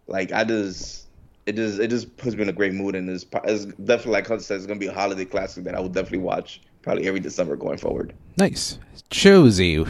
Like 0.07 0.31
I 0.31 0.43
just. 0.43 1.06
It 1.47 1.55
just 1.55 1.79
it 1.79 1.87
just 1.87 2.15
puts 2.17 2.35
me 2.35 2.41
in 2.43 2.49
a 2.49 2.53
great 2.53 2.73
mood 2.73 2.93
and 2.93 3.09
it's, 3.09 3.25
it's 3.45 3.65
definitely 3.65 4.11
like 4.11 4.27
Hunter 4.27 4.43
said 4.43 4.57
it's 4.57 4.65
gonna 4.65 4.79
be 4.79 4.87
a 4.87 4.93
holiday 4.93 5.23
classic 5.25 5.63
that 5.63 5.75
I 5.75 5.79
will 5.79 5.87
definitely 5.87 6.19
watch 6.19 6.61
probably 6.81 7.07
every 7.07 7.21
December 7.21 7.55
going 7.55 7.77
forward. 7.77 8.13
nice. 8.37 8.77
Josie, 9.09 9.85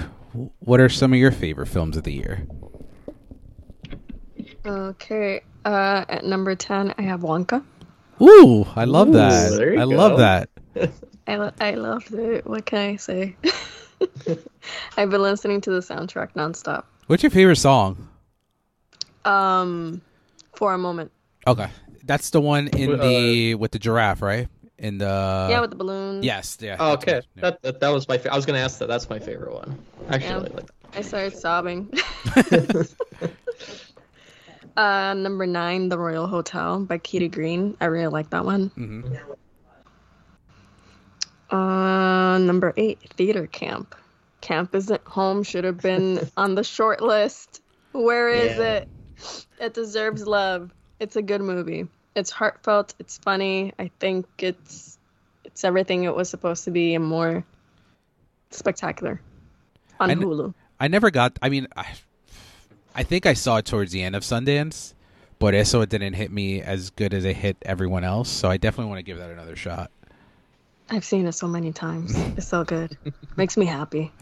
what 0.59 0.79
are 0.79 0.87
some 0.89 1.13
of 1.13 1.19
your 1.19 1.31
favorite 1.31 1.65
films 1.67 1.97
of 1.97 2.03
the 2.03 2.13
year? 2.13 2.45
Okay. 4.65 5.41
Uh, 5.65 6.05
at 6.09 6.23
number 6.23 6.55
10, 6.55 6.93
I 6.97 7.01
have 7.01 7.21
Wonka. 7.21 7.63
Ooh, 8.21 8.65
I 8.75 8.85
love 8.85 9.09
Ooh, 9.09 9.13
that. 9.13 9.51
there 9.57 9.73
you 9.73 9.79
I 9.79 9.83
love 9.83 10.17
that. 10.19 10.49
I, 11.27 11.35
lo- 11.35 11.51
I 11.59 11.71
loved 11.71 12.13
it. 12.13 12.45
What 12.45 12.65
can 12.65 12.79
I 12.79 12.95
say? 12.95 13.35
I've 14.97 15.09
been 15.09 15.21
listening 15.21 15.61
to 15.61 15.71
the 15.71 15.79
soundtrack 15.79 16.33
nonstop. 16.33 16.83
What's 17.07 17.23
your 17.23 17.29
favorite 17.31 17.57
song? 17.57 18.07
Um, 19.25 20.01
for 20.55 20.73
a 20.73 20.77
moment. 20.77 21.11
Okay, 21.47 21.67
that's 22.03 22.29
the 22.31 22.41
one 22.41 22.67
in 22.69 22.99
Uh, 22.99 23.03
the 23.07 23.55
with 23.55 23.71
the 23.71 23.79
giraffe, 23.79 24.21
right? 24.21 24.47
In 24.77 24.97
the 24.99 25.47
yeah, 25.49 25.59
with 25.61 25.71
the 25.71 25.75
balloons. 25.75 26.23
yes, 26.25 26.57
yeah. 26.61 26.75
Oh, 26.79 26.93
okay. 26.93 27.21
Yeah. 27.35 27.41
that, 27.41 27.61
that 27.63 27.79
that 27.79 27.89
was 27.89 28.07
my. 28.07 28.17
Fa- 28.17 28.31
I 28.31 28.35
was 28.35 28.45
gonna 28.45 28.59
ask 28.59 28.77
that. 28.79 28.87
That's 28.87 29.09
my 29.09 29.17
favorite 29.19 29.53
one. 29.53 29.77
Actually, 30.09 30.29
Yeah. 30.29 30.35
I 30.35 30.55
like 30.55 30.69
I 30.93 31.01
started 31.01 31.35
sobbing. 31.37 31.91
uh, 34.77 35.13
number 35.15 35.45
nine, 35.47 35.89
The 35.89 35.97
Royal 35.97 36.27
Hotel 36.27 36.81
by 36.85 36.97
Kitty 36.99 37.27
Green. 37.29 37.75
I 37.81 37.85
really 37.85 38.07
like 38.07 38.29
that 38.31 38.45
one. 38.45 38.69
Mhm. 38.77 39.19
Uh, 41.49 42.37
number 42.39 42.73
eight, 42.77 42.99
Theater 43.15 43.47
Camp. 43.47 43.95
Camp 44.41 44.75
isn't 44.75 45.01
home 45.07 45.43
should 45.43 45.63
have 45.63 45.77
been 45.79 46.29
on 46.37 46.55
the 46.55 46.63
short 46.63 47.01
list. 47.01 47.61
Where 47.93 48.29
is 48.29 48.57
Yeah. 48.57 48.73
it? 48.73 48.87
It 49.59 49.73
deserves 49.73 50.27
love. 50.27 50.71
It's 50.99 51.15
a 51.15 51.21
good 51.21 51.41
movie. 51.41 51.87
It's 52.15 52.31
heartfelt. 52.31 52.95
It's 52.99 53.17
funny. 53.17 53.73
I 53.77 53.91
think 53.99 54.25
it's 54.39 54.97
it's 55.43 55.63
everything 55.63 56.03
it 56.03 56.15
was 56.15 56.29
supposed 56.29 56.63
to 56.65 56.71
be 56.71 56.95
and 56.95 57.05
more 57.05 57.43
spectacular. 58.51 59.21
On 59.99 60.09
And- 60.09 60.21
Hulu. 60.21 60.53
I 60.79 60.87
never 60.89 61.09
got. 61.09 61.39
I 61.41 61.49
mean, 61.49 61.67
I, 61.75 61.87
I 62.93 63.01
think 63.03 63.25
I 63.25 63.33
saw 63.33 63.57
it 63.57 63.65
towards 63.65 63.91
the 63.91 64.03
end 64.03 64.15
of 64.15 64.21
Sundance, 64.23 64.93
but 65.39 65.55
also 65.55 65.81
it 65.81 65.89
didn't 65.89 66.13
hit 66.13 66.31
me 66.31 66.61
as 66.61 66.91
good 66.91 67.15
as 67.15 67.25
it 67.25 67.35
hit 67.35 67.57
everyone 67.63 68.03
else. 68.03 68.29
So 68.29 68.47
I 68.47 68.57
definitely 68.57 68.89
want 68.89 68.99
to 68.99 69.03
give 69.03 69.17
that 69.17 69.31
another 69.31 69.55
shot. 69.55 69.89
I've 70.89 71.03
seen 71.03 71.25
it 71.25 71.31
so 71.33 71.47
many 71.47 71.73
times. 71.73 72.15
It's 72.37 72.47
so 72.47 72.63
good. 72.63 72.95
Makes 73.37 73.57
me 73.57 73.65
happy. 73.65 74.11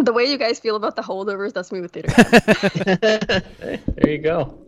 The 0.00 0.14
way 0.14 0.24
you 0.24 0.38
guys 0.38 0.58
feel 0.58 0.76
about 0.76 0.96
the 0.96 1.02
holdovers, 1.02 1.52
that's 1.52 1.70
me 1.70 1.80
with 1.80 1.92
theater. 1.92 2.08
There 3.94 4.10
you 4.10 4.18
go. 4.18 4.58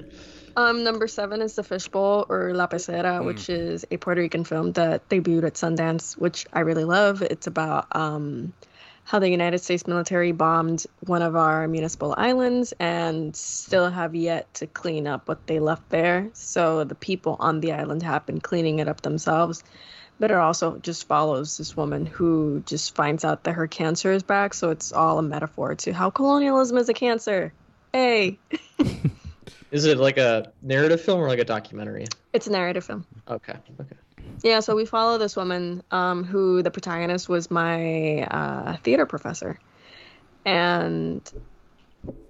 Um, 0.57 0.85
number 0.85 1.09
seven 1.09 1.41
is 1.41 1.55
The 1.55 1.63
Fishbowl 1.63 2.27
or 2.29 2.53
La 2.53 2.67
Pecera, 2.67 3.25
which 3.25 3.49
is 3.49 3.87
a 3.91 3.97
Puerto 3.97 4.21
Rican 4.21 4.45
film 4.45 4.73
that 4.73 5.09
debuted 5.09 5.45
at 5.45 5.55
Sundance, 5.55 6.19
which 6.19 6.47
I 6.53 6.61
really 6.61 6.85
love. 6.85 7.23
It's 7.23 7.47
about 7.47 7.87
um, 7.93 8.53
how 9.05 9.19
the 9.19 9.31
United 9.31 9.61
States 9.61 9.87
military 9.87 10.33
bombed 10.33 10.85
one 11.01 11.23
of 11.23 11.35
our 11.35 11.67
municipal 11.67 12.15
islands 12.19 12.75
and 12.79 13.35
still 13.35 13.91
have 13.91 14.15
yet 14.15 14.53
to 14.55 14.67
clean 14.67 15.07
up 15.07 15.29
what 15.29 15.47
they 15.47 15.59
left 15.59 15.89
there. 15.89 16.29
So 16.35 16.85
the 16.85 16.95
people 16.95 17.37
on 17.41 17.61
the 17.61 17.73
island 17.73 18.03
have 18.03 18.27
been 18.27 18.41
cleaning 18.41 18.79
it 18.79 18.89
up 18.89 19.01
themselves. 19.01 19.65
But 20.18 20.30
it 20.30 20.36
also 20.36 20.78
just 20.78 21.09
follows 21.09 21.56
this 21.56 21.76
woman 21.76 22.06
who 22.06 22.62
just 22.64 22.94
finds 22.94 23.24
out 23.24 23.44
that 23.44 23.52
her 23.55 23.66
cancer 23.66 24.12
is 24.12 24.22
back. 24.22 24.55
So 24.55 24.70
it's 24.70 24.93
all 24.93 25.18
a 25.18 25.22
metaphor 25.22 25.74
to 25.76 25.93
how 25.93 26.10
colonialism 26.10 26.76
is 26.76 26.89
a 26.89 26.94
cancer. 26.94 27.52
Hey, 27.93 28.39
Is 29.72 29.86
it 29.86 29.97
like 29.97 30.18
a 30.18 30.52
narrative 30.60 31.01
film 31.01 31.20
or 31.20 31.28
like 31.28 31.39
a 31.39 31.44
documentary? 31.44 32.05
it's 32.34 32.47
a 32.47 32.51
narrative 32.52 32.84
film. 32.84 33.06
Okay. 33.26 33.55
Okay. 33.80 33.97
Yeah, 34.43 34.60
so 34.60 34.76
we 34.76 34.84
follow 34.84 35.18
this 35.18 35.34
woman 35.34 35.82
um, 35.90 36.24
who 36.24 36.62
the 36.62 36.70
protagonist 36.70 37.28
was 37.28 37.51
my 37.51 38.22
uh, 38.22 38.76
theater 38.78 39.06
professor. 39.06 39.59
And 40.44 41.22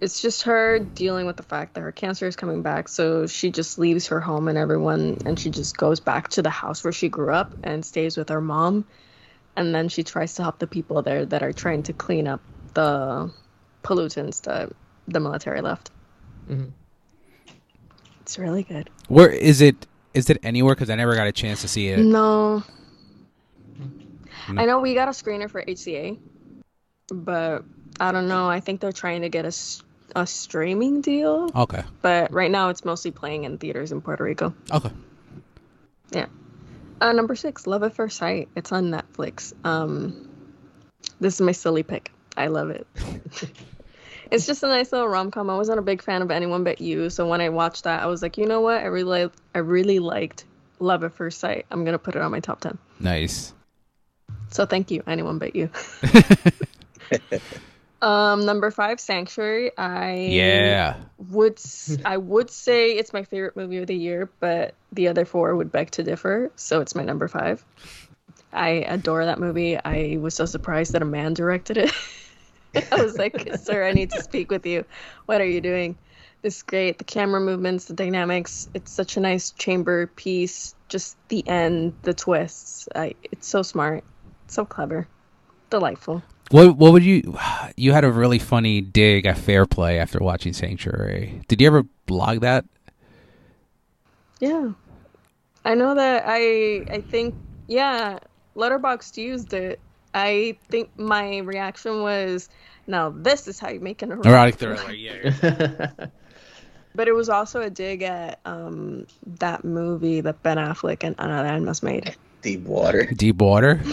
it's 0.00 0.20
just 0.20 0.42
her 0.42 0.78
dealing 0.78 1.26
with 1.26 1.36
the 1.36 1.42
fact 1.42 1.74
that 1.74 1.80
her 1.80 1.92
cancer 1.92 2.26
is 2.26 2.36
coming 2.36 2.62
back. 2.62 2.88
So 2.88 3.26
she 3.26 3.50
just 3.50 3.78
leaves 3.78 4.08
her 4.08 4.20
home 4.20 4.48
and 4.48 4.58
everyone, 4.58 5.18
and 5.24 5.38
she 5.38 5.50
just 5.50 5.76
goes 5.76 6.00
back 6.00 6.28
to 6.30 6.42
the 6.42 6.50
house 6.50 6.84
where 6.84 6.92
she 6.92 7.08
grew 7.08 7.32
up 7.32 7.54
and 7.62 7.84
stays 7.84 8.16
with 8.16 8.28
her 8.28 8.40
mom. 8.40 8.84
And 9.54 9.74
then 9.74 9.88
she 9.88 10.02
tries 10.02 10.34
to 10.34 10.42
help 10.42 10.58
the 10.58 10.66
people 10.66 11.02
there 11.02 11.26
that 11.26 11.42
are 11.42 11.52
trying 11.52 11.82
to 11.84 11.92
clean 11.92 12.26
up 12.26 12.40
the 12.74 13.30
pollutants 13.82 14.42
that 14.42 14.72
the 15.06 15.20
military 15.20 15.60
left. 15.60 15.90
Mm-hmm. 16.48 16.70
It's 18.22 18.38
really 18.38 18.62
good. 18.62 18.88
Where 19.08 19.30
is 19.30 19.60
it? 19.60 19.86
Is 20.14 20.30
it 20.30 20.38
anywhere? 20.42 20.74
Because 20.74 20.90
I 20.90 20.94
never 20.94 21.14
got 21.14 21.26
a 21.26 21.32
chance 21.32 21.60
to 21.62 21.68
see 21.68 21.88
it. 21.88 21.98
No. 21.98 22.62
No. 24.48 24.62
I 24.62 24.64
know 24.64 24.80
we 24.80 24.94
got 24.94 25.08
a 25.08 25.12
screener 25.12 25.50
for 25.50 25.62
HCA, 25.62 26.18
but 27.08 27.64
I 28.00 28.12
don't 28.12 28.28
know. 28.28 28.48
I 28.48 28.60
think 28.60 28.80
they're 28.80 28.92
trying 28.92 29.22
to 29.22 29.28
get 29.28 29.44
a 29.44 29.52
a 30.14 30.26
streaming 30.26 31.00
deal, 31.00 31.50
Okay. 31.56 31.82
but 32.02 32.30
right 32.32 32.50
now 32.50 32.68
it's 32.68 32.84
mostly 32.84 33.10
playing 33.10 33.44
in 33.44 33.56
theaters 33.56 33.92
in 33.92 34.02
Puerto 34.02 34.22
Rico. 34.22 34.52
Okay. 34.70 34.90
Yeah. 36.10 36.26
Uh, 37.00 37.12
number 37.12 37.34
six, 37.34 37.66
Love 37.66 37.82
at 37.82 37.94
First 37.94 38.18
Sight. 38.18 38.48
It's 38.54 38.72
on 38.72 38.90
Netflix. 38.90 39.54
Um, 39.64 40.28
this 41.18 41.34
is 41.36 41.40
my 41.40 41.52
silly 41.52 41.82
pick. 41.82 42.12
I 42.36 42.48
love 42.48 42.68
it. 42.68 42.86
it's 44.30 44.46
just 44.46 44.62
a 44.62 44.66
nice 44.66 44.92
little 44.92 45.08
rom 45.08 45.30
com. 45.30 45.48
I 45.48 45.56
wasn't 45.56 45.78
a 45.78 45.82
big 45.82 46.02
fan 46.02 46.20
of 46.20 46.30
anyone 46.30 46.62
but 46.62 46.80
you, 46.80 47.08
so 47.08 47.26
when 47.26 47.40
I 47.40 47.48
watched 47.48 47.84
that, 47.84 48.02
I 48.02 48.06
was 48.06 48.20
like, 48.20 48.36
you 48.36 48.46
know 48.46 48.60
what? 48.60 48.82
I 48.82 48.86
really, 48.86 49.30
I 49.54 49.58
really 49.58 49.98
liked 49.98 50.44
Love 50.78 51.04
at 51.04 51.14
First 51.14 51.38
Sight. 51.40 51.64
I'm 51.70 51.84
gonna 51.86 51.98
put 51.98 52.16
it 52.16 52.20
on 52.22 52.30
my 52.30 52.40
top 52.40 52.60
ten. 52.60 52.76
Nice. 53.00 53.54
So 54.50 54.66
thank 54.66 54.90
you, 54.90 55.02
anyone 55.06 55.38
but 55.38 55.56
you. 55.56 55.70
um, 58.02 58.44
number 58.44 58.70
five, 58.70 59.00
Sanctuary. 59.00 59.70
I 59.78 60.14
Yeah. 60.14 60.96
would 61.30 61.58
I 62.04 62.16
would 62.16 62.50
say 62.50 62.92
it's 62.96 63.12
my 63.12 63.22
favorite 63.22 63.56
movie 63.56 63.78
of 63.78 63.86
the 63.86 63.96
year, 63.96 64.28
but 64.40 64.74
the 64.92 65.08
other 65.08 65.24
four 65.24 65.54
would 65.56 65.72
beg 65.72 65.92
to 65.92 66.02
differ. 66.02 66.50
So 66.56 66.80
it's 66.80 66.94
my 66.94 67.04
number 67.04 67.28
five. 67.28 67.64
I 68.52 68.68
adore 68.86 69.24
that 69.24 69.38
movie. 69.40 69.78
I 69.82 70.18
was 70.20 70.34
so 70.34 70.44
surprised 70.44 70.92
that 70.92 71.02
a 71.02 71.06
man 71.06 71.34
directed 71.34 71.78
it. 71.78 71.92
I 72.92 73.02
was 73.02 73.18
like, 73.18 73.48
"Sir, 73.54 73.84
I 73.86 73.92
need 73.92 74.10
to 74.10 74.22
speak 74.22 74.50
with 74.50 74.66
you. 74.66 74.84
What 75.26 75.40
are 75.40 75.46
you 75.46 75.60
doing?" 75.60 75.96
This 76.42 76.56
is 76.56 76.62
great. 76.62 76.98
The 76.98 77.04
camera 77.04 77.40
movements, 77.40 77.84
the 77.84 77.94
dynamics. 77.94 78.68
It's 78.74 78.90
such 78.90 79.16
a 79.16 79.20
nice 79.20 79.52
chamber 79.52 80.08
piece. 80.08 80.74
Just 80.88 81.16
the 81.28 81.46
end, 81.46 81.94
the 82.02 82.12
twists. 82.14 82.88
I, 82.94 83.14
it's 83.22 83.46
so 83.46 83.62
smart, 83.62 84.02
so 84.48 84.64
clever, 84.64 85.06
delightful. 85.70 86.22
What 86.52 86.76
What 86.76 86.92
would 86.92 87.04
you? 87.04 87.36
You 87.74 87.92
had 87.92 88.04
a 88.04 88.12
really 88.12 88.38
funny 88.38 88.82
dig 88.82 89.24
at 89.24 89.38
Fair 89.38 89.64
Play 89.64 89.98
after 89.98 90.18
watching 90.18 90.52
Sanctuary. 90.52 91.40
Did 91.48 91.60
you 91.60 91.66
ever 91.66 91.84
blog 92.04 92.40
that? 92.40 92.66
Yeah. 94.40 94.72
I 95.64 95.74
know 95.74 95.94
that 95.94 96.24
I 96.26 96.84
I 96.90 97.00
think 97.00 97.34
yeah, 97.66 98.18
Letterboxd 98.54 99.16
used 99.16 99.54
it. 99.54 99.80
I 100.12 100.58
think 100.68 100.90
my 100.98 101.38
reaction 101.38 102.02
was 102.02 102.50
now 102.86 103.08
this 103.08 103.48
is 103.48 103.58
how 103.58 103.70
you 103.70 103.80
make 103.80 104.02
an 104.02 104.12
Erotic 104.12 104.56
thriller. 104.56 104.92
Yeah. 104.92 105.90
But 106.94 107.08
it 107.08 107.12
was 107.12 107.30
also 107.30 107.62
a 107.62 107.70
dig 107.70 108.02
at 108.02 108.38
um 108.44 109.06
that 109.38 109.64
movie 109.64 110.20
that 110.20 110.42
Ben 110.42 110.58
Affleck 110.58 111.04
and 111.04 111.14
Ana 111.18 111.42
de 111.42 111.48
Armas 111.48 111.82
made. 111.82 112.14
Deep 112.42 112.62
water. 112.64 113.04
Deep 113.06 113.36
water. 113.36 113.74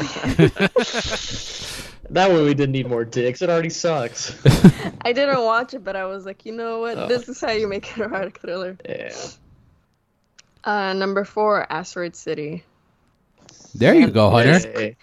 that 2.10 2.32
way 2.32 2.44
we 2.44 2.54
didn't 2.54 2.72
need 2.72 2.88
more 2.88 3.06
dicks. 3.06 3.42
It 3.42 3.50
already 3.50 3.70
sucks. 3.70 4.36
I 5.02 5.14
didn't 5.14 5.44
watch 5.44 5.74
it, 5.76 5.84
but 5.84 5.96
I 5.96 6.06
was 6.06 6.26
like, 6.26 6.46
you 6.46 6.52
know 6.52 6.80
what? 6.80 6.98
Oh. 6.98 7.08
This 7.08 7.30
is 7.30 7.40
how 7.40 7.52
you 7.52 7.68
make 7.68 7.96
an 7.96 8.04
erotic 8.04 8.40
thriller. 8.40 8.78
Yeah. 8.88 9.16
Uh 10.64 10.94
number 10.94 11.24
four, 11.24 11.72
Asteroid 11.72 12.16
City. 12.16 12.64
There 13.76 13.94
you 13.94 14.08
go, 14.08 14.32
Hunter. 14.32 14.58
Hey. 14.60 14.98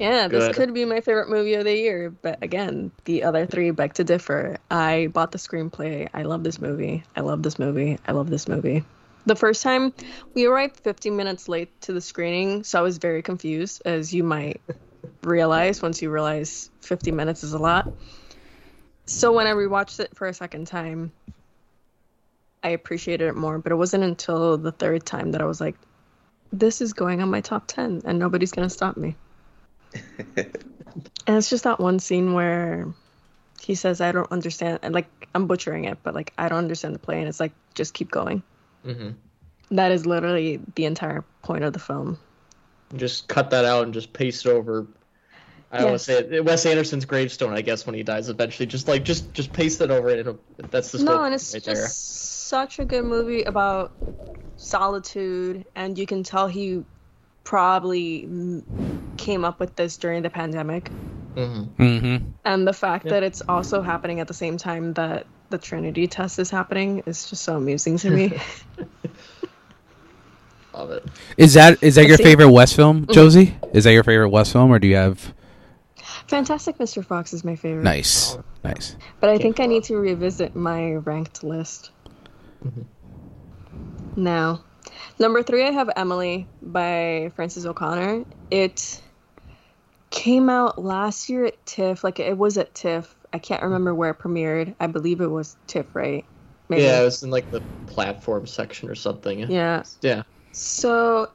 Yeah, 0.00 0.28
this 0.28 0.46
Good. 0.46 0.56
could 0.56 0.74
be 0.74 0.84
my 0.86 1.00
favorite 1.00 1.28
movie 1.28 1.54
of 1.54 1.64
the 1.64 1.76
year, 1.76 2.10
but 2.10 2.42
again, 2.42 2.90
the 3.04 3.22
other 3.22 3.44
three 3.46 3.70
beg 3.70 3.94
to 3.94 4.04
differ. 4.04 4.56
I 4.70 5.08
bought 5.12 5.32
the 5.32 5.38
screenplay. 5.38 6.08
I 6.14 6.22
love 6.22 6.42
this 6.42 6.58
movie. 6.58 7.04
I 7.16 7.20
love 7.20 7.42
this 7.42 7.58
movie. 7.58 7.98
I 8.06 8.12
love 8.12 8.30
this 8.30 8.48
movie. 8.48 8.82
The 9.28 9.36
first 9.36 9.62
time 9.62 9.92
we 10.32 10.46
arrived 10.46 10.80
15 10.80 11.14
minutes 11.14 11.50
late 11.50 11.68
to 11.82 11.92
the 11.92 12.00
screening, 12.00 12.64
so 12.64 12.78
I 12.78 12.82
was 12.82 12.96
very 12.96 13.20
confused, 13.20 13.82
as 13.84 14.14
you 14.14 14.24
might 14.24 14.62
realize 15.22 15.82
once 15.82 16.00
you 16.00 16.08
realize 16.10 16.70
50 16.80 17.12
minutes 17.12 17.44
is 17.44 17.52
a 17.52 17.58
lot. 17.58 17.92
So 19.04 19.34
when 19.34 19.46
I 19.46 19.50
rewatched 19.50 20.00
it 20.00 20.16
for 20.16 20.28
a 20.28 20.32
second 20.32 20.66
time, 20.66 21.12
I 22.62 22.70
appreciated 22.70 23.28
it 23.28 23.36
more, 23.36 23.58
but 23.58 23.70
it 23.70 23.74
wasn't 23.74 24.04
until 24.04 24.56
the 24.56 24.72
third 24.72 25.04
time 25.04 25.32
that 25.32 25.42
I 25.42 25.44
was 25.44 25.60
like, 25.60 25.76
this 26.50 26.80
is 26.80 26.94
going 26.94 27.20
on 27.20 27.30
my 27.30 27.42
top 27.42 27.66
10 27.66 28.04
and 28.06 28.18
nobody's 28.18 28.52
going 28.52 28.66
to 28.66 28.74
stop 28.74 28.96
me. 28.96 29.14
And 31.26 31.36
it's 31.36 31.50
just 31.50 31.64
that 31.64 31.78
one 31.78 31.98
scene 31.98 32.32
where 32.32 32.86
he 33.60 33.74
says, 33.74 34.00
I 34.00 34.10
don't 34.10 34.32
understand. 34.32 34.80
And 34.82 34.94
like, 34.94 35.06
I'm 35.34 35.46
butchering 35.46 35.84
it, 35.84 35.98
but 36.02 36.14
like, 36.14 36.32
I 36.38 36.48
don't 36.48 36.58
understand 36.58 36.94
the 36.94 36.98
play. 36.98 37.18
And 37.18 37.28
it's 37.28 37.38
like, 37.38 37.52
just 37.74 37.92
keep 37.94 38.10
going. 38.10 38.42
Hmm 38.84 39.10
That 39.70 39.92
is 39.92 40.06
literally 40.06 40.60
the 40.74 40.84
entire 40.86 41.24
point 41.42 41.64
of 41.64 41.72
the 41.72 41.78
film. 41.78 42.18
Just 42.96 43.28
cut 43.28 43.50
that 43.50 43.64
out 43.64 43.84
and 43.84 43.92
just 43.92 44.12
paste 44.12 44.46
it 44.46 44.50
over. 44.50 44.86
I 45.70 45.78
don't 45.78 45.90
want 45.90 46.00
Yes. 46.00 46.06
to 46.06 46.12
say 46.12 46.36
it. 46.36 46.44
Wes 46.44 46.64
Anderson's 46.64 47.04
gravestone, 47.04 47.52
I 47.52 47.60
guess, 47.60 47.84
when 47.84 47.94
he 47.94 48.02
dies 48.02 48.28
eventually. 48.30 48.66
Just 48.66 48.88
like 48.88 49.04
just 49.04 49.34
just 49.34 49.52
paste 49.52 49.80
it 49.82 49.90
over 49.90 50.08
it. 50.08 50.20
It'll, 50.20 50.38
that's 50.70 50.92
the 50.92 51.04
no, 51.04 51.24
and 51.24 51.34
it's 51.34 51.52
right 51.52 51.62
just 51.62 52.46
there. 52.46 52.48
such 52.48 52.78
a 52.78 52.84
good 52.86 53.04
movie 53.04 53.42
about 53.42 53.92
solitude. 54.56 55.66
And 55.76 55.98
you 55.98 56.06
can 56.06 56.22
tell 56.22 56.48
he 56.48 56.82
probably 57.44 58.26
came 59.18 59.44
up 59.44 59.60
with 59.60 59.76
this 59.76 59.98
during 59.98 60.22
the 60.22 60.30
pandemic. 60.30 60.90
hmm 61.36 61.64
Mm-hmm. 61.78 62.16
And 62.44 62.66
the 62.66 62.72
fact 62.72 63.04
Yeah. 63.04 63.10
that 63.12 63.22
it's 63.22 63.42
also 63.42 63.82
happening 63.82 64.20
at 64.20 64.28
the 64.28 64.34
same 64.34 64.56
time 64.56 64.94
that 64.94 65.26
the 65.50 65.58
Trinity 65.58 66.06
test 66.06 66.38
is 66.38 66.50
happening 66.50 67.02
is 67.06 67.28
just 67.28 67.42
so 67.42 67.56
amusing 67.56 67.96
to 67.98 68.10
me. 68.10 68.32
Love 70.74 70.90
it. 70.90 71.04
Is 71.36 71.54
that 71.54 71.82
is 71.82 71.94
that 71.96 72.02
your 72.02 72.10
Let's 72.10 72.18
see. 72.18 72.24
favorite 72.24 72.50
Wes 72.50 72.72
film, 72.72 73.06
Josie? 73.10 73.56
Is 73.72 73.84
that 73.84 73.92
your 73.92 74.04
favorite 74.04 74.28
Wes 74.28 74.52
film, 74.52 74.70
or 74.70 74.78
do 74.78 74.86
you 74.86 74.96
have? 74.96 75.34
Fantastic 76.28 76.76
Mr. 76.78 77.04
Fox 77.04 77.32
is 77.32 77.42
my 77.42 77.56
favorite. 77.56 77.82
Nice, 77.84 78.36
nice. 78.62 78.96
But 79.18 79.30
I 79.30 79.32
Can't 79.32 79.42
think 79.56 79.60
I 79.60 79.66
need 79.66 79.84
to 79.84 79.96
revisit 79.96 80.54
my 80.54 80.92
ranked 80.94 81.42
list. 81.42 81.90
Mm-hmm. 82.64 82.82
Now, 84.22 84.62
number 85.18 85.42
three, 85.42 85.66
I 85.66 85.70
have 85.70 85.90
Emily 85.96 86.46
by 86.60 87.32
Frances 87.34 87.64
O'Connor. 87.66 88.24
It 88.50 89.00
came 90.10 90.50
out 90.50 90.82
last 90.82 91.28
year 91.28 91.46
at 91.46 91.66
TIFF. 91.66 92.04
Like 92.04 92.20
it 92.20 92.36
was 92.36 92.58
at 92.58 92.74
TIFF. 92.74 93.14
I 93.32 93.38
can't 93.38 93.62
remember 93.62 93.94
where 93.94 94.10
it 94.10 94.18
premiered. 94.18 94.74
I 94.80 94.86
believe 94.86 95.20
it 95.20 95.26
was 95.26 95.56
TIFF, 95.66 95.94
right? 95.94 96.24
Yeah, 96.70 97.00
it 97.00 97.04
was 97.04 97.22
in 97.22 97.30
like 97.30 97.50
the 97.50 97.62
platform 97.86 98.46
section 98.46 98.88
or 98.88 98.94
something. 98.94 99.40
Yeah. 99.50 99.82
Yeah. 100.02 100.22
So 100.52 101.30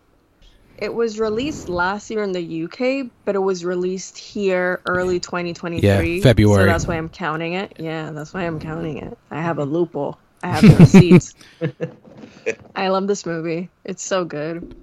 it 0.78 0.94
was 0.94 1.20
released 1.20 1.70
last 1.70 2.10
year 2.10 2.24
in 2.24 2.32
the 2.32 2.64
UK, 2.64 3.12
but 3.26 3.36
it 3.36 3.40
was 3.40 3.64
released 3.64 4.18
here 4.18 4.82
early 4.88 5.20
2023. 5.20 5.82
Yeah, 6.18 6.22
February. 6.22 6.64
So 6.64 6.66
that's 6.66 6.88
why 6.88 6.96
I'm 6.96 7.10
counting 7.10 7.54
it. 7.54 7.74
Yeah, 7.80 8.12
that's 8.12 8.34
why 8.34 8.46
I'm 8.46 8.60
counting 8.60 8.98
it. 8.98 9.18
I 9.32 9.42
have 9.42 9.60
a 9.60 9.66
loophole. 9.66 10.20
I 10.42 10.50
have 10.50 10.62
the 10.64 10.76
receipts. 10.80 11.36
I 12.76 12.88
love 12.90 13.08
this 13.08 13.26
movie. 13.26 13.70
It's 13.86 14.04
so 14.04 14.26
good. 14.26 14.76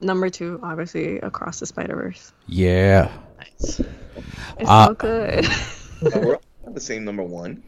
Number 0.00 0.30
two, 0.30 0.58
obviously, 0.62 1.18
Across 1.18 1.60
the 1.60 1.66
Spider 1.66 1.94
Verse. 1.94 2.32
Yeah. 2.46 3.10
Nice. 3.38 3.80
It's 4.58 4.68
Uh, 4.68 4.86
so 4.88 4.94
good. 4.94 5.46
We're 6.24 6.34
all 6.66 6.72
the 6.72 6.80
same 6.80 7.04
number 7.04 7.22
one. 7.22 7.62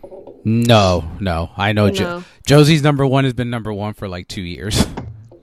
No, 0.44 1.08
no. 1.20 1.50
I 1.56 1.72
know. 1.72 1.86
I 1.86 1.90
Jo- 1.90 2.04
know. 2.04 2.24
Josie's 2.46 2.82
number 2.82 3.06
one 3.06 3.24
has 3.24 3.32
been 3.32 3.50
number 3.50 3.72
one 3.72 3.94
for 3.94 4.08
like 4.08 4.28
two 4.28 4.42
years. 4.42 4.84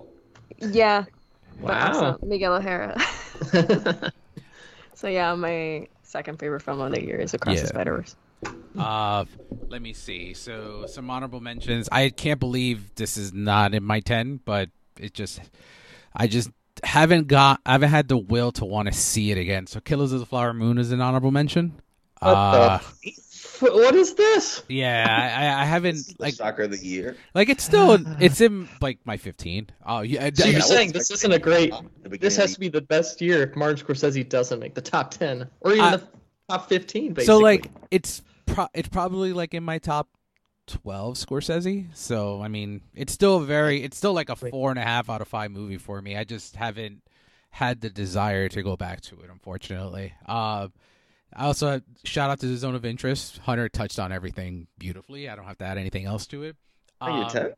yeah. 0.60 1.06
Wow. 1.60 1.88
also 1.88 2.26
Miguel 2.26 2.54
O'Hara. 2.56 3.00
So 4.94 5.08
yeah, 5.08 5.34
my 5.36 5.88
second 6.04 6.38
favorite 6.40 6.62
film 6.62 6.80
of 6.82 6.92
the 6.92 7.04
year 7.04 7.18
is 7.18 7.34
Across 7.34 7.56
Yeah. 7.56 7.62
the 7.62 7.68
Spider 7.68 7.98
Verse. 7.98 8.16
Uh, 8.78 9.26
let 9.70 9.82
me 9.82 9.94
see. 9.94 10.34
So 10.34 10.86
some 10.88 11.10
honorable 11.10 11.40
mentions. 11.40 11.90
I 11.92 12.10
can't 12.10 12.40
believe 12.40 12.94
this 12.96 13.18
is 13.18 13.34
not 13.34 13.74
in 13.74 13.84
my 13.84 14.00
ten, 14.00 14.40
but 14.46 14.70
it 15.00 15.14
just, 15.14 15.42
I 16.16 16.28
just 16.28 16.50
haven't 16.84 17.28
got, 17.28 17.62
I 17.66 17.74
haven't 17.74 17.90
had 17.90 18.08
the 18.08 18.18
will 18.18 18.52
to 18.54 18.66
want 18.66 18.88
to 18.88 18.94
see 18.94 19.32
it 19.32 19.38
again. 19.38 19.68
So 19.68 19.80
Killers 19.80 20.12
of 20.12 20.20
the 20.20 20.26
Flower 20.26 20.54
Moon 20.54 20.78
is 20.78 20.92
an 20.92 21.02
honorable 21.02 21.32
mention. 21.32 21.74
What 22.20 22.30
Uh, 22.32 22.78
the? 22.78 22.84
f- 22.84 23.62
What 23.62 23.94
is 23.96 24.16
this? 24.16 24.64
yeah, 24.68 25.06
I, 25.08 25.46
I- 25.46 25.62
I 25.62 25.66
haven't 25.66 25.98
like 26.10 26.16
like, 26.20 26.34
soccer 26.34 26.64
of 26.64 26.72
the 26.72 26.78
year. 26.86 27.16
like 27.36 27.48
it's 27.50 27.64
still, 27.64 27.98
it's 28.20 28.42
in 28.42 28.68
like 28.82 28.98
my 29.06 29.18
fifteen. 29.18 29.68
Oh 29.86 30.02
yeah, 30.02 30.30
So 30.34 30.46
you're 30.46 30.58
I 30.58 30.62
saying 30.62 30.92
this 30.94 31.12
isn't 31.12 31.32
a 31.32 31.38
great? 31.40 31.72
at 31.74 31.80
the 32.04 32.10
beginning 32.10 32.20
This 32.22 32.38
has 32.38 32.54
to 32.56 32.60
be 32.60 32.70
the 32.70 32.82
best 32.82 33.22
year 33.22 33.44
if 33.44 33.56
Martin 33.56 33.86
Scorsese 33.86 34.28
doesn't 34.28 34.60
make 34.60 34.74
the 34.74 34.82
top 34.82 35.12
ten 35.12 35.48
or 35.62 35.72
even 35.74 35.84
I- 35.84 35.98
the 35.98 36.08
top 36.50 36.70
fifteen. 36.70 37.14
Basically. 37.14 37.26
so 37.26 37.38
like 37.38 37.70
it's 37.92 38.22
pro- 38.48 38.68
it's 38.74 38.90
probably 38.90 39.32
like 39.34 39.54
in 39.54 39.64
my 39.64 39.78
top 39.78 40.10
12 40.72 41.16
Scorsese. 41.16 41.88
So 41.96 42.42
I 42.42 42.48
mean, 42.48 42.82
it's 42.96 43.14
still 43.14 43.40
very 43.40 43.84
it's 43.84 43.98
still 43.98 44.14
like 44.14 44.30
a 44.30 44.36
four 44.36 44.70
and 44.70 44.80
a 44.80 44.84
half 44.84 45.10
out 45.10 45.22
of 45.22 45.28
five 45.28 45.52
movie 45.52 45.78
for 45.78 46.02
me. 46.02 46.16
I 46.18 46.24
just 46.24 46.56
haven't 46.56 47.02
had 47.52 47.82
the 47.82 47.90
desire 47.90 48.48
to 48.50 48.64
go 48.64 48.76
back 48.78 49.02
to 49.02 49.16
it, 49.22 49.30
unfortunately. 49.30 50.14
Uh, 50.26 50.70
I 51.34 51.46
also 51.46 51.82
shout 52.04 52.30
out 52.30 52.40
to 52.40 52.48
the 52.48 52.58
zone 52.58 52.76
of 52.76 52.86
interest. 52.86 53.38
Hunter 53.40 53.70
touched 53.70 54.00
on 54.00 54.12
everything 54.12 54.68
beautifully. 54.78 55.30
I 55.30 55.36
don't 55.36 55.46
have 55.46 55.58
to 55.60 55.66
add 55.66 55.78
anything 55.78 56.06
else 56.06 56.28
to 56.28 56.44
it. 56.44 56.56
Are 57.00 57.10
you 57.12 57.24
Um, 57.26 57.30
10? 57.30 57.54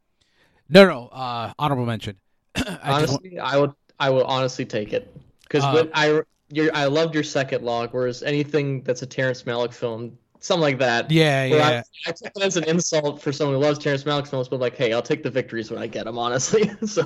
No, 0.69 0.85
no. 0.87 1.07
Uh, 1.07 1.53
honorable 1.59 1.85
mention. 1.85 2.17
I 2.55 2.61
just 2.61 2.69
want- 2.69 2.85
honestly, 2.91 3.39
I 3.39 3.57
would 3.57 3.71
I 3.99 4.09
would 4.09 4.25
honestly 4.25 4.65
take 4.65 4.93
it 4.93 5.15
because 5.43 5.63
Uh, 5.63 5.71
when 5.73 5.89
I 5.93 6.21
your 6.49 6.75
I 6.75 6.85
loved 6.85 7.13
your 7.13 7.23
second 7.23 7.63
log, 7.63 7.89
whereas 7.93 8.21
anything 8.23 8.81
that's 8.81 9.01
a 9.01 9.05
Terrence 9.07 9.43
Malick 9.43 9.73
film, 9.73 10.17
something 10.43 10.61
like 10.61 10.77
that. 10.79 11.09
yeah, 11.09 11.49
where 11.49 11.59
yeah. 11.59 11.83
I, 12.05 12.09
I 12.09 12.11
take 12.11 12.31
it 12.35 12.43
as 12.43 12.57
an 12.57 12.65
insult 12.65 13.21
for 13.21 13.31
someone 13.31 13.55
who 13.55 13.61
loves 13.61 13.79
Terrence 13.79 14.03
Malick 14.03 14.27
films, 14.27 14.47
but 14.47 14.59
like, 14.59 14.75
hey, 14.75 14.93
I'll 14.93 15.01
take 15.01 15.23
the 15.23 15.31
victories 15.31 15.71
when 15.71 15.81
I 15.81 15.87
get 15.87 16.05
them. 16.05 16.17
Honestly, 16.17 16.69
so 16.85 17.01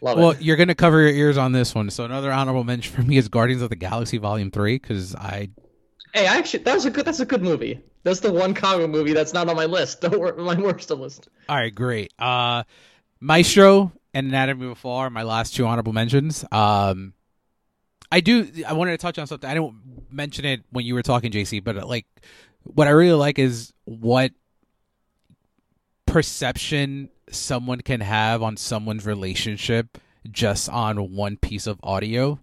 love 0.00 0.18
Well, 0.18 0.30
it. 0.30 0.42
you're 0.42 0.56
gonna 0.56 0.74
cover 0.74 1.00
your 1.00 1.10
ears 1.12 1.36
on 1.38 1.52
this 1.52 1.74
one. 1.74 1.90
So 1.90 2.04
another 2.04 2.32
honorable 2.32 2.64
mention 2.64 2.94
for 2.94 3.02
me 3.02 3.16
is 3.16 3.28
Guardians 3.28 3.62
of 3.62 3.70
the 3.70 3.76
Galaxy 3.76 4.18
Volume 4.18 4.50
Three 4.50 4.76
because 4.78 5.14
I 5.14 5.50
Hey, 6.14 6.26
I 6.26 6.36
actually, 6.38 6.62
that 6.64 6.74
was 6.74 6.86
a 6.86 6.90
good. 6.90 7.04
That's 7.04 7.20
a 7.20 7.26
good 7.26 7.42
movie. 7.42 7.80
That's 8.02 8.20
the 8.20 8.32
one 8.32 8.54
comic 8.54 8.88
movie 8.88 9.12
that's 9.12 9.34
not 9.34 9.48
on 9.48 9.56
my 9.56 9.66
list. 9.66 10.00
Don't 10.02 10.18
worry, 10.18 10.42
my 10.42 10.58
worst 10.58 10.90
of 10.90 10.98
list. 11.00 11.28
All 11.48 11.56
right, 11.56 11.74
great. 11.74 12.12
Uh, 12.18 12.62
Maestro 13.20 13.92
and 14.14 14.28
Anatomy 14.28 14.64
of 14.66 14.72
a 14.72 14.74
Fall 14.76 14.98
are 14.98 15.10
my 15.10 15.24
last 15.24 15.54
two 15.54 15.66
honorable 15.66 15.92
mentions. 15.92 16.42
Um, 16.52 17.12
I 18.10 18.20
do. 18.20 18.48
I 18.66 18.72
wanted 18.72 18.92
to 18.92 18.98
touch 18.98 19.18
on 19.18 19.26
something. 19.26 19.50
I 19.50 19.54
didn't 19.54 19.74
mention 20.10 20.44
it 20.44 20.62
when 20.70 20.86
you 20.86 20.94
were 20.94 21.02
talking, 21.02 21.32
JC, 21.32 21.62
but 21.62 21.76
uh, 21.76 21.86
like, 21.86 22.06
what 22.74 22.86
I 22.86 22.90
really 22.90 23.12
like 23.18 23.38
is 23.38 23.72
what 23.84 24.32
perception 26.06 27.10
someone 27.30 27.80
can 27.80 28.00
have 28.00 28.42
on 28.42 28.56
someone's 28.56 29.04
relationship 29.06 29.98
just 30.30 30.68
on 30.68 31.12
one 31.14 31.36
piece 31.36 31.66
of 31.66 31.78
audio. 31.82 32.40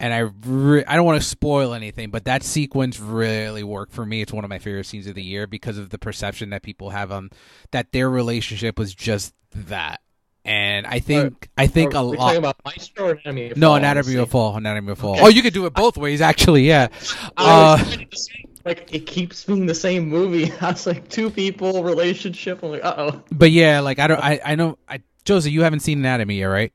And 0.00 0.12
I, 0.14 0.30
re- 0.46 0.84
I 0.84 0.94
don't 0.94 1.04
want 1.06 1.20
to 1.20 1.26
spoil 1.28 1.74
anything, 1.74 2.10
but 2.10 2.24
that 2.26 2.44
sequence 2.44 3.00
really 3.00 3.64
worked 3.64 3.92
for 3.92 4.06
me. 4.06 4.22
It's 4.22 4.32
one 4.32 4.44
of 4.44 4.50
my 4.50 4.58
favorite 4.60 4.86
scenes 4.86 5.08
of 5.08 5.14
the 5.16 5.22
year 5.22 5.48
because 5.48 5.76
of 5.76 5.90
the 5.90 5.98
perception 5.98 6.50
that 6.50 6.62
people 6.62 6.90
have 6.90 7.10
on 7.10 7.30
that 7.72 7.90
their 7.92 8.08
relationship 8.08 8.78
was 8.78 8.94
just 8.94 9.34
that. 9.54 10.00
And 10.44 10.86
I 10.86 11.00
think 11.00 11.48
I 11.58 11.66
think 11.66 11.94
Are 11.94 11.98
a 11.98 12.02
lot. 12.02 12.16
talking 12.16 12.38
about 12.38 12.56
Maestro 12.64 13.08
or 13.08 13.10
Anatomy 13.24 13.50
of 13.50 13.56
No, 13.58 13.66
Fall, 13.68 13.76
Anatomy 13.76 13.98
honestly? 13.98 14.16
of 14.22 14.30
Fall. 14.30 14.56
Anatomy 14.56 14.92
of 14.92 14.98
Fall. 14.98 15.12
Okay. 15.14 15.22
Oh, 15.24 15.28
you 15.28 15.42
could 15.42 15.52
do 15.52 15.66
it 15.66 15.74
both 15.74 15.96
ways, 15.98 16.20
actually. 16.20 16.62
Yeah. 16.66 16.88
Uh, 17.36 17.76
trying 17.76 18.08
to 18.08 18.16
say, 18.16 18.44
like 18.68 18.94
it 18.94 19.06
keeps 19.06 19.44
being 19.44 19.66
the 19.66 19.74
same 19.74 20.08
movie. 20.08 20.52
I 20.60 20.70
was 20.70 20.86
like 20.86 21.08
two 21.08 21.30
people 21.30 21.82
relationship. 21.82 22.62
I'm 22.62 22.70
like, 22.70 22.84
uh 22.84 22.94
oh. 22.98 23.22
but 23.32 23.50
yeah, 23.50 23.80
like 23.80 23.98
I 23.98 24.06
don't. 24.06 24.20
I 24.22 24.40
I 24.44 24.54
know. 24.54 24.78
I 24.88 25.00
Josie, 25.24 25.50
you 25.50 25.62
haven't 25.62 25.80
seen 25.80 25.98
Anatomy 25.98 26.38
yet, 26.38 26.46
right? 26.46 26.72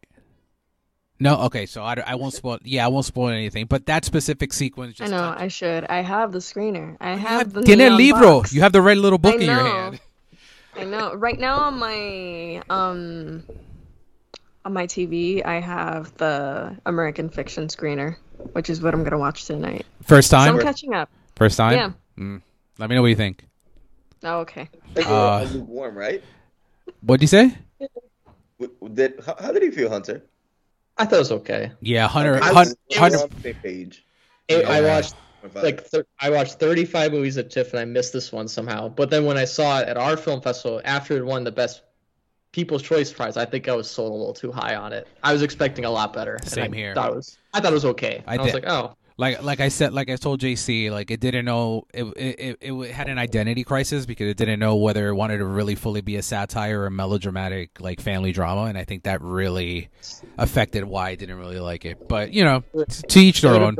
No. 1.19 1.37
Okay, 1.43 1.65
so 1.65 1.83
I, 1.83 1.95
I 2.05 2.15
won't 2.15 2.33
spoil. 2.33 2.57
Yeah, 2.63 2.85
I 2.85 2.89
won't 2.89 3.05
spoil 3.05 3.29
anything. 3.29 3.65
But 3.67 3.85
that 3.85 4.03
specific 4.05 4.51
sequence. 4.53 4.99
I 4.99 5.05
know, 5.05 5.17
touched- 5.17 5.41
I 5.41 5.47
should. 5.47 5.85
I 5.85 6.01
have 6.01 6.31
the 6.31 6.39
screener. 6.39 6.97
I 6.99 7.15
have 7.15 7.53
the 7.53 7.61
Tiene 7.61 7.81
el 7.81 7.97
neon 7.97 7.97
libro. 7.97 8.39
box. 8.39 8.53
You 8.53 8.61
have 8.61 8.73
the 8.73 8.81
red 8.81 8.97
little 8.97 9.19
book 9.19 9.35
I 9.35 9.37
in 9.37 9.41
your 9.43 9.55
hand. 9.55 9.99
I 10.75 10.83
know. 10.85 11.13
Right 11.13 11.39
now 11.39 11.57
on 11.59 11.77
my 11.79 12.61
um 12.69 13.43
on 14.65 14.73
my 14.73 14.87
TV, 14.87 15.45
I 15.45 15.59
have 15.59 16.15
the 16.17 16.75
American 16.85 17.29
Fiction 17.29 17.67
screener, 17.67 18.17
which 18.53 18.69
is 18.69 18.81
what 18.81 18.93
I'm 18.93 19.03
gonna 19.03 19.19
watch 19.19 19.45
tonight. 19.45 19.85
First 20.03 20.31
So 20.31 20.37
time. 20.37 20.55
I'm 20.55 20.61
catching 20.61 20.93
up. 20.93 21.09
First 21.35 21.57
time. 21.57 21.73
Yeah. 21.73 21.91
Mm. 22.23 22.41
Let 22.77 22.89
me 22.89 22.95
know 22.95 23.01
what 23.01 23.07
you 23.09 23.15
think. 23.15 23.45
Oh, 24.23 24.39
okay. 24.39 24.69
Like, 24.95 25.05
Uh, 25.07 25.47
warm, 25.55 25.97
right? 25.97 26.23
What'd 27.01 27.21
you 27.21 27.27
say? 27.27 27.55
Did 28.93 29.19
how, 29.25 29.35
how 29.39 29.51
did 29.51 29.63
you 29.63 29.71
feel, 29.71 29.89
Hunter? 29.89 30.23
I 30.97 31.05
thought 31.05 31.15
it 31.15 31.19
was 31.19 31.31
okay. 31.31 31.71
Yeah, 31.81 32.07
Hunter. 32.07 32.35
I 32.41 32.45
Hun- 32.47 32.55
was- 32.55 32.75
it 32.89 32.97
Hunter. 32.97 33.15
was- 33.17 33.23
on 33.23 33.29
the 33.29 33.41
same 33.41 33.55
page. 33.55 34.05
It- 34.47 34.65
I 34.65 34.81
watched 34.81 35.15
like 35.55 35.83
thir- 35.85 36.05
I 36.21 36.29
watched 36.29 36.53
35 36.53 37.11
movies 37.11 37.37
at 37.37 37.49
TIFF 37.49 37.71
and 37.71 37.79
I 37.79 37.85
missed 37.85 38.13
this 38.13 38.31
one 38.31 38.47
somehow. 38.47 38.87
But 38.87 39.09
then 39.09 39.25
when 39.25 39.37
I 39.37 39.43
saw 39.45 39.79
it 39.81 39.89
at 39.89 39.97
our 39.97 40.15
film 40.15 40.39
festival 40.41 40.79
after 40.85 41.17
it 41.17 41.25
won 41.25 41.43
the 41.43 41.51
best 41.51 41.81
People's 42.53 42.81
Choice 42.83 43.11
Prize, 43.11 43.35
I 43.35 43.43
think 43.45 43.67
I 43.67 43.75
was 43.75 43.89
sold 43.91 44.11
a 44.11 44.15
little 44.15 44.33
too 44.33 44.51
high 44.53 44.75
on 44.75 44.93
it. 44.93 45.07
I 45.23 45.33
was 45.33 45.41
expecting 45.41 45.83
a 45.85 45.89
lot 45.91 46.13
better. 46.13 46.35
and 46.35 46.47
Same 46.47 46.71
I 46.73 46.75
here. 46.77 46.93
Thought 46.93 47.09
it 47.11 47.15
was, 47.15 47.37
I 47.53 47.59
thought 47.59 47.71
it 47.71 47.73
was 47.73 47.85
okay. 47.85 48.23
I 48.27 48.35
I, 48.37 48.41
was 48.41 48.53
like, 48.53 48.65
oh, 48.67 48.95
like 49.23 49.41
like 49.41 49.59
I 49.61 49.69
said, 49.69 49.93
like 49.93 50.09
I 50.09 50.17
told 50.17 50.41
JC, 50.41 50.91
like 50.91 51.09
it 51.09 51.21
didn't 51.21 51.45
know 51.45 51.85
it, 51.93 52.03
it 52.03 52.57
it 52.59 52.91
had 52.91 53.07
an 53.07 53.17
identity 53.17 53.63
crisis 53.63 54.05
because 54.05 54.27
it 54.27 54.35
didn't 54.35 54.59
know 54.59 54.75
whether 54.75 55.07
it 55.07 55.13
wanted 55.13 55.37
to 55.37 55.45
really 55.45 55.75
fully 55.75 56.01
be 56.01 56.17
a 56.17 56.21
satire 56.21 56.81
or 56.81 56.87
a 56.87 56.91
melodramatic 56.91 57.79
like 57.79 58.01
family 58.01 58.33
drama, 58.33 58.63
and 58.63 58.77
I 58.77 58.83
think 58.83 59.03
that 59.03 59.21
really 59.21 59.87
affected 60.37 60.83
why 60.83 61.11
I 61.11 61.15
didn't 61.15 61.37
really 61.37 61.59
like 61.59 61.85
it. 61.85 62.05
But 62.09 62.33
you 62.33 62.43
know, 62.43 62.63
to 63.07 63.19
each 63.19 63.41
their 63.41 63.53
own. 63.55 63.77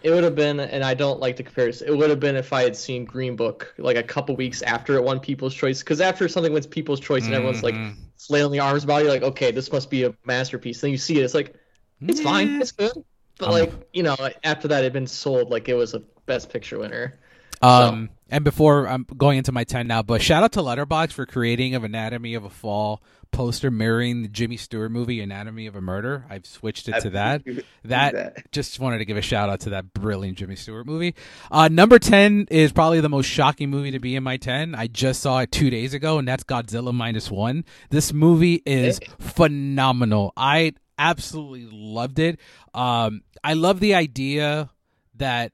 It 0.00 0.10
would 0.10 0.22
have 0.22 0.36
been, 0.36 0.60
and 0.60 0.84
I 0.84 0.94
don't 0.94 1.18
like 1.18 1.36
the 1.36 1.42
comparison. 1.42 1.88
It 1.88 1.96
would 1.96 2.08
have 2.08 2.20
been 2.20 2.36
if 2.36 2.52
I 2.52 2.62
had 2.62 2.76
seen 2.76 3.04
Green 3.04 3.34
Book 3.34 3.74
like 3.78 3.96
a 3.96 4.02
couple 4.02 4.36
weeks 4.36 4.62
after 4.62 4.94
it 4.94 5.02
won 5.02 5.18
People's 5.18 5.54
Choice. 5.54 5.80
Because 5.80 6.00
after 6.00 6.28
something 6.28 6.52
wins 6.52 6.68
People's 6.68 7.00
Choice 7.00 7.24
and 7.24 7.34
everyone's 7.34 7.64
like 7.64 7.74
Mhm. 7.74 7.96
flailing 8.16 8.52
the 8.52 8.60
arms 8.60 8.84
about, 8.84 9.00
it, 9.00 9.04
you're 9.04 9.12
like, 9.12 9.22
okay, 9.22 9.50
this 9.50 9.72
must 9.72 9.90
be 9.90 10.04
a 10.04 10.14
masterpiece. 10.24 10.80
Then 10.82 10.92
you 10.92 10.98
see 10.98 11.18
it, 11.18 11.24
it's 11.24 11.34
like, 11.34 11.52
it's 12.00 12.20
fine, 12.20 12.60
it's 12.62 12.70
good. 12.70 12.92
But 13.38 13.46
Um, 13.48 13.52
like, 13.52 13.72
you 13.92 14.02
know, 14.02 14.16
after 14.44 14.68
that, 14.68 14.80
it'd 14.80 14.92
been 14.92 15.06
sold 15.06 15.50
like 15.50 15.68
it 15.68 15.74
was 15.74 15.94
a 15.94 16.02
Best 16.26 16.50
Picture 16.50 16.78
winner. 16.78 17.18
Um, 17.60 18.10
and 18.30 18.44
before 18.44 18.86
I'm 18.86 19.04
going 19.16 19.38
into 19.38 19.50
my 19.52 19.64
ten 19.64 19.86
now, 19.88 20.02
but 20.02 20.22
shout 20.22 20.44
out 20.44 20.52
to 20.52 20.60
Letterboxd 20.60 21.12
for 21.12 21.26
creating 21.26 21.74
of 21.74 21.82
Anatomy 21.82 22.34
of 22.34 22.44
a 22.44 22.50
Fall 22.50 23.02
poster 23.30 23.70
mirroring 23.70 24.22
the 24.22 24.28
Jimmy 24.28 24.56
Stewart 24.56 24.90
movie 24.90 25.20
Anatomy 25.20 25.66
of 25.66 25.74
a 25.74 25.80
Murder. 25.80 26.24
I've 26.30 26.46
switched 26.46 26.88
it 26.88 27.00
to 27.00 27.10
that. 27.10 27.42
That 27.84 28.50
just 28.52 28.78
wanted 28.80 28.98
to 28.98 29.04
give 29.04 29.16
a 29.16 29.22
shout 29.22 29.50
out 29.50 29.60
to 29.60 29.70
that 29.70 29.92
brilliant 29.92 30.38
Jimmy 30.38 30.56
Stewart 30.56 30.86
movie. 30.86 31.14
Uh, 31.50 31.68
number 31.68 31.98
10 31.98 32.46
is 32.50 32.72
probably 32.72 33.00
the 33.00 33.08
most 33.08 33.26
shocking 33.26 33.70
movie 33.70 33.90
to 33.90 33.98
be 33.98 34.14
in 34.14 34.22
my 34.22 34.36
10. 34.36 34.74
I 34.74 34.86
just 34.86 35.20
saw 35.20 35.40
it 35.40 35.50
two 35.50 35.68
days 35.68 35.94
ago, 35.94 36.18
and 36.18 36.28
that's 36.28 36.44
Godzilla 36.44 36.94
Minus 36.94 37.30
One. 37.30 37.64
This 37.90 38.12
movie 38.12 38.62
is 38.64 39.00
phenomenal. 39.18 40.32
I 40.36 40.74
absolutely 40.98 41.68
loved 41.70 42.18
it. 42.18 42.38
Um, 42.74 43.22
I 43.42 43.54
love 43.54 43.80
the 43.80 43.94
idea 43.94 44.70
that 45.14 45.52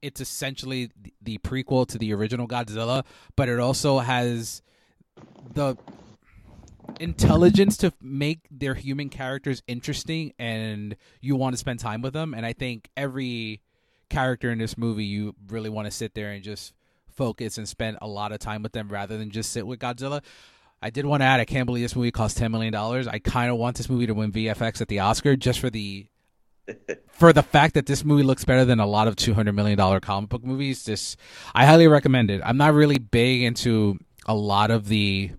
it's 0.00 0.20
essentially 0.20 0.90
the- 1.00 1.14
the 1.20 1.38
prequel 1.38 1.86
to 1.88 1.98
the 1.98 2.12
original 2.14 2.46
Godzilla, 2.46 3.04
but 3.36 3.48
it 3.48 3.58
also 3.58 3.98
has 3.98 4.62
the 5.52 5.76
intelligence 7.00 7.76
to 7.78 7.92
make 8.00 8.40
their 8.50 8.74
human 8.74 9.08
characters 9.08 9.62
interesting 9.66 10.32
and 10.38 10.96
you 11.20 11.36
want 11.36 11.52
to 11.54 11.58
spend 11.58 11.78
time 11.78 12.00
with 12.00 12.12
them 12.12 12.32
and 12.34 12.46
i 12.46 12.52
think 12.52 12.88
every 12.96 13.60
character 14.08 14.50
in 14.50 14.58
this 14.58 14.76
movie 14.78 15.04
you 15.04 15.34
really 15.48 15.68
want 15.68 15.84
to 15.86 15.90
sit 15.90 16.14
there 16.14 16.30
and 16.30 16.42
just 16.42 16.72
focus 17.06 17.58
and 17.58 17.68
spend 17.68 17.98
a 18.00 18.08
lot 18.08 18.32
of 18.32 18.38
time 18.38 18.62
with 18.62 18.72
them 18.72 18.88
rather 18.88 19.18
than 19.18 19.30
just 19.30 19.52
sit 19.52 19.66
with 19.66 19.78
godzilla 19.78 20.22
i 20.82 20.90
did 20.90 21.06
want 21.06 21.20
to 21.20 21.24
add 21.24 21.40
i 21.40 21.44
can't 21.44 21.66
believe 21.66 21.84
this 21.84 21.96
movie 21.96 22.10
cost 22.10 22.36
10 22.36 22.50
million 22.50 22.72
dollars. 22.72 23.06
I 23.06 23.18
kind 23.18 23.50
of 23.50 23.56
want 23.56 23.76
this 23.76 23.88
movie 23.88 24.06
to 24.06 24.14
win 24.14 24.32
vfx 24.32 24.80
at 24.80 24.88
the 24.88 25.00
oscar 25.00 25.36
just 25.36 25.60
for 25.60 25.70
the 25.70 26.06
for 27.10 27.32
the 27.32 27.42
fact 27.42 27.74
that 27.74 27.86
this 27.86 28.04
movie 28.04 28.22
looks 28.22 28.44
better 28.44 28.64
than 28.64 28.80
a 28.80 28.86
lot 28.86 29.08
of 29.08 29.16
200 29.16 29.52
million 29.52 29.76
dollar 29.76 30.00
comic 30.00 30.30
book 30.30 30.44
movies. 30.44 30.84
Just 30.84 31.18
i 31.54 31.66
highly 31.66 31.88
recommend 31.88 32.30
it. 32.30 32.40
I'm 32.44 32.56
not 32.56 32.74
really 32.74 32.98
big 32.98 33.42
into 33.42 33.98
a 34.26 34.34
lot 34.34 34.70
of 34.70 34.88
the 34.88 35.30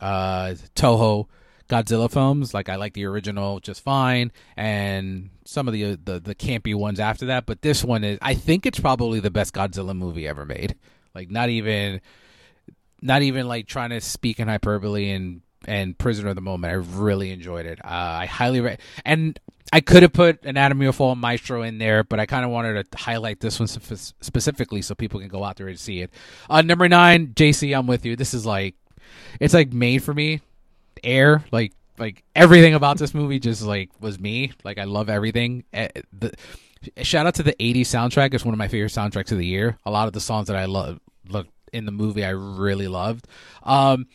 uh 0.00 0.54
toho 0.74 1.26
godzilla 1.68 2.10
films. 2.10 2.54
Like 2.54 2.68
i 2.68 2.76
like 2.76 2.94
the 2.94 3.04
original 3.06 3.60
just 3.60 3.82
fine 3.82 4.32
and 4.56 5.30
some 5.44 5.68
of 5.68 5.74
the 5.74 5.96
the, 5.96 6.20
the 6.20 6.34
campy 6.34 6.74
ones 6.74 7.00
after 7.00 7.26
that 7.26 7.46
but 7.46 7.62
this 7.62 7.84
one 7.84 8.02
is 8.02 8.18
i 8.20 8.34
think 8.34 8.66
it's 8.66 8.80
probably 8.80 9.20
the 9.20 9.30
best 9.30 9.54
godzilla 9.54 9.96
movie 9.96 10.28
ever 10.28 10.44
made. 10.44 10.76
Like 11.14 11.30
not 11.30 11.48
even 11.48 12.00
not 13.06 13.22
even 13.22 13.48
like 13.48 13.66
trying 13.66 13.90
to 13.90 14.00
speak 14.00 14.40
in 14.40 14.48
hyperbole 14.48 15.10
and 15.10 15.42
and 15.66 15.96
prisoner 15.98 16.30
of 16.30 16.34
the 16.34 16.40
moment 16.40 16.70
i 16.70 16.74
really 16.74 17.30
enjoyed 17.30 17.66
it 17.66 17.78
uh, 17.84 17.88
i 17.88 18.26
highly 18.26 18.60
re- 18.60 18.78
and 19.04 19.40
I 19.72 19.80
could 19.80 20.04
have 20.04 20.12
put 20.12 20.44
Anatomy 20.44 20.86
of 20.86 20.94
Fall 20.94 21.16
Maestro 21.16 21.62
in 21.62 21.78
there, 21.78 22.04
but 22.04 22.20
I 22.20 22.26
kind 22.26 22.44
of 22.44 22.52
wanted 22.52 22.88
to 22.88 22.98
highlight 22.98 23.40
this 23.40 23.58
one 23.58 23.66
spe- 23.66 24.14
specifically 24.20 24.80
so 24.80 24.94
people 24.94 25.18
can 25.18 25.28
go 25.28 25.42
out 25.42 25.56
there 25.56 25.66
and 25.66 25.78
see 25.78 26.02
it. 26.02 26.12
Uh, 26.48 26.62
number 26.62 26.88
nine, 26.88 27.34
JC, 27.34 27.76
I'm 27.76 27.88
with 27.88 28.06
you. 28.06 28.14
This 28.14 28.32
is 28.32 28.46
like, 28.46 28.76
it's 29.40 29.54
like 29.54 29.72
made 29.72 30.04
for 30.04 30.14
me. 30.14 30.40
Air, 31.02 31.44
like, 31.50 31.72
like 31.98 32.22
everything 32.34 32.74
about 32.74 32.98
this 32.98 33.14
movie 33.14 33.38
just 33.38 33.62
like 33.62 33.90
was 34.00 34.18
me. 34.18 34.52
Like 34.64 34.78
I 34.78 34.84
love 34.84 35.08
everything. 35.08 35.64
Eh, 35.72 35.88
the 36.12 36.32
shout 37.02 37.26
out 37.26 37.34
to 37.36 37.42
the 37.42 37.54
'80s 37.54 37.82
soundtrack. 37.82 38.34
It's 38.34 38.44
one 38.44 38.54
of 38.54 38.58
my 38.58 38.68
favorite 38.68 38.92
soundtracks 38.92 39.32
of 39.32 39.38
the 39.38 39.46
year. 39.46 39.78
A 39.84 39.90
lot 39.90 40.06
of 40.06 40.12
the 40.12 40.20
songs 40.20 40.48
that 40.48 40.56
I 40.56 40.66
love, 40.66 41.00
look 41.28 41.48
in 41.76 41.84
the 41.84 41.92
movie, 41.92 42.24
I 42.24 42.30
really 42.30 42.88
loved. 42.88 43.26
Um, 43.62 44.06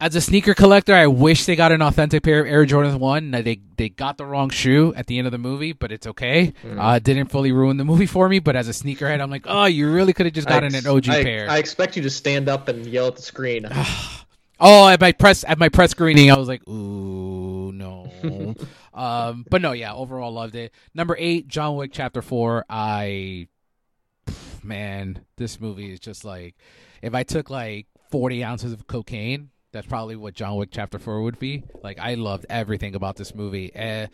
as 0.00 0.14
a 0.14 0.20
sneaker 0.20 0.54
collector, 0.54 0.94
I 0.94 1.08
wish 1.08 1.44
they 1.46 1.56
got 1.56 1.72
an 1.72 1.82
authentic 1.82 2.22
pair 2.22 2.40
of 2.40 2.46
Air 2.46 2.64
Jordan 2.64 3.00
One. 3.00 3.32
They 3.32 3.60
they 3.76 3.88
got 3.88 4.16
the 4.16 4.24
wrong 4.24 4.48
shoe 4.48 4.94
at 4.94 5.08
the 5.08 5.18
end 5.18 5.26
of 5.26 5.32
the 5.32 5.38
movie, 5.38 5.72
but 5.72 5.90
it's 5.90 6.06
okay. 6.06 6.52
Mm. 6.62 6.78
Uh, 6.78 6.98
didn't 7.00 7.26
fully 7.26 7.50
ruin 7.50 7.78
the 7.78 7.84
movie 7.84 8.06
for 8.06 8.28
me. 8.28 8.38
But 8.38 8.54
as 8.54 8.68
a 8.68 8.72
sneakerhead, 8.72 9.20
I'm 9.20 9.30
like, 9.30 9.46
oh, 9.46 9.64
you 9.64 9.90
really 9.90 10.12
could 10.12 10.26
have 10.26 10.34
just 10.34 10.46
gotten 10.46 10.74
ex- 10.74 10.84
an 10.84 10.90
OG 10.90 11.08
I, 11.08 11.22
pair. 11.24 11.50
I 11.50 11.58
expect 11.58 11.96
you 11.96 12.02
to 12.02 12.10
stand 12.10 12.48
up 12.48 12.68
and 12.68 12.86
yell 12.86 13.08
at 13.08 13.16
the 13.16 13.22
screen. 13.22 13.66
oh, 14.60 14.88
at 14.88 15.00
my 15.00 15.10
press 15.10 15.44
at 15.44 15.58
my 15.58 15.68
press 15.68 15.90
screening, 15.90 16.30
I 16.30 16.38
was 16.38 16.48
like, 16.48 16.66
ooh, 16.68 17.72
no. 17.72 18.08
um, 18.94 19.44
but 19.50 19.60
no, 19.62 19.72
yeah, 19.72 19.92
overall 19.92 20.32
loved 20.32 20.54
it. 20.54 20.72
Number 20.94 21.16
eight, 21.18 21.48
John 21.48 21.74
Wick 21.74 21.90
Chapter 21.92 22.22
Four. 22.22 22.64
I, 22.70 23.48
man, 24.62 25.24
this 25.36 25.60
movie 25.60 25.92
is 25.92 25.98
just 25.98 26.24
like, 26.24 26.54
if 27.02 27.14
I 27.14 27.22
took 27.22 27.50
like 27.50 27.86
40 28.10 28.44
ounces 28.44 28.72
of 28.72 28.86
cocaine 28.86 29.50
that's 29.72 29.86
probably 29.86 30.16
what 30.16 30.34
John 30.34 30.56
Wick 30.56 30.70
Chapter 30.72 30.98
Four 30.98 31.22
would 31.22 31.38
be. 31.38 31.62
Like 31.82 31.98
I 31.98 32.14
loved 32.14 32.46
everything 32.48 32.94
about 32.94 33.16
this 33.16 33.34
movie. 33.34 33.74
Uh, 33.74 34.06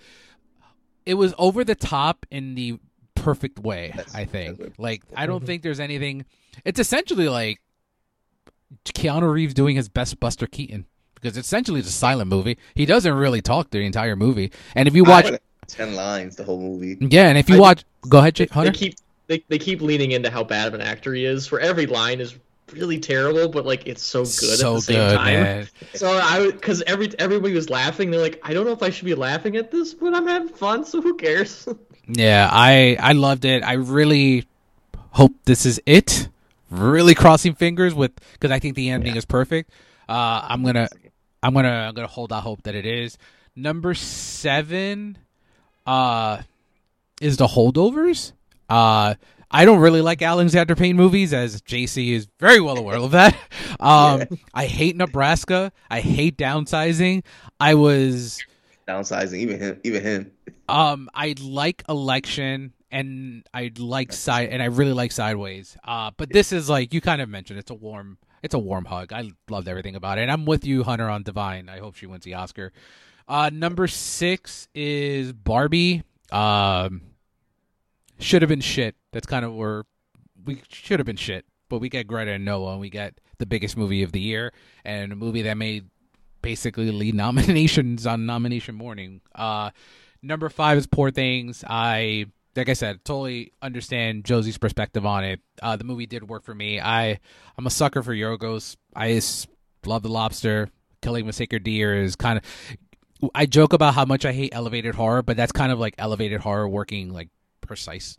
it 1.06 1.14
was 1.14 1.34
over 1.38 1.64
the 1.64 1.74
top 1.74 2.26
in 2.30 2.54
the 2.54 2.78
perfect 3.14 3.58
way. 3.58 3.92
That's, 3.94 4.14
I 4.14 4.24
think. 4.24 4.74
Like 4.78 5.02
I 5.16 5.26
don't 5.26 5.44
think 5.44 5.62
there's 5.62 5.80
anything. 5.80 6.24
It's 6.64 6.80
essentially 6.80 7.28
like 7.28 7.60
Keanu 8.84 9.32
Reeves 9.32 9.54
doing 9.54 9.76
his 9.76 9.88
best 9.88 10.18
Buster 10.18 10.46
Keaton 10.46 10.86
because 11.14 11.36
essentially 11.36 11.80
it's 11.80 11.88
a 11.88 11.92
silent 11.92 12.28
movie. 12.30 12.58
He 12.74 12.86
doesn't 12.86 13.14
really 13.14 13.40
talk 13.40 13.70
the 13.70 13.80
entire 13.80 14.16
movie. 14.16 14.50
And 14.74 14.88
if 14.88 14.94
you 14.94 15.04
watch 15.04 15.26
ten 15.68 15.94
lines 15.94 16.36
the 16.36 16.44
whole 16.44 16.60
movie, 16.60 16.96
yeah, 17.00 17.28
and 17.28 17.38
if 17.38 17.48
you 17.48 17.56
I, 17.56 17.60
watch, 17.60 17.84
go 18.08 18.18
ahead, 18.18 18.34
Jay, 18.34 18.46
Hunter. 18.46 18.72
They 18.72 18.78
keep 18.78 18.94
they, 19.26 19.44
they 19.48 19.58
keep 19.58 19.80
leaning 19.80 20.12
into 20.12 20.30
how 20.30 20.44
bad 20.44 20.68
of 20.68 20.74
an 20.74 20.80
actor 20.80 21.14
he 21.14 21.24
is. 21.24 21.46
For 21.46 21.60
every 21.60 21.86
line 21.86 22.20
is 22.20 22.34
really 22.72 22.98
terrible, 22.98 23.48
but 23.48 23.66
like 23.66 23.86
it's 23.86 24.02
so 24.02 24.20
good 24.20 24.28
so 24.28 24.72
at 24.72 24.74
the 24.76 24.80
same 24.80 24.96
good, 24.96 25.16
time. 25.16 25.42
Man. 25.42 25.68
So 25.94 26.08
I 26.08 26.50
because 26.50 26.82
every 26.82 27.18
everybody 27.18 27.54
was 27.54 27.70
laughing. 27.70 28.10
They're 28.10 28.20
like, 28.20 28.40
I 28.42 28.54
don't 28.54 28.64
know 28.64 28.72
if 28.72 28.82
I 28.82 28.90
should 28.90 29.04
be 29.04 29.14
laughing 29.14 29.56
at 29.56 29.70
this, 29.70 29.94
but 29.94 30.14
I'm 30.14 30.26
having 30.26 30.48
fun, 30.48 30.84
so 30.84 31.00
who 31.00 31.16
cares? 31.16 31.68
yeah, 32.08 32.48
I 32.50 32.96
I 33.00 33.12
loved 33.12 33.44
it. 33.44 33.62
I 33.62 33.74
really 33.74 34.46
hope 35.10 35.32
this 35.44 35.66
is 35.66 35.80
it. 35.86 36.28
Really 36.70 37.14
crossing 37.14 37.54
fingers 37.54 37.94
with 37.94 38.12
because 38.32 38.50
I 38.50 38.58
think 38.58 38.74
the 38.74 38.90
ending 38.90 39.12
yeah. 39.12 39.18
is 39.18 39.24
perfect. 39.24 39.70
Uh, 40.08 40.46
I'm 40.48 40.64
gonna 40.64 40.88
I'm 41.42 41.54
gonna 41.54 41.86
I'm 41.88 41.94
gonna 41.94 42.08
hold 42.08 42.32
out 42.32 42.42
hope 42.42 42.62
that 42.62 42.74
it 42.74 42.86
is. 42.86 43.18
Number 43.56 43.94
seven, 43.94 45.16
uh, 45.86 46.42
is 47.20 47.36
the 47.36 47.46
holdovers. 47.46 48.32
Uh, 48.68 49.14
I 49.54 49.64
don't 49.64 49.78
really 49.78 50.00
like 50.00 50.20
Alexander 50.20 50.74
Payne 50.74 50.96
movies, 50.96 51.32
as 51.32 51.62
JC 51.62 52.10
is 52.10 52.26
very 52.40 52.60
well 52.60 52.76
aware 52.76 52.96
of 52.96 53.12
that. 53.12 53.36
Um, 53.80 54.20
yeah. 54.20 54.26
I 54.54 54.66
hate 54.66 54.96
Nebraska. 54.96 55.72
I 55.90 56.00
hate 56.00 56.38
downsizing. 56.38 57.24
I 57.58 57.74
was 57.74 58.40
downsizing, 58.86 59.38
even 59.38 59.58
him, 59.58 59.80
even 59.82 60.02
him. 60.02 60.30
Um, 60.68 61.10
I 61.12 61.34
like 61.42 61.82
election, 61.88 62.72
and 62.92 63.44
I 63.52 63.72
like 63.76 64.12
side, 64.12 64.50
and 64.50 64.62
I 64.62 64.66
really 64.66 64.92
like 64.92 65.10
sideways. 65.12 65.76
Uh, 65.84 66.12
but 66.16 66.32
this 66.32 66.52
is 66.52 66.70
like 66.70 66.94
you 66.94 67.00
kind 67.00 67.20
of 67.20 67.28
mentioned. 67.28 67.58
It's 67.58 67.70
a 67.70 67.74
warm, 67.74 68.16
it's 68.42 68.54
a 68.54 68.58
warm 68.58 68.84
hug. 68.84 69.12
I 69.12 69.32
loved 69.50 69.68
everything 69.68 69.96
about 69.96 70.18
it. 70.18 70.22
And 70.22 70.30
I'm 70.30 70.46
with 70.46 70.64
you, 70.64 70.84
Hunter, 70.84 71.10
on 71.10 71.24
Da'Vine. 71.24 71.68
I 71.68 71.78
hope 71.78 71.96
she 71.96 72.06
wins 72.06 72.24
the 72.24 72.34
Oscar. 72.34 72.72
Uh, 73.28 73.50
number 73.52 73.86
six 73.88 74.68
is 74.74 75.32
Barbie. 75.32 76.04
Um, 76.30 77.02
should 78.18 78.42
have 78.42 78.48
been 78.48 78.60
shit. 78.60 78.94
That's 79.14 79.26
kind 79.26 79.44
of 79.44 79.54
where 79.54 79.84
we 80.44 80.60
should 80.68 80.98
have 80.98 81.06
been 81.06 81.16
shit. 81.16 81.46
But 81.68 81.78
we 81.78 81.88
get 81.88 82.06
Greta 82.06 82.32
and 82.32 82.44
Noah, 82.44 82.72
and 82.72 82.80
we 82.80 82.90
get 82.90 83.20
the 83.38 83.46
biggest 83.46 83.76
movie 83.76 84.02
of 84.02 84.12
the 84.12 84.20
year, 84.20 84.52
and 84.84 85.12
a 85.12 85.16
movie 85.16 85.42
that 85.42 85.56
made 85.56 85.86
basically 86.42 86.90
lead 86.90 87.14
nominations 87.14 88.06
on 88.06 88.26
nomination 88.26 88.74
morning. 88.74 89.20
Uh, 89.34 89.70
number 90.20 90.48
five 90.48 90.76
is 90.76 90.86
Poor 90.86 91.10
Things. 91.10 91.64
I 91.66 92.26
like 92.56 92.68
I 92.68 92.74
said, 92.74 93.04
totally 93.04 93.52
understand 93.62 94.24
Josie's 94.24 94.58
perspective 94.58 95.06
on 95.06 95.24
it. 95.24 95.40
Uh, 95.62 95.76
the 95.76 95.84
movie 95.84 96.06
did 96.06 96.28
work 96.28 96.44
for 96.44 96.54
me. 96.54 96.80
I 96.80 97.20
I'm 97.56 97.66
a 97.66 97.70
sucker 97.70 98.02
for 98.02 98.14
Yorgos. 98.14 98.76
I 98.94 99.20
love 99.86 100.02
the 100.02 100.08
lobster. 100.08 100.68
Killing 101.02 101.28
a 101.28 101.32
Sacred 101.32 101.62
Deer 101.62 102.02
is 102.02 102.16
kind 102.16 102.38
of. 102.38 103.30
I 103.34 103.46
joke 103.46 103.72
about 103.72 103.94
how 103.94 104.04
much 104.04 104.24
I 104.24 104.32
hate 104.32 104.50
elevated 104.52 104.96
horror, 104.96 105.22
but 105.22 105.36
that's 105.36 105.52
kind 105.52 105.70
of 105.70 105.78
like 105.78 105.94
elevated 105.98 106.40
horror 106.40 106.68
working 106.68 107.12
like 107.12 107.28
precise. 107.60 108.16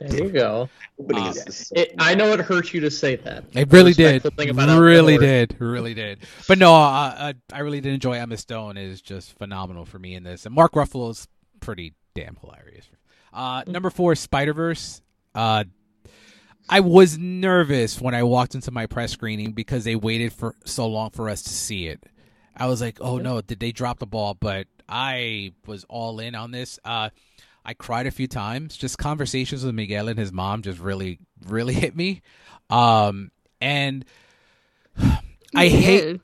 There 0.00 0.24
you 0.24 0.30
go. 0.30 0.68
Uh, 1.12 1.34
it, 1.72 1.94
I 1.98 2.14
know 2.14 2.32
it 2.32 2.40
hurt 2.40 2.72
you 2.72 2.80
to 2.80 2.90
say 2.90 3.16
that. 3.16 3.44
It 3.52 3.72
really 3.72 3.92
did. 3.92 4.24
Really 4.38 5.18
did. 5.18 5.56
Really 5.60 5.94
did. 5.94 6.20
But 6.46 6.58
no, 6.58 6.72
I, 6.72 7.34
I 7.52 7.58
really 7.60 7.80
did 7.80 7.94
enjoy 7.94 8.12
Emma 8.12 8.36
Stone. 8.36 8.76
is 8.76 9.02
just 9.02 9.36
phenomenal 9.38 9.84
for 9.84 9.98
me 9.98 10.14
in 10.14 10.22
this, 10.22 10.46
and 10.46 10.54
Mark 10.54 10.72
Ruffalo 10.72 11.10
is 11.10 11.26
pretty 11.60 11.94
damn 12.14 12.36
hilarious. 12.36 12.88
Uh, 13.32 13.64
number 13.66 13.90
four, 13.90 14.14
Spider 14.14 14.52
Verse. 14.52 15.02
Uh, 15.34 15.64
I 16.68 16.80
was 16.80 17.18
nervous 17.18 18.00
when 18.00 18.14
I 18.14 18.22
walked 18.22 18.54
into 18.54 18.70
my 18.70 18.86
press 18.86 19.12
screening 19.12 19.52
because 19.52 19.84
they 19.84 19.96
waited 19.96 20.32
for 20.32 20.54
so 20.64 20.86
long 20.86 21.10
for 21.10 21.28
us 21.28 21.42
to 21.42 21.50
see 21.50 21.88
it. 21.88 22.04
I 22.56 22.66
was 22.66 22.80
like, 22.80 22.98
"Oh 23.00 23.18
no, 23.18 23.40
did 23.40 23.58
they 23.58 23.72
drop 23.72 23.98
the 23.98 24.06
ball?" 24.06 24.34
But 24.34 24.66
I 24.88 25.52
was 25.66 25.84
all 25.88 26.20
in 26.20 26.34
on 26.34 26.50
this. 26.50 26.78
Uh, 26.84 27.10
I 27.68 27.74
cried 27.74 28.06
a 28.06 28.10
few 28.10 28.26
times. 28.26 28.78
Just 28.78 28.96
conversations 28.96 29.62
with 29.62 29.74
Miguel 29.74 30.08
and 30.08 30.18
his 30.18 30.32
mom 30.32 30.62
just 30.62 30.78
really, 30.78 31.18
really 31.46 31.74
hit 31.84 31.94
me. 31.94 32.22
Um, 32.70 33.30
and 33.60 34.06
I 35.54 35.68
hate 35.68 36.22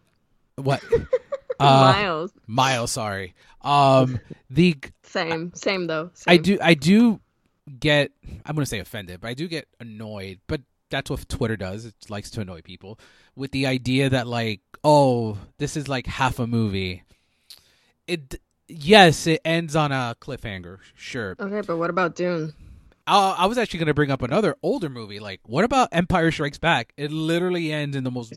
what 0.56 0.82
uh, 1.60 1.92
Miles. 1.92 2.32
Miles, 2.46 2.92
sorry. 2.92 3.34
Um, 3.60 4.20
the 4.48 4.78
same, 5.02 5.52
same 5.54 5.86
though. 5.86 6.08
Same. 6.14 6.32
I 6.32 6.36
do, 6.38 6.58
I 6.62 6.72
do 6.72 7.20
get. 7.78 8.12
I'm 8.46 8.54
gonna 8.54 8.64
say 8.64 8.78
offended, 8.78 9.20
but 9.20 9.28
I 9.28 9.34
do 9.34 9.46
get 9.46 9.68
annoyed. 9.78 10.40
But 10.46 10.62
that's 10.88 11.10
what 11.10 11.28
Twitter 11.28 11.58
does. 11.58 11.84
It 11.84 11.94
likes 12.08 12.30
to 12.30 12.40
annoy 12.40 12.62
people 12.62 12.98
with 13.36 13.50
the 13.50 13.66
idea 13.66 14.08
that 14.08 14.26
like, 14.26 14.62
oh, 14.82 15.36
this 15.58 15.76
is 15.76 15.88
like 15.88 16.06
half 16.06 16.38
a 16.38 16.46
movie. 16.46 17.02
It 18.06 18.40
yes, 18.76 19.26
it 19.26 19.40
ends 19.44 19.76
on 19.76 19.92
a 19.92 20.16
cliffhanger. 20.20 20.78
Sure. 20.94 21.36
Okay, 21.38 21.60
but 21.60 21.76
what 21.76 21.90
about 21.90 22.16
Dune? 22.16 22.54
Uh, 23.06 23.34
I 23.36 23.46
was 23.46 23.58
actually 23.58 23.78
going 23.80 23.88
to 23.88 23.94
bring 23.94 24.10
up 24.10 24.22
another 24.22 24.56
older 24.62 24.88
movie. 24.88 25.20
Like, 25.20 25.40
what 25.44 25.64
about 25.64 25.90
Empire 25.92 26.30
Strikes 26.30 26.58
Back? 26.58 26.92
It 26.96 27.12
literally 27.12 27.70
ends 27.72 27.96
in 27.96 28.04
the 28.04 28.10
most 28.10 28.34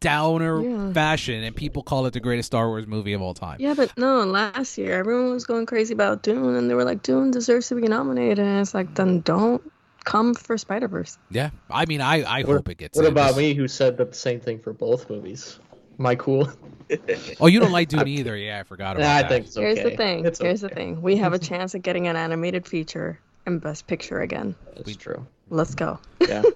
downer 0.00 0.62
yeah. 0.62 0.92
fashion, 0.92 1.42
and 1.42 1.54
people 1.54 1.82
call 1.82 2.06
it 2.06 2.12
the 2.12 2.20
greatest 2.20 2.46
Star 2.46 2.68
Wars 2.68 2.86
movie 2.86 3.12
of 3.12 3.20
all 3.20 3.34
time. 3.34 3.58
Yeah, 3.60 3.74
but 3.74 3.92
no, 3.98 4.24
last 4.24 4.78
year 4.78 4.98
everyone 4.98 5.30
was 5.30 5.44
going 5.44 5.66
crazy 5.66 5.92
about 5.92 6.22
Dune, 6.22 6.54
and 6.54 6.70
they 6.70 6.74
were 6.74 6.84
like, 6.84 7.02
Dune 7.02 7.30
deserves 7.30 7.68
to 7.68 7.74
be 7.74 7.82
nominated. 7.82 8.38
And 8.38 8.60
it's 8.60 8.74
like, 8.74 8.94
then 8.94 9.20
don't 9.20 9.62
come 10.04 10.34
for 10.34 10.56
Spider 10.56 10.88
Verse. 10.88 11.18
Yeah, 11.30 11.50
I 11.70 11.84
mean, 11.84 12.00
I 12.00 12.22
I 12.22 12.44
what, 12.44 12.56
hope 12.56 12.68
it 12.70 12.78
gets. 12.78 12.96
What 12.96 13.06
about 13.06 13.36
me, 13.36 13.54
who 13.54 13.68
said 13.68 13.98
the 13.98 14.10
same 14.12 14.40
thing 14.40 14.60
for 14.60 14.72
both 14.72 15.10
movies? 15.10 15.58
Am 15.98 16.06
I 16.06 16.14
cool? 16.14 16.48
oh, 17.40 17.46
you 17.46 17.60
don't 17.60 17.72
like 17.72 17.88
Dune 17.88 18.06
either? 18.06 18.36
Yeah, 18.36 18.60
I 18.60 18.62
forgot 18.62 18.96
about 18.96 19.02
nah, 19.02 19.16
that. 19.16 19.24
I 19.24 19.28
think 19.28 19.46
it's 19.46 19.56
okay. 19.56 19.66
Here's 19.66 19.82
the 19.82 19.96
thing. 19.96 20.24
It's 20.24 20.38
Here's 20.38 20.64
okay. 20.64 20.74
the 20.74 20.80
thing. 20.80 21.02
We 21.02 21.16
have 21.16 21.32
a 21.32 21.38
chance 21.38 21.74
at 21.74 21.82
getting 21.82 22.06
an 22.06 22.16
animated 22.16 22.66
feature 22.66 23.18
and 23.46 23.60
Best 23.60 23.86
Picture 23.86 24.20
again. 24.20 24.54
That's 24.76 24.96
true. 24.96 25.26
Let's 25.50 25.74
go. 25.74 25.98
Yeah. 26.20 26.42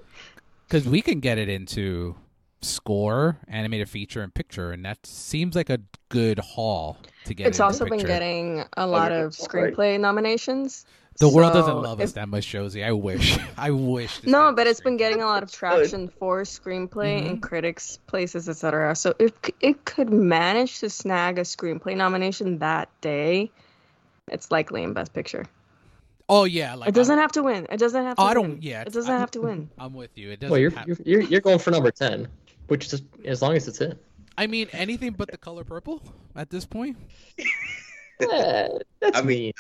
Because 0.69 0.89
we 0.89 1.03
can 1.03 1.21
get 1.21 1.37
it 1.37 1.51
into 1.51 2.17
score, 2.63 3.37
animated 3.47 3.91
feature, 3.91 4.23
and 4.23 4.33
picture, 4.33 4.73
and 4.73 4.83
that 4.87 5.05
seems 5.05 5.55
like 5.55 5.69
a 5.69 5.81
good 6.09 6.39
haul 6.39 6.97
to 7.27 7.35
get. 7.35 7.47
It's 7.47 7.61
also 7.61 7.85
been 7.85 7.99
getting 7.99 8.65
a 8.79 8.87
lot 8.87 9.13
of 9.13 9.33
screenplay 9.33 10.01
nominations. 10.01 10.87
The 11.19 11.29
so 11.29 11.35
world 11.35 11.53
doesn't 11.53 11.83
love 11.83 12.01
if, 12.01 12.05
us 12.05 12.13
that 12.13 12.29
much, 12.29 12.49
Josie. 12.49 12.83
I 12.83 12.93
wish. 12.93 13.39
I 13.57 13.71
wish. 13.71 14.23
No, 14.25 14.53
but 14.53 14.67
it's 14.67 14.81
been 14.81 14.97
getting 14.97 15.21
a 15.23 15.27
lot 15.27 15.43
of 15.43 15.53
traction 15.53 16.09
for 16.09 16.43
screenplay 16.43 17.19
mm-hmm. 17.19 17.27
and 17.27 17.43
critics 17.43 17.99
places, 18.07 18.49
etc. 18.49 18.95
So 18.97 19.15
if 19.19 19.33
it 19.61 19.85
could 19.85 20.11
manage 20.11 20.81
to 20.81 20.89
snag 20.89 21.39
a 21.39 21.43
screenplay 21.43 21.97
nomination 21.97 22.59
that 22.59 22.89
day, 23.03 23.51
it's 24.29 24.51
likely 24.51 24.83
in 24.83 24.95
Best 24.95 25.13
Picture. 25.13 25.45
Oh 26.29 26.45
yeah, 26.45 26.75
like 26.77 26.89
it 26.89 26.95
doesn't 26.95 27.19
have 27.19 27.33
to 27.33 27.43
win. 27.43 27.67
It 27.71 27.79
doesn't 27.79 28.05
have 28.05 28.17
to. 28.17 28.23
Oh, 28.23 28.27
I 28.27 28.35
don't. 28.35 28.63
Yeah, 28.63 28.83
it 28.83 28.93
doesn't 28.93 29.13
I'm, 29.13 29.21
have 29.21 29.31
to 29.33 29.43
win. 29.43 29.71
I'm 29.79 29.93
with 29.93 30.17
you. 30.17 30.31
It 30.31 30.41
doesn't. 30.41 30.51
Well, 30.51 30.61
you're 30.61 30.71
have... 30.71 30.89
you're, 31.05 31.21
you're 31.21 31.41
going 31.41 31.59
for 31.59 31.71
number 31.71 31.91
ten, 31.91 32.27
which 32.69 32.93
is 32.93 33.03
as 33.25 33.43
long 33.43 33.55
as 33.55 33.69
it's 33.69 33.81
in. 33.81 33.99
I 34.39 34.47
mean, 34.47 34.69
anything 34.73 35.13
but 35.13 35.31
the 35.31 35.37
color 35.37 35.63
purple 35.63 36.03
at 36.35 36.49
this 36.49 36.65
point. 36.65 36.97
yeah, 38.19 38.69
that's 39.01 39.19
I 39.19 39.21
mean, 39.21 39.53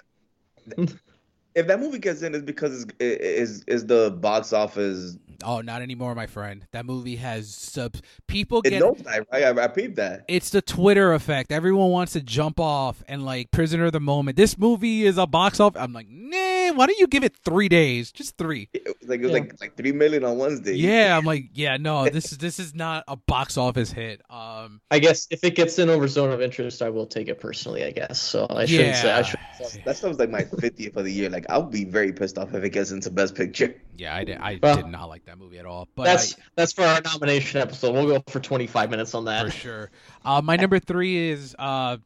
if 1.54 1.66
that 1.66 1.80
movie 1.80 1.98
gets 1.98 2.22
in, 2.22 2.34
it's 2.34 2.44
because 2.44 2.84
it's, 2.84 2.94
is 3.00 3.64
is 3.66 3.86
the 3.86 4.10
box 4.10 4.52
office. 4.52 5.16
Oh, 5.44 5.60
not 5.60 5.82
anymore, 5.82 6.14
my 6.14 6.26
friend. 6.26 6.64
That 6.70 6.86
movie 6.86 7.16
has 7.16 7.52
sub 7.52 7.96
People 8.28 8.60
It 8.64 8.70
get. 8.70 8.80
knows 8.80 8.98
that, 8.98 9.26
right? 9.32 9.44
I, 9.44 9.64
I 9.64 9.68
peeped 9.68 9.96
that. 9.96 10.24
It's 10.28 10.50
the 10.50 10.62
Twitter 10.62 11.12
effect. 11.14 11.50
Everyone 11.50 11.90
wants 11.90 12.12
to 12.12 12.20
jump 12.20 12.60
off 12.60 13.02
and 13.08 13.24
like 13.24 13.50
prisoner 13.50 13.86
of 13.86 13.92
the 13.92 14.00
moment. 14.00 14.36
This 14.36 14.56
movie 14.56 15.04
is 15.04 15.18
a 15.18 15.26
box 15.26 15.58
office. 15.58 15.80
I'm 15.82 15.92
like, 15.92 16.06
nah. 16.08 16.51
Why 16.70 16.86
don't 16.86 16.98
you 16.98 17.06
give 17.06 17.24
it 17.24 17.34
three 17.44 17.68
days? 17.68 18.12
Just 18.12 18.36
three. 18.38 18.68
It 18.72 18.86
was 18.86 19.08
like 19.08 19.20
it 19.20 19.24
was 19.24 19.32
Yeah. 19.32 19.38
like 19.38 19.60
like 19.60 19.76
three 19.76 19.92
million 19.92 20.24
on 20.24 20.38
Wednesday. 20.38 20.74
Yeah, 20.76 21.16
I'm 21.16 21.24
like, 21.32 21.50
yeah, 21.52 21.76
no. 21.76 22.08
This 22.08 22.32
is 22.32 22.38
this 22.38 22.58
is 22.58 22.74
not 22.74 23.04
a 23.08 23.16
box 23.16 23.56
office 23.58 23.90
hit. 23.92 24.20
Um, 24.30 24.80
I 24.90 24.98
guess 24.98 25.26
if 25.30 25.42
it 25.44 25.54
gets 25.56 25.78
in 25.78 25.90
over 25.90 26.06
zone 26.08 26.30
of 26.30 26.40
interest, 26.40 26.80
I 26.82 26.88
will 26.90 27.06
take 27.06 27.28
it 27.28 27.40
personally. 27.40 27.84
I 27.84 27.90
guess 27.90 28.20
so. 28.20 28.46
I 28.50 28.66
shouldn't 28.66 28.96
say. 28.96 29.12
I 29.12 29.22
should. 29.22 29.38
That 29.84 29.96
sounds 29.96 30.18
like 30.18 30.30
my 30.30 30.42
50th 30.42 30.96
of 30.96 31.04
the 31.04 31.12
year. 31.12 31.28
Like 31.30 31.46
I'll 31.48 31.62
be 31.62 31.84
very 31.84 32.12
pissed 32.12 32.38
off 32.38 32.54
if 32.54 32.64
it 32.64 32.70
gets 32.70 32.90
into 32.90 33.10
Best 33.10 33.34
Picture. 33.34 33.74
yeah, 33.96 34.14
I 34.14 34.24
did. 34.24 34.38
I 34.38 34.58
Well, 34.62 34.76
did 34.76 34.86
not 34.86 35.08
like 35.08 35.24
that 35.26 35.38
movie 35.38 35.58
at 35.58 35.66
all. 35.66 35.88
But 35.94 36.04
That's 36.04 36.34
I, 36.34 36.42
that's 36.56 36.72
for 36.72 36.82
our 36.82 37.00
nomination 37.02 37.60
episode. 37.60 37.92
We'll 37.92 38.06
go 38.06 38.22
for 38.28 38.40
25 38.40 38.90
minutes 38.90 39.14
on 39.14 39.24
that 39.26 39.44
for 39.46 39.50
sure. 39.52 39.90
Uh, 40.24 40.40
my 40.42 40.56
number 40.62 40.78
three 40.78 41.30
is 41.30 41.54
uh, 41.58 41.96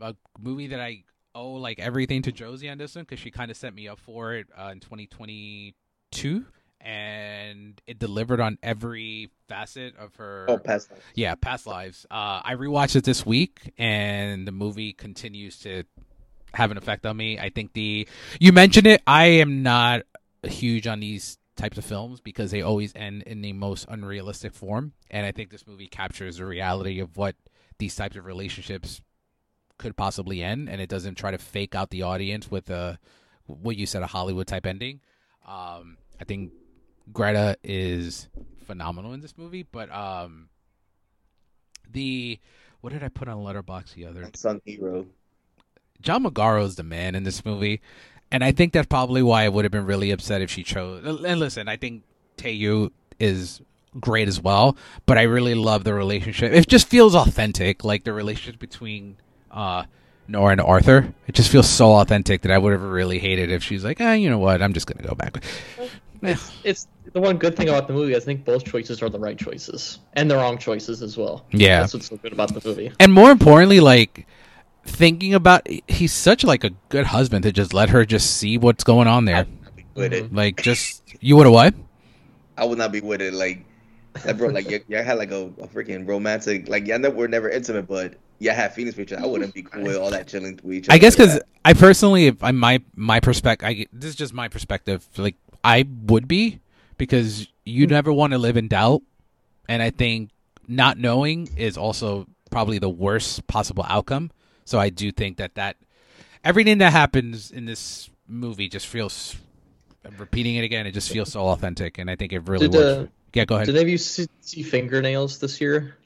a 0.00 0.14
movie 0.38 0.66
that 0.68 0.80
I 0.80 1.04
owe 1.36 1.52
like 1.52 1.78
everything 1.78 2.22
to 2.22 2.32
Josie 2.32 2.68
on 2.68 2.78
this 2.78 2.96
one 2.96 3.04
because 3.04 3.20
she 3.20 3.30
kind 3.30 3.50
of 3.50 3.56
set 3.56 3.74
me 3.74 3.86
up 3.86 4.00
for 4.00 4.34
it 4.34 4.48
uh, 4.58 4.70
in 4.72 4.80
2022, 4.80 6.44
and 6.80 7.80
it 7.86 7.98
delivered 7.98 8.40
on 8.40 8.58
every 8.62 9.30
facet 9.48 9.96
of 9.96 10.16
her. 10.16 10.46
Oh, 10.48 10.58
past 10.58 10.90
life. 10.90 11.02
Yeah, 11.14 11.34
past 11.34 11.66
lives. 11.66 12.06
Uh, 12.10 12.40
I 12.42 12.54
rewatched 12.56 12.96
it 12.96 13.04
this 13.04 13.24
week, 13.24 13.72
and 13.78 14.48
the 14.48 14.52
movie 14.52 14.92
continues 14.92 15.58
to 15.60 15.84
have 16.54 16.70
an 16.70 16.78
effect 16.78 17.04
on 17.04 17.16
me. 17.16 17.38
I 17.38 17.50
think 17.50 17.74
the 17.74 18.08
you 18.40 18.52
mentioned 18.52 18.86
it. 18.86 19.02
I 19.06 19.26
am 19.26 19.62
not 19.62 20.02
huge 20.42 20.86
on 20.86 21.00
these 21.00 21.38
types 21.56 21.78
of 21.78 21.84
films 21.84 22.20
because 22.20 22.50
they 22.50 22.62
always 22.62 22.92
end 22.94 23.22
in 23.24 23.42
the 23.42 23.52
most 23.52 23.86
unrealistic 23.88 24.54
form, 24.54 24.92
and 25.10 25.26
I 25.26 25.32
think 25.32 25.50
this 25.50 25.66
movie 25.66 25.88
captures 25.88 26.38
the 26.38 26.46
reality 26.46 27.00
of 27.00 27.16
what 27.16 27.36
these 27.78 27.94
types 27.94 28.16
of 28.16 28.24
relationships 28.24 29.02
could 29.78 29.96
possibly 29.96 30.42
end, 30.42 30.68
and 30.68 30.80
it 30.80 30.88
doesn't 30.88 31.16
try 31.16 31.30
to 31.30 31.38
fake 31.38 31.74
out 31.74 31.90
the 31.90 32.02
audience 32.02 32.50
with 32.50 32.70
a 32.70 32.98
what 33.46 33.76
you 33.76 33.86
said 33.86 34.02
a 34.02 34.06
Hollywood 34.06 34.46
type 34.46 34.66
ending. 34.66 35.00
Um, 35.46 35.98
I 36.20 36.24
think 36.24 36.52
Greta 37.12 37.56
is 37.62 38.28
phenomenal 38.64 39.12
in 39.12 39.20
this 39.20 39.38
movie, 39.38 39.62
but 39.70 39.92
um, 39.94 40.48
the 41.90 42.38
what 42.80 42.92
did 42.92 43.02
I 43.02 43.08
put 43.08 43.28
on 43.28 43.38
Letterboxd 43.38 43.94
the 43.94 44.06
other? 44.06 44.22
Unsung 44.22 44.60
hero. 44.64 45.06
John 46.00 46.24
Magaro's 46.24 46.76
the 46.76 46.82
man 46.82 47.14
in 47.14 47.24
this 47.24 47.44
movie, 47.44 47.80
and 48.30 48.44
I 48.44 48.52
think 48.52 48.72
that's 48.72 48.86
probably 48.86 49.22
why 49.22 49.44
I 49.44 49.48
would 49.48 49.64
have 49.64 49.72
been 49.72 49.86
really 49.86 50.10
upset 50.10 50.42
if 50.42 50.50
she 50.50 50.62
chose. 50.62 51.04
And 51.04 51.40
listen, 51.40 51.68
I 51.68 51.76
think 51.76 52.02
Teo 52.36 52.52
Yoo 52.52 52.92
is 53.18 53.62
great 53.98 54.28
as 54.28 54.40
well, 54.40 54.76
but 55.06 55.16
I 55.16 55.22
really 55.22 55.54
love 55.54 55.84
the 55.84 55.94
relationship. 55.94 56.52
It 56.52 56.68
just 56.68 56.88
feels 56.88 57.14
authentic, 57.14 57.82
like 57.82 58.04
the 58.04 58.12
relationship 58.12 58.60
between 58.60 59.16
uh, 59.56 59.84
Nora 60.28 60.52
and 60.52 60.60
Arthur. 60.60 61.12
It 61.26 61.34
just 61.34 61.50
feels 61.50 61.68
so 61.68 61.92
authentic 61.94 62.42
that 62.42 62.52
I 62.52 62.58
would 62.58 62.72
have 62.72 62.82
really 62.82 63.18
hated 63.18 63.50
if 63.50 63.62
she's 63.64 63.82
like, 63.84 64.00
ah, 64.00 64.12
you 64.12 64.30
know 64.30 64.38
what, 64.38 64.62
I'm 64.62 64.72
just 64.72 64.86
gonna 64.86 65.06
go 65.06 65.14
back. 65.14 65.42
It's, 66.22 66.52
it's 66.64 66.88
the 67.12 67.20
one 67.20 67.36
good 67.38 67.56
thing 67.56 67.68
about 67.68 67.86
the 67.88 67.92
movie. 67.94 68.16
I 68.16 68.20
think 68.20 68.44
both 68.44 68.64
choices 68.64 69.02
are 69.02 69.08
the 69.08 69.18
right 69.18 69.38
choices 69.38 70.00
and 70.14 70.30
the 70.30 70.36
wrong 70.36 70.58
choices 70.58 71.02
as 71.02 71.16
well. 71.16 71.44
Yeah. 71.52 71.80
that's 71.80 71.94
what's 71.94 72.06
so 72.08 72.16
good 72.16 72.32
about 72.32 72.54
the 72.54 72.66
movie. 72.68 72.92
and 73.00 73.12
more 73.12 73.30
importantly 73.30 73.80
like 73.80 74.26
thinking 74.84 75.34
about 75.34 75.66
he's 75.88 76.12
such 76.12 76.44
like 76.44 76.64
a 76.64 76.70
good 76.88 77.06
husband 77.06 77.42
to 77.42 77.52
just 77.52 77.74
let 77.74 77.90
her 77.90 78.04
just 78.04 78.36
see 78.36 78.56
what's 78.58 78.84
going 78.84 79.08
on 79.08 79.24
there 79.24 79.46
With 79.94 80.12
it, 80.12 80.32
like 80.32 80.62
just 80.62 81.02
you 81.20 81.36
would 81.36 81.46
have 81.46 81.52
what 81.52 81.74
I 82.58 82.64
would 82.64 82.78
not 82.78 82.92
be 82.92 83.00
with 83.00 83.20
it. 83.20 83.34
Like, 83.34 83.64
like 84.24 84.38
bro, 84.38 84.48
like 84.48 84.66
y- 84.66 84.82
y'all 84.88 85.04
had 85.04 85.18
like 85.18 85.30
a, 85.30 85.44
a 85.60 85.68
freaking 85.68 86.08
romantic. 86.08 86.68
Like 86.68 86.86
y'all 86.86 86.98
never 86.98 87.14
were 87.14 87.28
never 87.28 87.50
intimate, 87.50 87.86
but 87.86 88.14
y'all 88.38 88.54
had 88.54 88.74
feelings 88.74 88.94
for 88.94 89.02
each 89.02 89.12
other. 89.12 89.24
I 89.24 89.26
wouldn't 89.26 89.54
be 89.54 89.62
cool 89.62 89.82
with 89.82 89.96
all 89.96 90.10
that 90.10 90.26
chilling 90.26 90.56
to 90.58 90.72
each 90.72 90.88
other. 90.88 90.94
i 90.94 90.98
guess 90.98 91.14
because 91.14 91.40
i 91.64 91.72
personally 91.72 92.26
if 92.26 92.42
i 92.42 92.50
my 92.50 92.82
my 92.94 93.20
perspective 93.20 93.68
I, 93.68 93.86
this 93.92 94.10
is 94.10 94.16
just 94.16 94.32
my 94.32 94.48
perspective 94.48 95.06
like 95.16 95.36
i 95.64 95.86
would 96.06 96.28
be 96.28 96.60
because 96.98 97.48
you 97.64 97.86
never 97.86 98.12
want 98.12 98.32
to 98.32 98.38
live 98.38 98.56
in 98.56 98.68
doubt 98.68 99.02
and 99.68 99.82
i 99.82 99.90
think 99.90 100.30
not 100.68 100.98
knowing 100.98 101.48
is 101.56 101.76
also 101.76 102.26
probably 102.50 102.78
the 102.78 102.88
worst 102.88 103.46
possible 103.46 103.84
outcome 103.88 104.30
so 104.64 104.78
i 104.78 104.90
do 104.90 105.10
think 105.12 105.38
that 105.38 105.54
that 105.54 105.76
everything 106.44 106.78
that 106.78 106.92
happens 106.92 107.50
in 107.50 107.64
this 107.64 108.10
movie 108.28 108.68
just 108.68 108.86
feels 108.86 109.36
I'm 110.04 110.16
repeating 110.18 110.54
it 110.56 110.62
again 110.62 110.86
it 110.86 110.92
just 110.92 111.10
feels 111.10 111.32
so 111.32 111.48
authentic 111.48 111.98
and 111.98 112.10
i 112.10 112.16
think 112.16 112.32
it 112.32 112.48
really 112.48 112.68
Did, 112.68 112.74
works 112.74 113.08
uh, 113.08 113.12
yeah 113.34 113.44
go 113.44 113.56
ahead 113.56 113.66
did 113.66 113.76
any 113.76 113.82
of 113.82 113.88
you 113.88 113.98
see, 113.98 114.26
see 114.40 114.62
fingernails 114.62 115.38
this 115.38 115.60
year? 115.60 115.96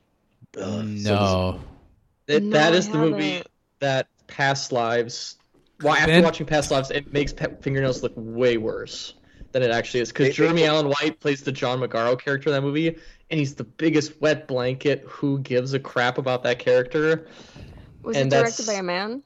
Ugh, 0.57 0.98
so 0.98 1.15
no 1.15 1.61
It, 2.31 2.43
No, 2.44 2.51
that 2.59 2.74
I 2.74 2.81
the 2.81 2.98
movie 2.98 3.31
haven't. 3.32 3.48
that 3.81 4.07
past 4.27 4.73
lives. 4.73 5.36
Well, 5.82 5.94
after 5.94 6.07
Ben? 6.09 6.23
watching 6.24 6.47
past 6.47 6.70
lives, 6.70 6.90
it 6.90 7.12
makes 7.12 7.32
pe- 7.32 7.57
fingernails 7.61 8.02
look 8.02 8.12
way 8.16 8.57
worse 8.59 9.15
than 9.52 9.62
it 9.62 9.70
actually 9.70 10.01
is. 10.01 10.09
They- 10.09 10.12
Because 10.12 10.27
they- 10.28 10.32
Jeremy 10.32 10.65
Allen 10.66 10.89
White 10.89 11.19
plays 11.20 11.43
the 11.43 11.52
John 11.52 11.81
Magaro 11.81 12.19
character 12.20 12.51
in 12.51 12.55
that 12.55 12.61
movie, 12.62 12.89
and 12.89 13.39
he's 13.40 13.55
the 13.55 13.65
biggest 13.65 14.20
wet 14.20 14.47
blanket. 14.47 15.05
Who 15.09 15.39
gives 15.40 15.73
a 15.74 15.78
crap 15.81 16.19
about 16.19 16.43
that 16.44 16.59
character? 16.59 17.27
Was 18.02 18.16
And 18.16 18.32
it 18.32 18.36
directed 18.36 18.65
that's- 18.65 18.66
by 18.66 18.74
a 18.74 18.82
man? 18.82 19.23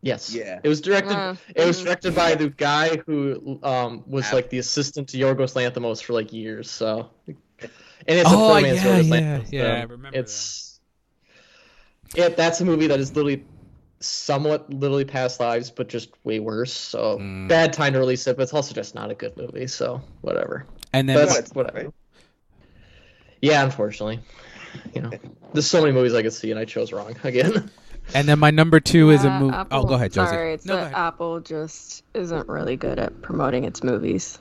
Yes. 0.00 0.32
Yeah. 0.32 0.60
It 0.62 0.68
was 0.68 0.80
directed. 0.80 1.12
Uh, 1.16 1.34
It 1.56 1.66
was 1.66 1.82
directed 1.82 2.14
by 2.14 2.36
the 2.36 2.50
guy 2.50 2.98
who 3.06 3.58
um, 3.64 4.04
was 4.06 4.26
Wow. 4.26 4.34
like 4.34 4.50
the 4.50 4.58
assistant 4.58 5.08
to 5.08 5.18
Yorgos 5.18 5.54
Lanthimos 5.54 6.00
for 6.00 6.12
like 6.12 6.32
years. 6.32 6.70
So, 6.70 7.10
and 7.26 7.36
it's 8.06 8.30
Oh, 8.30 8.50
a 8.50 8.52
poor 8.52 8.60
man's 8.62 8.76
yeah, 8.84 8.84
Yorgos 9.00 9.08
yeah, 9.08 9.38
Lanthimos. 9.38 9.52
yeah, 9.52 9.62
so 9.62 9.66
I 9.68 9.82
remember 9.82 10.18
It's 10.18 10.77
yeah, 12.14 12.28
that's 12.28 12.60
a 12.60 12.64
movie 12.64 12.86
that 12.86 13.00
is 13.00 13.14
literally 13.14 13.44
somewhat 14.00 14.70
literally 14.72 15.04
past 15.04 15.40
lives, 15.40 15.70
but 15.70 15.88
just 15.88 16.10
way 16.24 16.38
worse. 16.40 16.72
So 16.72 17.18
Mm. 17.18 17.48
bad 17.48 17.72
time 17.72 17.92
to 17.94 17.98
release 17.98 18.26
it, 18.26 18.36
but 18.36 18.44
it's 18.44 18.54
also 18.54 18.74
just 18.74 18.94
not 18.94 19.10
a 19.10 19.14
good 19.14 19.36
movie. 19.36 19.66
So 19.66 20.00
whatever. 20.20 20.66
and 20.92 21.08
then 21.08 21.16
That's 21.16 21.48
What? 21.50 21.56
whatever. 21.56 21.78
Right? 21.86 21.94
Yeah, 23.40 23.62
unfortunately, 23.64 24.20
you 24.94 25.00
know, 25.02 25.10
there's 25.52 25.66
so 25.66 25.80
many 25.80 25.92
movies 25.92 26.14
I 26.14 26.22
could 26.22 26.32
see, 26.32 26.50
and 26.50 26.58
I 26.58 26.64
chose 26.64 26.92
wrong 26.92 27.14
again. 27.24 27.70
and 28.14 28.28
then 28.28 28.38
my 28.38 28.50
number 28.50 28.80
two 28.80 29.10
is 29.10 29.22
a 29.24 29.28
Yeah, 29.28 29.38
movie 29.40 29.56
oh 29.70 29.84
go 29.84 29.94
ahead 29.94 30.12
josie 30.12 30.28
Sorry, 30.30 30.54
it's 30.54 30.64
no, 30.64 30.76
that. 30.76 30.92
Apple 30.94 31.40
just 31.40 32.02
isn't 32.14 32.48
really 32.48 32.76
good 32.76 32.98
at 32.98 33.20
promoting 33.22 33.64
its 33.64 33.82
movies. 33.84 34.38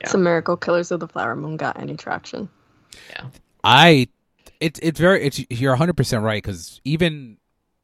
Yeah. 0.00 0.08
Some 0.10 0.22
Miracle 0.22 0.56
Killers 0.56 0.90
of 0.90 1.00
the 1.00 1.08
Flower 1.08 1.34
Moon 1.34 1.56
got 1.56 1.80
any 1.80 1.96
traction. 1.96 2.48
Yeah. 3.10 3.24
I 3.64 4.08
it's 4.60 4.78
it's 4.82 4.98
very 5.00 5.24
it's 5.24 5.44
you're 5.50 5.76
100% 5.76 6.22
right 6.22 6.42
cuz 6.42 6.80
even 6.84 7.38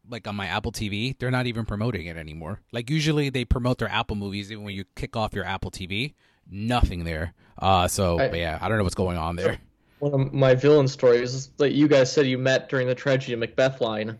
like 0.08 0.26
on 0.26 0.34
my 0.36 0.46
Apple 0.46 0.72
TV, 0.72 1.16
they're 1.18 1.30
not 1.30 1.46
even 1.46 1.64
promoting 1.64 2.06
it 2.06 2.16
anymore. 2.16 2.60
Like 2.72 2.90
usually 2.90 3.30
they 3.30 3.44
promote 3.44 3.78
their 3.78 3.88
Apple 3.88 4.16
movies 4.16 4.50
even 4.50 4.64
when 4.64 4.74
you 4.74 4.84
kick 4.96 5.16
off 5.16 5.32
your 5.34 5.44
Apple 5.44 5.70
TV, 5.70 6.14
nothing 6.50 7.04
there. 7.04 7.34
Uh 7.58 7.88
so 7.88 8.18
I- 8.18 8.28
but 8.28 8.38
yeah, 8.38 8.58
I 8.60 8.68
don't 8.68 8.78
know 8.78 8.84
what's 8.84 8.94
going 8.96 9.16
on 9.18 9.36
there. 9.36 9.58
One 10.00 10.14
of 10.20 10.32
my 10.34 10.54
villain 10.56 10.88
stories 10.88 11.32
is 11.32 11.46
that 11.58 11.72
you 11.72 11.86
guys 11.86 12.12
said 12.12 12.26
you 12.26 12.36
met 12.36 12.68
during 12.68 12.88
the 12.88 12.94
tragedy 12.94 13.34
of 13.34 13.38
Macbeth 13.38 13.80
line. 13.80 14.18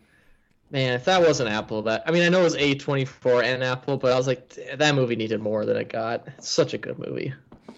Man, 0.70 0.94
if 0.94 1.04
that 1.06 1.20
wasn't 1.20 1.50
Apple, 1.50 1.82
that 1.82 2.04
I 2.06 2.12
mean, 2.12 2.22
I 2.22 2.28
know 2.28 2.40
it 2.40 2.44
was 2.44 2.56
A24 2.56 3.42
and 3.42 3.62
Apple, 3.64 3.96
but 3.98 4.12
I 4.12 4.16
was 4.16 4.26
like, 4.28 4.56
that 4.76 4.94
movie 4.94 5.16
needed 5.16 5.40
more 5.40 5.66
than 5.66 5.76
it 5.76 5.88
got. 5.90 6.26
It's 6.38 6.48
such 6.48 6.72
a 6.72 6.78
good 6.78 6.98
movie. 6.98 7.34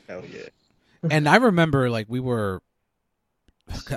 Hell 0.07 0.23
yeah. 0.31 0.43
and 1.11 1.27
I 1.29 1.37
remember 1.37 1.89
like 1.91 2.07
we 2.09 2.21
were 2.21 2.61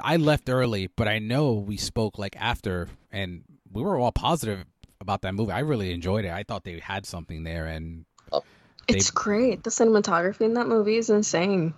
I 0.03 0.17
left 0.17 0.49
early, 0.49 0.87
but 0.95 1.07
I 1.07 1.19
know 1.19 1.53
we 1.53 1.77
spoke 1.77 2.17
like 2.17 2.35
after 2.39 2.87
and 3.11 3.43
we 3.71 3.81
were 3.81 3.97
all 3.97 4.11
positive 4.11 4.65
about 4.99 5.21
that 5.21 5.33
movie. 5.35 5.51
I 5.51 5.59
really 5.59 5.91
enjoyed 5.93 6.25
it. 6.25 6.31
I 6.31 6.43
thought 6.43 6.63
they 6.63 6.79
had 6.79 7.05
something 7.05 7.43
there 7.43 7.65
and 7.67 8.05
oh. 8.31 8.43
They- 8.87 8.95
It's 8.95 9.11
great. 9.11 9.63
The 9.63 9.69
cinematography 9.69 10.41
in 10.41 10.53
that 10.53 10.67
movie 10.67 10.95
is 10.97 11.09
insane. 11.09 11.73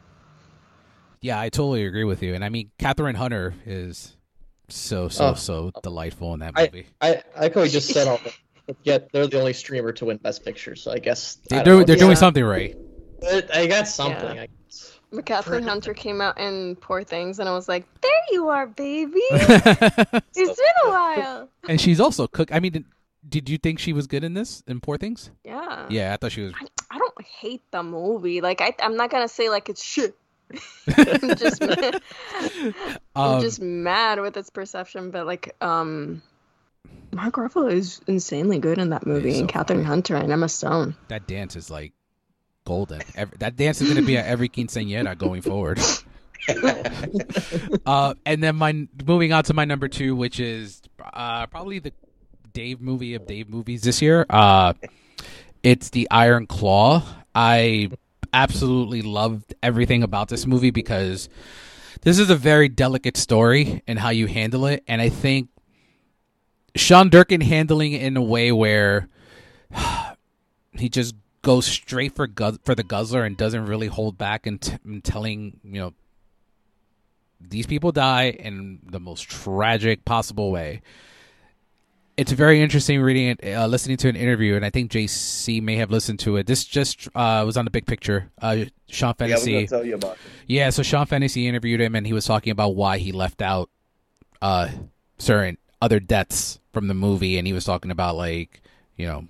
Yeah, 1.21 1.39
I 1.39 1.49
totally 1.49 1.85
agree 1.85 2.03
with 2.05 2.23
you. 2.23 2.33
And 2.35 2.45
I 2.45 2.49
mean, 2.49 2.71
Kathryn 2.79 3.15
Hunter 3.15 3.53
is 3.65 4.15
so 4.69 5.09
so 5.09 5.29
Oh. 5.29 5.33
so 5.33 5.71
delightful 5.83 6.33
in 6.35 6.39
that 6.41 6.55
movie. 6.55 6.85
I 7.01 7.21
I 7.35 7.41
like 7.41 7.55
how 7.55 7.61
we 7.61 7.69
just 7.69 7.89
said 7.89 8.07
all 8.07 8.19
that, 8.23 8.75
yet 8.83 9.09
they're 9.11 9.27
the 9.27 9.39
only 9.39 9.51
streamer 9.53 9.91
to 9.93 10.05
win 10.05 10.17
Best 10.17 10.45
Picture. 10.45 10.75
So 10.75 10.91
I 10.93 10.99
guess 10.99 11.39
They're 11.49 11.63
don't 11.63 11.85
they're 11.87 11.95
doing 11.97 12.11
Yeah. 12.11 12.15
something 12.15 12.45
right. 12.45 12.77
I 13.53 13.67
got 13.67 13.87
something. 13.87 14.35
Yeah. 14.35 14.43
I 14.43 14.47
guess. 15.11 15.17
But 15.17 15.25
Kathryn 15.25 15.43
Pretty- 15.45 15.65
Hunter 15.67 15.93
came 15.93 16.21
out 16.21 16.39
in 16.39 16.75
Poor 16.77 17.03
Things, 17.03 17.39
and 17.39 17.47
I 17.49 17.53
was 17.53 17.67
like, 17.67 17.85
"There 18.01 18.11
you 18.31 18.49
are, 18.49 18.67
baby. 18.67 19.21
It's 19.31 20.33
been 20.35 20.55
a 20.85 20.89
while." 20.89 21.49
and 21.67 21.79
she's 21.81 21.99
also 21.99 22.27
cook. 22.27 22.53
I 22.53 22.59
mean, 22.59 22.71
did, 22.71 22.85
did 23.27 23.49
you 23.49 23.57
think 23.57 23.79
she 23.79 23.93
was 23.93 24.07
good 24.07 24.23
in 24.23 24.33
this 24.33 24.63
in 24.67 24.79
Poor 24.79 24.97
Things? 24.97 25.31
Yeah. 25.43 25.85
Yeah, 25.89 26.13
I 26.13 26.17
thought 26.17 26.31
she 26.31 26.41
was. 26.43 26.53
I, 26.59 26.65
I 26.91 26.97
don't 26.97 27.21
hate 27.25 27.61
the 27.71 27.83
movie. 27.83 28.41
Like 28.41 28.61
I, 28.61 28.73
I'm 28.81 28.95
not 28.97 29.09
gonna 29.09 29.27
say 29.27 29.49
like 29.49 29.69
it's 29.69 29.83
shit. 29.83 30.15
I'm 30.97 31.35
just, 31.35 31.61
mad. 31.61 32.01
I'm 33.15 33.35
Um, 33.35 33.41
just 33.41 33.61
mad 33.61 34.19
with 34.19 34.35
its 34.35 34.49
perception. 34.49 35.11
But 35.11 35.27
like, 35.27 35.55
um, 35.61 36.23
Mark 37.11 37.35
Ruffalo 37.35 37.71
is 37.71 38.01
insanely 38.07 38.57
good 38.57 38.79
in 38.79 38.89
that 38.89 39.05
movie, 39.05 39.29
He's 39.29 39.41
and 39.41 39.51
so 39.51 39.59
Kathryn 39.59 39.67
funny. 39.67 39.83
Hunter 39.83 40.15
and 40.15 40.31
Emma 40.31 40.49
Stone. 40.49 40.95
That 41.07 41.27
dance 41.27 41.55
is 41.55 41.69
like 41.69 41.93
golden. 42.69 43.01
Every, 43.15 43.35
that 43.39 43.55
dance 43.55 43.81
is 43.81 43.87
going 43.87 43.99
to 43.99 44.05
be 44.05 44.15
at 44.15 44.27
every 44.27 44.47
quinceañera 44.47 45.17
going 45.17 45.41
forward. 45.41 45.79
uh, 47.87 48.13
and 48.27 48.43
then 48.43 48.55
my 48.57 48.87
moving 49.03 49.33
on 49.33 49.43
to 49.45 49.55
my 49.55 49.65
number 49.65 49.87
two, 49.87 50.15
which 50.15 50.39
is 50.39 50.83
uh, 51.13 51.47
probably 51.47 51.79
the 51.79 51.91
Dave 52.53 52.79
movie 52.79 53.15
of 53.15 53.25
Dave 53.25 53.49
movies 53.49 53.81
this 53.81 54.03
year. 54.03 54.23
Uh, 54.29 54.73
it's 55.63 55.89
the 55.89 56.07
Iron 56.11 56.45
Claw. 56.45 57.03
I 57.33 57.89
absolutely 58.33 59.01
loved 59.01 59.55
everything 59.63 60.03
about 60.03 60.29
this 60.29 60.45
movie 60.45 60.69
because 60.69 61.27
this 62.03 62.19
is 62.19 62.29
a 62.29 62.35
very 62.35 62.69
delicate 62.69 63.17
story 63.17 63.81
and 63.87 63.97
how 63.97 64.09
you 64.09 64.27
handle 64.27 64.67
it, 64.67 64.83
and 64.87 65.01
I 65.01 65.09
think 65.09 65.49
Sean 66.75 67.09
Durkin 67.09 67.41
handling 67.41 67.93
it 67.93 68.03
in 68.03 68.15
a 68.15 68.21
way 68.21 68.51
where 68.51 69.09
he 70.73 70.87
just 70.87 71.15
goes 71.41 71.65
straight 71.65 72.15
for 72.15 72.27
gu- 72.27 72.59
for 72.63 72.75
the 72.75 72.83
guzzler 72.83 73.23
and 73.23 73.37
doesn't 73.37 73.65
really 73.65 73.87
hold 73.87 74.17
back 74.17 74.45
in, 74.47 74.57
t- 74.59 74.77
in 74.85 75.01
telling 75.01 75.59
you 75.63 75.79
know 75.79 75.93
these 77.41 77.65
people 77.65 77.91
die 77.91 78.29
in 78.31 78.79
the 78.89 78.99
most 78.99 79.29
tragic 79.29 80.03
possible 80.05 80.51
way. 80.51 80.81
It's 82.17 82.33
very 82.33 82.61
interesting 82.61 83.01
reading 83.01 83.37
it, 83.39 83.55
uh, 83.55 83.65
listening 83.67 83.95
to 83.97 84.09
an 84.09 84.17
interview, 84.17 84.57
and 84.57 84.65
I 84.65 84.69
think 84.69 84.91
JC 84.91 85.61
may 85.63 85.77
have 85.77 85.89
listened 85.89 86.19
to 86.19 86.35
it. 86.35 86.47
This 86.47 86.65
just 86.65 87.07
uh, 87.15 87.43
was 87.45 87.55
on 87.55 87.63
the 87.63 87.71
big 87.71 87.85
picture. 87.85 88.29
Uh, 88.41 88.65
Sean 88.89 89.09
Yeah, 89.11 89.13
Fennessy. 89.27 89.53
gonna 89.53 89.67
tell 89.67 89.85
you 89.85 89.95
about 89.95 90.13
it. 90.15 90.17
Yeah, 90.45 90.69
so 90.71 90.83
Sean 90.83 91.05
Fennessy 91.05 91.47
interviewed 91.47 91.79
him, 91.79 91.95
and 91.95 92.05
he 92.05 92.11
was 92.11 92.25
talking 92.25 92.51
about 92.51 92.75
why 92.75 92.97
he 92.97 93.13
left 93.13 93.41
out 93.41 93.69
uh, 94.41 94.67
certain 95.17 95.57
other 95.81 96.01
deaths 96.01 96.59
from 96.73 96.89
the 96.89 96.93
movie, 96.93 97.37
and 97.37 97.47
he 97.47 97.53
was 97.53 97.63
talking 97.63 97.89
about 97.89 98.17
like, 98.17 98.61
you 98.97 99.07
know, 99.07 99.25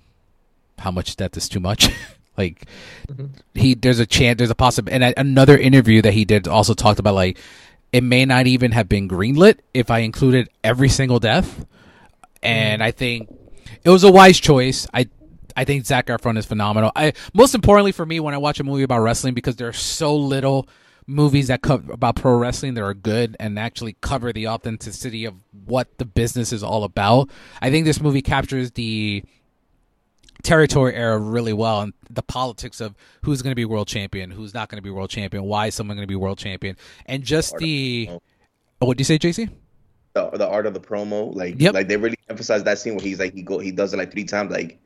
how 0.80 0.90
much 0.90 1.16
death 1.16 1.36
is 1.36 1.48
too 1.48 1.60
much. 1.60 1.88
like, 2.36 2.66
mm-hmm. 3.08 3.26
he 3.54 3.74
there's 3.74 3.98
a 3.98 4.06
chance, 4.06 4.38
there's 4.38 4.50
a 4.50 4.54
possible, 4.54 4.92
and 4.92 5.04
a- 5.04 5.18
another 5.18 5.56
interview 5.56 6.02
that 6.02 6.12
he 6.12 6.24
did 6.24 6.48
also 6.48 6.74
talked 6.74 6.98
about 6.98 7.14
like, 7.14 7.38
it 7.92 8.02
may 8.02 8.24
not 8.24 8.46
even 8.46 8.72
have 8.72 8.88
been 8.88 9.08
greenlit 9.08 9.58
if 9.74 9.90
I 9.90 10.00
included 10.00 10.48
every 10.62 10.88
single 10.88 11.18
death, 11.18 11.66
and 12.42 12.80
mm-hmm. 12.80 12.86
I 12.86 12.90
think 12.90 13.28
it 13.84 13.90
was 13.90 14.04
a 14.04 14.12
wise 14.12 14.38
choice. 14.38 14.86
I 14.92 15.08
I 15.56 15.64
think 15.64 15.86
Zac 15.86 16.06
Efron 16.06 16.38
is 16.38 16.46
phenomenal. 16.46 16.92
I 16.96 17.12
most 17.34 17.54
importantly 17.54 17.92
for 17.92 18.06
me 18.06 18.20
when 18.20 18.34
I 18.34 18.38
watch 18.38 18.60
a 18.60 18.64
movie 18.64 18.82
about 18.82 19.00
wrestling 19.00 19.34
because 19.34 19.56
there's 19.56 19.78
so 19.78 20.16
little 20.16 20.68
movies 21.06 21.48
that 21.48 21.60
cover 21.62 21.92
about 21.92 22.16
pro 22.16 22.34
wrestling 22.34 22.74
that 22.74 22.82
are 22.82 22.94
good 22.94 23.36
and 23.40 23.58
actually 23.58 23.96
cover 24.00 24.32
the 24.32 24.46
authenticity 24.48 25.24
of 25.24 25.34
what 25.64 25.98
the 25.98 26.04
business 26.04 26.52
is 26.52 26.62
all 26.62 26.84
about. 26.84 27.28
I 27.60 27.70
think 27.70 27.84
this 27.84 28.00
movie 28.00 28.22
captures 28.22 28.70
the 28.72 29.24
territory 30.40 30.94
era 30.94 31.18
really 31.18 31.52
well 31.52 31.80
and 31.82 31.92
the 32.08 32.22
politics 32.22 32.80
of 32.80 32.94
who's 33.22 33.42
going 33.42 33.52
to 33.52 33.56
be 33.56 33.64
world 33.64 33.88
champion, 33.88 34.30
who's 34.30 34.54
not 34.54 34.68
going 34.68 34.76
to 34.78 34.82
be 34.82 34.90
world 34.90 35.10
champion, 35.10 35.44
why 35.44 35.66
is 35.66 35.74
someone 35.74 35.96
going 35.96 36.06
to 36.06 36.10
be 36.10 36.16
world 36.16 36.38
champion, 36.38 36.76
and 37.06 37.22
just 37.24 37.56
the. 37.58 38.08
Oh, 38.80 38.86
what 38.86 38.96
do 38.96 39.02
you 39.02 39.04
say, 39.04 39.18
JC? 39.18 39.50
The, 40.14 40.30
the 40.30 40.48
art 40.48 40.66
of 40.66 40.74
the 40.74 40.80
promo, 40.80 41.34
like 41.34 41.60
Yep. 41.60 41.74
like 41.74 41.88
they 41.88 41.96
really 41.96 42.18
emphasize 42.28 42.64
that 42.64 42.78
scene 42.78 42.96
where 42.96 43.04
he's 43.04 43.18
like 43.20 43.34
he 43.34 43.42
go 43.42 43.58
he 43.58 43.70
does 43.70 43.94
it 43.94 43.96
like 43.98 44.10
three 44.10 44.24
times, 44.24 44.50
like 44.50 44.80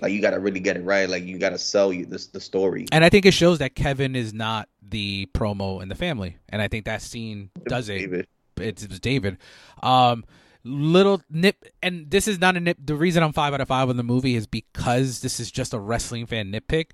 like 0.00 0.12
you 0.12 0.22
gotta 0.22 0.38
really 0.38 0.60
get 0.60 0.76
it 0.76 0.84
right, 0.84 1.08
like 1.08 1.24
you 1.24 1.38
gotta 1.38 1.58
sell 1.58 1.92
you 1.92 2.06
this 2.06 2.28
the 2.28 2.40
story. 2.40 2.86
And 2.92 3.04
I 3.04 3.10
think 3.10 3.26
it 3.26 3.32
shows 3.32 3.58
that 3.58 3.74
Kevin 3.74 4.16
is 4.16 4.32
not 4.32 4.68
the 4.80 5.28
promo 5.34 5.82
in 5.82 5.88
the 5.88 5.94
family, 5.94 6.36
and 6.48 6.62
I 6.62 6.68
think 6.68 6.86
that 6.86 7.02
scene 7.02 7.50
does 7.66 7.88
it. 7.88 7.98
David. 7.98 8.26
It's, 8.56 8.82
it's 8.82 8.98
David. 8.98 9.38
Um, 9.82 10.24
little 10.64 11.22
nip, 11.30 11.64
and 11.82 12.10
this 12.10 12.28
is 12.28 12.38
not 12.40 12.56
a 12.56 12.60
nip. 12.60 12.78
The 12.84 12.94
reason 12.94 13.22
I'm 13.22 13.32
five 13.32 13.54
out 13.54 13.60
of 13.60 13.68
five 13.68 13.88
on 13.88 13.96
the 13.96 14.02
movie 14.02 14.36
is 14.36 14.46
because 14.46 15.20
this 15.20 15.40
is 15.40 15.50
just 15.50 15.74
a 15.74 15.78
wrestling 15.78 16.26
fan 16.26 16.52
nitpick. 16.52 16.90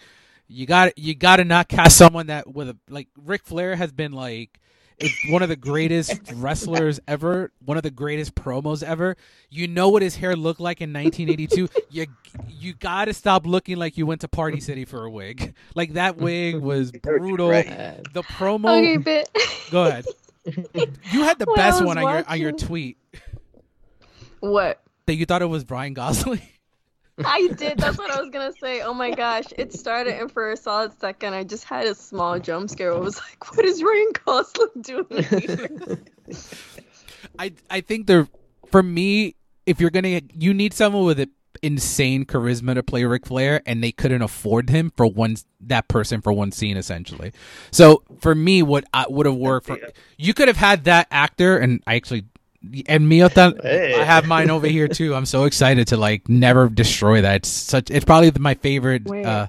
You 0.49 0.67
got 0.67 0.97
you 0.97 1.15
got 1.15 1.37
to 1.37 1.45
not 1.45 1.69
cast 1.69 1.97
someone 1.97 2.29
that 2.29 2.53
with 2.53 2.69
a 2.69 2.77
like 2.89 3.09
Ric 3.17 3.45
Flair 3.45 3.77
has 3.77 3.93
been 3.93 4.13
like. 4.13 4.59
One 5.29 5.43
of 5.43 5.51
the 5.51 5.57
greatest 5.57 6.19
wrestlers 6.37 6.99
ever, 7.07 7.53
one 7.63 7.77
of 7.77 7.83
the 7.83 7.91
greatest 7.91 8.35
promos 8.35 8.83
ever. 8.83 9.19
You 9.51 9.69
know 9.69 9.91
what 9.91 10.01
his 10.01 10.17
hair 10.17 10.35
looked 10.35 10.59
like 10.59 10.81
in 10.81 10.91
1982. 10.91 11.69
you 11.91 12.07
you 12.49 12.73
got 12.73 13.05
to 13.05 13.13
stop 13.13 13.47
looking 13.47 13.77
like 13.77 13.99
you 13.99 14.07
went 14.07 14.23
to 14.23 14.29
Party 14.29 14.59
City 14.59 14.87
for 14.87 15.05
a 15.05 15.11
wig. 15.11 15.55
Like 15.75 15.93
that 15.93 16.17
wig 16.17 16.57
was 16.57 16.93
brutal. 16.93 17.51
Right. 17.51 17.67
The 18.15 18.23
promo. 18.23 18.79
Okay, 18.79 18.97
but 18.97 19.29
Go 19.71 19.85
ahead. 19.85 20.07
You 21.13 21.25
had 21.25 21.39
the 21.39 21.45
When 21.45 21.57
best 21.57 21.81
was 21.81 21.87
one 21.89 21.99
on 21.99 22.15
your 22.15 22.25
on 22.27 22.41
your 22.41 22.53
tweet 22.53 22.97
what? 24.51 24.83
that 25.07 25.15
you 25.15 25.25
thought 25.25 25.43
it 25.43 25.47
was 25.47 25.69
Ryan 25.71 25.95
Gosling. 25.95 26.43
I 27.25 27.49
did. 27.57 27.79
That's 27.79 27.97
what 27.97 28.11
I 28.11 28.21
was 28.21 28.29
gonna 28.31 28.53
say. 28.61 28.83
Oh 28.83 28.93
my 28.93 29.11
gosh! 29.11 29.47
It 29.57 29.73
started, 29.73 30.21
and 30.21 30.31
for 30.31 30.51
a 30.51 30.57
solid 30.57 30.99
second, 31.01 31.33
I 31.33 31.45
just 31.45 31.65
had 31.65 31.87
a 31.87 31.95
small 31.95 32.39
jump 32.39 32.69
scare. 32.69 32.93
I 32.93 32.99
was 32.99 33.17
like, 33.17 33.57
"What 33.57 33.65
is 33.65 33.83
Ryan 33.83 34.13
Gosling 34.25 34.83
doing?" 34.83 35.23
here?" 35.23 35.99
I 37.39 37.53
I 37.71 37.81
think 37.81 38.07
they're 38.07 38.29
for 38.67 38.83
me. 38.83 39.35
If 39.65 39.81
you're 39.81 39.91
gonna, 39.91 40.21
you 40.35 40.53
need 40.53 40.75
someone 40.75 41.07
with 41.07 41.19
a 41.19 41.29
insane 41.63 42.27
charisma 42.27 42.75
to 42.75 42.83
play 42.83 43.05
Ric 43.05 43.25
Flair, 43.25 43.63
and 43.65 43.83
they 43.83 43.93
couldn't 43.93 44.21
afford 44.21 44.69
him 44.69 44.93
for 44.95 45.07
one 45.07 45.37
that 45.61 45.89
person 45.89 46.21
for 46.21 46.33
one 46.35 46.53
scene 46.53 46.77
essentially. 46.77 47.33
So 47.71 48.03
for 48.21 48.35
me, 48.35 48.63
what 48.63 48.85
I 48.93 49.07
would 49.09 49.25
have 49.25 49.37
worked 49.37 49.69
for 49.69 49.79
you 50.19 50.35
could 50.35 50.49
have 50.49 50.59
had 50.59 50.85
that 50.85 51.07
actor, 51.11 51.57
and 51.57 51.83
I 51.87 51.95
actually. 51.95 52.25
And 52.87 53.09
Mia, 53.09 53.29
thought 53.29 53.63
Hey. 53.63 53.95
I 53.95 54.05
have 54.05 54.27
mine 54.27 54.51
over 54.51 54.67
here 54.67 54.89
too. 54.89 55.15
I'm 55.15 55.27
so 55.27 55.45
excited 55.45 55.89
to 55.89 55.97
like 55.97 56.29
never 56.29 56.69
destroy 56.69 57.23
that. 57.23 57.37
It's 57.37 57.49
such. 57.49 57.91
It's 57.91 58.05
probably 58.05 58.33
my 58.39 58.55
favorite. 58.55 59.05
Wait. 59.05 59.25
Uh, 59.25 59.47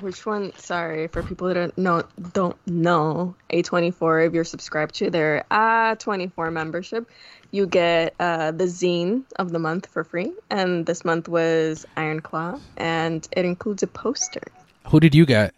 Which 0.00 0.26
one? 0.26 0.52
Sorry 0.56 1.08
for 1.08 1.22
people 1.22 1.48
that 1.48 1.54
don't 1.54 1.78
know. 1.78 2.02
Don't 2.32 2.56
know 2.66 3.34
A24. 3.50 4.26
If 4.28 4.34
you're 4.34 4.44
subscribed 4.44 4.94
to 4.96 5.10
their 5.10 5.44
A24 5.50 6.52
membership, 6.52 7.08
you 7.50 7.66
get 7.66 8.14
uh, 8.20 8.50
the 8.50 8.64
zine 8.64 9.24
of 9.36 9.52
the 9.52 9.58
month 9.58 9.86
for 9.86 10.04
free. 10.04 10.32
And 10.50 10.84
this 10.86 11.04
month 11.04 11.28
was 11.28 11.86
Iron 11.96 12.20
Claw, 12.20 12.60
and 12.76 13.26
it 13.32 13.44
includes 13.44 13.82
a 13.82 13.86
poster. 13.86 14.42
who 14.88 15.00
did 15.00 15.14
you 15.14 15.26
get? 15.26 15.54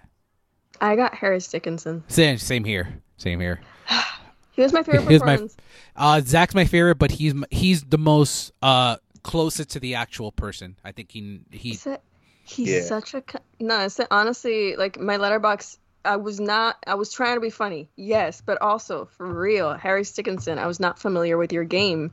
I 0.80 0.94
got 0.94 1.14
Harris 1.14 1.48
Dickinson. 1.48 2.04
Same, 2.06 2.38
same 2.38 2.64
here. 2.64 3.02
Same 3.16 3.40
here. 3.40 3.60
He 4.58 4.62
was 4.64 4.72
my 4.72 4.82
favorite 4.82 5.06
He 5.06 5.14
was 5.14 5.22
my- 5.22 5.36
performance. 5.36 5.56
Uh, 5.94 6.20
Zach's 6.20 6.52
my 6.52 6.64
favorite, 6.64 6.96
but 6.96 7.12
he's 7.12 7.32
he's 7.52 7.84
the 7.84 7.96
most 7.96 8.50
uh 8.60 8.96
closest 9.22 9.70
to 9.70 9.78
the 9.80 9.94
actual 9.94 10.32
person. 10.32 10.74
I 10.84 10.90
think 10.90 11.12
he 11.12 11.40
he. 11.52 11.70
He's, 11.70 11.86
a- 11.86 12.00
he's 12.42 12.68
Yeah. 12.68 12.80
such 12.82 13.14
a 13.14 13.20
co- 13.20 13.38
no. 13.60 13.84
It's 13.84 14.00
honestly 14.10 14.74
like 14.74 14.98
my 14.98 15.16
Letterboxd. 15.16 15.78
I 16.04 16.16
was 16.16 16.40
not. 16.40 16.76
I 16.88 16.94
was 16.96 17.12
trying 17.12 17.36
to 17.36 17.40
be 17.40 17.50
funny, 17.50 17.88
yes, 17.94 18.42
but 18.44 18.60
also 18.60 19.04
for 19.16 19.26
real, 19.32 19.74
Harris 19.74 20.12
Dickinson. 20.12 20.58
I 20.58 20.66
was 20.66 20.80
not 20.80 20.98
familiar 20.98 21.36
with 21.38 21.52
your 21.52 21.64
game, 21.64 22.10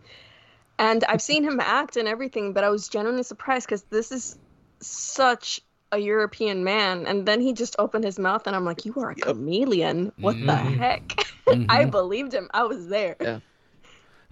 and 0.78 1.04
I've 1.04 1.24
seen 1.24 1.44
him 1.44 1.60
act 1.60 1.98
and 1.98 2.08
everything, 2.08 2.54
but 2.54 2.64
I 2.64 2.70
was 2.70 2.90
genuinely 2.90 3.24
surprised 3.24 3.66
because 3.66 3.82
this 3.90 4.12
is 4.12 4.38
such 4.82 5.62
a 5.96 6.00
European 6.00 6.64
man, 6.64 7.06
and 7.08 7.26
then 7.26 7.40
he 7.42 7.54
just 7.54 7.76
opened 7.80 8.04
his 8.04 8.20
mouth, 8.20 8.46
and 8.48 8.56
I'm 8.56 8.66
like, 8.66 8.86
"You 8.86 8.94
are 8.98 9.12
a 9.12 9.16
Yep. 9.18 9.26
chameleon. 9.28 10.12
What 10.20 10.34
the 10.34 10.54
Mhm. 10.54 10.78
heck?" 10.78 11.08
Mhm. 11.48 11.66
I 11.70 11.86
believed 11.86 12.34
him. 12.34 12.50
I 12.54 12.64
was 12.64 12.88
there. 12.88 13.42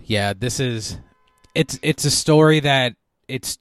yeah, 0.06 0.34
this 0.34 0.60
is 0.60 0.98
it's 1.56 1.80
it's 1.84 2.04
a 2.06 2.12
story 2.12 2.60
that 2.62 2.96
it's 3.28 3.60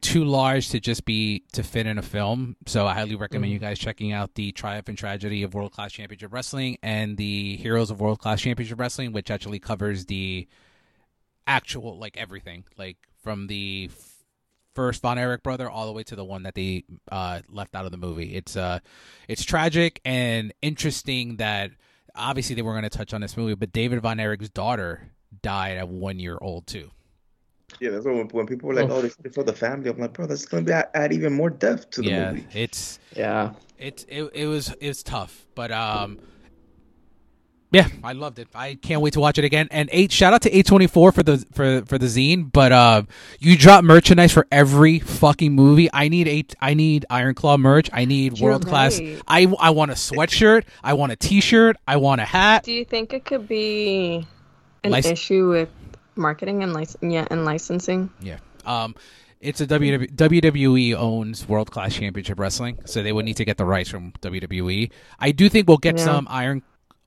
too 0.00 0.24
large 0.24 0.68
to 0.68 0.78
just 0.78 1.04
be 1.04 1.42
to 1.52 1.62
fit 1.64 1.86
in 1.86 1.98
a 1.98 2.02
film. 2.02 2.54
So 2.66 2.86
I 2.86 2.94
highly 2.94 3.16
recommend 3.16 3.50
Mm. 3.50 3.54
you 3.54 3.58
guys 3.58 3.78
checking 3.80 4.12
out 4.12 4.34
the 4.36 4.52
Triumph 4.52 4.88
and 4.88 4.96
Tragedy 4.96 5.42
of 5.42 5.54
World 5.54 5.72
Class 5.72 5.92
Championship 5.92 6.32
Wrestling 6.32 6.78
and 6.84 7.16
the 7.16 7.56
Heroes 7.56 7.90
of 7.90 8.00
World 8.00 8.20
Class 8.20 8.40
Championship 8.40 8.78
Wrestling, 8.78 9.12
which 9.12 9.28
actually 9.30 9.58
covers 9.58 10.06
the 10.06 10.46
actual 11.46 11.98
like 11.98 12.16
everything, 12.16 12.64
like 12.78 12.96
from 13.22 13.48
the 13.48 13.90
f- 13.92 14.11
first 14.74 15.02
Von 15.02 15.18
Erich 15.18 15.42
brother 15.42 15.68
all 15.68 15.86
the 15.86 15.92
way 15.92 16.02
to 16.04 16.16
the 16.16 16.24
one 16.24 16.42
that 16.44 16.54
they 16.54 16.84
uh, 17.10 17.40
left 17.48 17.74
out 17.74 17.84
of 17.84 17.90
the 17.90 17.96
movie. 17.96 18.34
It's 18.34 18.56
uh, 18.56 18.80
it's 19.28 19.44
tragic 19.44 20.00
and 20.04 20.52
interesting 20.62 21.36
that 21.36 21.70
obviously 22.14 22.54
they 22.54 22.62
were 22.62 22.72
going 22.72 22.82
to 22.84 22.90
touch 22.90 23.14
on 23.14 23.20
this 23.20 23.36
movie, 23.36 23.54
but 23.54 23.72
David 23.72 24.00
Von 24.00 24.20
Erich's 24.20 24.50
daughter 24.50 25.10
died 25.42 25.78
at 25.78 25.88
one 25.88 26.18
year 26.18 26.38
old 26.40 26.66
too. 26.66 26.90
Yeah, 27.80 27.90
that's 27.90 28.04
what 28.04 28.14
when, 28.14 28.28
when 28.28 28.46
people 28.46 28.68
were 28.68 28.74
like, 28.74 28.90
"Oh, 28.90 29.00
this 29.00 29.16
is 29.24 29.34
for 29.34 29.44
the 29.44 29.52
family," 29.52 29.88
I'm 29.88 29.98
like, 29.98 30.12
"Bro, 30.12 30.26
that's 30.26 30.44
gonna 30.44 30.62
be 30.62 30.72
add, 30.72 30.88
add 30.94 31.12
even 31.12 31.32
more 31.32 31.50
depth 31.50 31.90
to 31.92 32.02
the 32.02 32.10
yeah, 32.10 32.32
movie." 32.32 32.46
it's 32.52 32.98
yeah. 33.16 33.52
It 33.78 34.04
it 34.08 34.30
it 34.34 34.46
was 34.46 34.74
it 34.80 34.88
was 34.88 35.02
tough, 35.02 35.46
but 35.54 35.72
um, 35.72 36.18
yeah, 37.72 37.88
I 38.04 38.12
loved 38.12 38.38
it. 38.38 38.48
I 38.54 38.74
can't 38.74 39.00
wait 39.00 39.14
to 39.14 39.20
watch 39.20 39.38
it 39.38 39.44
again. 39.44 39.68
And 39.70 39.88
eight 39.92 40.12
shout 40.12 40.32
out 40.34 40.42
to 40.42 40.50
A24 40.50 40.90
for 40.90 41.10
the 41.22 41.44
for 41.52 41.82
for 41.86 41.98
the 41.98 42.06
zine. 42.06 42.50
But 42.52 42.70
uh, 42.72 43.02
you 43.40 43.56
drop 43.56 43.82
merchandise 43.84 44.32
for 44.32 44.46
every 44.52 44.98
fucking 44.98 45.52
movie. 45.52 45.88
I 45.92 46.08
need 46.08 46.28
eight. 46.28 46.54
I 46.60 46.74
need 46.74 47.06
Iron 47.10 47.34
Claw 47.34 47.56
merch. 47.56 47.88
I 47.92 48.04
need 48.04 48.38
You're 48.38 48.50
world 48.50 48.66
class. 48.66 49.00
right. 49.00 49.20
I 49.26 49.52
I 49.58 49.70
want 49.70 49.90
a 49.90 49.94
sweatshirt. 49.94 50.64
I 50.84 50.92
want 50.94 51.12
a 51.12 51.16
t 51.16 51.40
shirt. 51.40 51.76
I 51.88 51.96
want 51.96 52.20
a 52.20 52.24
hat. 52.24 52.64
Do 52.64 52.72
you 52.72 52.84
think 52.84 53.12
it 53.12 53.24
could 53.24 53.48
be 53.48 54.26
an 54.84 54.90
Lic- 54.92 55.06
issue 55.06 55.48
with 55.48 55.68
marketing 56.14 56.62
and 56.62 56.72
lic- 56.74 56.90
yeah, 57.00 57.26
and 57.30 57.44
licensing? 57.44 58.10
Yeah, 58.20 58.38
Um, 58.66 58.94
it's 59.40 59.60
a 59.60 59.66
WW, 59.66 60.08
WWE 60.14 60.94
owns 60.94 61.48
World 61.48 61.70
Class 61.70 61.94
Championship 61.94 62.38
Wrestling, 62.38 62.78
so 62.84 63.02
they 63.02 63.12
would 63.12 63.24
need 63.24 63.36
to 63.38 63.44
get 63.44 63.56
the 63.56 63.64
rights 63.64 63.88
from 63.90 64.12
WWE. 64.20 64.90
I 65.18 65.32
do 65.32 65.48
think 65.48 65.66
we'll 65.68 65.78
get 65.78 65.98
Yeah. 65.98 66.04
some 66.04 66.26
Iron 66.30 66.62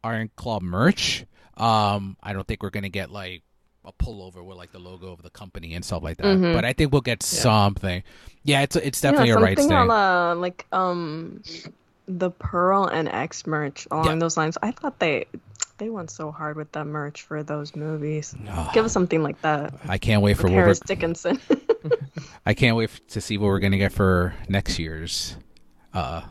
Iron 0.05 0.29
Claw 0.35 0.59
merch. 0.61 1.25
Um, 1.57 2.17
I 2.21 2.33
don't 2.33 2.47
think 2.47 2.61
we're 2.63 2.69
gonna 2.69 2.89
get 2.89 3.09
like 3.11 3.41
a 3.83 3.91
pullover 3.93 4.43
with 4.43 4.57
like 4.57 4.71
the 4.71 4.79
logo 4.79 5.11
of 5.11 5.21
the 5.21 5.29
company 5.29 5.73
and 5.75 5.83
stuff 5.85 6.01
like 6.03 6.17
that. 6.17 6.25
Mhm. 6.25 6.53
But 6.53 6.65
I 6.65 6.73
think 6.73 6.91
we'll 6.91 7.01
get 7.01 7.21
something. 7.23 8.03
Yeah, 8.43 8.61
it's 8.61 8.75
it's 8.75 8.99
definitely 9.01 9.29
yeah, 9.29 9.35
a 9.35 9.39
rights 9.41 9.61
something 9.61 9.77
thing. 9.77 9.89
uh, 9.91 10.35
like 10.35 10.65
um 10.71 11.41
the 12.07 12.29
Pearl 12.31 12.85
and 12.85 13.07
X 13.09 13.45
merch 13.47 13.87
along 13.91 14.05
Yeah. 14.05 14.15
those 14.15 14.37
lines. 14.37 14.57
I 14.61 14.71
thought 14.71 14.99
they 14.99 15.25
they 15.77 15.89
went 15.89 16.09
so 16.09 16.31
hard 16.31 16.55
with 16.55 16.71
that 16.73 16.85
merch 16.85 17.21
for 17.23 17.43
those 17.43 17.75
movies. 17.75 18.33
Ah, 18.49 18.71
Give 18.73 18.85
us 18.85 18.93
something 18.93 19.21
like 19.23 19.41
that. 19.41 19.73
I 19.87 19.97
can't 19.97 20.21
wait 20.21 20.35
for 20.37 20.43
Like 20.43 20.51
what 20.51 20.55
we're, 20.57 20.61
Harris 20.63 20.79
Dickinson. 20.79 21.39
I 22.45 22.53
can't 22.53 22.75
wait 22.77 22.89
to 23.09 23.21
see 23.21 23.37
what 23.37 23.47
we're 23.47 23.59
gonna 23.59 23.77
get 23.77 23.91
for 23.91 24.33
next 24.49 24.79
year's 24.79 25.35
uh 25.95 26.21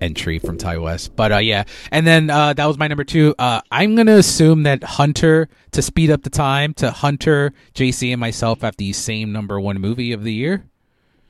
entry 0.00 0.38
from 0.38 0.56
Ti 0.58 0.78
West. 0.78 1.14
But 1.16 1.32
uh 1.32 1.38
yeah. 1.38 1.64
And 1.90 2.06
then 2.06 2.30
uh 2.30 2.52
that 2.54 2.66
was 2.66 2.78
my 2.78 2.88
number 2.88 3.04
two. 3.04 3.34
Uh 3.38 3.60
I'm 3.70 3.94
gonna 3.94 4.16
assume 4.16 4.62
that 4.62 4.82
Hunter 4.82 5.48
to 5.72 5.82
speed 5.82 6.10
up 6.10 6.22
the 6.22 6.30
time 6.30 6.72
to 6.74 6.90
Hunter, 6.90 7.52
JC 7.74 8.12
and 8.12 8.20
myself 8.20 8.62
have 8.62 8.76
the 8.76 8.92
same 8.92 9.32
number 9.32 9.60
one 9.60 9.80
movie 9.80 10.12
of 10.12 10.24
the 10.24 10.32
year. 10.32 10.64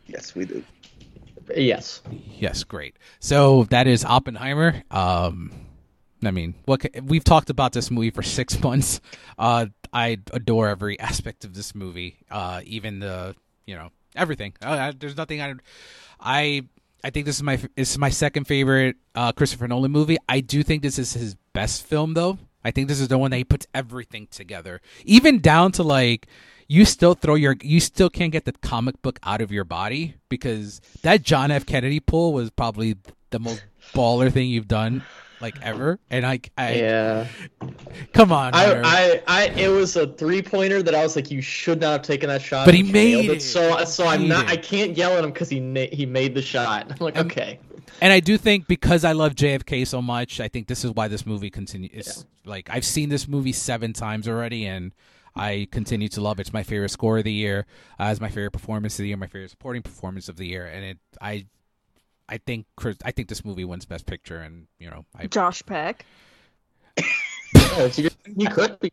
Yes, 0.06 0.34
we 0.34 0.44
do. 0.44 0.62
Yes. 1.56 2.02
Yes, 2.38 2.64
great. 2.64 2.96
So 3.20 3.64
that 3.64 3.86
is 3.86 4.04
Oppenheimer. 4.04 4.82
Um, 4.90 5.52
I 6.24 6.30
mean, 6.30 6.54
what 6.66 6.80
ca- 6.80 7.00
we've 7.02 7.24
talked 7.24 7.50
about 7.50 7.72
this 7.72 7.90
movie 7.90 8.10
for 8.10 8.22
six 8.22 8.60
months. 8.62 9.00
Uh, 9.38 9.66
I 9.92 10.18
adore 10.32 10.68
every 10.68 10.98
aspect 10.98 11.44
of 11.44 11.54
this 11.54 11.74
movie, 11.74 12.16
uh, 12.30 12.62
even 12.64 13.00
the 13.00 13.34
you 13.66 13.74
know 13.74 13.90
everything. 14.16 14.54
Uh, 14.62 14.92
there's 14.98 15.16
nothing 15.16 15.42
I, 15.42 15.54
I 16.20 16.62
I 17.04 17.10
think 17.10 17.26
this 17.26 17.36
is 17.36 17.42
my 17.42 17.56
this 17.56 17.90
is 17.90 17.98
my 17.98 18.10
second 18.10 18.44
favorite 18.44 18.96
uh, 19.14 19.32
Christopher 19.32 19.68
Nolan 19.68 19.90
movie. 19.90 20.18
I 20.28 20.40
do 20.40 20.62
think 20.62 20.82
this 20.82 20.98
is 20.98 21.14
his 21.14 21.34
best 21.52 21.84
film, 21.84 22.14
though. 22.14 22.38
I 22.64 22.70
think 22.70 22.88
this 22.88 23.00
is 23.00 23.08
the 23.08 23.18
one 23.18 23.32
that 23.32 23.38
he 23.38 23.44
puts 23.44 23.66
everything 23.74 24.28
together, 24.30 24.80
even 25.04 25.40
down 25.40 25.72
to 25.72 25.82
like 25.82 26.28
you 26.68 26.84
still 26.84 27.14
throw 27.14 27.34
your 27.34 27.56
you 27.60 27.80
still 27.80 28.08
can't 28.08 28.32
get 28.32 28.44
the 28.44 28.52
comic 28.52 29.02
book 29.02 29.18
out 29.24 29.40
of 29.40 29.50
your 29.50 29.64
body 29.64 30.14
because 30.28 30.80
that 31.02 31.22
John 31.22 31.50
F. 31.50 31.66
Kennedy 31.66 31.98
pull 31.98 32.32
was 32.32 32.50
probably 32.50 32.96
the 33.30 33.40
most 33.40 33.64
baller 33.94 34.32
thing 34.32 34.48
you've 34.48 34.68
done 34.68 35.02
like 35.42 35.60
ever. 35.62 35.98
And 36.10 36.24
I, 36.24 36.40
I 36.56 36.74
Yeah. 36.74 37.26
come 38.12 38.32
on, 38.32 38.54
I, 38.54 38.80
I, 38.82 39.22
I, 39.26 39.46
it 39.48 39.68
was 39.68 39.96
a 39.96 40.06
three 40.14 40.40
pointer 40.40 40.82
that 40.82 40.94
I 40.94 41.02
was 41.02 41.16
like, 41.16 41.30
you 41.30 41.42
should 41.42 41.80
not 41.80 41.92
have 41.92 42.02
taken 42.02 42.28
that 42.28 42.40
shot. 42.40 42.64
But 42.64 42.74
he 42.74 42.80
and 42.80 42.92
made 42.92 43.28
it. 43.30 43.42
So, 43.42 43.84
so 43.84 44.06
I'm 44.06 44.28
not. 44.28 44.44
it. 44.44 44.50
I 44.50 44.56
can't 44.56 44.96
yell 44.96 45.12
at 45.18 45.24
him 45.24 45.30
because 45.32 45.48
he 45.50 45.60
na- 45.60 45.86
he 45.92 46.06
made 46.06 46.34
the 46.34 46.42
shot. 46.42 46.86
I'm 46.90 46.96
like, 47.00 47.16
okay. 47.18 47.58
and 48.00 48.12
I 48.12 48.20
do 48.20 48.38
think 48.38 48.66
because 48.68 49.04
I 49.04 49.12
love 49.12 49.34
JFK 49.34 49.86
so 49.86 50.00
much, 50.00 50.40
I 50.40 50.48
think 50.48 50.68
this 50.68 50.84
is 50.84 50.92
why 50.92 51.08
this 51.08 51.26
movie 51.26 51.50
continues. 51.50 52.24
Like 52.44 52.70
I've 52.70 52.84
seen 52.86 53.08
this 53.08 53.28
movie 53.28 53.52
seven 53.52 53.92
times 53.92 54.26
already, 54.28 54.66
and 54.66 54.92
I 55.34 55.66
continue 55.70 56.08
to 56.08 56.20
love 56.20 56.38
it. 56.38 56.42
It's 56.42 56.52
my 56.52 56.62
favorite 56.62 56.90
score 56.90 57.18
of 57.18 57.24
the 57.24 57.32
year. 57.32 57.66
Uh, 57.98 58.04
it's 58.10 58.20
my 58.20 58.28
favorite 58.28 58.52
performance 58.52 58.98
of 58.98 59.02
the 59.02 59.08
year. 59.08 59.16
My 59.16 59.26
favorite 59.26 59.50
supporting 59.50 59.82
performance 59.82 60.28
of 60.28 60.36
the 60.36 60.46
year, 60.46 60.66
and 60.66 60.84
it 60.84 60.98
I. 61.20 61.46
I 62.28 62.38
think 62.38 62.66
Chris, 62.76 62.96
I 63.04 63.10
think 63.10 63.28
this 63.28 63.44
movie 63.44 63.64
wins 63.64 63.84
Best 63.84 64.06
Picture, 64.06 64.38
and 64.40 64.66
you 64.78 64.88
know, 64.90 65.04
I 65.16 65.26
Josh 65.26 65.62
Peck. 65.64 66.04
Yeah, 67.54 67.88
he, 67.88 68.08
he 68.36 68.46
could 68.46 68.78
be. 68.80 68.92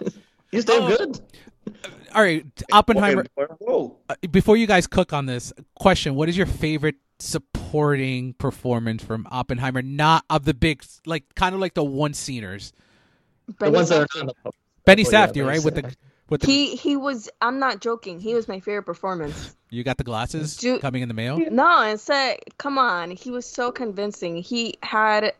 He's 0.50 0.64
damn 0.64 0.82
Oh. 0.82 0.96
good. 0.96 1.20
all 2.14 2.22
right. 2.22 2.44
Oppenheimer. 2.72 3.26
Whoa. 3.58 3.96
uh, 4.08 4.14
before 4.30 4.56
you 4.56 4.66
guys 4.66 4.86
cook 4.86 5.12
on 5.12 5.26
this 5.26 5.52
question, 5.78 6.14
what 6.14 6.28
is 6.28 6.36
your 6.36 6.46
favorite 6.46 6.96
supporting 7.18 8.34
performance 8.34 9.02
from 9.02 9.26
Oppenheimer? 9.30 9.82
Not 9.82 10.24
of 10.30 10.44
the 10.44 10.54
big, 10.54 10.84
like 11.04 11.24
kind 11.34 11.54
of 11.54 11.60
like 11.60 11.74
the 11.74 11.84
one 11.84 12.14
sceners. 12.14 12.72
The 13.58 13.70
ones 13.70 13.88
that 13.88 14.00
are 14.02 14.24
not 14.24 14.36
on. 14.44 14.52
Benny 14.84 15.04
Oh, 15.04 15.10
yeah, 15.10 15.26
Safdie, 15.26 15.34
Benny 15.34 15.40
right? 15.48 15.64
With 15.64 15.74
the 15.74 15.82
Safdie. 15.82 15.94
With 16.28 16.40
the 16.42 16.46
He 16.46 16.76
he 16.76 16.96
was. 16.96 17.28
I'm 17.40 17.58
not 17.58 17.80
joking. 17.80 18.20
He 18.20 18.34
was 18.34 18.48
my 18.48 18.60
favorite 18.60 18.82
performance. 18.84 19.54
you 19.70 19.84
got 19.84 19.96
the 19.96 20.04
glasses 20.04 20.56
Dude- 20.56 20.80
coming 20.80 21.02
in 21.02 21.08
the 21.08 21.14
mail. 21.14 21.38
No, 21.50 21.82
and 21.82 22.00
said, 22.00 22.38
come 22.58 22.78
on. 22.78 23.10
He 23.10 23.30
was 23.30 23.46
so 23.46 23.70
convincing. 23.70 24.36
He 24.42 24.76
had 24.82 25.32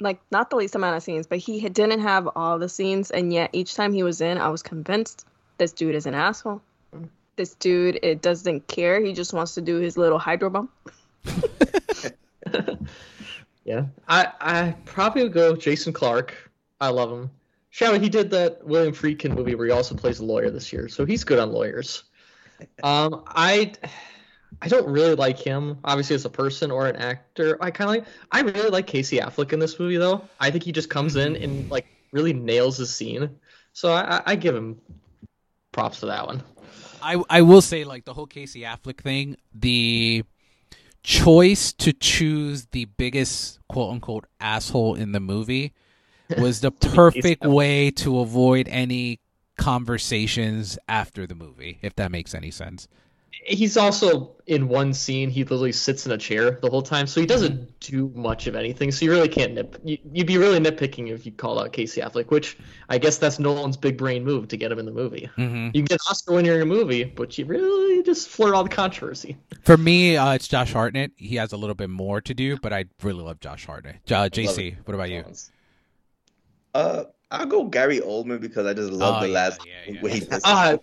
like 0.00 0.20
not 0.30 0.50
the 0.50 0.56
least 0.56 0.74
amount 0.74 0.96
of 0.96 1.02
scenes, 1.02 1.26
but 1.26 1.38
he 1.38 1.68
didn't 1.68 2.00
have 2.00 2.28
all 2.34 2.58
the 2.58 2.68
scenes, 2.68 3.10
and 3.10 3.32
yet 3.32 3.50
each 3.52 3.74
time 3.74 3.92
he 3.92 4.02
was 4.02 4.20
in, 4.20 4.38
I 4.38 4.48
was 4.48 4.62
convinced 4.62 5.26
this 5.58 5.72
dude 5.72 5.94
is 5.94 6.06
an 6.06 6.14
asshole. 6.14 6.60
Mm. 6.94 7.08
This 7.36 7.54
dude 7.54 7.98
it 8.02 8.22
doesn't 8.22 8.66
care. 8.66 9.00
He 9.00 9.12
just 9.12 9.32
wants 9.32 9.54
to 9.54 9.60
do 9.60 9.76
his 9.76 9.96
little 9.96 10.18
hydro 10.18 10.50
bump. 10.50 10.70
Yeah, 13.64 13.86
I 14.06 14.30
I 14.40 14.74
probably 14.84 15.22
would 15.22 15.32
go 15.32 15.56
Jason 15.56 15.94
Clarke. 15.94 16.34
I 16.82 16.88
love 16.90 17.10
him. 17.10 17.30
Shadow, 17.74 17.98
he 17.98 18.08
did 18.08 18.30
that 18.30 18.64
William 18.64 18.94
Friedkin 18.94 19.34
movie 19.34 19.56
where 19.56 19.66
he 19.66 19.72
also 19.72 19.96
plays 19.96 20.20
a 20.20 20.24
lawyer 20.24 20.48
this 20.48 20.72
year, 20.72 20.88
so 20.88 21.04
he's 21.04 21.24
good 21.24 21.40
on 21.40 21.50
lawyers. 21.50 22.04
Um, 22.84 23.24
I 23.26 23.72
I 24.62 24.68
don't 24.68 24.86
really 24.86 25.16
like 25.16 25.40
him, 25.40 25.78
obviously 25.82 26.14
as 26.14 26.24
a 26.24 26.30
person 26.30 26.70
or 26.70 26.86
an 26.86 26.94
actor. 26.94 27.58
I 27.60 27.72
kind 27.72 27.90
of 27.90 27.96
like. 27.96 28.04
I 28.30 28.42
really 28.42 28.70
like 28.70 28.86
Casey 28.86 29.18
Affleck 29.18 29.52
in 29.52 29.58
this 29.58 29.80
movie, 29.80 29.96
though. 29.96 30.22
I 30.38 30.52
think 30.52 30.62
he 30.62 30.70
just 30.70 30.88
comes 30.88 31.16
in 31.16 31.34
and 31.34 31.68
like 31.68 31.86
really 32.12 32.32
nails 32.32 32.78
the 32.78 32.86
scene. 32.86 33.28
So 33.72 33.92
I, 33.92 34.18
I, 34.18 34.22
I 34.24 34.36
give 34.36 34.54
him 34.54 34.80
props 35.72 35.98
for 35.98 36.06
that 36.06 36.24
one. 36.28 36.44
I 37.02 37.20
I 37.28 37.42
will 37.42 37.60
say 37.60 37.82
like 37.82 38.04
the 38.04 38.14
whole 38.14 38.28
Casey 38.28 38.60
Affleck 38.60 39.00
thing, 39.00 39.36
the 39.52 40.22
choice 41.02 41.72
to 41.72 41.92
choose 41.92 42.66
the 42.66 42.84
biggest 42.84 43.58
quote 43.68 43.90
unquote 43.90 44.26
asshole 44.38 44.94
in 44.94 45.10
the 45.10 45.20
movie 45.20 45.72
was 46.42 46.60
the 46.60 46.70
perfect 46.70 47.44
way 47.44 47.90
to 47.92 48.20
avoid 48.20 48.68
any 48.68 49.20
conversations 49.56 50.78
after 50.88 51.26
the 51.26 51.34
movie, 51.34 51.78
if 51.82 51.94
that 51.96 52.10
makes 52.10 52.34
any 52.34 52.50
sense. 52.50 52.88
He's 53.46 53.76
also 53.76 54.36
in 54.46 54.68
one 54.68 54.94
scene. 54.94 55.28
He 55.28 55.42
literally 55.42 55.72
sits 55.72 56.06
in 56.06 56.12
a 56.12 56.16
chair 56.16 56.52
the 56.62 56.70
whole 56.70 56.80
time, 56.82 57.06
so 57.06 57.20
he 57.20 57.26
doesn't 57.26 57.78
do 57.80 58.10
much 58.14 58.46
of 58.46 58.54
anything. 58.56 58.90
So 58.90 59.04
you 59.04 59.10
really 59.10 59.28
can't 59.28 59.52
nip. 59.52 59.76
You, 59.84 59.98
you'd 60.12 60.26
be 60.26 60.38
really 60.38 60.58
nitpicking 60.58 61.10
if 61.10 61.26
you 61.26 61.32
call 61.32 61.60
out 61.60 61.72
Casey 61.72 62.00
Affleck, 62.00 62.30
which 62.30 62.56
I 62.88 62.96
guess 62.96 63.18
that's 63.18 63.38
Nolan's 63.38 63.76
big 63.76 63.98
brain 63.98 64.24
move 64.24 64.48
to 64.48 64.56
get 64.56 64.72
him 64.72 64.78
in 64.78 64.86
the 64.86 64.92
movie. 64.92 65.28
hmm 65.36 65.66
You 65.66 65.82
can 65.82 65.84
get 65.84 65.94
an 65.94 66.06
Oscar 66.10 66.32
when 66.34 66.44
you're 66.46 66.56
in 66.56 66.62
a 66.62 66.66
movie, 66.66 67.04
but 67.04 67.36
you 67.36 67.44
really 67.44 68.02
just 68.02 68.28
flirt 68.28 68.54
all 68.54 68.62
the 68.62 68.70
controversy. 68.70 69.36
For 69.62 69.76
me, 69.76 70.16
uh, 70.16 70.32
it's 70.32 70.48
Josh 70.48 70.72
Hartnett. 70.72 71.10
He 71.16 71.36
has 71.36 71.52
a 71.52 71.56
little 71.58 71.74
bit 71.74 71.90
more 71.90 72.22
to 72.22 72.32
do, 72.32 72.56
but 72.58 72.72
I 72.72 72.86
really 73.02 73.22
love 73.22 73.40
Josh 73.40 73.66
Hartnett. 73.66 73.96
Uh, 74.06 74.30
JC, 74.30 74.76
what 74.84 74.94
about 74.94 75.10
you? 75.10 75.24
Uh, 76.74 77.04
I'll 77.30 77.46
go 77.46 77.64
Gary 77.64 78.00
Oldman 78.00 78.40
because 78.40 78.66
I 78.66 78.74
just 78.74 78.90
love 78.92 79.16
Oh, 79.18 79.20
the 79.20 79.28
yeah, 79.28 79.34
last 79.34 79.60
yeah, 79.66 79.92
yeah. 79.94 80.02
way 80.02 80.18
he 80.18 80.26
Ah, 80.44 80.76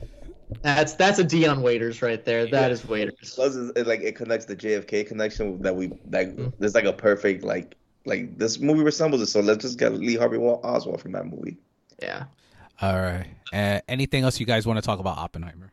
that's 0.63 0.93
that's 0.93 1.19
a 1.19 1.23
Dion 1.23 1.61
Waiters 1.61 2.01
right 2.01 2.23
there. 2.25 2.45
That 2.45 2.67
Yeah. 2.67 2.73
is 2.73 2.85
Waiters. 2.87 3.33
Plus, 3.35 3.55
it's- 3.55 3.71
it, 3.75 3.87
like 3.87 4.01
it 4.01 4.15
connects 4.15 4.45
the 4.45 4.55
JFK 4.55 5.07
connection 5.07 5.61
that 5.61 5.75
we 5.75 5.89
like. 6.11 6.35
Mhm. 6.35 6.53
There's 6.59 6.75
like 6.75 6.85
a 6.85 6.93
perfect 6.93 7.43
like 7.43 7.75
like 8.05 8.37
this 8.37 8.59
movie 8.59 8.83
resembles 8.83 9.21
it. 9.21 9.27
So 9.27 9.39
let's 9.41 9.61
just 9.63 9.77
get 9.77 9.93
Lee 9.93 10.15
Harvey 10.15 10.37
Oswald 10.37 11.01
from 11.01 11.11
that 11.13 11.25
movie. 11.27 11.57
Yeah. 12.01 12.23
All 12.81 12.99
right. 12.99 13.27
Uh, 13.53 13.79
anything 13.87 14.23
else 14.23 14.39
you 14.39 14.45
guys 14.45 14.65
want 14.65 14.77
to 14.77 14.81
talk 14.81 14.99
about 14.99 15.17
Oppenheimer? 15.19 15.71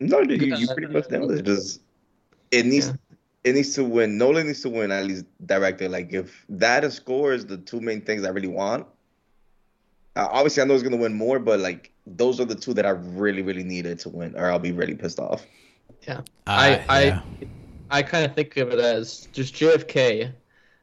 No, 0.00 0.22
dude, 0.22 0.42
you, 0.42 0.54
you 0.56 0.66
pretty 0.68 0.92
much 0.92 1.08
nailed 1.10 1.32
it. 1.32 1.42
Just 1.44 1.80
it 2.50 2.66
needs 2.66 2.88
Yeah. 2.88 2.92
It 3.46 3.54
needs 3.54 3.74
to 3.76 3.84
win. 3.84 4.18
Nolan 4.18 4.48
needs 4.48 4.62
to 4.62 4.68
win 4.68 4.90
at 4.90 5.06
least 5.06 5.24
director. 5.46 5.88
Like 5.88 6.12
if 6.12 6.44
that 6.48 6.82
and 6.82 6.92
score 6.92 7.32
is 7.32 7.46
the 7.46 7.56
two 7.56 7.80
main 7.80 8.00
things 8.00 8.24
I 8.24 8.30
really 8.30 8.48
want. 8.48 8.88
Uh, 10.16 10.26
obviously, 10.32 10.62
I 10.62 10.66
know 10.66 10.74
he's 10.74 10.82
gonna 10.82 10.96
win 10.96 11.14
more, 11.14 11.38
but 11.38 11.60
like 11.60 11.92
those 12.06 12.40
are 12.40 12.44
the 12.44 12.56
two 12.56 12.74
that 12.74 12.84
I 12.84 12.90
really, 12.90 13.42
really 13.42 13.62
needed 13.62 14.00
to 14.00 14.08
win, 14.08 14.34
or 14.36 14.50
I'll 14.50 14.58
be 14.58 14.72
really 14.72 14.96
pissed 14.96 15.20
off. 15.20 15.46
Uh, 16.46 16.50
I 16.50 16.84
I 16.88 17.02
yeah. 17.04 17.20
I 17.88 18.02
kind 18.02 18.24
of 18.24 18.34
think 18.34 18.56
of 18.56 18.72
it 18.72 18.80
as 18.80 19.28
just 19.32 19.54
JFK, 19.54 20.32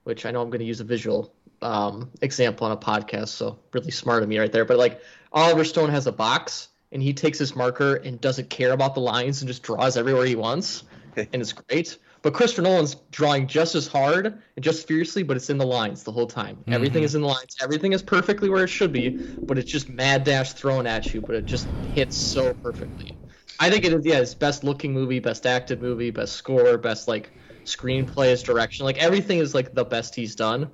which 0.06 0.26
I 0.26 0.32
know 0.32 0.42
I'm 0.42 0.50
going 0.50 0.60
to 0.60 0.66
use 0.66 0.80
a 0.80 0.86
visual 0.86 1.34
um, 1.62 2.10
example 2.22 2.66
on 2.66 2.72
a 2.72 2.78
podcast, 2.78 3.30
so 3.30 3.60
really 3.74 3.92
smart 3.92 4.24
of 4.24 4.30
me 4.30 4.40
right 4.40 4.52
there. 4.52 4.64
But 4.64 4.78
like 4.78 5.02
Oliver 5.34 5.66
Stone 5.66 5.90
has 5.90 6.08
a 6.08 6.14
box, 6.14 6.70
and 6.94 7.04
he 7.04 7.14
takes 7.14 7.38
his 7.38 7.58
marker 7.58 7.96
and 7.96 8.22
doesn't 8.22 8.50
care 8.50 8.72
about 8.72 8.96
the 8.96 9.02
lines 9.02 9.42
and 9.42 9.50
just 9.50 9.64
draws 9.64 9.98
everywhere 9.98 10.26
he 10.26 10.36
wants, 10.36 10.84
and 11.18 11.42
it's 11.42 11.52
great. 11.52 11.98
But 12.24 12.34
Christopher 12.34 12.62
Nolan's 12.64 12.96
drawing 13.12 13.48
just 13.48 13.76
as 13.76 13.86
hard 13.86 14.26
and 14.56 14.64
just 14.64 14.88
fiercely, 14.88 15.24
but 15.24 15.36
it's 15.38 15.50
in 15.50 15.58
the 15.58 15.66
lines 15.66 16.04
the 16.04 16.12
whole 16.12 16.26
time. 16.26 16.58
Everything 16.70 17.02
Mhm. 17.04 17.06
is 17.06 17.16
in 17.16 17.22
the 17.22 17.28
lines. 17.28 17.56
Everything 17.62 17.92
is 17.94 18.02
perfectly 18.02 18.50
where 18.50 18.64
it 18.64 18.70
should 18.70 18.94
be, 18.94 19.18
but 19.46 19.58
it's 19.58 19.70
just 19.70 19.90
mad 19.90 20.24
dash 20.24 20.54
thrown 20.54 20.88
at 20.88 21.14
you, 21.14 21.22
but 21.22 21.36
it 21.36 21.46
just 21.46 21.68
hits 21.86 22.18
so 22.18 22.54
perfectly. 22.64 23.20
I 23.60 23.70
think 23.70 23.86
it 23.86 23.94
is 23.94 24.06
yeah, 24.06 24.20
it's 24.20 24.34
best 24.34 24.64
looking 24.64 24.94
movie, 24.94 25.20
best 25.20 25.46
acted 25.46 25.82
movie, 25.82 26.12
best 26.12 26.34
score, 26.34 26.78
best 26.78 27.08
like 27.10 27.32
screenplay, 27.66 28.30
his 28.30 28.42
direction, 28.42 28.86
like 28.86 28.98
everything 28.98 29.40
is 29.40 29.54
like 29.54 29.74
the 29.74 29.86
best 29.86 30.16
he's 30.16 30.36
done. 30.36 30.72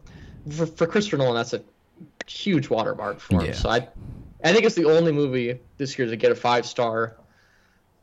For, 0.49 0.65
for 0.67 0.87
Christopher 0.87 1.17
Nolan, 1.17 1.35
that's 1.35 1.53
a 1.53 1.63
huge 2.27 2.69
watermark 2.69 3.19
for 3.19 3.41
him. 3.41 3.47
Yeah. 3.47 3.53
So 3.53 3.69
I, 3.69 3.87
I 4.43 4.53
think 4.53 4.65
it's 4.65 4.75
the 4.75 4.85
only 4.85 5.11
movie 5.11 5.59
this 5.77 5.97
year 5.97 6.07
to 6.07 6.15
get 6.15 6.31
a 6.31 6.35
five 6.35 6.65
star. 6.65 7.18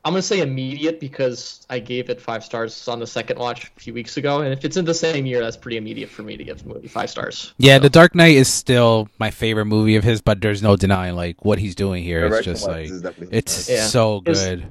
I'm 0.06 0.12
gonna 0.12 0.22
say 0.22 0.38
immediate 0.40 1.00
because 1.00 1.66
I 1.68 1.80
gave 1.80 2.10
it 2.10 2.20
five 2.20 2.44
stars 2.44 2.86
on 2.86 3.00
the 3.00 3.08
second 3.08 3.40
watch 3.40 3.72
a 3.76 3.80
few 3.80 3.92
weeks 3.92 4.16
ago, 4.16 4.40
and 4.40 4.52
if 4.52 4.64
it's 4.64 4.76
in 4.76 4.84
the 4.84 4.94
same 4.94 5.26
year, 5.26 5.40
that's 5.40 5.56
pretty 5.56 5.78
immediate 5.78 6.08
for 6.08 6.22
me 6.22 6.36
to 6.36 6.44
give 6.44 6.62
the 6.62 6.68
movie 6.68 6.86
five 6.86 7.10
stars. 7.10 7.52
Yeah, 7.58 7.78
So, 7.78 7.80
The 7.80 7.90
Dark 7.90 8.14
Knight 8.14 8.36
is 8.36 8.46
still 8.46 9.08
my 9.18 9.32
favorite 9.32 9.64
movie 9.64 9.96
of 9.96 10.04
his, 10.04 10.20
but 10.20 10.40
there's 10.40 10.62
no 10.62 10.76
denying 10.76 11.16
like 11.16 11.44
what 11.44 11.58
he's 11.58 11.74
doing 11.74 12.04
here. 12.04 12.24
It's 12.26 12.44
just 12.44 12.68
like 12.68 12.82
this 12.84 12.92
is 12.92 13.02
definitely 13.02 13.36
it's 13.36 13.68
Yeah. 13.68 13.84
so 13.88 14.18
It's- 14.18 14.44
good. 14.44 14.66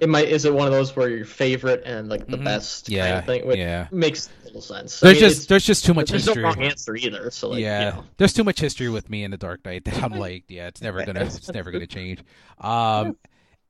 it 0.00 0.08
might 0.08 0.26
is 0.28 0.44
it 0.44 0.52
one 0.52 0.66
of 0.66 0.72
those 0.72 0.96
where 0.96 1.08
your 1.08 1.24
favorite 1.24 1.84
and 1.86 2.08
like 2.08 2.26
the 2.26 2.36
Mhm. 2.36 2.44
best 2.44 2.86
kind 2.86 2.96
Yeah, 2.96 3.18
of 3.20 3.26
thing, 3.26 3.46
which 3.46 3.58
yeah. 3.58 3.86
makes 3.92 4.28
little 4.44 4.60
sense. 4.60 5.00
I 5.04 5.06
There's 5.06 5.20
mean, 5.22 5.30
just 5.30 5.48
there's 5.48 5.64
just 5.64 5.84
too 5.84 5.94
much 5.94 6.10
there's 6.10 6.24
history. 6.24 6.42
no 6.42 6.48
wrong 6.48 6.60
answer 6.60 6.96
either. 6.96 7.30
So 7.30 7.50
like, 7.50 7.60
yeah, 7.60 7.78
you 7.78 7.96
know. 7.98 8.04
there's 8.16 8.32
too 8.32 8.42
much 8.42 8.58
history 8.58 8.88
with 8.88 9.08
me 9.08 9.22
in 9.22 9.30
the 9.30 9.36
Dark 9.36 9.64
Knight 9.64 9.84
that 9.84 10.02
I'm 10.02 10.18
like, 10.18 10.42
yeah, 10.48 10.66
it's 10.66 10.82
never 10.82 11.04
gonna, 11.06 11.20
it's 11.26 11.52
never 11.52 11.70
gonna 11.70 11.86
change. 11.98 12.18
Um, 12.60 13.16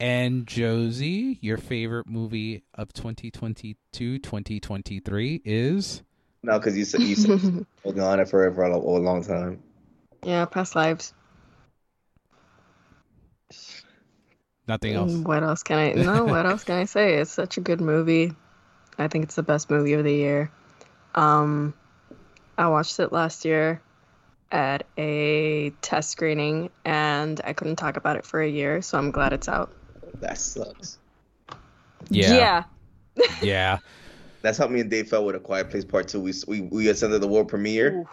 and 0.00 0.46
Josie, 0.46 1.38
your 1.40 1.56
favorite 1.58 2.06
movie 2.08 2.64
of 2.74 2.92
2022, 2.92 4.18
2023 4.18 5.42
is 5.44 6.02
No, 6.42 6.58
because 6.58 6.76
you 6.76 6.84
said 6.84 7.02
you 7.02 7.16
said 7.16 7.32
holding 7.82 8.02
on 8.04 8.20
it 8.20 8.28
for 8.28 8.52
for 8.54 8.64
a, 8.64 8.76
a 8.76 8.78
long 8.78 9.22
time. 9.24 9.62
yeah, 10.24 10.44
past 10.46 10.74
lives. 10.74 11.14
nothing 14.66 14.94
else. 14.94 15.14
Mm, 15.14 15.26
What 15.26 15.42
else 15.42 15.62
can 15.62 15.78
I? 15.78 15.92
No, 15.92 16.24
what 16.26 16.46
else 16.46 16.64
can 16.64 16.76
I 16.76 16.84
say? 16.84 17.14
It's 17.16 17.30
such 17.30 17.56
a 17.56 17.60
good 17.60 17.80
movie. 17.80 18.32
I 18.98 19.08
think 19.08 19.24
it's 19.24 19.34
the 19.36 19.42
best 19.42 19.70
movie 19.70 19.94
of 19.94 20.04
the 20.04 20.14
year. 20.14 20.50
Um, 21.14 21.74
I 22.58 22.68
watched 22.68 23.00
it 23.00 23.12
last 23.12 23.44
year 23.44 23.82
at 24.52 24.86
a 24.98 25.70
test 25.82 26.10
screening, 26.10 26.70
and 26.84 27.40
I 27.44 27.52
couldn't 27.54 27.76
talk 27.76 27.96
about 27.96 28.16
it 28.16 28.26
for 28.26 28.40
a 28.42 28.48
year, 28.48 28.82
so 28.82 28.98
I'm 28.98 29.10
glad 29.12 29.32
it's 29.32 29.48
out. 29.48 29.72
That 30.20 30.38
sucks. 30.38 30.98
Yeah, 32.10 32.64
Yeah. 33.16 33.24
yeah. 33.42 33.78
That's 34.42 34.58
how 34.58 34.68
me 34.68 34.80
and 34.80 34.90
Dave 34.90 35.08
felt 35.08 35.24
with 35.24 35.36
A 35.36 35.40
Quiet 35.40 35.70
Place 35.70 35.84
Part 35.84 36.08
Two. 36.08 36.20
We 36.20 36.32
we 36.46 36.60
we 36.60 36.88
attended 36.88 37.20
the 37.22 37.28
world 37.28 37.48
premiere. 37.48 38.00
Oof. 38.00 38.08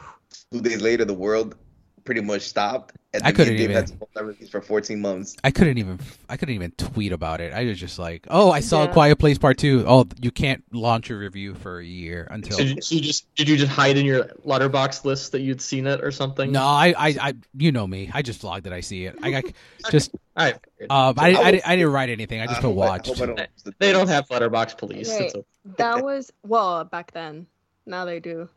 Two 0.51 0.61
days 0.61 0.81
later, 0.81 1.03
the 1.03 1.13
world 1.13 1.55
pretty 2.03 2.21
much 2.21 2.41
stopped. 2.43 2.95
And 3.13 3.23
I 3.23 3.31
couldn't 3.33 3.55
even- 3.55 3.75
had 3.75 3.87
to 3.87 3.97
hold 3.97 4.09
that 4.15 4.23
release 4.25 4.49
for 4.49 4.61
14 4.61 5.01
months. 5.01 5.35
I 5.43 5.51
couldn't 5.51 5.77
even, 5.77 5.99
I 6.29 6.37
couldn't 6.37 6.55
even 6.55 6.71
tweet 6.71 7.11
about 7.11 7.41
it. 7.41 7.51
I 7.53 7.65
was 7.65 7.77
just 7.77 7.99
like, 7.99 8.25
oh, 8.29 8.51
I 8.51 8.61
saw 8.61 8.83
Yeah. 8.85 8.93
Quiet 8.93 9.19
Place 9.19 9.37
Part 9.37 9.57
Two. 9.57 9.83
Oh, 9.85 10.05
you 10.21 10.31
can't 10.31 10.63
launch 10.71 11.09
a 11.09 11.15
review 11.17 11.53
for 11.55 11.79
a 11.79 11.85
year 11.85 12.27
until. 12.31 12.57
So, 12.57 12.63
you- 12.63 12.81
so 12.81 12.95
you 12.95 13.01
just 13.01 13.33
did 13.35 13.49
you 13.49 13.57
just 13.57 13.71
hide 13.71 13.97
in 13.97 14.05
your 14.05 14.23
Letterboxd 14.45 15.03
list 15.03 15.33
that 15.33 15.41
you'd 15.41 15.61
seen 15.61 15.87
it 15.87 16.01
or 16.01 16.11
something? 16.11 16.51
No, 16.51 16.63
I, 16.63 16.93
I, 16.97 17.15
I, 17.21 17.33
you 17.57 17.71
know 17.73 17.85
me. 17.85 18.09
I 18.13 18.21
just 18.21 18.41
vlog 18.41 18.63
that 18.63 18.73
I 18.73 18.79
see 18.79 19.05
it. 19.05 19.15
I, 19.21 19.35
I 19.35 19.43
just, 19.91 20.11
All 20.37 20.45
right. 20.45 20.55
um, 20.89 21.15
I, 21.17 21.33
I, 21.33 21.61
I, 21.65 21.75
didn't 21.75 21.91
write 21.91 22.09
anything. 22.09 22.39
I 22.39 22.47
just 22.47 22.61
put 22.61 22.67
hope 22.67 22.77
I- 22.79 22.81
I 22.85 22.89
watched. 22.91 23.21
I 23.21 23.25
don't 23.25 23.37
lose 23.37 23.73
They 23.79 23.91
don't 23.91 24.07
have 24.07 24.27
Letterboxd 24.29 24.77
police. 24.77 25.09
Right. 25.09 25.21
It's 25.23 25.35
okay. 25.35 25.45
That 25.77 26.03
was 26.03 26.31
well 26.43 26.85
back 26.85 27.11
then. 27.11 27.45
Now 27.85 28.05
they 28.05 28.19
do. 28.21 28.47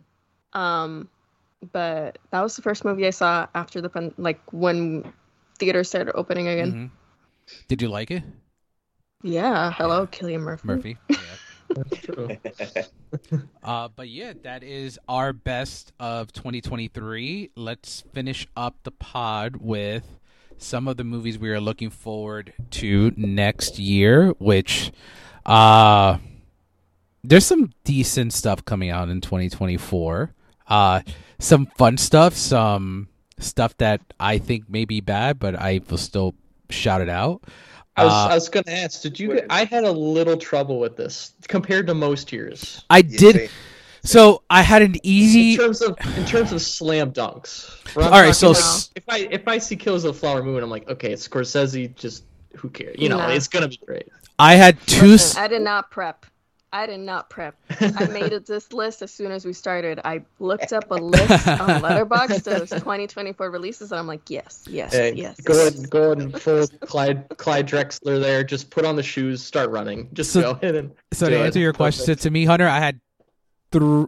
Um, 0.52 1.08
but 1.73 2.19
that 2.31 2.41
was 2.41 2.57
the 2.57 2.62
first 2.62 2.85
movie 2.85 3.07
I 3.07 3.11
saw 3.11 3.47
after 3.55 3.81
the 3.81 3.89
pan- 3.89 4.15
like 4.19 4.41
when 4.53 5.12
theaters 5.59 5.89
started 5.89 6.15
opening 6.15 6.49
again. 6.49 6.73
Mhm. 6.73 6.91
Did 7.69 7.82
you 7.82 7.89
like 7.89 8.11
it, 8.11 8.23
Yeah. 9.23 9.73
Hello, 9.73 10.07
Cillian 10.07 10.41
Murphy. 10.41 10.66
Murphy? 10.66 10.99
Yeah. 11.09 11.16
That's 11.74 11.97
true. 11.99 12.28
Uh, 13.62 13.89
but 13.95 14.09
yeah, 14.09 14.32
that 14.43 14.62
is 14.65 14.99
our 15.09 15.32
best 15.32 15.93
of 16.01 16.32
2023. 16.32 17.51
Let's 17.57 18.03
finish 18.12 18.47
up 18.57 18.77
the 18.82 18.91
pod 18.91 19.57
with 19.57 20.19
some 20.59 20.89
of 20.89 20.97
the 20.97 21.05
movies 21.05 21.39
we 21.39 21.51
are 21.51 21.61
looking 21.61 21.91
forward 21.91 22.53
to 22.73 23.12
next 23.16 23.78
year, 23.78 24.31
which 24.39 24.93
uh 25.47 26.19
there's 27.23 27.47
some 27.47 27.70
decent 27.85 28.32
stuff 28.32 28.65
coming 28.65 28.91
out 28.91 29.09
in 29.09 29.20
2024. 29.20 30.35
Uh 30.69 31.03
some 31.39 31.66
fun 31.77 31.97
stuff, 31.99 32.35
some 32.35 33.09
stuff 33.39 33.77
that 33.78 34.01
I 34.20 34.39
think 34.39 34.69
may 34.70 34.85
be 34.85 35.01
bad, 35.01 35.39
but 35.39 35.55
I 35.57 35.81
will 35.91 35.99
still 35.99 36.35
shout 36.70 37.01
it 37.01 37.09
out. 37.09 37.43
I 37.97 38.05
was, 38.05 38.12
Uh, 38.12 38.16
I 38.31 38.35
was 38.35 38.49
gonna 38.49 38.70
ask, 38.70 39.03
did 39.03 39.20
you? 39.20 39.31
Wait. 39.31 39.45
I 39.51 39.65
had 39.65 39.85
a 39.85 39.93
little 39.93 40.36
trouble 40.36 40.78
with 40.81 40.97
this 40.97 41.32
compared 41.49 41.86
to 41.89 41.95
most 41.95 42.32
years. 42.32 42.82
I 42.91 42.99
Yeah, 42.99 43.19
did 43.19 43.36
same. 43.36 43.49
so 44.05 44.43
I 44.51 44.62
had 44.62 44.82
an 44.82 44.97
easy 45.03 45.53
In 45.53 45.59
terms 45.59 45.82
of 45.82 45.97
in 46.16 46.24
terms 46.24 46.53
of 46.53 46.61
slam 46.62 47.12
dunks. 47.12 47.70
All 47.97 48.11
right, 48.11 48.35
so 48.35 48.51
like, 48.53 48.65
if 48.97 49.05
I 49.09 49.19
if 49.31 49.47
I 49.47 49.59
see 49.59 49.77
Kills 49.77 50.05
of 50.05 50.15
the 50.15 50.19
Flower 50.20 50.43
Moon, 50.43 50.62
I'm 50.62 50.70
like, 50.70 50.89
okay, 50.89 51.12
it's 51.12 51.27
Scorsese. 51.28 51.95
Just 51.95 52.24
who 52.57 52.69
cares? 52.70 52.97
You 52.99 53.09
know, 53.09 53.19
No. 53.19 53.28
it's 53.28 53.49
gonna 53.49 53.69
be 53.69 53.78
great. 53.85 54.09
I 54.39 54.55
had 54.57 54.78
two 54.86 55.07
Listen, 55.07 55.43
I 55.43 55.47
did 55.49 55.62
not 55.62 55.91
prep. 55.91 56.27
I 56.74 56.86
did 56.86 56.98
not 57.01 57.30
prep. 57.30 57.55
I 57.80 58.06
made 58.12 58.32
this 58.46 58.72
list 58.72 59.01
as 59.01 59.12
soon 59.12 59.30
as 59.30 59.44
we 59.46 59.52
started. 59.52 60.01
I 60.05 60.22
looked 60.40 60.72
up 60.72 60.90
a 60.90 60.94
list 61.14 61.46
on 61.46 61.68
Letterboxd 61.80 62.60
of 62.62 62.68
2024 62.68 63.48
releases, 63.48 63.92
and 63.92 63.98
I'm 64.01 64.09
like, 64.09 64.28
yes, 64.28 64.64
yes, 64.68 64.92
Hey, 64.92 65.12
yes. 65.14 65.40
go 65.40 65.52
ahead, 65.68 65.88
go 65.88 66.02
ahead 66.12 66.18
and 66.18 66.42
full 66.42 66.66
Clyde 66.80 67.26
Clyde 67.36 67.68
Drexler 67.68 68.20
there. 68.20 68.42
Just 68.42 68.70
put 68.70 68.84
on 68.84 68.96
the 68.96 69.02
shoes, 69.05 69.40
start 69.42 69.70
running. 69.70 70.09
Just 70.12 70.32
So- 70.32 70.42
go 70.42 70.51
ahead 70.51 70.74
and 70.74 70.90
So 71.12 71.26
do 71.28 71.36
to 71.36 71.42
it. 71.42 71.46
answer 71.46 71.59
your 71.60 71.72
question, 71.72 72.06
Perfect. 72.06 72.22
to 72.24 72.30
me, 72.30 72.44
Hunter, 72.44 72.66
I 72.68 72.80
had 72.80 73.01
th- 73.70 74.06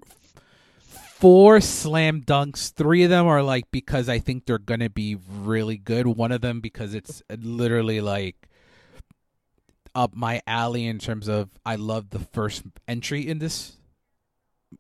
four 1.18 1.60
slam 1.60 2.22
dunks. 2.22 2.72
Three 2.74 3.04
of 3.04 3.10
them 3.10 3.26
are 3.26 3.42
like 3.42 3.70
because 3.70 4.08
I 4.08 4.18
think 4.18 4.44
they're 4.46 4.58
gonna 4.58 4.90
be 4.90 5.16
really 5.30 5.76
good. 5.78 6.06
One 6.06 6.32
of 6.32 6.40
them 6.40 6.60
because 6.60 6.94
it's 6.94 7.22
literally 7.38 8.00
like 8.00 8.45
up 9.96 10.14
my 10.14 10.42
alley 10.46 10.86
in 10.86 10.98
terms 10.98 11.26
of 11.26 11.48
I 11.64 11.74
love 11.76 12.10
the 12.10 12.18
first 12.20 12.62
entry 12.86 13.26
in 13.26 13.38
this 13.40 13.72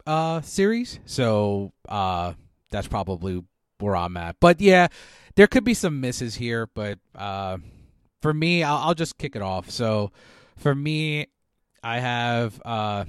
uh 0.06 0.42
series. 0.42 1.00
So 1.06 1.72
uh 1.88 2.34
that's 2.70 2.86
probably 2.86 3.42
where 3.78 3.96
I'm 3.96 4.16
at. 4.16 4.36
But 4.40 4.60
yeah, 4.60 4.88
there 5.34 5.46
could 5.46 5.64
be 5.64 5.74
some 5.74 6.00
misses 6.00 6.34
here, 6.36 6.68
but 6.74 6.98
uh 7.16 7.58
for 8.22 8.32
me, 8.34 8.62
I'll, 8.62 8.76
I'll 8.88 8.94
just 8.94 9.18
kick 9.18 9.34
it 9.36 9.42
off. 9.42 9.70
So 9.70 10.12
for 10.56 10.74
me, 10.74 11.26
I 11.82 11.98
have 11.98 12.60
uh 12.64 13.06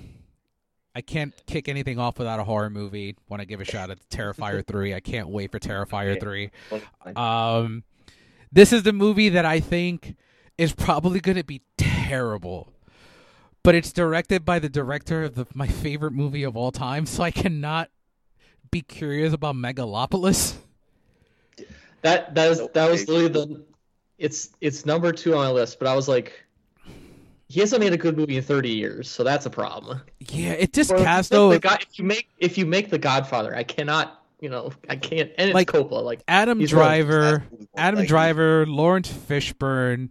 I 0.95 1.01
can't 1.01 1.33
kick 1.45 1.67
anything 1.67 1.99
off 1.99 2.17
without 2.17 2.39
a 2.39 2.43
horror 2.43 2.69
movie. 2.69 3.15
Want 3.29 3.41
to 3.41 3.45
give 3.45 3.59
a 3.61 3.65
shout 3.65 3.91
out 3.91 3.99
to 4.09 4.17
Terrifier 4.17 4.65
3. 4.65 4.93
I 4.95 5.01
can't 5.01 5.27
wait 5.27 5.51
for 5.51 5.59
Terrifier 5.59 6.19
3. 6.19 6.49
Um 7.15 7.83
this 8.51 8.71
is 8.71 8.83
the 8.83 8.93
movie 8.93 9.29
that 9.29 9.43
I 9.45 9.59
think 9.59 10.15
is 10.57 10.73
probably 10.73 11.19
going 11.19 11.35
to 11.37 11.43
be 11.43 11.61
terrible. 12.07 12.73
But 13.63 13.75
it's 13.75 13.91
directed 13.91 14.45
by 14.45 14.59
the 14.59 14.69
director 14.69 15.23
of 15.23 15.35
the, 15.35 15.45
my 15.53 15.67
favorite 15.67 16.13
movie 16.13 16.43
of 16.43 16.55
all 16.55 16.71
time, 16.71 17.05
so 17.05 17.23
I 17.23 17.31
cannot 17.31 17.89
be 18.71 18.81
curious 18.81 19.33
about 19.33 19.55
Megalopolis. 19.55 20.55
that 22.01 22.33
that 22.35 22.51
is 22.51 22.61
that 22.73 22.89
was 22.89 23.07
literally 23.07 23.27
the 23.29 23.63
it's 24.17 24.49
it's 24.61 24.85
number 24.85 25.11
two 25.11 25.33
on 25.35 25.39
my 25.45 25.51
list. 25.51 25.79
But 25.79 25.87
I 25.89 25.95
was 25.95 26.07
like, 26.07 26.43
he 27.49 27.59
hasn't 27.59 27.81
made 27.81 27.93
a 27.93 27.97
good 27.97 28.17
movie 28.17 28.37
in 28.37 28.43
30 28.43 28.69
years, 28.69 29.09
so 29.09 29.23
that's 29.23 29.45
a 29.45 29.49
problem. 29.49 30.01
Yeah, 30.19 30.51
it 30.51 30.73
just 30.73 30.91
Or 30.91 30.97
cast 30.97 31.31
make 31.31 31.37
though. 31.37 31.49
the 31.49 31.59
God- 31.59 31.85
if 31.89 31.99
you 31.99 32.05
make 32.05 32.29
if 32.39 32.57
you 32.57 32.65
make 32.65 32.89
the 32.89 32.99
Godfather, 32.99 33.55
I 33.55 33.63
cannot. 33.63 34.23
You 34.39 34.49
know, 34.49 34.71
I 34.87 34.95
can't. 34.97 35.31
And 35.37 35.49
it's 35.49 35.55
Like- 35.55 35.67
Coppola. 35.67 36.03
Like 36.03 36.21
Adam 36.27 36.59
He's 36.59 36.71
really- 36.71 36.85
Driver, 36.85 37.43
Adam 37.75 37.99
Like, 38.01 38.07
Driver, 38.07 38.65
Laurence 38.67 39.09
Fishburne, 39.11 40.09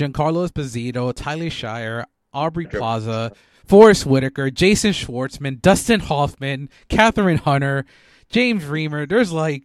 Giancarlo 0.00 0.48
Esposito, 0.48 1.12
Talia 1.14 1.50
Shire, 1.50 2.06
Aubrey 2.32 2.66
Plaza, 2.66 3.32
Forest 3.66 4.06
Whitaker, 4.06 4.50
Jason 4.50 4.92
Schwartzman, 4.92 5.60
Dustin 5.60 6.00
Hoffman, 6.00 6.68
Kathryn 6.88 7.38
Hunter, 7.38 7.84
James 8.30 8.64
Remar. 8.64 9.08
There's 9.08 9.32
like 9.32 9.64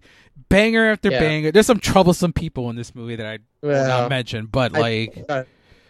banger 0.49 0.91
after 0.91 1.09
Yeah. 1.11 1.19
banger. 1.19 1.51
There's 1.51 1.65
some 1.65 1.79
troublesome 1.79 2.33
people 2.33 2.69
in 2.69 2.75
this 2.75 2.93
movie 2.93 3.15
that 3.15 3.25
I 3.25 3.39
will 3.61 3.87
not 3.87 4.09
mention, 4.09 4.47
but 4.47 4.75
I- 4.75 4.79
like, 4.79 5.25
uh, 5.29 5.43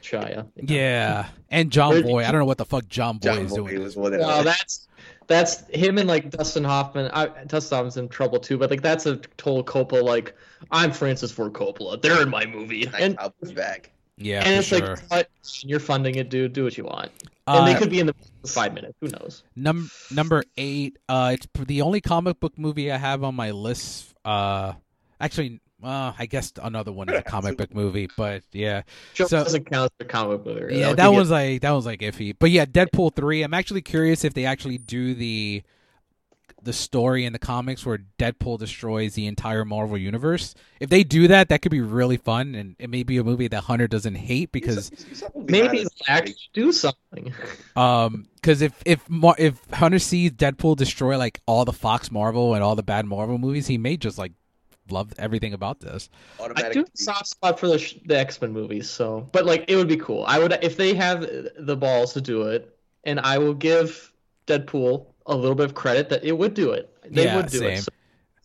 Shia. 0.04 0.46
yeah, 0.62 1.28
and 1.50 1.72
Jon 1.72 2.04
Voight. 2.04 2.26
I 2.26 2.32
don't 2.32 2.40
know 2.40 2.46
what 2.46 2.60
the 2.60 2.66
fuck 2.66 2.88
Jon 2.88 3.16
Voight 3.20 3.22
John 3.24 3.46
is 3.46 3.52
Boy 3.52 3.70
doing. 3.70 3.82
was 3.84 3.96
one 3.96 4.14
of 4.14 4.20
No, 4.22 4.28
them. 4.36 4.46
that's 4.46 4.88
that's 5.28 5.68
him 5.70 5.98
and 5.98 6.08
like 6.08 6.30
Dustin 6.30 6.64
Hoffman. 6.64 7.10
I, 7.12 7.28
Dustin 7.48 7.76
Hoffman's 7.78 7.98
in 7.98 8.08
trouble 8.10 8.40
too, 8.40 8.58
but 8.60 8.70
like 8.70 8.84
that's 8.84 9.08
a 9.08 9.16
total 9.38 9.64
Coppola. 9.64 10.04
Like 10.04 10.36
I'm 10.72 10.92
Francis 10.92 11.32
Ford 11.32 11.54
Coppola. 11.54 12.00
They're 12.02 12.22
in 12.22 12.30
my 12.30 12.46
movie, 12.46 12.88
and 13.00 13.18
I'll 13.20 13.32
push 13.32 13.52
back. 13.52 13.90
Yeah, 14.18 14.44
and 14.46 14.56
it's 14.56 14.68
sure. 14.68 14.80
like 14.80 15.00
what? 15.10 15.30
you're 15.62 15.80
funding 15.80 16.16
it, 16.16 16.30
dude. 16.30 16.54
Do 16.54 16.64
what 16.64 16.78
you 16.78 16.86
want. 16.86 17.12
And 17.48 17.68
they 17.68 17.76
Uh, 17.76 17.80
could 17.80 17.90
be 17.90 18.00
in 18.00 18.08
the 18.08 18.16
five 18.48 18.74
minutes. 18.74 18.94
Who 19.02 19.08
knows? 19.10 19.44
Num- 19.56 19.92
number 20.12 20.44
eight. 20.58 20.98
Uh, 21.10 21.32
it's 21.34 21.48
the 21.68 21.82
only 21.82 22.02
comic 22.02 22.40
book 22.40 22.58
movie 22.58 22.92
I 22.92 22.98
have 22.98 23.24
on 23.24 23.36
my 23.36 23.52
list. 23.52 24.14
Uh, 24.24 24.74
actually, 25.20 25.60
uh, 25.84 26.14
I 26.18 26.26
guess 26.28 26.54
another 26.64 26.92
one 26.92 27.10
is 27.10 27.20
a 27.20 27.24
comic 27.24 27.58
book 27.58 27.76
movie, 27.76 28.08
but 28.18 28.42
yeah, 28.54 28.84
Joe 29.14 29.28
So- 29.28 29.44
doesn't 29.44 29.70
count 29.70 29.92
as 30.00 30.06
a 30.06 30.10
comic 30.10 30.44
book 30.44 30.62
movie. 30.62 30.78
yeah, 30.78 30.94
that 30.94 31.10
get- 31.12 31.18
was 31.18 31.30
like 31.30 31.62
that 31.62 31.72
was 31.72 31.86
like 31.86 32.00
iffy. 32.00 32.34
But 32.40 32.52
yeah, 32.52 32.66
Deadpool 32.66 33.14
three. 33.16 33.44
I'm 33.44 33.54
actually 33.54 33.82
curious 33.82 34.24
if 34.24 34.34
they 34.34 34.46
actually 34.46 34.78
do 34.78 35.14
the 35.14 35.62
the 36.66 36.74
story 36.74 37.26
in 37.26 37.32
the 37.32 37.40
comics 37.40 37.86
where 37.86 38.00
Deadpool 38.20 38.60
destroys 38.60 39.14
the 39.14 39.28
entire 39.28 39.64
Marvel 39.64 39.98
universe. 39.98 40.54
If 40.80 40.90
they 40.90 41.04
do 41.04 41.28
that, 41.30 41.50
that 41.50 41.62
could 41.62 41.72
be 41.72 41.80
really 41.80 42.18
fun, 42.18 42.56
and 42.56 42.76
it 42.80 42.90
may 42.90 43.04
be 43.04 43.18
a 43.18 43.24
movie 43.24 43.48
that 43.48 43.62
Hunter 43.62 43.88
doesn't 43.88 44.16
hate 44.16 44.52
because 44.52 44.92
maybe 45.36 45.78
they'll 45.78 45.90
actually 46.08 46.36
do 46.54 46.72
something. 46.72 47.34
um 47.76 48.28
because 48.36 48.62
if 48.62 48.74
if 48.86 49.10
Mar- 49.10 49.36
if 49.38 49.60
Hunter 49.72 50.00
sees 50.00 50.32
Deadpool 50.32 50.76
destroy 50.76 51.18
like 51.18 51.40
all 51.46 51.66
the 51.66 51.74
Fox 51.74 52.12
Marvel 52.12 52.54
and 52.54 52.64
all 52.64 52.76
the 52.76 52.84
bad 52.84 53.06
Marvel 53.06 53.38
movies, 53.38 53.68
he 53.68 53.78
may 53.78 53.96
just 53.96 54.18
like 54.18 54.34
love 54.90 55.14
everything 55.18 55.54
about 55.54 55.80
this. 55.80 56.10
I 56.40 56.70
do 56.70 56.82
a 56.82 56.98
soft 56.98 57.28
spot 57.28 57.60
for 57.60 57.68
the 57.68 58.00
the 58.06 58.18
X 58.20 58.42
Men 58.42 58.52
movies, 58.52 58.90
so 58.90 59.30
but 59.32 59.46
like 59.46 59.66
it 59.68 59.76
would 59.76 59.88
be 59.88 59.98
cool. 59.98 60.24
I 60.28 60.40
would 60.40 60.52
if 60.62 60.78
they 60.78 60.94
have 60.96 61.22
the 61.58 61.78
balls 61.78 62.14
to 62.14 62.22
do 62.22 62.44
it, 62.44 62.76
and 63.04 63.20
I 63.20 63.38
will 63.38 63.54
give 63.54 64.12
Deadpool 64.48 65.08
a 65.27 65.35
little 65.35 65.56
bit 65.56 65.65
of 65.65 65.73
credit 65.73 66.10
that 66.10 66.23
it 66.23 66.38
would 66.38 66.53
do 66.53 66.72
it. 66.72 66.89
They 67.10 67.26
Yeah, 67.26 67.35
would 67.38 67.47
do 67.47 67.60
same. 67.60 67.69
it. 67.77 67.81
So 67.84 67.89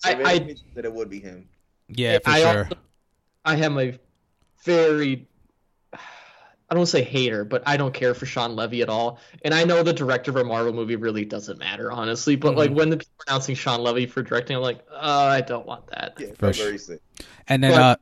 I, 0.04 0.14
I- 0.14 0.30
I- 0.32 0.54
that 0.74 0.84
it 0.84 0.92
would 0.92 1.10
be 1.10 1.20
him. 1.20 1.48
Yeah, 1.88 2.18
for 2.20 2.30
I 2.30 2.40
sure. 2.40 2.58
also- 2.64 2.76
I 3.44 3.56
am 3.56 3.78
a 3.78 3.98
very 4.64 5.26
I 6.72 6.76
don't 6.76 6.86
say 6.86 7.02
hater, 7.02 7.44
but 7.44 7.64
I 7.66 7.76
don't 7.76 7.92
care 7.92 8.14
for 8.14 8.26
Shawn 8.26 8.54
Levy 8.54 8.80
at 8.80 8.88
all. 8.88 9.18
And 9.44 9.52
I 9.52 9.64
know 9.64 9.82
the 9.82 9.92
director 9.92 10.30
of 10.30 10.36
a 10.36 10.44
Marvel 10.44 10.72
movie 10.72 10.94
really 10.94 11.24
doesn't 11.24 11.58
matter, 11.58 11.90
honestly. 11.90 12.36
But 12.36 12.54
like 12.54 12.70
Mhm. 12.70 12.74
when 12.74 12.90
the 12.90 12.96
people 12.98 13.12
are 13.18 13.24
announcing 13.32 13.56
Shawn 13.56 13.80
Levy 13.82 14.06
for 14.06 14.22
directing, 14.22 14.54
I'm 14.54 14.62
like, 14.62 14.78
uh, 14.88 15.28
I 15.32 15.40
don't 15.40 15.66
want 15.66 15.88
that. 15.88 16.14
Yeah, 16.20 16.28
For 16.38 16.52
sure. 16.52 16.76
And 17.48 17.64
then 17.64 17.72
But- 17.72 17.80
uh 17.80 17.96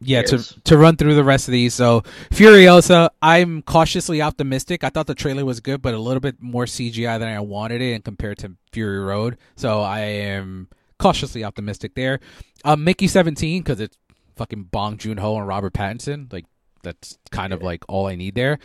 yeah, 0.00 0.22
to 0.22 0.38
to 0.64 0.76
run 0.76 0.96
through 0.96 1.14
the 1.14 1.24
rest 1.24 1.48
of 1.48 1.52
these. 1.52 1.74
So 1.74 2.02
Furiosa, 2.30 3.10
I'm 3.22 3.62
cautiously 3.62 4.20
optimistic. 4.22 4.84
I 4.84 4.90
thought 4.90 5.06
the 5.06 5.14
trailer 5.14 5.44
was 5.44 5.60
good, 5.60 5.80
but 5.82 5.94
a 5.94 5.98
little 5.98 6.20
bit 6.20 6.40
more 6.40 6.64
CGI 6.64 7.18
than 7.18 7.28
I 7.28 7.40
wanted 7.40 7.80
it, 7.80 7.94
and 7.94 8.04
compared 8.04 8.38
to 8.38 8.52
Fury 8.72 9.00
Road. 9.00 9.38
So 9.56 9.80
I 9.80 10.00
am 10.00 10.68
cautiously 10.98 11.44
optimistic 11.44 11.94
there. 11.94 12.20
Um, 12.64 12.84
Mickey 12.84 13.08
17 13.08 13.62
because 13.62 13.80
it's 13.80 13.96
fucking 14.36 14.64
Bong 14.64 14.98
Joon 14.98 15.18
Ho 15.18 15.36
and 15.38 15.46
Robert 15.48 15.72
Pattinson. 15.72 16.32
Like 16.32 16.44
that's 16.82 17.18
kind 17.30 17.52
of 17.52 17.62
like 17.62 17.84
all 17.88 18.06
I 18.06 18.16
need 18.16 18.34
there. 18.34 18.58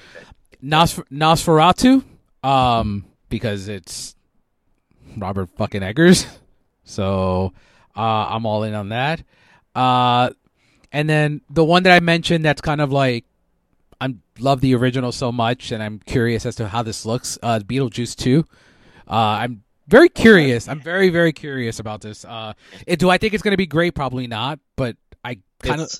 Nosfer- 0.64 1.08
Nosferatu, 1.12 2.04
um, 2.48 3.06
because 3.30 3.68
it's 3.68 4.16
Robert 5.18 5.50
fucking 5.58 5.82
Eggers. 5.82 6.26
So 6.84 7.54
uh, 7.96 8.02
I'm 8.02 8.46
all 8.46 8.64
in 8.64 8.74
on 8.74 8.90
that. 8.90 9.24
Uh, 9.74 10.32
and 10.92 11.10
then 11.10 11.42
the 11.50 11.64
one 11.64 11.84
that 11.84 11.94
I 11.94 12.00
mentioned 12.00 12.46
that's 12.46 12.62
kind 12.62 12.82
of 12.82 12.92
like 12.92 13.26
I 14.00 14.16
love 14.40 14.62
the 14.62 14.76
original 14.76 15.12
so 15.12 15.32
much, 15.32 15.72
and 15.72 15.82
I'm 15.82 16.00
curious 16.00 16.46
as 16.46 16.56
to 16.56 16.68
how 16.68 16.84
this 16.84 17.06
looks. 17.06 17.38
Uh, 17.42 17.60
Beetlejuice 17.60 18.16
two. 18.16 18.46
Uh, 19.08 19.14
I'm 19.14 19.64
very 19.88 20.10
curious. 20.10 20.68
I'm 20.68 20.80
very 20.82 21.10
very 21.10 21.34
curious 21.34 21.80
about 21.80 22.02
this. 22.02 22.26
Uh, 22.26 22.54
it, 22.88 23.00
do 23.00 23.10
I 23.10 23.18
think 23.18 23.34
it's 23.34 23.44
going 23.44 23.54
to 23.54 23.58
be 23.58 23.68
great? 23.68 23.94
Probably 23.94 24.28
not. 24.28 24.60
But 24.76 24.98
I 25.24 25.40
kind 25.60 25.82
of. 25.82 25.92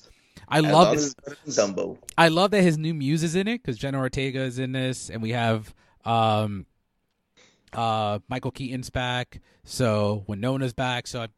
I 0.48 0.60
love 0.60 0.88
long 0.88 0.96
as 0.96 1.06
it's 1.06 1.14
better 1.14 1.38
than 1.46 1.76
Dumbo. 1.76 1.98
I 2.18 2.28
love 2.28 2.52
that 2.52 2.62
his 2.62 2.78
new 2.78 2.94
muse 2.94 3.24
is 3.24 3.36
in 3.36 3.48
it 3.48 3.62
because 3.62 3.78
Jenna 3.78 4.00
Ortega 4.00 4.42
is 4.42 4.60
in 4.60 4.74
this, 4.74 5.10
and 5.10 5.22
we 5.22 5.30
have 5.30 5.74
um, 6.04 6.66
uh, 7.72 8.20
Michael 8.28 8.52
Keaton's 8.52 8.90
back. 8.90 9.40
So 9.64 10.26
Winona's 10.28 10.74
back. 10.74 11.08
So 11.08 11.22
I'm 11.22 11.30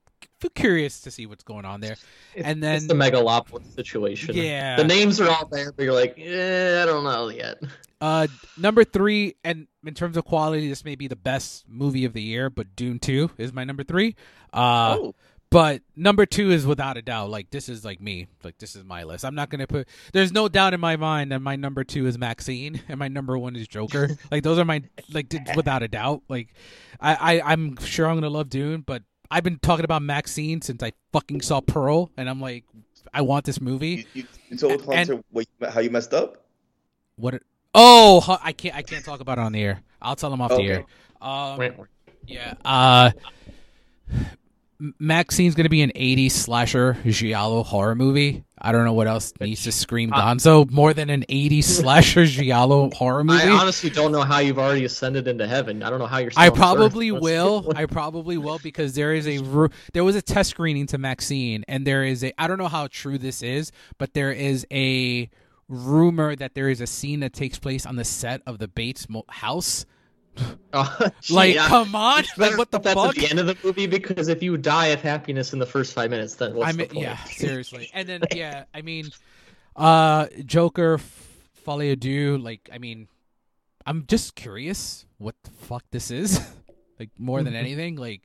curious 0.49 1.01
to 1.01 1.11
see 1.11 1.25
what's 1.25 1.43
going 1.43 1.65
on 1.65 1.81
there. 1.81 1.95
It's, 2.33 2.45
And 2.45 2.61
then- 2.61 2.75
it's 2.75 2.87
the 2.87 2.93
Megalopolis 2.93 3.73
situation. 3.75 4.35
Yeah. 4.35 4.75
the 4.77 4.83
names 4.83 5.19
are 5.21 5.29
all 5.29 5.47
there, 5.47 5.71
but 5.71 5.83
you're 5.83 5.93
like, 5.93 6.15
eh, 6.17 6.81
I 6.81 6.85
don't 6.85 7.03
know 7.03 7.29
yet. 7.29 7.61
Uh, 8.01 8.27
number 8.57 8.83
three, 8.83 9.35
and 9.45 9.67
in 9.85 9.93
terms 9.93 10.17
of 10.17 10.25
quality, 10.25 10.67
this 10.67 10.83
may 10.83 10.95
be 10.95 11.07
the 11.07 11.15
best 11.15 11.63
movie 11.69 12.03
of 12.03 12.11
the 12.11 12.21
year, 12.21 12.49
but 12.49 12.75
Dune 12.75 12.99
Two 12.99 13.31
is 13.37 13.53
my 13.53 13.63
number 13.63 13.81
three. 13.83 14.17
Uh, 14.51 14.97
oh, 14.99 15.15
but 15.49 15.83
number 15.95 16.25
two 16.25 16.51
is 16.51 16.65
without 16.65 16.97
a 16.97 17.01
doubt. 17.01 17.29
Like 17.29 17.51
this 17.51 17.69
is 17.69 17.85
like 17.85 18.01
me. 18.01 18.27
Like 18.43 18.57
this 18.57 18.75
is 18.75 18.83
my 18.83 19.03
list. 19.03 19.23
I'm 19.23 19.35
not 19.35 19.49
gonna 19.49 19.67
put. 19.67 19.87
There's 20.11 20.31
no 20.33 20.49
doubt 20.49 20.73
in 20.73 20.79
my 20.79 20.95
mind 20.97 21.31
that 21.31 21.41
my 21.41 21.55
number 21.55 21.83
two 21.83 22.07
is 22.07 22.17
Maxine 22.17 22.81
and 22.89 22.97
my 22.97 23.07
number 23.07 23.37
one 23.37 23.55
is 23.55 23.67
Joker. 23.67 24.09
like 24.31 24.41
those 24.43 24.57
are 24.59 24.65
my 24.65 24.81
like 25.13 25.31
without 25.55 25.83
a 25.83 25.87
doubt. 25.87 26.23
Like 26.27 26.49
I, 26.99 27.37
I 27.37 27.51
I'm 27.53 27.77
sure 27.77 28.07
I'm 28.07 28.15
gonna 28.15 28.29
love 28.29 28.49
Dune, 28.49 28.81
but 28.81 29.03
I've 29.33 29.43
been 29.43 29.57
talking 29.57 29.83
about 29.83 30.03
Maxine 30.03 30.61
since 30.61 30.83
I 30.83 30.93
fucking 31.11 31.41
saw 31.41 31.59
Pearl, 31.59 32.11
and 32.17 32.29
I'm 32.29 32.39
like, 32.39 32.65
I 33.13 33.21
want 33.21 33.45
this 33.45 33.59
movie. 33.59 34.05
you, 34.13 34.21
you, 34.21 34.27
you 34.49 34.57
told 34.57 34.83
And- 34.93 35.23
what 35.31 35.47
how 35.73 35.79
you 35.79 35.89
messed 35.89 36.13
up. 36.13 36.45
What? 37.15 37.33
it- 37.35 37.43
Oh, 37.75 38.37
I 38.43 38.51
can't. 38.53 38.75
I 38.75 38.83
can't 38.83 39.03
talk 39.03 39.19
about 39.19 39.39
it 39.39 39.41
on 39.41 39.51
the 39.53 39.61
air. 39.63 39.81
I'll 39.99 40.15
tell 40.15 40.31
him 40.31 40.41
off 40.41 40.51
the 40.51 40.61
air. 40.61 40.85
Um, 41.19 41.57
Wait, 41.57 41.75
wait. 41.77 41.87
Yeah. 42.27 42.53
Uh 42.63 43.09
M- 44.83 44.93
Maxine's 44.99 45.55
gonna 45.55 45.69
be 45.69 45.81
an 45.81 45.93
80s 45.95 46.31
slasher 46.31 46.97
giallo 47.05 47.63
horror 47.63 47.95
movie. 47.95 48.43
I 48.59 48.71
don't 48.73 48.83
know 48.83 48.93
what 48.93 49.07
else 49.07 49.31
needs 49.39 49.63
to 49.63 49.71
scream 49.71 50.11
Gonzo 50.11 50.69
more 50.69 50.93
than 50.93 51.09
an 51.09 51.23
80s 51.29 51.63
slasher 51.81 52.25
giallo 52.25 52.89
horror 52.93 53.23
movie. 53.23 53.43
I 53.43 53.49
honestly 53.49 53.89
don't 53.89 54.11
know 54.11 54.21
how 54.23 54.39
you've 54.39 54.59
already 54.59 54.83
ascended 54.83 55.27
into 55.27 55.47
heaven. 55.47 55.83
I 55.83 55.89
don't 55.89 55.99
know 55.99 56.05
how 56.05 56.17
you're. 56.17 56.31
I 56.35 56.49
still 56.49 56.53
on 56.63 56.75
probably 56.75 57.11
Let's- 57.11 57.23
will. 57.23 57.71
I 57.75 57.85
probably 57.85 58.37
will 58.37 58.59
because 58.59 58.93
there 58.95 59.13
is 59.13 59.25
a 59.25 59.39
there 59.93 60.03
was 60.03 60.17
a 60.17 60.21
test 60.21 60.49
screening 60.51 60.87
to 60.87 60.97
Maxine, 60.97 61.63
and 61.69 61.87
there 61.87 62.03
is 62.03 62.23
a 62.23 62.33
I 62.37 62.47
don't 62.47 62.57
know 62.57 62.67
how 62.67 62.87
true 62.87 63.17
this 63.17 63.41
is, 63.41 63.71
but 63.97 64.13
there 64.13 64.33
is 64.33 64.67
a 64.71 65.29
rumor 65.69 66.35
that 66.35 66.55
there 66.55 66.67
is 66.69 66.81
a 66.81 66.87
scene 66.87 67.21
that 67.21 67.31
takes 67.31 67.57
place 67.57 67.85
on 67.85 67.95
the 67.95 68.03
set 68.03 68.41
of 68.45 68.59
the 68.59 68.67
Bates 68.67 69.07
house. 69.29 69.85
Oh, 70.75 70.97
Like, 71.29 71.53
yeah. 71.53 71.67
come 71.67 71.93
on, 71.93 72.23
like 72.37 72.57
what 72.57 72.71
the 72.71 72.79
put 72.79 72.83
that 72.85 72.95
fuck? 72.95 73.09
At 73.09 73.15
the 73.15 73.29
end 73.29 73.39
of 73.39 73.45
the 73.45 73.55
movie, 73.63 73.85
because 73.85 74.27
if 74.27 74.41
you 74.41 74.57
die 74.57 74.87
of 74.87 75.01
happiness 75.01 75.53
in 75.53 75.59
the 75.59 75.67
first 75.67 75.93
five 75.93 76.09
minutes, 76.09 76.33
then 76.35 76.55
what's 76.55 76.69
I 76.69 76.71
the 76.71 76.77
mean, 76.79 76.87
point? 76.87 77.01
yeah, 77.01 77.23
seriously. 77.25 77.91
And 77.93 78.09
then 78.09 78.21
yeah, 78.33 78.63
I 78.73 78.81
mean, 78.81 79.11
uh, 79.75 80.27
Joker, 80.45 80.95
F- 80.95 81.37
Folie 81.63 81.95
à 81.95 82.43
like 82.43 82.69
I 82.73 82.79
mean, 82.79 83.07
I'm 83.85 84.05
just 84.07 84.33
curious 84.35 85.05
what 85.19 85.35
the 85.43 85.51
fuck 85.51 85.83
this 85.91 86.09
is. 86.09 86.39
like 86.99 87.11
more 87.19 87.43
than 87.43 87.53
anything, 87.55 87.95
like 87.97 88.23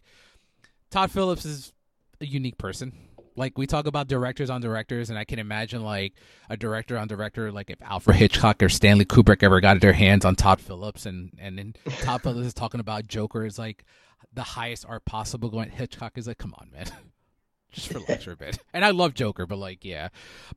Todd 0.90 1.10
Phillips 1.10 1.44
is 1.44 1.72
a 2.22 2.26
unique 2.26 2.56
person. 2.56 2.92
Like 3.38 3.56
we 3.56 3.66
talk 3.66 3.86
about 3.86 4.08
directors 4.08 4.50
on 4.50 4.60
directors, 4.60 5.10
and 5.10 5.18
I 5.18 5.24
can 5.24 5.38
imagine 5.38 5.82
like 5.82 6.14
a 6.50 6.56
director 6.56 6.98
on 6.98 7.08
director, 7.08 7.52
like 7.52 7.70
if 7.70 7.80
Alfred 7.80 8.16
Hitchcock 8.16 8.62
or 8.62 8.68
Stanley 8.68 9.04
Kubrick 9.04 9.42
ever 9.42 9.60
got 9.60 9.80
their 9.80 9.92
hands 9.92 10.24
on 10.24 10.34
Todd 10.34 10.60
Phillips, 10.60 11.06
and 11.06 11.30
and 11.38 11.56
then 11.56 11.74
Todd 12.00 12.22
Phillips 12.22 12.48
is 12.48 12.54
talking 12.54 12.80
about 12.80 13.06
Joker 13.06 13.46
is 13.46 13.58
like 13.58 13.84
the 14.32 14.42
highest 14.42 14.84
art 14.88 15.04
possible. 15.04 15.48
Going 15.48 15.70
Hitchcock 15.70 16.18
is 16.18 16.26
like, 16.26 16.38
come 16.38 16.54
on, 16.58 16.70
man, 16.72 16.86
just 17.70 17.94
relax 17.94 18.24
for 18.24 18.32
a 18.32 18.36
bit. 18.36 18.58
And 18.74 18.84
I 18.84 18.90
love 18.90 19.14
Joker, 19.14 19.46
but 19.46 19.58
like, 19.58 19.84
yeah, 19.84 20.08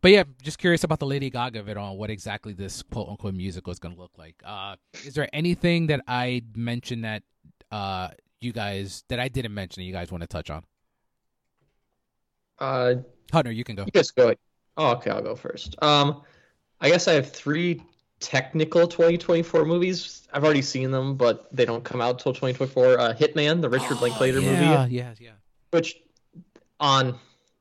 but 0.01 0.11
yeah, 0.11 0.23
just 0.41 0.57
curious 0.57 0.83
about 0.83 0.99
the 0.99 1.05
Lady 1.05 1.29
Gaga 1.29 1.59
of 1.59 1.69
it 1.69 1.77
all. 1.77 1.97
What 1.97 2.09
exactly 2.09 2.53
this 2.53 2.81
quote 2.81 3.09
unquote 3.09 3.35
musical 3.35 3.71
is 3.71 3.79
going 3.79 3.95
to 3.95 4.01
look 4.01 4.17
like. 4.17 4.35
Uh, 4.43 4.75
is 5.05 5.13
there 5.13 5.29
anything 5.31 5.87
that 5.87 6.01
I 6.07 6.41
mentioned 6.55 7.05
that 7.05 7.23
uh 7.71 8.09
you 8.41 8.51
guys 8.51 9.03
that 9.07 9.19
I 9.19 9.27
didn't 9.27 9.53
mention 9.53 9.81
that 9.81 9.85
you 9.85 9.93
guys 9.93 10.11
want 10.11 10.21
to 10.21 10.27
touch 10.27 10.49
on? 10.49 10.63
Uh, 12.61 12.95
Hunter, 13.31 13.51
you 13.51 13.63
can 13.63 13.75
go. 13.75 13.83
you 13.85 13.91
guys 13.91 14.11
go. 14.11 14.33
Oh, 14.77 14.91
okay, 14.91 15.09
I'll 15.09 15.21
go 15.21 15.35
first. 15.35 15.75
Um, 15.83 16.21
I 16.79 16.89
guess 16.89 17.07
I 17.07 17.13
have 17.13 17.31
three 17.31 17.81
technical 18.19 18.87
2024 18.87 19.65
movies. 19.65 20.27
I've 20.31 20.43
already 20.43 20.61
seen 20.61 20.91
them, 20.91 21.15
but 21.17 21.53
they 21.53 21.65
don't 21.65 21.83
come 21.83 22.01
out 22.01 22.19
till 22.19 22.33
2024. 22.33 22.99
Uh, 22.99 23.13
Hitman, 23.13 23.61
the 23.61 23.69
Richard 23.69 23.99
Linklater 23.99 24.37
Oh, 24.39 24.41
yeah, 24.43 24.85
movie, 24.85 24.93
Yeah, 24.95 25.13
yeah. 25.19 25.31
which 25.71 25.95
on 26.79 27.17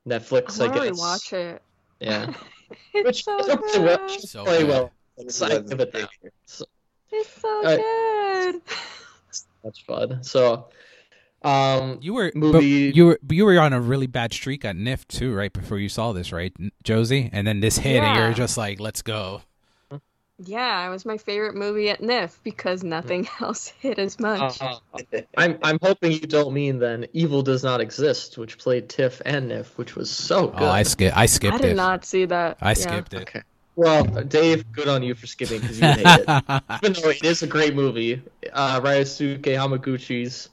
Netflix, 0.06 0.60
I 0.60 0.66
I 0.66 0.68
want 0.68 0.82
to 0.82 0.88
guess. 0.90 0.98
watch 0.98 1.32
it. 1.32 1.62
Yeah, 1.98 2.26
It's 2.94 3.06
which 3.06 3.24
so 3.24 3.38
is 3.38 3.46
play 3.46 3.80
well. 3.84 3.98
good. 4.06 4.28
So 4.28 4.44
play 4.44 4.58
good. 4.60 4.68
well. 4.68 4.92
Let 5.16 5.32
So 5.32 5.46
me 5.46 5.52
I 5.52 5.54
see 5.56 5.62
give 5.68 5.80
it 5.80 5.92
that. 5.92 6.10
that. 6.22 6.32
So 6.44 6.64
It's 7.10 7.40
so 7.40 7.62
Uh, 7.64 7.76
good. 7.76 8.62
that's 9.64 9.78
fun. 9.80 10.22
So, 10.22 10.68
um, 11.42 11.98
You 12.02 12.14
were 12.14 12.32
Movie- 12.34 12.92
you 12.94 13.06
were 13.06 13.20
you 13.28 13.44
were 13.44 13.58
on 13.60 13.72
a 13.72 13.80
really 13.80 14.06
bad 14.06 14.32
streak 14.32 14.64
at 14.64 14.76
NYFF 14.76 15.06
too, 15.08 15.34
right 15.34 15.52
before 15.52 15.78
you 15.78 15.88
saw 15.88 16.12
this, 16.12 16.32
right, 16.32 16.52
Josie? 16.84 17.30
And 17.32 17.46
then 17.46 17.60
this 17.60 17.78
hit, 17.78 18.02
and 18.02 18.16
you're 18.18 18.32
just 18.32 18.56
like, 18.58 18.78
"Let's 18.80 19.02
go." 19.02 19.42
Yeah, 20.42 20.86
it 20.86 20.90
was 20.90 21.04
my 21.04 21.18
favorite 21.18 21.54
movie 21.54 21.90
at 21.90 22.00
NYFF 22.00 22.38
because 22.42 22.82
nothing 22.82 23.28
else 23.40 23.68
hit 23.78 23.98
as 23.98 24.18
much. 24.18 24.60
uh, 24.62 24.76
I'm 25.36 25.58
I'm 25.62 25.78
hoping 25.82 26.12
you 26.12 26.20
don't 26.20 26.54
mean 26.54 26.78
then 26.78 27.06
Evil 27.12 27.42
Does 27.42 27.62
Not 27.62 27.80
Exist, 27.82 28.38
which 28.38 28.56
played 28.56 28.88
Tiff 28.88 29.20
and 29.26 29.50
NYFF, 29.50 29.76
which 29.76 29.96
was 29.96 30.08
so 30.10 30.46
good. 30.48 30.62
Oh, 30.62 30.68
I 30.70 30.82
skip. 30.84 31.14
I 31.16 31.26
skipped 31.26 31.56
I 31.56 31.58
did 31.58 31.70
it. 31.72 31.76
not 31.76 32.04
see 32.06 32.24
that. 32.24 32.56
I 32.62 32.70
Yeah. 32.70 32.74
skipped 32.74 33.12
it. 33.14 33.22
Okay. 33.22 33.42
Well, 33.76 34.04
Dave, 34.04 34.70
good 34.72 34.88
on 34.88 35.02
you 35.02 35.14
for 35.14 35.26
skipping 35.26 35.60
because 35.60 35.78
you 35.80 35.86
hate 35.86 36.06
it. 36.06 36.24
Even 36.84 37.02
though 37.02 37.10
it 37.10 37.24
is 37.24 37.42
a 37.42 37.46
great 37.46 37.74
movie, 37.74 38.20
uh, 38.52 38.80
Ryosuke 38.80 39.42
Hamaguchi's 39.42 40.48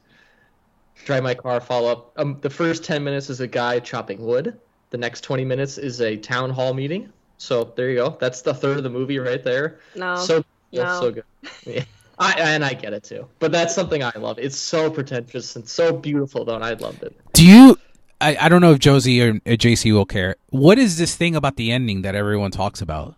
Drive 1.07 1.23
My 1.23 1.33
Car 1.33 1.61
follow 1.61 1.89
up. 1.89 2.11
Um, 2.17 2.37
the 2.41 2.49
first 2.49 2.83
10 2.83 3.01
minutes 3.01 3.29
is 3.29 3.39
a 3.39 3.47
guy 3.47 3.79
chopping 3.79 4.23
wood. 4.25 4.59
The 4.89 4.97
next 4.97 5.21
20 5.21 5.45
minutes 5.45 5.77
is 5.77 6.01
a 6.01 6.17
town 6.17 6.49
hall 6.49 6.73
meeting. 6.73 7.11
So 7.37 7.71
there 7.77 7.89
you 7.89 7.95
go. 7.95 8.17
That's 8.19 8.41
the 8.41 8.53
third 8.53 8.75
of 8.77 8.83
the 8.83 8.89
movie 8.89 9.17
right 9.17 9.41
there. 9.41 9.79
No, 9.95 10.17
so 10.17 10.43
no. 10.73 10.99
so 10.99 11.11
good. 11.11 11.23
Yeah. 11.65 11.85
I 12.19 12.33
and 12.39 12.65
I 12.65 12.73
get 12.73 12.93
it 12.93 13.03
too, 13.03 13.27
but 13.39 13.51
that's 13.51 13.75
something 13.75 14.03
I 14.03 14.11
love. 14.17 14.39
It's 14.39 14.57
so 14.57 14.89
pretentious 14.89 15.55
and 15.55 15.69
so 15.69 15.93
beautiful, 15.93 16.43
though, 16.45 16.55
and 16.55 16.63
I 16.63 16.73
loved 16.73 17.03
it. 17.03 17.15
Do 17.33 17.45
you? 17.45 17.77
I, 18.19 18.35
I 18.41 18.49
don't 18.49 18.61
know 18.61 18.71
if 18.71 18.79
Josie 18.79 19.21
or, 19.21 19.35
or 19.45 19.53
JC 19.53 19.93
will 19.93 20.05
care. 20.05 20.35
What 20.49 20.79
is 20.79 20.97
this 20.97 21.15
thing 21.15 21.35
about 21.35 21.57
the 21.57 21.71
ending 21.71 22.01
that 22.01 22.15
everyone 22.15 22.49
talks 22.49 22.81
about? 22.81 23.15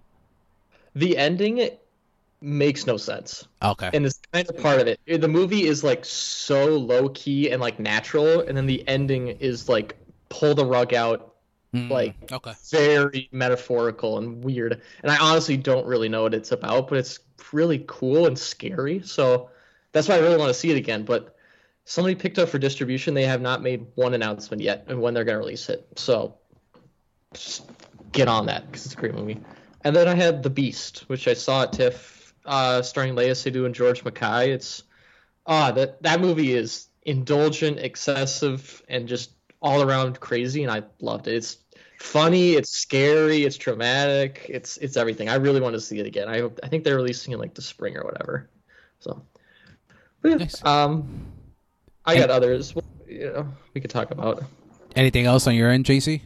The 0.93 1.17
ending 1.17 1.59
makes 2.41 2.87
no 2.87 2.97
sense. 2.97 3.47
Okay. 3.61 3.89
and 3.93 4.05
it's 4.05 4.19
kind 4.31 4.49
of 4.49 4.57
part 4.57 4.79
of 4.79 4.87
it. 4.87 4.99
The 5.05 5.27
movie 5.27 5.65
is 5.65 5.83
like 5.83 6.05
so 6.05 6.77
low 6.77 7.09
key 7.09 7.51
and 7.51 7.61
like 7.61 7.79
natural, 7.79 8.41
and 8.41 8.55
then 8.57 8.65
the 8.65 8.87
ending 8.87 9.27
is 9.27 9.67
like 9.69 9.97
pull 10.29 10.55
the 10.55 10.65
rug 10.65 10.93
out, 10.93 11.25
Mm, 11.71 11.91
like 11.91 12.15
okay. 12.31 12.53
very 12.71 13.29
metaphorical 13.31 14.17
and 14.17 14.43
weird. 14.43 14.81
And 15.03 15.11
I 15.11 15.17
honestly 15.19 15.55
don't 15.55 15.85
really 15.85 16.09
know 16.09 16.23
what 16.23 16.33
it's 16.33 16.51
about, 16.51 16.87
but 16.87 16.97
it's 16.97 17.19
really 17.53 17.83
cool 17.87 18.25
and 18.25 18.37
scary. 18.39 19.01
So 19.03 19.51
that's 19.91 20.07
why 20.07 20.15
I 20.15 20.17
really 20.17 20.37
want 20.37 20.49
to 20.49 20.53
see 20.55 20.71
it 20.71 20.77
again. 20.77 21.03
But 21.03 21.35
somebody 21.85 22.15
picked 22.15 22.39
up 22.39 22.49
for 22.49 22.57
distribution. 22.57 23.13
They 23.13 23.25
have 23.25 23.41
not 23.41 23.61
made 23.61 23.85
one 23.93 24.15
announcement 24.15 24.63
yet 24.63 24.85
and 24.87 24.99
when 24.99 25.13
they're 25.13 25.23
gonna 25.23 25.37
release 25.37 25.69
it. 25.69 25.85
So 25.95 26.33
just 27.35 27.69
get 28.13 28.27
on 28.27 28.47
that 28.47 28.65
because 28.65 28.85
it's 28.85 28.95
a 28.95 28.97
great 28.97 29.13
movie. 29.13 29.39
And 29.83 29.95
then 29.95 30.07
I 30.07 30.15
had 30.15 30.41
The 30.41 30.49
Beast, 30.49 31.03
which 31.07 31.27
I 31.27 31.35
saw 31.35 31.61
at 31.63 31.73
TIFF, 31.73 32.18
uh, 32.45 32.81
starring 32.81 33.15
Léa 33.15 33.31
Seydoux 33.31 33.65
and 33.65 33.75
George 33.75 34.03
Mackay. 34.03 34.51
It's 34.51 34.83
ah 35.45 35.71
that 35.71 36.01
that 36.03 36.21
movie 36.21 36.53
is 36.53 36.87
indulgent, 37.03 37.79
excessive, 37.79 38.81
and 38.89 39.07
just 39.07 39.31
all 39.61 39.81
around 39.81 40.19
crazy, 40.19 40.63
and 40.63 40.71
I 40.71 40.83
loved 41.01 41.27
it. 41.27 41.35
It's 41.35 41.57
funny, 41.99 42.53
it's 42.53 42.69
scary, 42.69 43.43
it's 43.43 43.57
traumatic, 43.57 44.45
it's 44.49 44.77
it's 44.77 44.95
everything. 44.97 45.29
I 45.29 45.35
really 45.35 45.59
want 45.61 45.73
to 45.73 45.81
see 45.81 45.99
it 45.99 46.05
again. 46.05 46.27
I 46.27 46.39
hope 46.39 46.59
I 46.63 46.67
think 46.67 46.83
they're 46.83 46.95
releasing 46.95 47.33
it 47.33 47.39
like 47.39 47.53
the 47.53 47.61
spring 47.61 47.97
or 47.97 48.03
whatever. 48.03 48.49
So, 48.99 49.21
but 50.21 50.29
yeah, 50.29 50.35
Nice. 50.37 50.63
um, 50.65 51.25
I 52.05 52.15
got 52.17 52.29
others. 52.29 52.73
You 53.07 53.31
know, 53.33 53.47
we 53.73 53.81
could 53.81 53.89
talk 53.91 54.11
about. 54.11 54.43
Anything 54.95 55.25
else 55.25 55.45
on 55.47 55.55
your 55.55 55.69
end, 55.69 55.85
JC? 55.85 56.21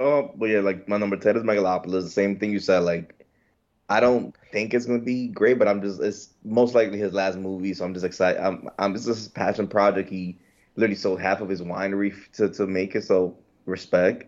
Oh, 0.00 0.32
but 0.36 0.46
yeah, 0.46 0.60
like 0.60 0.88
my 0.88 0.96
number 0.96 1.16
ten 1.16 1.36
is 1.36 1.42
Megalopolis. 1.42 2.02
The 2.02 2.10
same 2.10 2.38
thing 2.38 2.50
you 2.52 2.58
said. 2.58 2.80
Like, 2.80 3.23
I 3.88 4.00
don't 4.00 4.34
think 4.52 4.74
it's 4.74 4.86
gonna 4.86 4.98
be 5.00 5.28
great, 5.28 5.58
but 5.58 5.68
I'm 5.68 5.82
just 5.82 6.00
it's 6.00 6.30
most 6.44 6.74
likely 6.74 6.98
his 6.98 7.12
last 7.12 7.36
movie, 7.38 7.74
so 7.74 7.84
I'm 7.84 7.94
just 7.94 8.06
excited. 8.06 8.40
I'm 8.42 8.68
I'm 8.78 8.94
it's 8.94 9.04
just 9.06 9.28
a 9.28 9.32
passion 9.32 9.68
project. 9.68 10.08
He 10.10 10.38
literally 10.76 10.96
sold 10.96 11.20
half 11.20 11.40
of 11.40 11.48
his 11.48 11.62
winery 11.62 12.12
f- 12.12 12.30
to 12.34 12.48
to 12.50 12.66
make 12.66 12.94
it, 12.94 13.04
so 13.04 13.36
respect. 13.66 14.24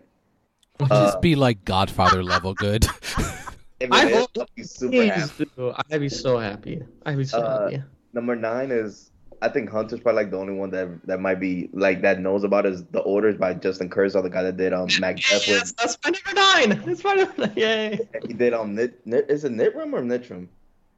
Would 0.79 0.89
Uh, 0.91 0.95
this 0.95 1.15
be 1.15 1.35
like 1.35 1.65
Godfather 1.65 2.23
level 2.23 2.53
good? 2.53 2.87
I 3.91 4.05
it 4.05 4.11
is, 4.11 4.11
hope 4.11 4.31
I'll 4.37 4.47
be 4.55 4.63
super 4.63 4.91
Please 4.91 5.05
happy. 5.05 5.45
do. 5.55 5.73
I'd 5.91 5.99
be 6.01 6.09
so 6.09 6.37
happy. 6.37 6.81
I'd 7.05 7.17
be 7.17 7.25
so 7.25 7.41
Uh, 7.41 7.43
happy. 7.45 7.81
Number 8.13 8.35
nine 8.35 8.71
is 8.71 9.11
I 9.41 9.49
think 9.49 9.69
Hunter's 9.69 9.99
probably 9.99 10.23
like 10.23 10.31
the 10.31 10.37
only 10.37 10.53
one 10.53 10.71
that 10.71 11.05
that 11.05 11.19
might 11.19 11.39
be 11.39 11.69
like 11.73 12.01
that 12.01 12.19
knows 12.19 12.43
about 12.43 12.65
is 12.65 12.83
the 12.85 12.99
orders 12.99 13.37
by 13.37 13.53
Justin 13.53 13.89
Kurzel, 13.89 14.23
the 14.23 14.29
guy 14.29 14.43
that 14.43 14.57
did 14.57 14.73
um 14.73 14.87
Macbeth 14.99 15.47
Yes, 15.47 15.47
with 15.47 15.75
that's 15.75 15.97
my 16.03 16.11
number 16.11 16.33
nine. 16.33 16.83
That's 16.85 17.03
my 17.03 17.13
number 17.13 17.47
nine. 17.47 17.53
Yay. 17.55 17.99
he 18.27 18.33
did 18.33 18.53
um 18.53 18.75
Nit, 18.75 19.05
Nit 19.05 19.25
is 19.29 19.43
it 19.43 19.51
Nitram 19.51 19.93
or 19.93 20.01
Nitram? 20.01 20.47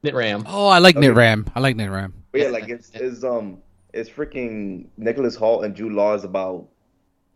Nitram. 0.04 0.44
Oh, 0.46 0.68
I 0.68 0.78
like 0.78 0.96
Okay. 0.96 1.08
Nitram. 1.08 1.50
I 1.54 1.60
like 1.60 1.76
Nitram. 1.76 2.12
But 2.32 2.40
yeah, 2.40 2.48
like 2.48 2.68
it's 2.68 2.90
it's 2.94 3.24
um 3.24 3.58
it's 3.92 4.08
freaking 4.08 4.86
Nicholas 4.96 5.36
Hoult 5.36 5.64
and 5.64 5.74
Jude 5.74 5.92
Law 5.92 6.14
is 6.14 6.24
about 6.24 6.68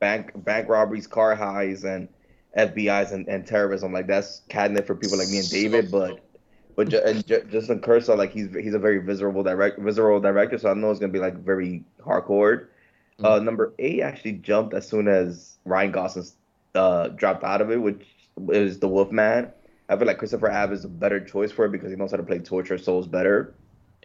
bank 0.01 0.33
bank 0.45 0.69
robberies, 0.69 1.07
car 1.07 1.35
highs, 1.35 1.85
and 1.85 2.09
FBI's 2.57 3.13
and, 3.13 3.29
and 3.29 3.47
terrorism. 3.47 3.93
Like 3.93 4.07
that's 4.07 4.43
catnip 4.49 4.87
for 4.87 4.95
people 4.95 5.19
like 5.19 5.29
me 5.29 5.39
and 5.39 5.51
David, 5.51 5.91
but 5.91 6.21
but 6.77 6.89
Ju- 6.89 7.03
and 7.05 7.27
Ju- 7.27 7.45
Justin 7.51 7.81
Kurzel, 7.81 8.17
like 8.17 8.33
he's 8.33 8.53
he's 8.55 8.75
a 8.75 8.79
very 8.79 8.99
visceral 8.99 9.43
direct 9.43 9.79
visceral 9.79 10.21
director, 10.21 10.59
so 10.59 10.71
I 10.71 10.75
know 10.75 10.91
it's 10.91 11.01
gonna 11.01 11.13
be 11.13 11.19
like 11.19 11.37
very 11.37 11.85
hardcore. 12.01 12.67
Uh, 13.23 13.39
number 13.39 13.73
eight 13.79 14.01
actually 14.03 14.33
jumped 14.33 14.75
as 14.75 14.89
soon 14.89 15.07
as 15.07 15.57
Ryan 15.65 15.93
Gosling 15.93 16.27
uh 16.75 17.09
dropped 17.09 17.45
out 17.45 17.61
of 17.61 17.71
it, 17.71 17.77
which 17.81 18.05
is 18.49 18.81
The 18.81 18.89
Wolfman. 18.89 19.53
I 19.89 19.97
feel 19.97 20.07
like 20.07 20.19
Christopher 20.19 20.51
Abbott 20.51 20.79
is 20.79 20.85
a 20.85 20.89
better 20.89 21.21
choice 21.21 21.53
for 21.53 21.67
it 21.67 21.73
because 21.73 21.91
he 21.91 21.97
knows 21.97 22.11
how 22.11 22.17
to 22.17 22.23
play 22.23 22.39
torture 22.39 22.79
souls 22.79 23.07
better. 23.07 23.55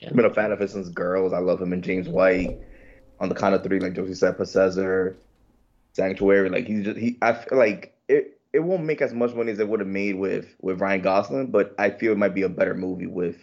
Yeah. 0.01 0.09
I've 0.09 0.15
been 0.15 0.25
a 0.25 0.33
fan 0.33 0.51
of 0.51 0.59
his 0.59 0.73
since 0.73 0.89
Girls. 0.89 1.33
I 1.33 1.39
love 1.39 1.61
him 1.61 1.73
and 1.73 1.83
James 1.83 2.07
White. 2.07 2.59
On 3.19 3.27
the 3.27 3.35
count 3.35 3.53
of 3.55 3.63
three, 3.63 3.79
like 3.79 3.93
Josie 3.93 4.13
said, 4.13 4.37
Possessor, 4.37 5.17
Sanctuary. 5.93 6.49
Like 6.49 6.67
he's 6.67 6.85
just 6.85 6.97
he. 6.97 7.17
I 7.21 7.33
feel 7.33 7.57
like 7.57 7.93
it. 8.07 8.38
It 8.51 8.59
won't 8.59 8.83
make 8.83 9.01
as 9.01 9.13
much 9.13 9.33
money 9.35 9.51
as 9.51 9.59
it 9.59 9.67
would 9.67 9.79
have 9.79 9.89
made 9.89 10.15
with 10.15 10.55
with 10.61 10.81
Ryan 10.81 11.01
Gosling, 11.01 11.51
but 11.51 11.75
I 11.77 11.89
feel 11.89 12.13
it 12.13 12.17
might 12.17 12.33
be 12.33 12.43
a 12.43 12.49
better 12.49 12.73
movie 12.73 13.07
with 13.07 13.37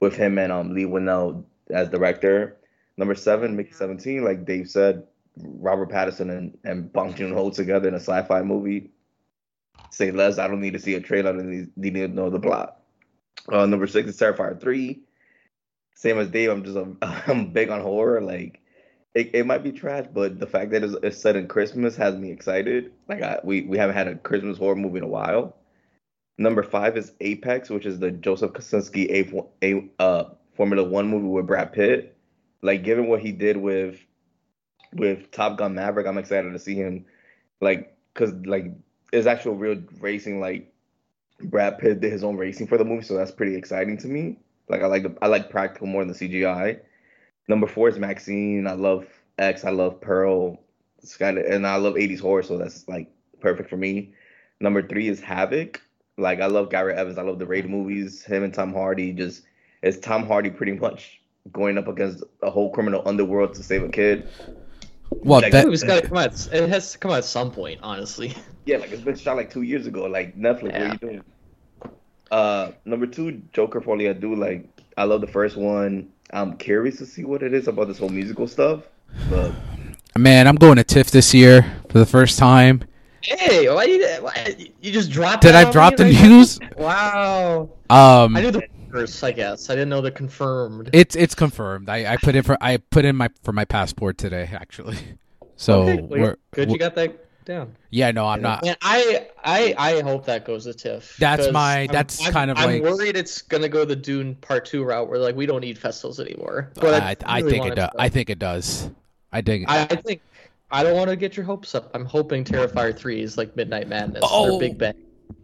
with 0.00 0.16
him 0.16 0.38
and 0.38 0.52
um 0.52 0.74
Leigh 0.74 0.84
Whannell 0.84 1.44
as 1.70 1.88
director. 1.88 2.56
Number 2.96 3.14
seven, 3.14 3.56
Mickey 3.56 3.72
Seventeen, 3.72 4.24
like 4.24 4.44
Dave 4.44 4.68
said, 4.68 5.04
Robert 5.38 5.90
Pattinson 5.90 6.36
and 6.36 6.58
and 6.64 6.92
Bong 6.92 7.14
Joon 7.14 7.32
Ho 7.32 7.50
together 7.50 7.88
in 7.88 7.94
a 7.94 8.00
sci-fi 8.00 8.42
movie. 8.42 8.90
Say 9.90 10.10
less. 10.10 10.38
I 10.38 10.48
don't 10.48 10.60
need 10.60 10.72
to 10.72 10.78
see 10.78 10.94
a 10.94 11.00
trailer. 11.00 11.30
I 11.30 11.32
don't 11.34 11.50
need, 11.50 11.76
need 11.76 11.94
to 11.94 12.08
know 12.08 12.30
the 12.30 12.40
plot. 12.40 12.78
Uh, 13.50 13.66
number 13.66 13.86
six 13.86 14.08
is 14.08 14.18
Terrifier 14.18 14.60
three. 14.60 15.02
Same 15.94 16.18
as 16.18 16.28
Dave, 16.28 16.50
I'm 16.50 16.64
just 16.64 16.76
a, 16.76 16.96
I'm 17.26 17.52
big 17.52 17.70
on 17.70 17.80
horror. 17.80 18.20
Like 18.20 18.60
it, 19.16 19.30
it 19.32 19.46
might 19.46 19.62
be 19.64 19.72
trash, 19.72 20.04
but 20.12 20.38
the 20.38 20.46
fact 20.46 20.70
that 20.72 20.84
it's, 20.84 20.94
it's 21.02 21.16
set 21.16 21.36
in 21.36 21.48
Christmas 21.48 21.96
has 21.96 22.14
me 22.16 22.30
excited. 22.30 22.92
Like 23.08 23.22
I, 23.22 23.40
we 23.42 23.62
we 23.62 23.78
haven't 23.78 23.96
had 23.96 24.08
a 24.08 24.16
Christmas 24.16 24.58
horror 24.58 24.76
movie 24.76 24.98
in 24.98 25.04
a 25.04 25.08
while. 25.08 25.56
Number 26.36 26.62
five 26.62 26.98
is 26.98 27.12
Apex, 27.20 27.70
which 27.70 27.86
is 27.86 27.98
the 27.98 28.10
Joseph 28.10 28.52
Kosinski 28.52 29.08
A, 29.10 29.66
A 29.66 30.02
uh, 30.02 30.24
Formula 30.54 30.86
One 30.86 31.08
movie 31.08 31.28
with 31.28 31.46
Brad 31.46 31.72
Pitt. 31.72 32.14
Like 32.60 32.84
given 32.84 33.08
what 33.08 33.20
he 33.20 33.32
did 33.32 33.56
with 33.56 33.98
with 34.92 35.30
Top 35.30 35.56
Gun 35.56 35.74
Maverick, 35.74 36.06
I'm 36.06 36.18
excited 36.18 36.52
to 36.52 36.58
see 36.58 36.74
him. 36.74 37.06
Like 37.62 37.96
because 38.12 38.34
like 38.44 38.66
it's 39.14 39.26
actual 39.26 39.54
real 39.54 39.82
racing. 39.98 40.40
Like 40.40 40.70
Brad 41.40 41.78
Pitt 41.78 42.00
did 42.02 42.12
his 42.12 42.22
own 42.22 42.36
racing 42.36 42.66
for 42.66 42.76
the 42.76 42.84
movie, 42.84 43.02
so 43.02 43.16
that's 43.16 43.32
pretty 43.32 43.56
exciting 43.56 43.96
to 43.96 44.08
me. 44.08 44.36
Like 44.68 44.82
I 44.82 44.86
like 44.88 45.04
the, 45.04 45.16
I 45.22 45.28
like 45.28 45.48
practical 45.48 45.86
more 45.86 46.04
than 46.04 46.12
the 46.12 46.18
CGI. 46.18 46.80
Number 47.48 47.66
four 47.66 47.88
is 47.88 47.98
Maxine. 47.98 48.66
I 48.66 48.72
love 48.72 49.06
X. 49.38 49.64
I 49.64 49.70
love 49.70 50.00
Pearl. 50.00 50.58
It's 51.02 51.16
kind 51.16 51.38
of 51.38 51.44
and 51.46 51.66
I 51.66 51.76
love 51.76 51.94
80s 51.94 52.20
horror, 52.20 52.42
so 52.42 52.58
that's 52.58 52.88
like 52.88 53.08
perfect 53.40 53.70
for 53.70 53.76
me. 53.76 54.14
Number 54.60 54.86
three 54.86 55.08
is 55.08 55.20
Havoc. 55.20 55.80
Like 56.18 56.40
I 56.40 56.46
love 56.46 56.70
Gareth 56.70 56.96
Evans. 56.96 57.18
I 57.18 57.22
love 57.22 57.38
the 57.38 57.46
Raid 57.46 57.68
movies. 57.68 58.24
Him 58.24 58.42
and 58.42 58.52
Tom 58.52 58.72
Hardy 58.72 59.12
just 59.12 59.42
it's 59.82 59.98
Tom 59.98 60.26
Hardy 60.26 60.50
pretty 60.50 60.72
much 60.72 61.20
going 61.52 61.78
up 61.78 61.86
against 61.86 62.24
a 62.42 62.50
whole 62.50 62.72
criminal 62.72 63.02
underworld 63.06 63.54
to 63.54 63.62
save 63.62 63.82
a 63.82 63.88
kid. 63.88 64.28
Well, 65.10 65.40
Like, 65.40 65.52
that, 65.52 65.68
It's 65.68 65.84
got 65.84 66.02
to 66.02 66.08
come 66.08 66.18
out. 66.18 66.48
It 66.52 66.68
has 66.68 66.92
to 66.92 66.98
come 66.98 67.12
out 67.12 67.18
at 67.18 67.24
some 67.24 67.50
point, 67.50 67.80
honestly. 67.82 68.34
Yeah, 68.66 68.78
like 68.78 68.90
it's 68.90 69.00
been 69.00 69.14
shot 69.14 69.36
like 69.36 69.48
two 69.48 69.62
years 69.62 69.86
ago. 69.86 70.06
Like 70.06 70.36
Netflix, 70.36 70.72
what 70.72 70.74
are 70.74 70.88
you 70.88 70.98
doing? 70.98 71.22
Uh, 72.32 72.72
number 72.84 73.06
two, 73.06 73.40
Joker 73.52 73.80
Folie 73.80 74.08
I 74.08 74.12
do 74.12 74.34
like. 74.34 74.68
I 74.96 75.04
love 75.04 75.20
the 75.20 75.28
first 75.28 75.56
one. 75.56 76.08
I'm 76.32 76.56
curious 76.56 76.98
to 76.98 77.06
see 77.06 77.24
what 77.24 77.42
it 77.42 77.54
is 77.54 77.68
about 77.68 77.88
this 77.88 77.98
whole 77.98 78.08
musical 78.08 78.46
stuff. 78.48 78.82
But 79.30 79.52
man, 80.16 80.46
I'm 80.48 80.56
going 80.56 80.76
to 80.76 80.84
TIFF 80.84 81.10
this 81.10 81.32
year 81.34 81.62
for 81.88 81.98
the 81.98 82.06
first 82.06 82.38
time. 82.38 82.82
Hey, 83.22 83.68
why 83.72 83.84
you, 83.84 84.04
why, 84.20 84.56
you 84.80 84.92
just 84.92 85.10
dropped 85.10 85.42
Did 85.42 85.54
that 85.54 85.66
I 85.68 85.70
drop 85.70 85.96
the 85.96 86.04
right 86.04 86.12
now? 86.14 86.28
news? 86.28 86.58
Wow. 86.76 87.70
Um, 87.90 88.36
I 88.36 88.40
knew 88.42 88.50
the 88.50 88.62
first, 88.92 89.22
I 89.24 89.32
guess. 89.32 89.68
I 89.70 89.74
didn't 89.74 89.88
know 89.88 90.00
the 90.00 90.10
confirmed. 90.10 90.90
it's 90.92 91.16
it's 91.16 91.34
confirmed. 91.34 91.88
I, 91.88 92.12
I 92.12 92.16
put 92.18 92.34
in 92.36 92.42
for 92.42 92.56
I 92.60 92.76
put 92.76 93.04
in 93.04 93.16
my 93.16 93.30
for 93.42 93.52
my 93.52 93.64
passport 93.64 94.18
today 94.18 94.48
actually. 94.52 94.98
So 95.58 95.84
Okay, 95.84 96.02
well, 96.02 96.08
we're, 96.20 96.36
good 96.52 96.68
we're- 96.68 96.72
you 96.72 96.78
got 96.78 96.94
that 96.96 97.25
down. 97.46 97.74
yeah, 97.90 98.10
no, 98.10 98.26
I'm 98.26 98.42
not. 98.42 98.66
And 98.66 98.76
I, 98.82 99.28
I, 99.42 99.74
I 99.78 100.00
hope 100.02 100.26
that 100.26 100.44
goes 100.44 100.64
to 100.64 100.74
TIFF. 100.74 101.16
That's 101.18 101.50
my- 101.50 101.78
I'm- 101.78 101.86
that's 101.86 102.22
I'm- 102.22 102.32
kind 102.32 102.50
of 102.50 102.58
I'm 102.58 102.66
like- 102.70 102.82
worried 102.82 103.16
it's 103.16 103.40
gonna 103.40 103.68
go 103.70 103.86
the 103.86 103.96
Dune 103.96 104.34
Part 104.34 104.66
Two 104.66 104.84
route, 104.84 105.08
where 105.08 105.18
like 105.18 105.34
we 105.34 105.46
don't 105.46 105.62
need 105.62 105.78
festivals 105.78 106.20
anymore. 106.20 106.70
But 106.74 107.02
I, 107.02 107.16
I 107.24 107.38
really 107.38 107.52
think 107.52 107.66
it 107.66 107.74
does. 107.76 107.90
to. 107.90 108.00
I 108.02 108.08
think 108.10 108.28
it 108.28 108.38
does. 108.38 108.90
I 109.32 109.40
think. 109.40 109.64
I, 109.70 109.82
I 109.84 109.96
think 109.96 110.20
I 110.70 110.82
don't 110.82 110.96
want 110.96 111.08
to 111.10 111.16
get 111.16 111.36
your 111.36 111.46
hopes 111.46 111.74
up. 111.74 111.90
I'm 111.94 112.04
hoping 112.04 112.44
Terrifier 112.44 112.94
Three 112.96 113.22
is 113.22 113.38
like 113.38 113.56
Midnight 113.56 113.88
Madness. 113.88 114.22
Oh. 114.26 114.50
Their 114.58 114.68
big 114.68 114.78
bang. 114.78 114.94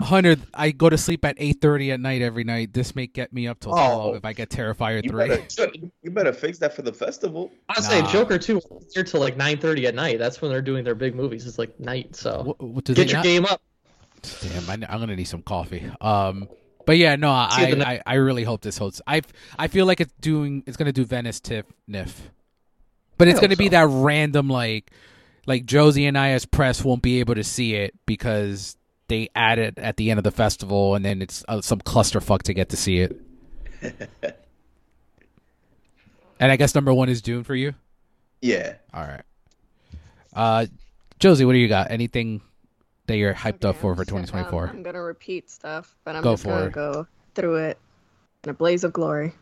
Hundred. 0.00 0.40
I 0.52 0.70
go 0.72 0.88
to 0.90 0.98
sleep 0.98 1.24
at 1.24 1.36
eight 1.38 1.60
thirty 1.60 1.92
at 1.92 2.00
night 2.00 2.22
every 2.22 2.44
night. 2.44 2.72
This 2.72 2.94
may 2.96 3.06
get 3.06 3.32
me 3.32 3.46
up 3.46 3.60
till 3.60 3.72
Oh. 3.72 3.94
12 4.12 4.16
if 4.16 4.24
I 4.24 4.32
get 4.32 4.48
Terrifier 4.48 5.02
you 5.02 5.10
three. 5.10 5.28
better 5.28 5.72
you 6.02 6.10
better 6.10 6.32
fix 6.32 6.58
that 6.58 6.74
for 6.74 6.82
the 6.82 6.92
festival. 6.92 7.50
I 7.68 7.74
was 7.78 7.86
saying 7.86 8.06
Joker 8.08 8.38
Two 8.38 8.60
here 8.94 9.04
till 9.04 9.20
like 9.20 9.36
9:30 9.36 9.86
at 9.86 9.94
night. 9.94 10.18
That's 10.18 10.42
when 10.42 10.50
they're 10.50 10.62
doing 10.62 10.82
their 10.84 10.94
big 10.96 11.14
movies. 11.14 11.46
It's 11.46 11.58
like 11.58 11.78
night, 11.78 12.16
so 12.16 12.42
What, 12.42 12.60
what 12.62 12.84
get 12.94 13.08
your 13.08 13.18
not- 13.18 13.24
game 13.24 13.44
up. 13.46 13.62
Damn, 14.40 14.70
I, 14.70 14.94
am 14.94 15.00
gonna 15.00 15.16
need 15.16 15.24
some 15.24 15.42
coffee. 15.42 15.88
Um, 16.00 16.48
but 16.86 16.96
yeah, 16.96 17.16
no, 17.16 17.28
See 17.50 17.62
I, 17.62 17.92
I, 17.94 18.02
I 18.06 18.14
really 18.14 18.44
hope 18.44 18.60
this 18.60 18.78
holds. 18.78 19.00
I 19.06 19.22
I 19.58 19.68
feel 19.68 19.86
like 19.86 20.00
it's 20.00 20.12
doing. 20.20 20.62
It's 20.66 20.76
gonna 20.76 20.92
do 20.92 21.04
Venice 21.04 21.40
Tiff 21.40 21.66
NYFF, 21.88 22.12
but 23.18 23.28
it's 23.28 23.40
gonna 23.40 23.50
hope 23.52 23.58
be 23.58 23.68
that 23.68 23.86
random 23.88 24.48
like, 24.48 24.90
like 25.46 25.64
Josie 25.64 26.06
and 26.06 26.16
I 26.18 26.30
as 26.30 26.44
press 26.46 26.84
won't 26.84 27.02
be 27.02 27.20
able 27.20 27.34
to 27.36 27.44
see 27.44 27.74
it 27.74 27.94
because 28.06 28.76
they 29.12 29.28
add 29.36 29.58
it 29.58 29.78
at 29.78 29.96
the 29.98 30.10
end 30.10 30.18
of 30.18 30.24
the 30.24 30.30
festival, 30.30 30.94
and 30.94 31.04
then 31.04 31.20
it's 31.22 31.44
uh, 31.46 31.60
some 31.60 31.80
clusterfuck 31.80 32.42
to 32.42 32.54
get 32.54 32.70
to 32.70 32.76
see 32.76 32.98
it. 32.98 33.20
And 36.40 36.50
I 36.50 36.56
guess 36.56 36.74
number 36.74 36.92
one 36.92 37.08
is 37.08 37.22
Dune 37.22 37.44
for 37.44 37.54
you. 37.54 37.72
Yeah. 38.40 38.74
All 38.92 39.04
right. 39.04 39.22
Uh, 40.34 40.66
Josie, 41.20 41.44
what 41.44 41.52
do 41.52 41.58
you 41.60 41.68
got? 41.68 41.92
Anything 41.92 42.40
that 43.06 43.16
you're 43.16 43.32
hyped 43.32 43.64
up 43.64 43.76
for 43.76 43.94
for 43.94 44.02
I'm 44.02 44.06
gonna- 44.08 44.24
2024? 44.26 44.64
Um, 44.64 44.70
I'm 44.70 44.82
gonna 44.82 45.02
repeat 45.02 45.48
stuff, 45.50 45.94
but 46.04 46.16
I'm 46.16 46.22
Go 46.24 46.32
just 46.32 46.42
for 46.42 46.48
gonna 46.48 46.64
it. 46.66 46.72
go 46.72 47.06
through 47.36 47.56
it 47.66 47.78
in 48.42 48.50
a 48.50 48.54
blaze 48.54 48.82
of 48.82 48.92
glory. 48.92 49.32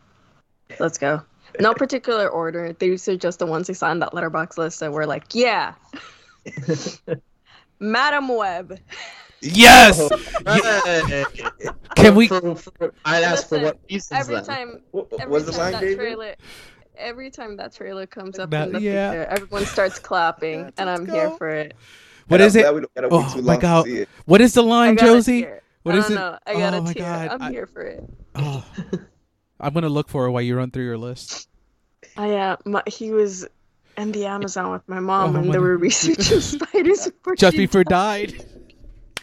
Let's 0.79 0.99
go. 0.99 1.23
No 1.59 1.73
particular 1.73 2.29
order. 2.29 2.73
These 2.77 3.07
are 3.07 3.17
just 3.17 3.39
the 3.39 3.47
ones 3.47 3.67
I 3.67 3.73
saw 3.73 3.91
in 3.91 3.97
that 3.99 4.11
Letterboxd 4.11 4.59
list 4.59 4.79
that 4.81 4.91
were 4.93 5.07
like, 5.07 5.33
yeah. 5.33 5.73
Madam 7.79 8.27
Web. 8.27 8.77
Yes. 9.41 10.09
Hey. 10.47 11.25
Can 11.95 12.15
we? 12.15 12.27
For- 12.27 12.55
for- 12.55 12.93
I'd 13.05 13.23
ask 13.23 13.47
for 13.49 13.59
what 13.59 13.79
reasons 13.89 14.19
Every 14.21 14.35
then? 14.35 14.43
time, 14.45 14.81
every 15.19 15.27
what's 15.27 15.55
time 15.57 15.71
that 15.73 15.95
trailer, 15.95 16.35
every 16.97 17.29
time 17.29 17.57
that 17.57 17.73
trailer 17.73 18.05
comes 18.07 18.39
up 18.39 18.49
That- 18.51 18.67
in 18.67 18.73
the 18.73 18.81
yeah. 18.81 19.11
theater, 19.11 19.25
everyone 19.29 19.65
starts 19.65 19.99
clapping, 19.99 20.71
and 20.77 20.89
I'm 20.89 21.05
here 21.05 21.31
for 21.31 21.49
it. 21.49 21.75
What 22.27 22.39
And 22.41 22.47
is 22.47 22.55
I'm 22.55 22.59
it? 22.59 22.63
glad 22.63 22.73
we 22.75 22.81
don't 22.81 22.93
gotta 22.93 23.07
wait 23.09 23.25
Oh 23.37 23.41
my 23.41 23.57
god! 23.57 24.07
What 24.25 24.41
is 24.41 24.53
the 24.53 24.63
line, 24.63 24.97
Josie? 24.97 25.43
What 25.43 25.51
is 25.51 25.61
What 25.83 25.95
I 25.95 25.97
is 25.97 26.03
don't 26.05 26.11
it? 26.13 26.15
know. 26.15 26.37
I 26.45 26.53
got 26.53 26.73
Oh 26.73 26.77
a 26.77 26.81
my 26.81 26.93
tear. 26.93 27.03
God, 27.03 27.27
I'm 27.29 27.41
I- 27.41 27.51
here 27.51 27.65
for 27.67 27.81
it. 27.81 28.03
Oh. 28.35 28.65
I'm 29.59 29.73
gonna 29.73 29.89
look 29.89 30.07
for 30.09 30.25
it 30.25 30.31
while 30.31 30.41
you 30.41 30.55
run 30.55 30.71
through 30.71 30.85
your 30.85 30.97
list. 30.97 31.49
I 32.17 32.31
uh, 32.35 32.81
he 32.87 33.11
was 33.11 33.45
in 33.97 34.11
the 34.13 34.25
Amazon 34.25 34.71
with 34.71 34.87
my 34.87 34.99
mom, 34.99 35.35
Oh, 35.35 35.39
and 35.39 35.47
my- 35.47 35.53
they 35.53 35.59
were 35.59 35.77
researching 35.87 36.39
spiders 36.39 37.07
before 37.07 37.35
Just 37.35 37.55
she 37.55 37.65
before 37.65 37.83
died. 37.83 38.45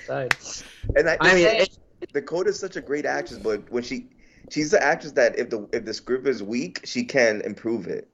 Died. 0.09 0.31
Died. 0.31 0.97
And 0.97 1.09
I, 1.11 1.17
I 1.21 1.35
mean, 1.35 1.47
and 1.47 1.57
it- 1.61 1.79
Dakota's 2.13 2.59
such 2.59 2.77
a 2.77 2.81
great 2.81 3.05
actress, 3.07 3.39
but 3.39 3.71
when 3.73 3.83
she, 3.83 4.09
she's 4.51 4.71
the 4.71 4.83
actress 4.83 5.13
that 5.13 5.39
if 5.39 5.51
the 5.51 5.69
if 5.73 5.85
the 5.85 5.93
script 5.93 6.27
is 6.29 6.43
weak, 6.43 6.81
she 6.85 7.05
can 7.05 7.41
improve 7.43 7.87
it. 7.87 8.09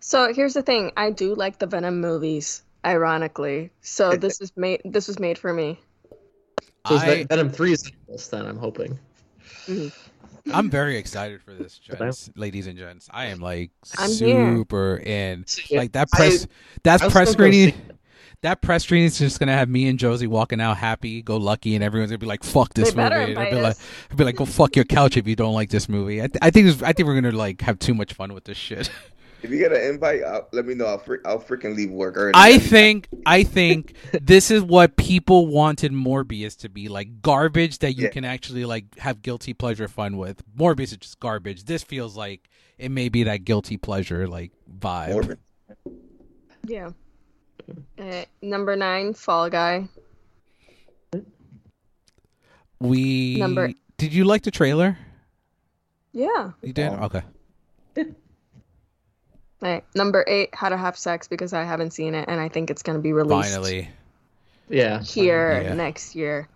So 0.00 0.32
here's 0.32 0.54
the 0.54 0.62
thing: 0.62 0.92
I 0.96 1.10
do 1.10 1.34
like 1.34 1.58
the 1.58 1.66
Venom 1.66 2.00
movies, 2.00 2.62
ironically. 2.84 3.70
So 3.82 4.16
this 4.16 4.40
is 4.40 4.52
made. 4.56 4.80
This 4.84 5.06
was 5.08 5.18
made 5.18 5.38
for 5.38 5.52
me. 5.52 5.78
So 6.86 6.96
I, 6.96 7.24
Venom 7.28 7.50
3 7.50 7.72
is 7.72 7.84
on 7.84 7.92
the 8.06 8.12
list 8.12 8.30
then, 8.30 8.46
I'm 8.46 8.56
hoping. 8.56 8.98
Mm-hmm. 9.66 9.88
I'm 10.54 10.70
very 10.70 10.96
excited 10.96 11.42
for 11.42 11.52
this, 11.52 11.78
gents, 11.78 12.30
ladies 12.36 12.66
and 12.66 12.78
gents. 12.78 13.08
I 13.12 13.26
am 13.26 13.40
like 13.40 13.70
I'm 13.98 14.10
here. 14.10 14.56
super 14.56 14.96
in. 14.96 15.44
Like 15.70 15.92
that 15.92 16.08
I- 16.14 16.16
press, 16.16 16.46
that's 16.82 17.02
I'll 17.02 17.10
press 17.10 17.30
still 17.32 17.38
go 17.46 17.50
screening. 17.50 17.74
See 18.42 18.46
it. 18.46 18.48
That 18.48 18.62
press 18.62 18.84
screening 18.84 19.06
is 19.06 19.18
just 19.18 19.38
gonna 19.40 19.52
have 19.52 19.68
me 19.68 19.88
and 19.88 19.98
Josie 19.98 20.26
walking 20.26 20.60
out 20.60 20.76
happy, 20.76 21.22
go 21.22 21.36
lucky, 21.36 21.74
and 21.74 21.84
everyone's 21.84 22.10
gonna 22.10 22.18
be 22.18 22.26
like, 22.26 22.44
"Fuck 22.44 22.74
this 22.74 22.92
They 22.92 23.02
movie." 23.02 23.14
I'll 23.14 23.26
be 23.26 23.30
invite 23.32 23.62
like. 23.62 23.76
I'll 24.10 24.16
be 24.16 24.24
like, 24.24 24.36
"Go 24.36 24.44
fuck 24.44 24.76
your 24.76 24.84
couch 24.84 25.16
if 25.16 25.26
you 25.26 25.36
don't 25.36 25.54
like 25.54 25.70
this 25.70 25.88
movie." 25.88 26.22
I, 26.22 26.26
th- 26.28 26.38
I 26.42 26.50
think 26.50 26.66
this, 26.66 26.82
I 26.82 26.92
think 26.92 27.06
we're 27.06 27.20
gonna 27.20 27.36
like 27.36 27.60
have 27.62 27.78
too 27.78 27.94
much 27.94 28.14
fun 28.14 28.32
with 28.32 28.44
this 28.44 28.56
shit. 28.58 28.90
If 29.40 29.50
you 29.50 29.58
get 29.58 29.70
an 29.70 29.80
invite, 29.94 30.24
I'll, 30.24 30.48
let 30.52 30.66
me 30.66 30.74
know. 30.74 30.86
I'll 30.86 30.98
fr- 30.98 31.18
I'll 31.24 31.38
freaking 31.38 31.76
leave 31.76 31.92
work 31.92 32.14
early. 32.16 32.32
I 32.34 32.58
think 32.58 33.06
I 33.24 33.44
think 33.44 33.94
this 34.20 34.50
is 34.50 34.62
what 34.64 34.96
people 34.96 35.46
wanted 35.46 35.92
Morbius 35.92 36.56
to 36.58 36.68
be 36.68 36.88
like 36.88 37.22
garbage 37.22 37.78
that 37.78 37.92
you 37.92 38.06
Yeah. 38.06 38.10
can 38.10 38.24
actually 38.24 38.64
like 38.64 38.98
have 38.98 39.22
guilty 39.22 39.54
pleasure 39.54 39.86
fun 39.86 40.16
with. 40.16 40.42
Morbius 40.56 40.86
is 40.90 40.96
just 40.96 41.20
garbage. 41.20 41.66
This 41.66 41.84
feels 41.84 42.16
like 42.16 42.48
it 42.78 42.88
may 42.90 43.08
be 43.08 43.22
that 43.22 43.44
guilty 43.44 43.76
pleasure 43.76 44.26
like 44.26 44.50
vibe. 44.76 45.12
Morbid. 45.12 45.38
Yeah. 46.66 46.90
Uh, 47.98 48.24
number 48.42 48.76
nine, 48.76 49.14
Fall 49.14 49.50
Guy. 49.50 49.88
We 52.80 53.36
Number- 53.36 53.72
Did 53.96 54.12
you 54.14 54.24
like 54.24 54.42
the 54.42 54.50
trailer? 54.50 54.96
Yeah. 56.12 56.52
You 56.62 56.72
did? 56.72 56.92
Okay. 56.92 57.22
Right. 59.60 59.84
Number 59.92 60.24
eight, 60.28 60.50
How 60.54 60.68
to 60.68 60.76
Have 60.76 60.96
Sex, 60.96 61.26
because 61.26 61.52
I 61.52 61.64
haven't 61.64 61.90
seen 61.90 62.14
it, 62.14 62.28
and 62.28 62.40
I 62.40 62.48
think 62.48 62.70
it's 62.70 62.84
gonna 62.84 63.00
be 63.00 63.12
released 63.12 63.50
Finally. 63.50 63.90
Yeah. 64.68 65.02
here 65.02 65.62
Yeah. 65.62 65.74
next 65.74 66.14
year. 66.14 66.48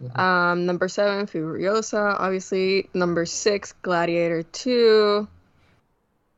Mhm. 0.00 0.16
Um, 0.16 0.64
number 0.66 0.86
seven, 0.86 1.26
Furiosa, 1.26 2.14
obviously. 2.16 2.88
Number 2.94 3.26
six, 3.26 3.72
Gladiator 3.82 4.44
2. 4.44 5.26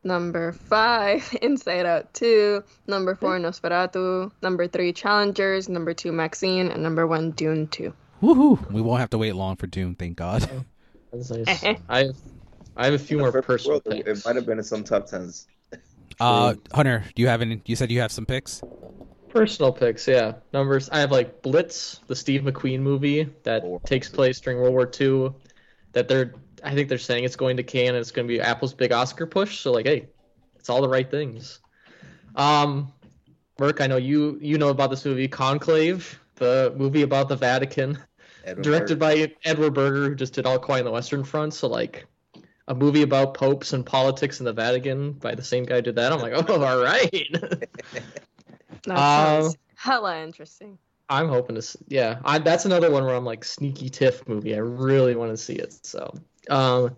Number 0.03 0.51
five, 0.53 1.35
Inside 1.41 1.85
Out 1.85 2.13
2. 2.13 2.63
Number 2.87 3.15
four, 3.15 3.37
Nosferatu. 3.39 4.31
Number 4.41 4.67
three, 4.67 4.93
Challengers. 4.93 5.67
Number 5.69 5.93
two, 5.93 6.11
MaXXXine. 6.11 6.73
And 6.73 6.83
number 6.83 7.05
one, 7.07 7.31
Dune 7.31 7.67
2. 7.67 7.93
Woohoo. 8.21 8.71
We 8.71 8.81
won't 8.81 8.99
have 8.99 9.09
to 9.11 9.17
wait 9.17 9.33
long 9.33 9.55
for 9.57 9.67
Doom, 9.67 9.95
thank 9.95 10.17
God. 10.17 10.49
That's 11.11 11.29
nice. 11.31 11.63
I 11.89 11.97
have, 12.03 12.15
I 12.75 12.85
have 12.85 12.93
a 12.93 12.99
few 12.99 13.17
more 13.17 13.31
personal 13.41 13.81
world, 13.85 13.85
picks. 14.05 14.19
It 14.21 14.25
might 14.25 14.35
have 14.35 14.45
been 14.45 14.57
in 14.59 14.63
some 14.63 14.83
top 14.83 15.07
tens. 15.07 15.47
Uh 16.19 16.55
Hunter, 16.73 17.03
do 17.13 17.21
you 17.21 17.27
have 17.27 17.41
any 17.43 17.61
you 17.65 17.75
said 17.75 17.91
you 17.91 17.99
have 17.99 18.11
some 18.11 18.25
picks? 18.25 18.63
Personal 19.29 19.71
picks, 19.71 20.07
yeah. 20.07 20.33
Numbers. 20.51 20.89
I 20.89 20.99
have 20.99 21.11
like 21.11 21.43
Blitz, 21.43 21.99
the 22.07 22.15
Steve 22.15 22.41
McQueen 22.41 22.79
movie 22.79 23.29
that 23.43 23.63
Oh. 23.63 23.79
takes 23.85 24.09
place 24.09 24.39
during 24.39 24.59
World 24.59 24.73
War 24.73 24.89
II. 24.99 25.31
That 25.93 26.07
they're, 26.07 26.33
I 26.63 26.73
think 26.73 26.89
they're 26.89 26.97
saying 26.97 27.23
it's 27.23 27.35
going 27.35 27.57
to 27.57 27.63
Cannes 27.63 27.89
and 27.89 27.97
it's 27.97 28.11
going 28.11 28.27
to 28.27 28.33
be 28.33 28.41
Apple's 28.41 28.73
big 28.73 28.91
Oscar 28.91 29.25
push. 29.25 29.59
So 29.59 29.71
like, 29.71 29.85
hey, 29.85 30.07
it's 30.55 30.69
all 30.69 30.81
the 30.81 30.89
right 30.89 31.09
things. 31.09 31.59
Um, 32.35 32.91
Merc, 33.59 33.81
I 33.81 33.87
know 33.87 33.97
you 33.97 34.37
you 34.41 34.57
know 34.57 34.69
about 34.69 34.89
this 34.89 35.05
movie 35.05 35.27
Conclave, 35.27 36.19
the 36.35 36.73
movie 36.77 37.01
about 37.01 37.29
the 37.29 37.35
Vatican, 37.35 37.97
Edwin 38.45 38.63
directed 38.63 38.99
Burke. 38.99 39.15
by 39.15 39.33
Edward 39.45 39.71
Berger, 39.73 40.09
who 40.09 40.15
just 40.15 40.33
did 40.33 40.45
All 40.45 40.59
Quiet 40.59 40.81
on 40.81 40.85
the 40.85 40.91
Western 40.91 41.23
Front. 41.23 41.53
So 41.53 41.67
like. 41.67 42.05
A 42.69 42.75
movie 42.75 43.01
about 43.01 43.33
popes 43.33 43.71
and 43.71 43.85
politics 43.85 44.41
in 44.41 44.45
the 44.45 44.51
Vatican 44.51 45.13
by 45.13 45.33
the 45.33 45.41
same 45.41 45.63
guy 45.63 45.75
who 45.75 45.83
did 45.83 45.95
that. 45.95 46.11
I'm 46.11 46.19
like, 46.19 46.33
oh, 46.49 46.61
all 46.61 46.83
right. 46.83 47.27
That 48.83 48.97
Um, 49.45 49.53
hella 49.75 50.21
interesting. 50.21 50.77
I'm 51.09 51.29
hoping 51.29 51.55
to. 51.55 51.61
See, 51.61 51.79
yeah, 51.87 52.19
I, 52.25 52.39
that's 52.39 52.65
another 52.65 52.91
one 52.91 53.05
where 53.05 53.15
I'm 53.15 53.25
like 53.25 53.45
sneaky 53.45 53.89
Tiff 53.89 54.27
movie. 54.27 54.55
I 54.55 54.59
really 54.59 55.15
want 55.15 55.31
to 55.31 55.37
see 55.37 55.53
it. 55.55 55.85
So, 55.85 56.13
um, 56.49 56.95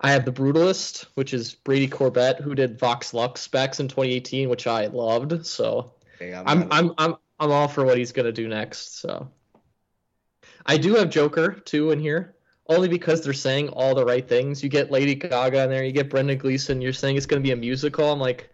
I 0.00 0.12
have 0.12 0.24
the 0.24 0.32
Brutalist, 0.32 1.06
which 1.14 1.34
is 1.34 1.54
Brady 1.54 1.88
Corbet, 1.88 2.40
who 2.40 2.54
did 2.54 2.78
Vox 2.78 3.12
Lux 3.12 3.40
specs 3.40 3.80
in 3.80 3.88
2018, 3.88 4.48
which 4.48 4.66
I 4.66 4.86
loved. 4.86 5.44
So 5.46 5.92
Hey, 6.18 6.34
I'm, 6.34 6.46
I'm 6.46 6.68
I'm 6.70 6.94
I'm 6.98 7.16
I'm 7.38 7.52
all 7.52 7.68
for 7.68 7.84
what 7.84 7.98
he's 7.98 8.12
gonna 8.12 8.32
do 8.32 8.48
next. 8.48 9.00
So 9.00 9.28
I 10.66 10.76
do 10.76 10.94
have 10.94 11.10
Joker 11.10 11.52
too 11.52 11.90
in 11.90 12.00
here, 12.00 12.34
only 12.68 12.88
because 12.88 13.22
they're 13.22 13.32
saying 13.32 13.68
all 13.70 13.94
the 13.94 14.04
right 14.04 14.26
things. 14.26 14.62
You 14.62 14.68
get 14.68 14.90
Lady 14.90 15.14
Gaga 15.14 15.64
in 15.64 15.70
there, 15.70 15.84
you 15.84 15.92
get 15.92 16.10
Brendan 16.10 16.38
Gleeson. 16.38 16.80
You're 16.80 16.92
saying 16.92 17.16
it's 17.16 17.26
gonna 17.26 17.42
be 17.42 17.52
a 17.52 17.56
musical. 17.56 18.10
I'm 18.10 18.20
like, 18.20 18.50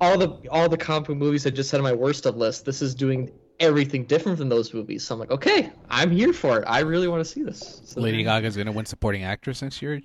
all 0.00 0.18
the 0.18 0.40
all 0.50 0.68
the 0.68 0.76
comic 0.76 1.08
book 1.08 1.16
movies 1.16 1.46
I 1.46 1.50
just 1.50 1.70
had 1.70 1.78
on 1.78 1.84
my 1.84 1.92
worst 1.92 2.26
of 2.26 2.36
list. 2.36 2.64
This 2.64 2.82
is 2.82 2.94
doing 2.94 3.32
everything 3.60 4.04
different 4.04 4.38
from 4.38 4.48
those 4.48 4.72
movies. 4.72 5.04
So 5.04 5.14
I'm 5.14 5.20
like, 5.20 5.30
okay, 5.30 5.70
I'm 5.90 6.10
here 6.10 6.32
for 6.32 6.60
it. 6.60 6.64
I 6.66 6.80
really 6.80 7.08
want 7.08 7.20
to 7.20 7.30
see 7.30 7.42
this. 7.42 7.80
So 7.84 8.00
Lady 8.00 8.22
Gaga's 8.22 8.56
gonna 8.56 8.72
win 8.72 8.86
supporting 8.86 9.24
actress 9.24 9.62
next 9.62 9.80
year. 9.82 10.00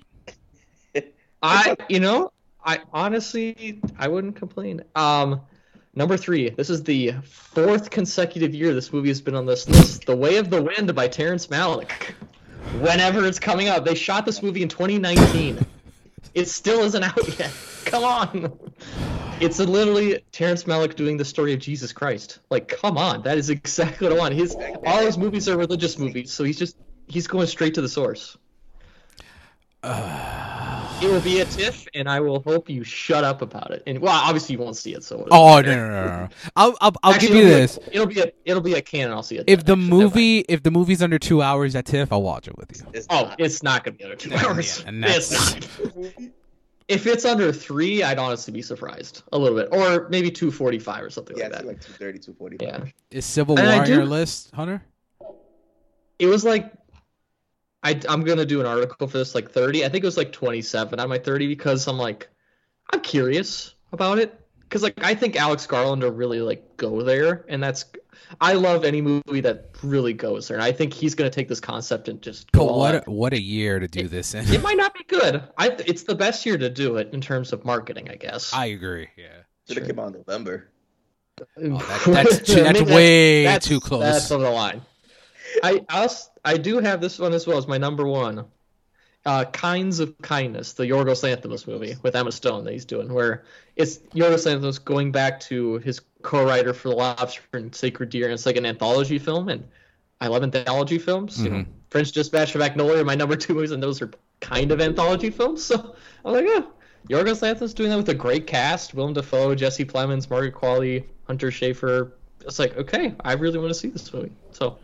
I, 1.42 1.76
you 1.88 2.00
know, 2.00 2.32
I 2.64 2.80
honestly, 2.92 3.80
I 3.98 4.08
wouldn't 4.08 4.36
complain. 4.36 4.82
Um, 4.94 5.40
number 5.94 6.16
three. 6.16 6.50
This 6.50 6.70
is 6.70 6.82
the 6.82 7.12
fourth 7.22 7.90
consecutive 7.90 8.54
year 8.54 8.74
this 8.74 8.92
movie 8.92 9.08
has 9.08 9.20
been 9.20 9.34
on 9.34 9.46
this 9.46 9.68
list. 9.68 10.06
The 10.06 10.16
Way 10.16 10.36
of 10.36 10.50
the 10.50 10.62
Wind 10.62 10.94
by 10.94 11.08
Terrence 11.08 11.48
Malick. 11.48 12.14
Whenever 12.80 13.24
it's 13.26 13.38
coming 13.38 13.68
out, 13.68 13.84
they 13.84 13.94
shot 13.94 14.24
this 14.24 14.42
movie 14.42 14.62
in 14.62 14.68
2019. 14.68 15.64
it 16.34 16.48
still 16.48 16.80
isn't 16.80 17.02
out 17.02 17.38
yet. 17.38 17.52
Come 17.84 18.04
on. 18.04 18.58
It's 19.42 19.58
literally 19.58 20.24
Terrence 20.32 20.64
Malick 20.64 20.94
doing 20.96 21.16
the 21.16 21.24
story 21.24 21.52
of 21.52 21.58
Jesus 21.60 21.92
Christ. 21.92 22.38
Like, 22.50 22.68
come 22.68 22.96
on, 22.96 23.22
that 23.22 23.36
is 23.38 23.50
exactly 23.50 24.08
what 24.08 24.16
I 24.16 24.18
want. 24.20 24.34
His 24.34 24.54
all 24.86 25.00
his 25.04 25.18
movies 25.18 25.48
are 25.48 25.56
religious 25.56 25.98
movies, 25.98 26.32
so 26.32 26.44
he's 26.44 26.58
just 26.58 26.76
he's 27.08 27.26
going 27.26 27.46
straight 27.48 27.74
to 27.74 27.80
the 27.82 27.88
source. 27.88 28.36
Uh. 29.82 30.98
It 31.02 31.10
will 31.10 31.20
be 31.20 31.40
a 31.40 31.44
TIFF, 31.44 31.88
and 31.94 32.08
I 32.08 32.20
will 32.20 32.40
hope 32.42 32.70
you 32.70 32.84
shut 32.84 33.24
up 33.24 33.42
about 33.42 33.72
it. 33.72 33.82
And 33.88 33.98
well, 33.98 34.12
obviously 34.14 34.52
you 34.54 34.60
won't 34.60 34.76
see 34.76 34.94
it, 34.94 35.02
so. 35.02 35.26
Oh 35.32 35.60
no 35.60 35.62
no 35.62 35.74
no! 35.90 36.06
no. 36.06 36.28
I'll 36.54 36.76
I'll, 36.80 36.92
I'll 37.02 37.14
Actually, 37.14 37.28
give 37.28 37.36
you 37.36 37.42
it'll 37.42 37.48
be 37.48 37.52
a- 37.54 37.56
this. 37.56 37.78
it'll 37.90 38.06
be 38.06 38.20
a 38.20 38.32
it'll 38.44 38.62
be 38.62 38.74
a 38.74 38.80
canon. 38.82 39.12
I'll 39.12 39.24
see 39.24 39.38
it. 39.38 39.44
If 39.48 39.64
the 39.64 39.72
Actually, 39.72 39.82
never 39.86 39.90
mind. 39.96 40.02
movie 40.14 40.38
if 40.48 40.62
the 40.62 40.70
movie's 40.70 41.02
under 41.02 41.18
two 41.18 41.42
hours 41.42 41.74
at 41.74 41.86
TIFF, 41.86 42.12
I'll 42.12 42.22
watch 42.22 42.46
it 42.46 42.56
with 42.56 42.70
you. 42.76 42.86
It's 42.94 43.08
Oh, 43.10 43.22
not. 43.22 43.40
it's 43.40 43.64
not 43.64 43.82
gonna 43.82 43.96
be 43.96 44.04
under 44.04 44.14
two 44.16 44.32
hours. 44.36 44.78
yeah, 44.82 44.88
and 44.88 45.02
that's- 45.02 45.32
it's 45.56 45.96
not. 45.96 46.14
If 46.88 47.06
it's 47.06 47.24
under 47.24 47.52
three, 47.52 48.02
I'd 48.02 48.18
honestly 48.18 48.52
be 48.52 48.62
surprised 48.62 49.22
a 49.32 49.38
little 49.38 49.56
bit, 49.56 49.68
or 49.72 50.08
maybe 50.08 50.30
two 50.30 50.50
forty-five 50.50 51.02
or 51.04 51.10
something 51.10 51.36
yeah, 51.36 51.44
like 51.44 51.52
it's 51.52 51.60
that. 51.62 51.66
like 51.68 51.80
230, 51.80 52.18
245. 52.18 52.86
Yeah, 53.10 53.18
Is 53.18 53.24
Civil 53.24 53.56
War 53.56 53.64
on 53.66 53.86
do- 53.86 53.92
your 53.92 54.04
list, 54.04 54.50
Hunter? 54.54 54.82
it 56.18 56.26
was 56.26 56.44
like. 56.44 56.72
I, 57.84 58.00
I'm 58.08 58.22
gonna 58.22 58.44
do 58.46 58.60
an 58.60 58.66
article 58.66 59.08
for 59.08 59.18
this 59.18 59.34
like 59.34 59.50
30. 59.50 59.84
I 59.84 59.88
think 59.88 60.04
it 60.04 60.06
was 60.06 60.16
like 60.16 60.30
27 60.30 61.00
on 61.00 61.08
my 61.08 61.18
30 61.18 61.48
because 61.48 61.88
I'm 61.88 61.98
like, 61.98 62.28
I'm 62.92 63.00
curious 63.00 63.74
about 63.92 64.20
it 64.20 64.40
because 64.60 64.84
like 64.84 65.02
I 65.02 65.16
think 65.16 65.34
Alex 65.34 65.66
Garland 65.66 66.00
will 66.02 66.12
really 66.12 66.40
like 66.40 66.76
go 66.76 67.02
there, 67.02 67.44
and 67.48 67.60
that's 67.60 67.86
I 68.40 68.54
love 68.54 68.84
any 68.84 69.00
movie 69.00 69.40
that 69.40 69.70
really 69.82 70.12
goes 70.12 70.48
there. 70.48 70.56
And 70.56 70.64
I 70.64 70.72
think 70.72 70.92
he's 70.94 71.14
going 71.14 71.30
to 71.30 71.34
take 71.34 71.48
this 71.48 71.60
concept 71.60 72.08
and 72.08 72.20
just 72.22 72.50
go. 72.52 72.66
But 72.66 72.74
what 72.76 72.94
a, 72.94 73.10
what 73.10 73.32
a 73.32 73.40
year 73.40 73.78
to 73.78 73.88
do 73.88 74.08
this 74.08 74.34
in. 74.34 74.46
It 74.52 74.62
might 74.62 74.76
not 74.76 74.94
be 74.94 75.04
good. 75.04 75.42
I 75.58 75.68
it's 75.86 76.04
the 76.04 76.14
best 76.14 76.44
year 76.46 76.56
to 76.58 76.70
do 76.70 76.96
it 76.96 77.12
in 77.12 77.20
terms 77.20 77.52
of 77.52 77.64
marketing, 77.64 78.08
I 78.10 78.16
guess. 78.16 78.52
I 78.52 78.66
agree. 78.66 79.08
Yeah. 79.16 79.26
Should 79.68 79.76
have 79.78 79.86
Sure. 79.86 79.94
came 79.94 79.98
out 79.98 80.06
in 80.08 80.12
November. 80.26 80.68
Oh, 81.40 81.44
that- 81.78 82.02
that's 82.06 82.42
too- 82.42 82.62
I 82.64 82.72
mean, 82.72 82.86
way 82.86 83.44
that's- 83.44 83.66
too 83.66 83.80
close. 83.80 84.02
That's 84.02 84.30
on 84.30 84.40
the 84.42 84.50
line. 84.50 84.82
I 85.62 85.84
also, 85.90 86.30
I 86.44 86.56
do 86.56 86.78
have 86.78 87.00
this 87.00 87.18
one 87.18 87.32
as 87.34 87.46
well 87.46 87.58
as 87.58 87.66
my 87.66 87.76
number 87.78 88.06
one. 88.06 88.46
Uh, 89.24 89.44
Kinds 89.44 90.00
of 90.00 90.16
Kindness, 90.20 90.72
the 90.72 90.84
Yorgos 90.84 91.22
Lanthimos 91.22 91.66
movie 91.68 91.94
with 92.02 92.16
Emma 92.16 92.32
Stone 92.32 92.64
that 92.64 92.72
he's 92.72 92.84
doing, 92.84 93.12
where 93.12 93.44
it's 93.76 93.98
Yorgos 93.98 94.46
Lanthimos 94.46 94.84
going 94.84 95.12
back 95.12 95.38
to 95.40 95.78
his 95.78 96.00
co-writer 96.22 96.74
for 96.74 96.88
The 96.88 96.96
Lobster 96.96 97.42
and 97.52 97.74
Sacred 97.74 98.10
Deer, 98.10 98.24
and 98.24 98.34
it's 98.34 98.46
like 98.46 98.56
an 98.56 98.66
anthology 98.66 99.18
film, 99.20 99.48
and 99.48 99.68
I 100.20 100.26
love 100.26 100.42
anthology 100.42 100.98
films. 100.98 101.42
You 101.42 101.50
know. 101.50 101.64
French 101.90 102.10
Dispatch 102.12 102.54
and 102.54 102.60
Magnolia 102.60 103.02
are 103.02 103.04
my 103.04 103.14
number 103.14 103.36
two 103.36 103.54
movies, 103.54 103.70
and 103.70 103.82
those 103.82 104.00
are 104.02 104.10
kind 104.40 104.72
of 104.72 104.80
anthology 104.80 105.30
films. 105.30 105.62
So 105.72 105.94
I'm 106.24 106.32
like, 106.32 106.46
oh, 106.48 106.72
Yorgos 107.08 107.42
Lanthimos 107.42 107.74
doing 107.74 107.90
that 107.90 107.96
with 107.96 108.08
a 108.08 108.14
great 108.14 108.46
cast: 108.46 108.94
Willem 108.94 109.12
Dafoe, 109.12 109.54
Jesse 109.54 109.84
Plemons, 109.84 110.30
Margaret 110.30 110.54
Qualley, 110.54 111.04
Hunter 111.26 111.50
Schafer. 111.50 112.12
It's 112.40 112.58
like, 112.58 112.76
okay, 112.76 113.14
I 113.20 113.34
really 113.34 113.58
want 113.58 113.70
to 113.70 113.74
see 113.74 113.88
this 113.88 114.12
movie. 114.12 114.32
So 114.52 114.78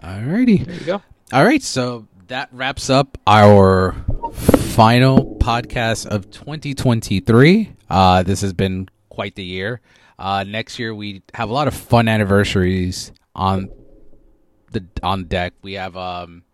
Alrighty. 0.00 0.66
there 0.66 0.74
you 0.74 0.86
go. 0.86 1.02
All 1.32 1.44
right, 1.44 1.62
so 1.62 2.06
that 2.32 2.48
wraps 2.50 2.88
up 2.88 3.18
our 3.26 3.92
final 4.32 5.36
podcast 5.36 6.06
of 6.06 6.30
2023. 6.30 7.70
Uh, 7.90 8.22
this 8.22 8.40
has 8.40 8.54
been 8.54 8.88
quite 9.10 9.34
the 9.34 9.44
year. 9.44 9.82
Uh, 10.18 10.42
next 10.42 10.78
year 10.78 10.94
we 10.94 11.20
have 11.34 11.50
a 11.50 11.52
lot 11.52 11.68
of 11.68 11.74
fun 11.74 12.08
anniversaries 12.08 13.12
on 13.34 13.68
the 14.70 14.82
on 15.02 15.24
deck. 15.24 15.52
We 15.60 15.74
have 15.74 15.94
um, 15.94 16.44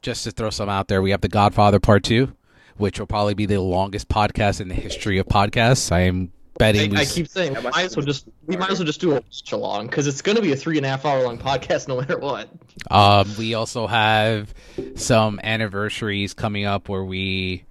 just 0.00 0.24
to 0.24 0.30
throw 0.30 0.48
some 0.48 0.70
out 0.70 0.88
there. 0.88 1.02
We 1.02 1.10
have 1.10 1.20
the 1.20 1.28
Godfather 1.28 1.80
Part 1.80 2.02
Two, 2.02 2.34
which 2.78 2.98
will 2.98 3.06
probably 3.06 3.34
be 3.34 3.44
the 3.44 3.60
longest 3.60 4.08
podcast 4.08 4.62
in 4.62 4.68
the 4.68 4.74
history 4.74 5.18
of 5.18 5.26
podcasts. 5.26 5.92
I 5.92 6.00
am 6.00 6.32
betting. 6.58 6.90
we 6.90 6.96
I, 6.96 7.00
I 7.00 7.02
s- 7.02 7.14
keep 7.14 7.28
saying 7.28 7.52
That 7.54 7.60
we 7.60 7.64
might 7.64 7.74
might 7.76 7.84
as 7.86 7.96
well 7.96 8.04
just 8.06 8.28
we 8.46 8.56
might 8.56 8.70
as 8.70 8.78
well 8.78 8.86
just 8.86 9.00
do 9.00 9.10
a 9.12 9.14
watch 9.14 9.52
along 9.52 9.86
because 9.86 10.06
it's 10.06 10.22
going 10.22 10.36
to 10.36 10.42
be 10.42 10.52
a 10.52 10.56
three 10.56 10.76
and 10.76 10.86
a 10.86 10.88
half 10.88 11.04
hour 11.04 11.22
long 11.22 11.38
podcast 11.38 11.88
no 11.88 11.98
matter 12.00 12.18
what. 12.18 12.48
Um, 12.90 13.28
we 13.38 13.54
also 13.54 13.86
have 13.86 14.52
some 14.94 15.40
anniversaries 15.42 16.34
coming 16.34 16.64
up 16.64 16.88
where 16.88 17.04
we 17.04 17.64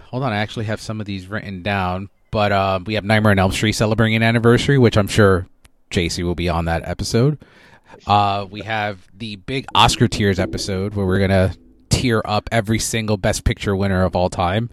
hold 0.00 0.22
on. 0.22 0.32
I 0.32 0.36
actually 0.38 0.66
have 0.66 0.80
some 0.80 1.00
of 1.00 1.06
these 1.06 1.26
written 1.26 1.62
down, 1.62 2.08
but 2.30 2.52
um, 2.52 2.84
we 2.84 2.94
have 2.94 3.04
Nightmare 3.04 3.32
on 3.32 3.38
Elm 3.38 3.52
Street 3.52 3.72
celebrating 3.72 4.16
an 4.16 4.22
anniversary, 4.22 4.78
which 4.78 4.96
I'm 4.96 5.08
sure 5.08 5.46
JC 5.90 6.22
will 6.24 6.34
be 6.34 6.48
on 6.48 6.66
that 6.66 6.86
episode. 6.88 7.38
Uh, 8.06 8.46
we 8.50 8.62
have 8.62 9.06
the 9.16 9.36
big 9.36 9.66
Oscar 9.74 10.08
tiers 10.08 10.38
episode 10.38 10.94
where 10.94 11.06
we're 11.06 11.18
gonna 11.18 11.52
tear 11.88 12.22
up 12.24 12.48
every 12.52 12.78
single 12.78 13.16
Best 13.16 13.44
Picture 13.44 13.74
winner 13.74 14.04
of 14.04 14.14
all 14.14 14.30
time. 14.30 14.70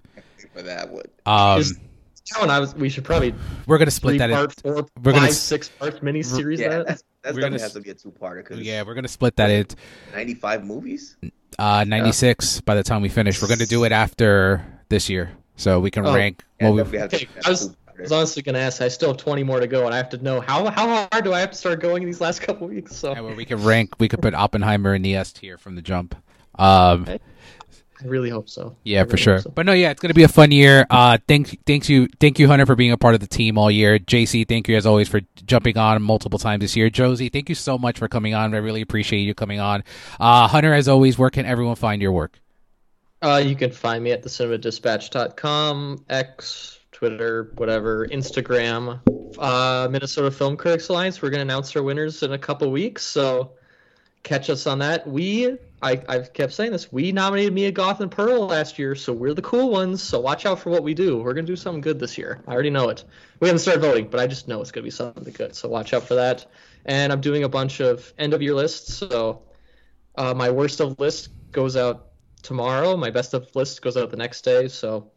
For 0.53 0.61
that 0.61 0.89
one. 0.91 1.05
Um, 1.25 1.59
Is- 1.59 1.79
Joe 2.25 2.41
and 2.41 2.51
I 2.51 2.59
was, 2.59 2.73
we 2.75 2.89
should 2.89 3.03
probably 3.03 3.35
we're 3.67 3.77
gonna 3.77 3.91
split 3.91 4.13
three 4.13 4.17
that. 4.17 4.29
In, 4.31 4.49
four, 4.49 4.87
we're 5.03 5.11
gonna 5.11 5.19
five, 5.21 5.29
s- 5.29 5.37
six 5.39 5.69
part 5.69 6.01
miniseries. 6.01 6.57
Yeah, 6.57 6.69
that 6.69 6.87
that's, 6.87 7.03
that's 7.21 7.37
gonna 7.37 7.51
has 7.53 7.63
s- 7.63 7.73
to 7.73 7.81
be 7.81 7.91
a 7.91 7.93
two-parter 7.93 8.37
because 8.37 8.59
yeah, 8.61 8.81
we're 8.81 8.95
gonna 8.95 9.07
split 9.07 9.35
that 9.35 9.51
into 9.51 9.75
95 10.13 10.65
movies. 10.65 11.17
uh, 11.59 11.83
96 11.87 12.61
by 12.61 12.73
the 12.73 12.81
time 12.83 13.01
we 13.03 13.09
finish. 13.09 13.39
We're 13.41 13.47
gonna 13.47 13.67
do 13.67 13.83
it 13.83 13.91
after 13.91 14.65
this 14.89 15.07
year, 15.07 15.31
so 15.55 15.79
we 15.79 15.91
can 15.91 16.05
Oh. 16.05 16.15
rank. 16.15 16.43
Yeah, 16.59 16.69
what 16.69 16.77
definitely 16.77 16.91
we've, 16.99 17.01
has 17.01 17.09
to 17.11 17.15
Okay, 17.17 17.25
be 17.25 17.45
I 17.45 17.49
was- 17.49 17.65
a 17.67 17.75
I 17.97 18.01
was 18.01 18.11
honestly 18.11 18.41
gonna 18.41 18.59
ask. 18.59 18.81
I 18.81 18.87
still 18.89 19.09
have 19.09 19.17
twenty 19.17 19.43
more 19.43 19.59
to 19.59 19.67
go, 19.67 19.85
and 19.85 19.93
I 19.93 19.97
have 19.97 20.09
to 20.09 20.17
know 20.17 20.41
how 20.41 20.65
how 20.71 21.07
hard 21.11 21.23
do 21.23 21.31
I 21.31 21.39
have 21.39 21.51
to 21.51 21.57
start 21.57 21.79
going 21.79 22.01
in 22.01 22.07
these 22.07 22.19
last 22.21 22.39
couple 22.41 22.67
weeks. 22.67 22.95
So 22.95 23.11
Yeah, 23.11 23.21
where 23.21 23.35
we 23.35 23.45
can 23.45 23.63
rank, 23.63 23.93
we 23.99 24.07
could 24.09 24.21
put 24.23 24.33
Oppenheimer 24.33 24.95
in 24.95 25.03
the 25.03 25.15
S 25.15 25.31
tier 25.31 25.57
from 25.59 25.75
the 25.75 25.81
jump. 25.83 26.15
Um, 26.57 27.03
Okay. 27.03 27.19
I 28.05 28.07
really 28.07 28.29
hope 28.29 28.49
so. 28.49 28.75
yeah, 28.83 29.01
I 29.01 29.05
for 29.05 29.17
sure. 29.17 29.39
so. 29.39 29.49
But 29.49 29.65
no, 29.65 29.73
yeah, 29.73 29.89
it's 29.89 29.99
gonna 29.99 30.13
be 30.13 30.23
a 30.23 30.27
fun 30.27 30.51
year. 30.51 30.85
Uh, 30.89 31.17
thank, 31.27 31.65
thanks 31.65 31.89
you, 31.89 32.07
thank 32.19 32.37
you, 32.37 32.47
Hunter, 32.47 32.67
for 32.67 32.75
being 32.75 32.91
a 32.91 32.97
part 32.97 33.15
of 33.15 33.19
the 33.19 33.27
team 33.27 33.57
all 33.57 33.71
year. 33.71 33.97
JC, 33.97 34.47
thank 34.47 34.67
you 34.67 34.77
as 34.77 34.85
always 34.85 35.09
for 35.09 35.21
jumping 35.45 35.77
on 35.77 36.01
multiple 36.03 36.37
times 36.37 36.61
this 36.61 36.75
year. 36.75 36.91
Josie, 36.91 37.29
thank 37.29 37.49
you 37.49 37.55
so 37.55 37.79
much 37.79 37.97
for 37.97 38.07
coming 38.07 38.35
on. 38.35 38.53
I 38.53 38.57
really 38.57 38.81
appreciate 38.81 39.21
you 39.21 39.33
coming 39.33 39.59
on. 39.59 39.83
Uh, 40.19 40.47
Hunter, 40.47 40.73
as 40.73 40.87
always, 40.87 41.17
where 41.17 41.31
can 41.31 41.45
everyone 41.47 41.75
find 41.75 42.01
your 42.01 42.11
work? 42.11 42.39
Uh, 43.21 43.41
you 43.43 43.55
can 43.55 43.71
find 43.71 44.03
me 44.03 44.11
at 44.11 44.21
the 44.21 44.29
cinemadispatch.com, 44.29 46.05
X, 46.09 46.79
Twitter, 46.91 47.51
whatever, 47.55 48.07
Instagram, 48.07 48.99
uh, 49.39 49.87
Minnesota 49.89 50.29
Film 50.29 50.55
Critics 50.55 50.89
Alliance. 50.89 51.21
We're 51.21 51.31
going 51.31 51.39
to 51.39 51.53
announce 51.53 51.75
our 51.75 51.81
winners 51.81 52.21
in 52.21 52.33
a 52.33 52.37
couple 52.37 52.69
weeks, 52.69 53.03
so 53.03 53.53
catch 54.23 54.49
us 54.49 54.67
on 54.67 54.79
that. 54.79 55.07
We, 55.07 55.57
I, 55.85 56.01
I've 56.09 56.33
kept 56.33 56.51
saying 56.51 56.71
this, 56.71 56.91
we 56.91 57.11
nominated 57.11 57.53
Mia 57.53 57.71
Goth 57.71 58.01
and 58.01 58.09
Pearl 58.09 58.47
last 58.47 58.79
year, 58.79 58.95
so 58.95 59.13
we're 59.13 59.35
the 59.35 59.43
cool 59.43 59.69
ones, 59.69 60.01
so 60.01 60.19
watch 60.19 60.47
out 60.47 60.59
for 60.59 60.71
what 60.71 60.81
we 60.81 60.95
do. 60.95 61.17
We're 61.17 61.35
going 61.35 61.45
to 61.45 61.51
do 61.51 61.55
something 61.55 61.81
good 61.81 61.99
this 61.99 62.17
year. 62.17 62.41
I 62.47 62.53
already 62.53 62.71
know 62.71 62.89
it. 62.89 63.03
We 63.39 63.47
haven't 63.47 63.59
started 63.59 63.81
voting, 63.81 64.07
but 64.07 64.19
I 64.19 64.25
just 64.25 64.47
know 64.47 64.61
it's 64.61 64.71
going 64.71 64.81
to 64.81 64.87
be 64.87 64.91
something 64.91 65.31
good, 65.31 65.55
so 65.55 65.69
watch 65.69 65.93
out 65.93 66.01
for 66.01 66.15
that. 66.15 66.47
And 66.85 67.13
I'm 67.13 67.21
doing 67.21 67.43
a 67.43 67.49
bunch 67.49 67.81
of 67.81 68.11
end 68.17 68.33
of 68.33 68.41
year 68.41 68.55
lists, 68.55 68.95
so 68.95 69.43
uh, 70.15 70.33
my 70.33 70.49
worst 70.49 70.79
of 70.79 70.99
list 70.99 71.29
goes 71.51 71.75
out 71.75 72.07
tomorrow. 72.41 72.97
My 72.97 73.11
best 73.11 73.35
of 73.35 73.55
list 73.55 73.83
goes 73.83 73.95
out 73.95 74.09
the 74.09 74.17
next 74.17 74.41
day. 74.41 74.67
So 74.67 75.11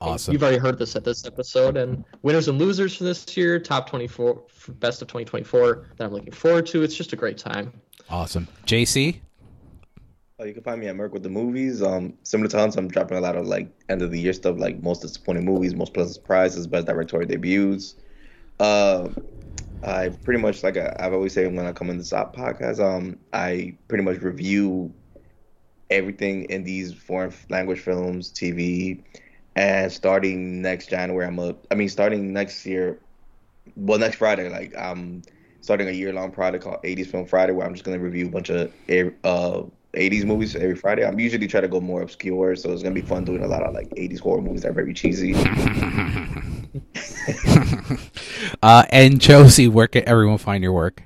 Awesome. 0.00 0.32
you've 0.32 0.42
already 0.42 0.58
heard 0.58 0.78
this 0.78 0.94
at 0.94 1.04
this 1.04 1.24
episode. 1.26 1.76
And 1.76 2.04
winners 2.22 2.48
and 2.48 2.58
losers 2.58 2.94
for 2.96 3.04
this 3.04 3.36
year, 3.36 3.58
top 3.58 3.88
24, 3.88 4.42
best 4.78 5.02
of 5.02 5.08
2024 5.08 5.86
that 5.96 6.04
I'm 6.04 6.12
looking 6.12 6.32
forward 6.32 6.66
to. 6.66 6.82
It's 6.82 6.94
just 6.94 7.12
a 7.12 7.16
great 7.16 7.38
time. 7.38 7.72
Awesome. 8.10 8.46
JC, 8.66 9.20
Oh, 10.38 10.44
you 10.44 10.52
can 10.52 10.62
find 10.62 10.80
me 10.80 10.86
at 10.88 10.96
Merc 10.96 11.14
with 11.14 11.22
the 11.22 11.30
movies. 11.30 11.82
Um, 11.82 12.14
similar 12.22 12.48
to 12.50 12.58
Hans, 12.58 12.76
I'm 12.76 12.88
dropping 12.88 13.16
a 13.16 13.20
lot 13.22 13.36
of 13.36 13.46
like 13.46 13.70
end 13.88 14.02
of 14.02 14.10
the 14.10 14.20
year 14.20 14.34
stuff, 14.34 14.58
like 14.58 14.82
most 14.82 15.00
disappointing 15.00 15.46
movies, 15.46 15.74
most 15.74 15.94
pleasant 15.94 16.14
surprises, 16.16 16.66
best 16.66 16.86
directorial 16.86 17.28
debuts. 17.28 17.94
Uh, 18.60 19.08
I 19.82 20.10
pretty 20.10 20.40
much 20.40 20.62
like 20.62 20.76
I, 20.76 20.94
I've 20.98 21.14
always 21.14 21.32
said 21.32 21.54
when 21.54 21.66
I 21.66 21.72
come 21.72 21.88
in 21.90 21.98
this 21.98 22.12
podcast, 22.12 22.80
um, 22.80 23.18
I 23.32 23.78
pretty 23.88 24.04
much 24.04 24.18
review 24.20 24.94
everything 25.90 26.44
in 26.44 26.64
these 26.64 26.92
foreign 26.92 27.32
language 27.48 27.80
films, 27.80 28.32
TV, 28.32 29.02
and 29.54 29.90
starting 29.90 30.60
next 30.60 30.90
January, 30.90 31.26
I'm 31.26 31.38
a. 31.38 31.54
I 31.70 31.74
mean, 31.76 31.88
starting 31.88 32.32
next 32.34 32.66
year, 32.66 33.00
well, 33.76 33.98
next 33.98 34.16
Friday, 34.16 34.48
like 34.50 34.76
I'm 34.76 35.22
starting 35.60 35.88
a 35.88 35.92
year 35.92 36.12
long 36.12 36.30
project 36.30 36.64
called 36.64 36.80
80s 36.84 37.06
Film 37.06 37.26
Friday, 37.26 37.52
where 37.52 37.66
I'm 37.66 37.74
just 37.74 37.84
gonna 37.84 37.98
review 37.98 38.26
a 38.26 38.30
bunch 38.30 38.50
of 38.50 38.72
uh 39.24 39.62
80s 39.96 40.24
movies 40.24 40.54
every 40.54 40.76
Friday. 40.76 41.04
I'm 41.04 41.18
usually 41.18 41.48
try 41.48 41.60
to 41.60 41.68
go 41.68 41.80
more 41.80 42.02
obscure, 42.02 42.54
so 42.56 42.72
it's 42.72 42.82
gonna 42.82 42.94
be 42.94 43.02
fun 43.02 43.24
doing 43.24 43.42
a 43.42 43.48
lot 43.48 43.62
of 43.62 43.74
like 43.74 43.88
80s 43.90 44.20
horror 44.20 44.42
movies 44.42 44.62
that 44.62 44.70
are 44.70 44.74
very 44.74 44.94
cheesy. 44.94 45.34
uh, 48.62 48.84
and 48.90 49.20
Josie, 49.20 49.68
where 49.68 49.88
can 49.88 50.08
everyone 50.08 50.38
find 50.38 50.62
your 50.62 50.72
work? 50.72 51.02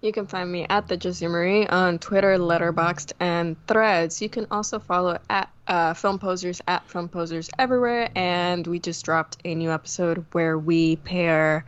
You 0.00 0.12
can 0.12 0.28
find 0.28 0.52
me 0.52 0.64
at 0.70 0.86
the 0.86 0.96
Josie 0.96 1.26
Marie 1.26 1.66
on 1.66 1.98
Twitter, 1.98 2.38
Letterboxd, 2.38 3.14
and 3.18 3.56
Threads. 3.66 4.22
You 4.22 4.28
can 4.28 4.46
also 4.48 4.78
follow 4.78 5.18
at 5.28 5.50
uh, 5.66 5.92
Film 5.92 6.20
Posers 6.20 6.60
at 6.68 6.88
Film 6.88 7.08
Posers 7.08 7.50
everywhere. 7.58 8.08
And 8.14 8.64
we 8.64 8.78
just 8.78 9.04
dropped 9.04 9.38
a 9.44 9.56
new 9.56 9.72
episode 9.72 10.24
where 10.32 10.56
we 10.56 10.96
pair 10.96 11.66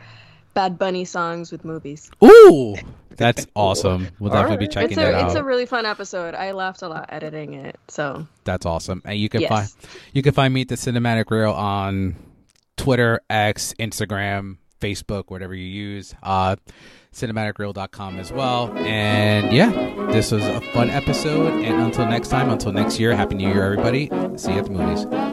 Bad 0.55 0.79
Bunny 0.79 1.05
songs 1.05 1.53
with 1.53 1.65
movies. 1.65 2.11
Ooh, 2.25 2.77
that's 3.17 3.47
awesome. 3.55 4.09
We'll 4.19 4.33
definitely 4.33 4.67
be 4.67 4.69
checking 4.69 4.91
it's 4.91 4.97
that 4.97 5.15
a 5.15 5.17
out. 5.19 5.27
it's 5.27 5.37
a 5.37 5.45
really 5.45 5.67
fun 5.67 5.87
episode. 5.87 6.35
I 6.35 6.53
laughed 6.53 6.83
a 6.83 6.89
lot 6.89 7.07
editing 7.11 7.55
it. 7.55 7.79
So 7.89 8.27
That's 8.45 8.67
awesome. 8.67 9.03
And 9.05 9.19
you 9.19 9.29
can 9.29 9.43
yes, 9.43 9.49
find 9.51 9.69
you 10.13 10.23
can 10.23 10.33
find 10.33 10.53
me 10.53 10.63
at 10.63 10.69
the 10.69 10.77
Cinematic 10.77 11.31
Reel 11.31 11.53
on 11.53 12.17
Twitter, 12.77 13.21
X, 13.29 13.75
Instagram, 13.79 14.57
Facebook, 14.81 15.25
whatever 15.29 15.55
you 15.55 15.67
use. 15.67 16.15
Uh 16.23 16.57
cinematicreel.com 17.13 18.19
as 18.19 18.33
well. 18.33 18.73
And 18.79 19.53
yeah, 19.53 19.71
this 20.13 20.31
was 20.31 20.45
a 20.47 20.61
fun 20.73 20.91
episode. 20.91 21.63
And 21.65 21.81
until 21.83 22.07
next 22.07 22.29
time, 22.29 22.49
until 22.51 22.73
next 22.73 23.01
year, 23.01 23.15
happy 23.17 23.35
new 23.35 23.49
year 23.49 23.65
everybody. 23.65 24.09
See 24.37 24.53
you 24.53 24.59
at 24.59 24.65
the 24.67 24.71
movies. 24.71 25.30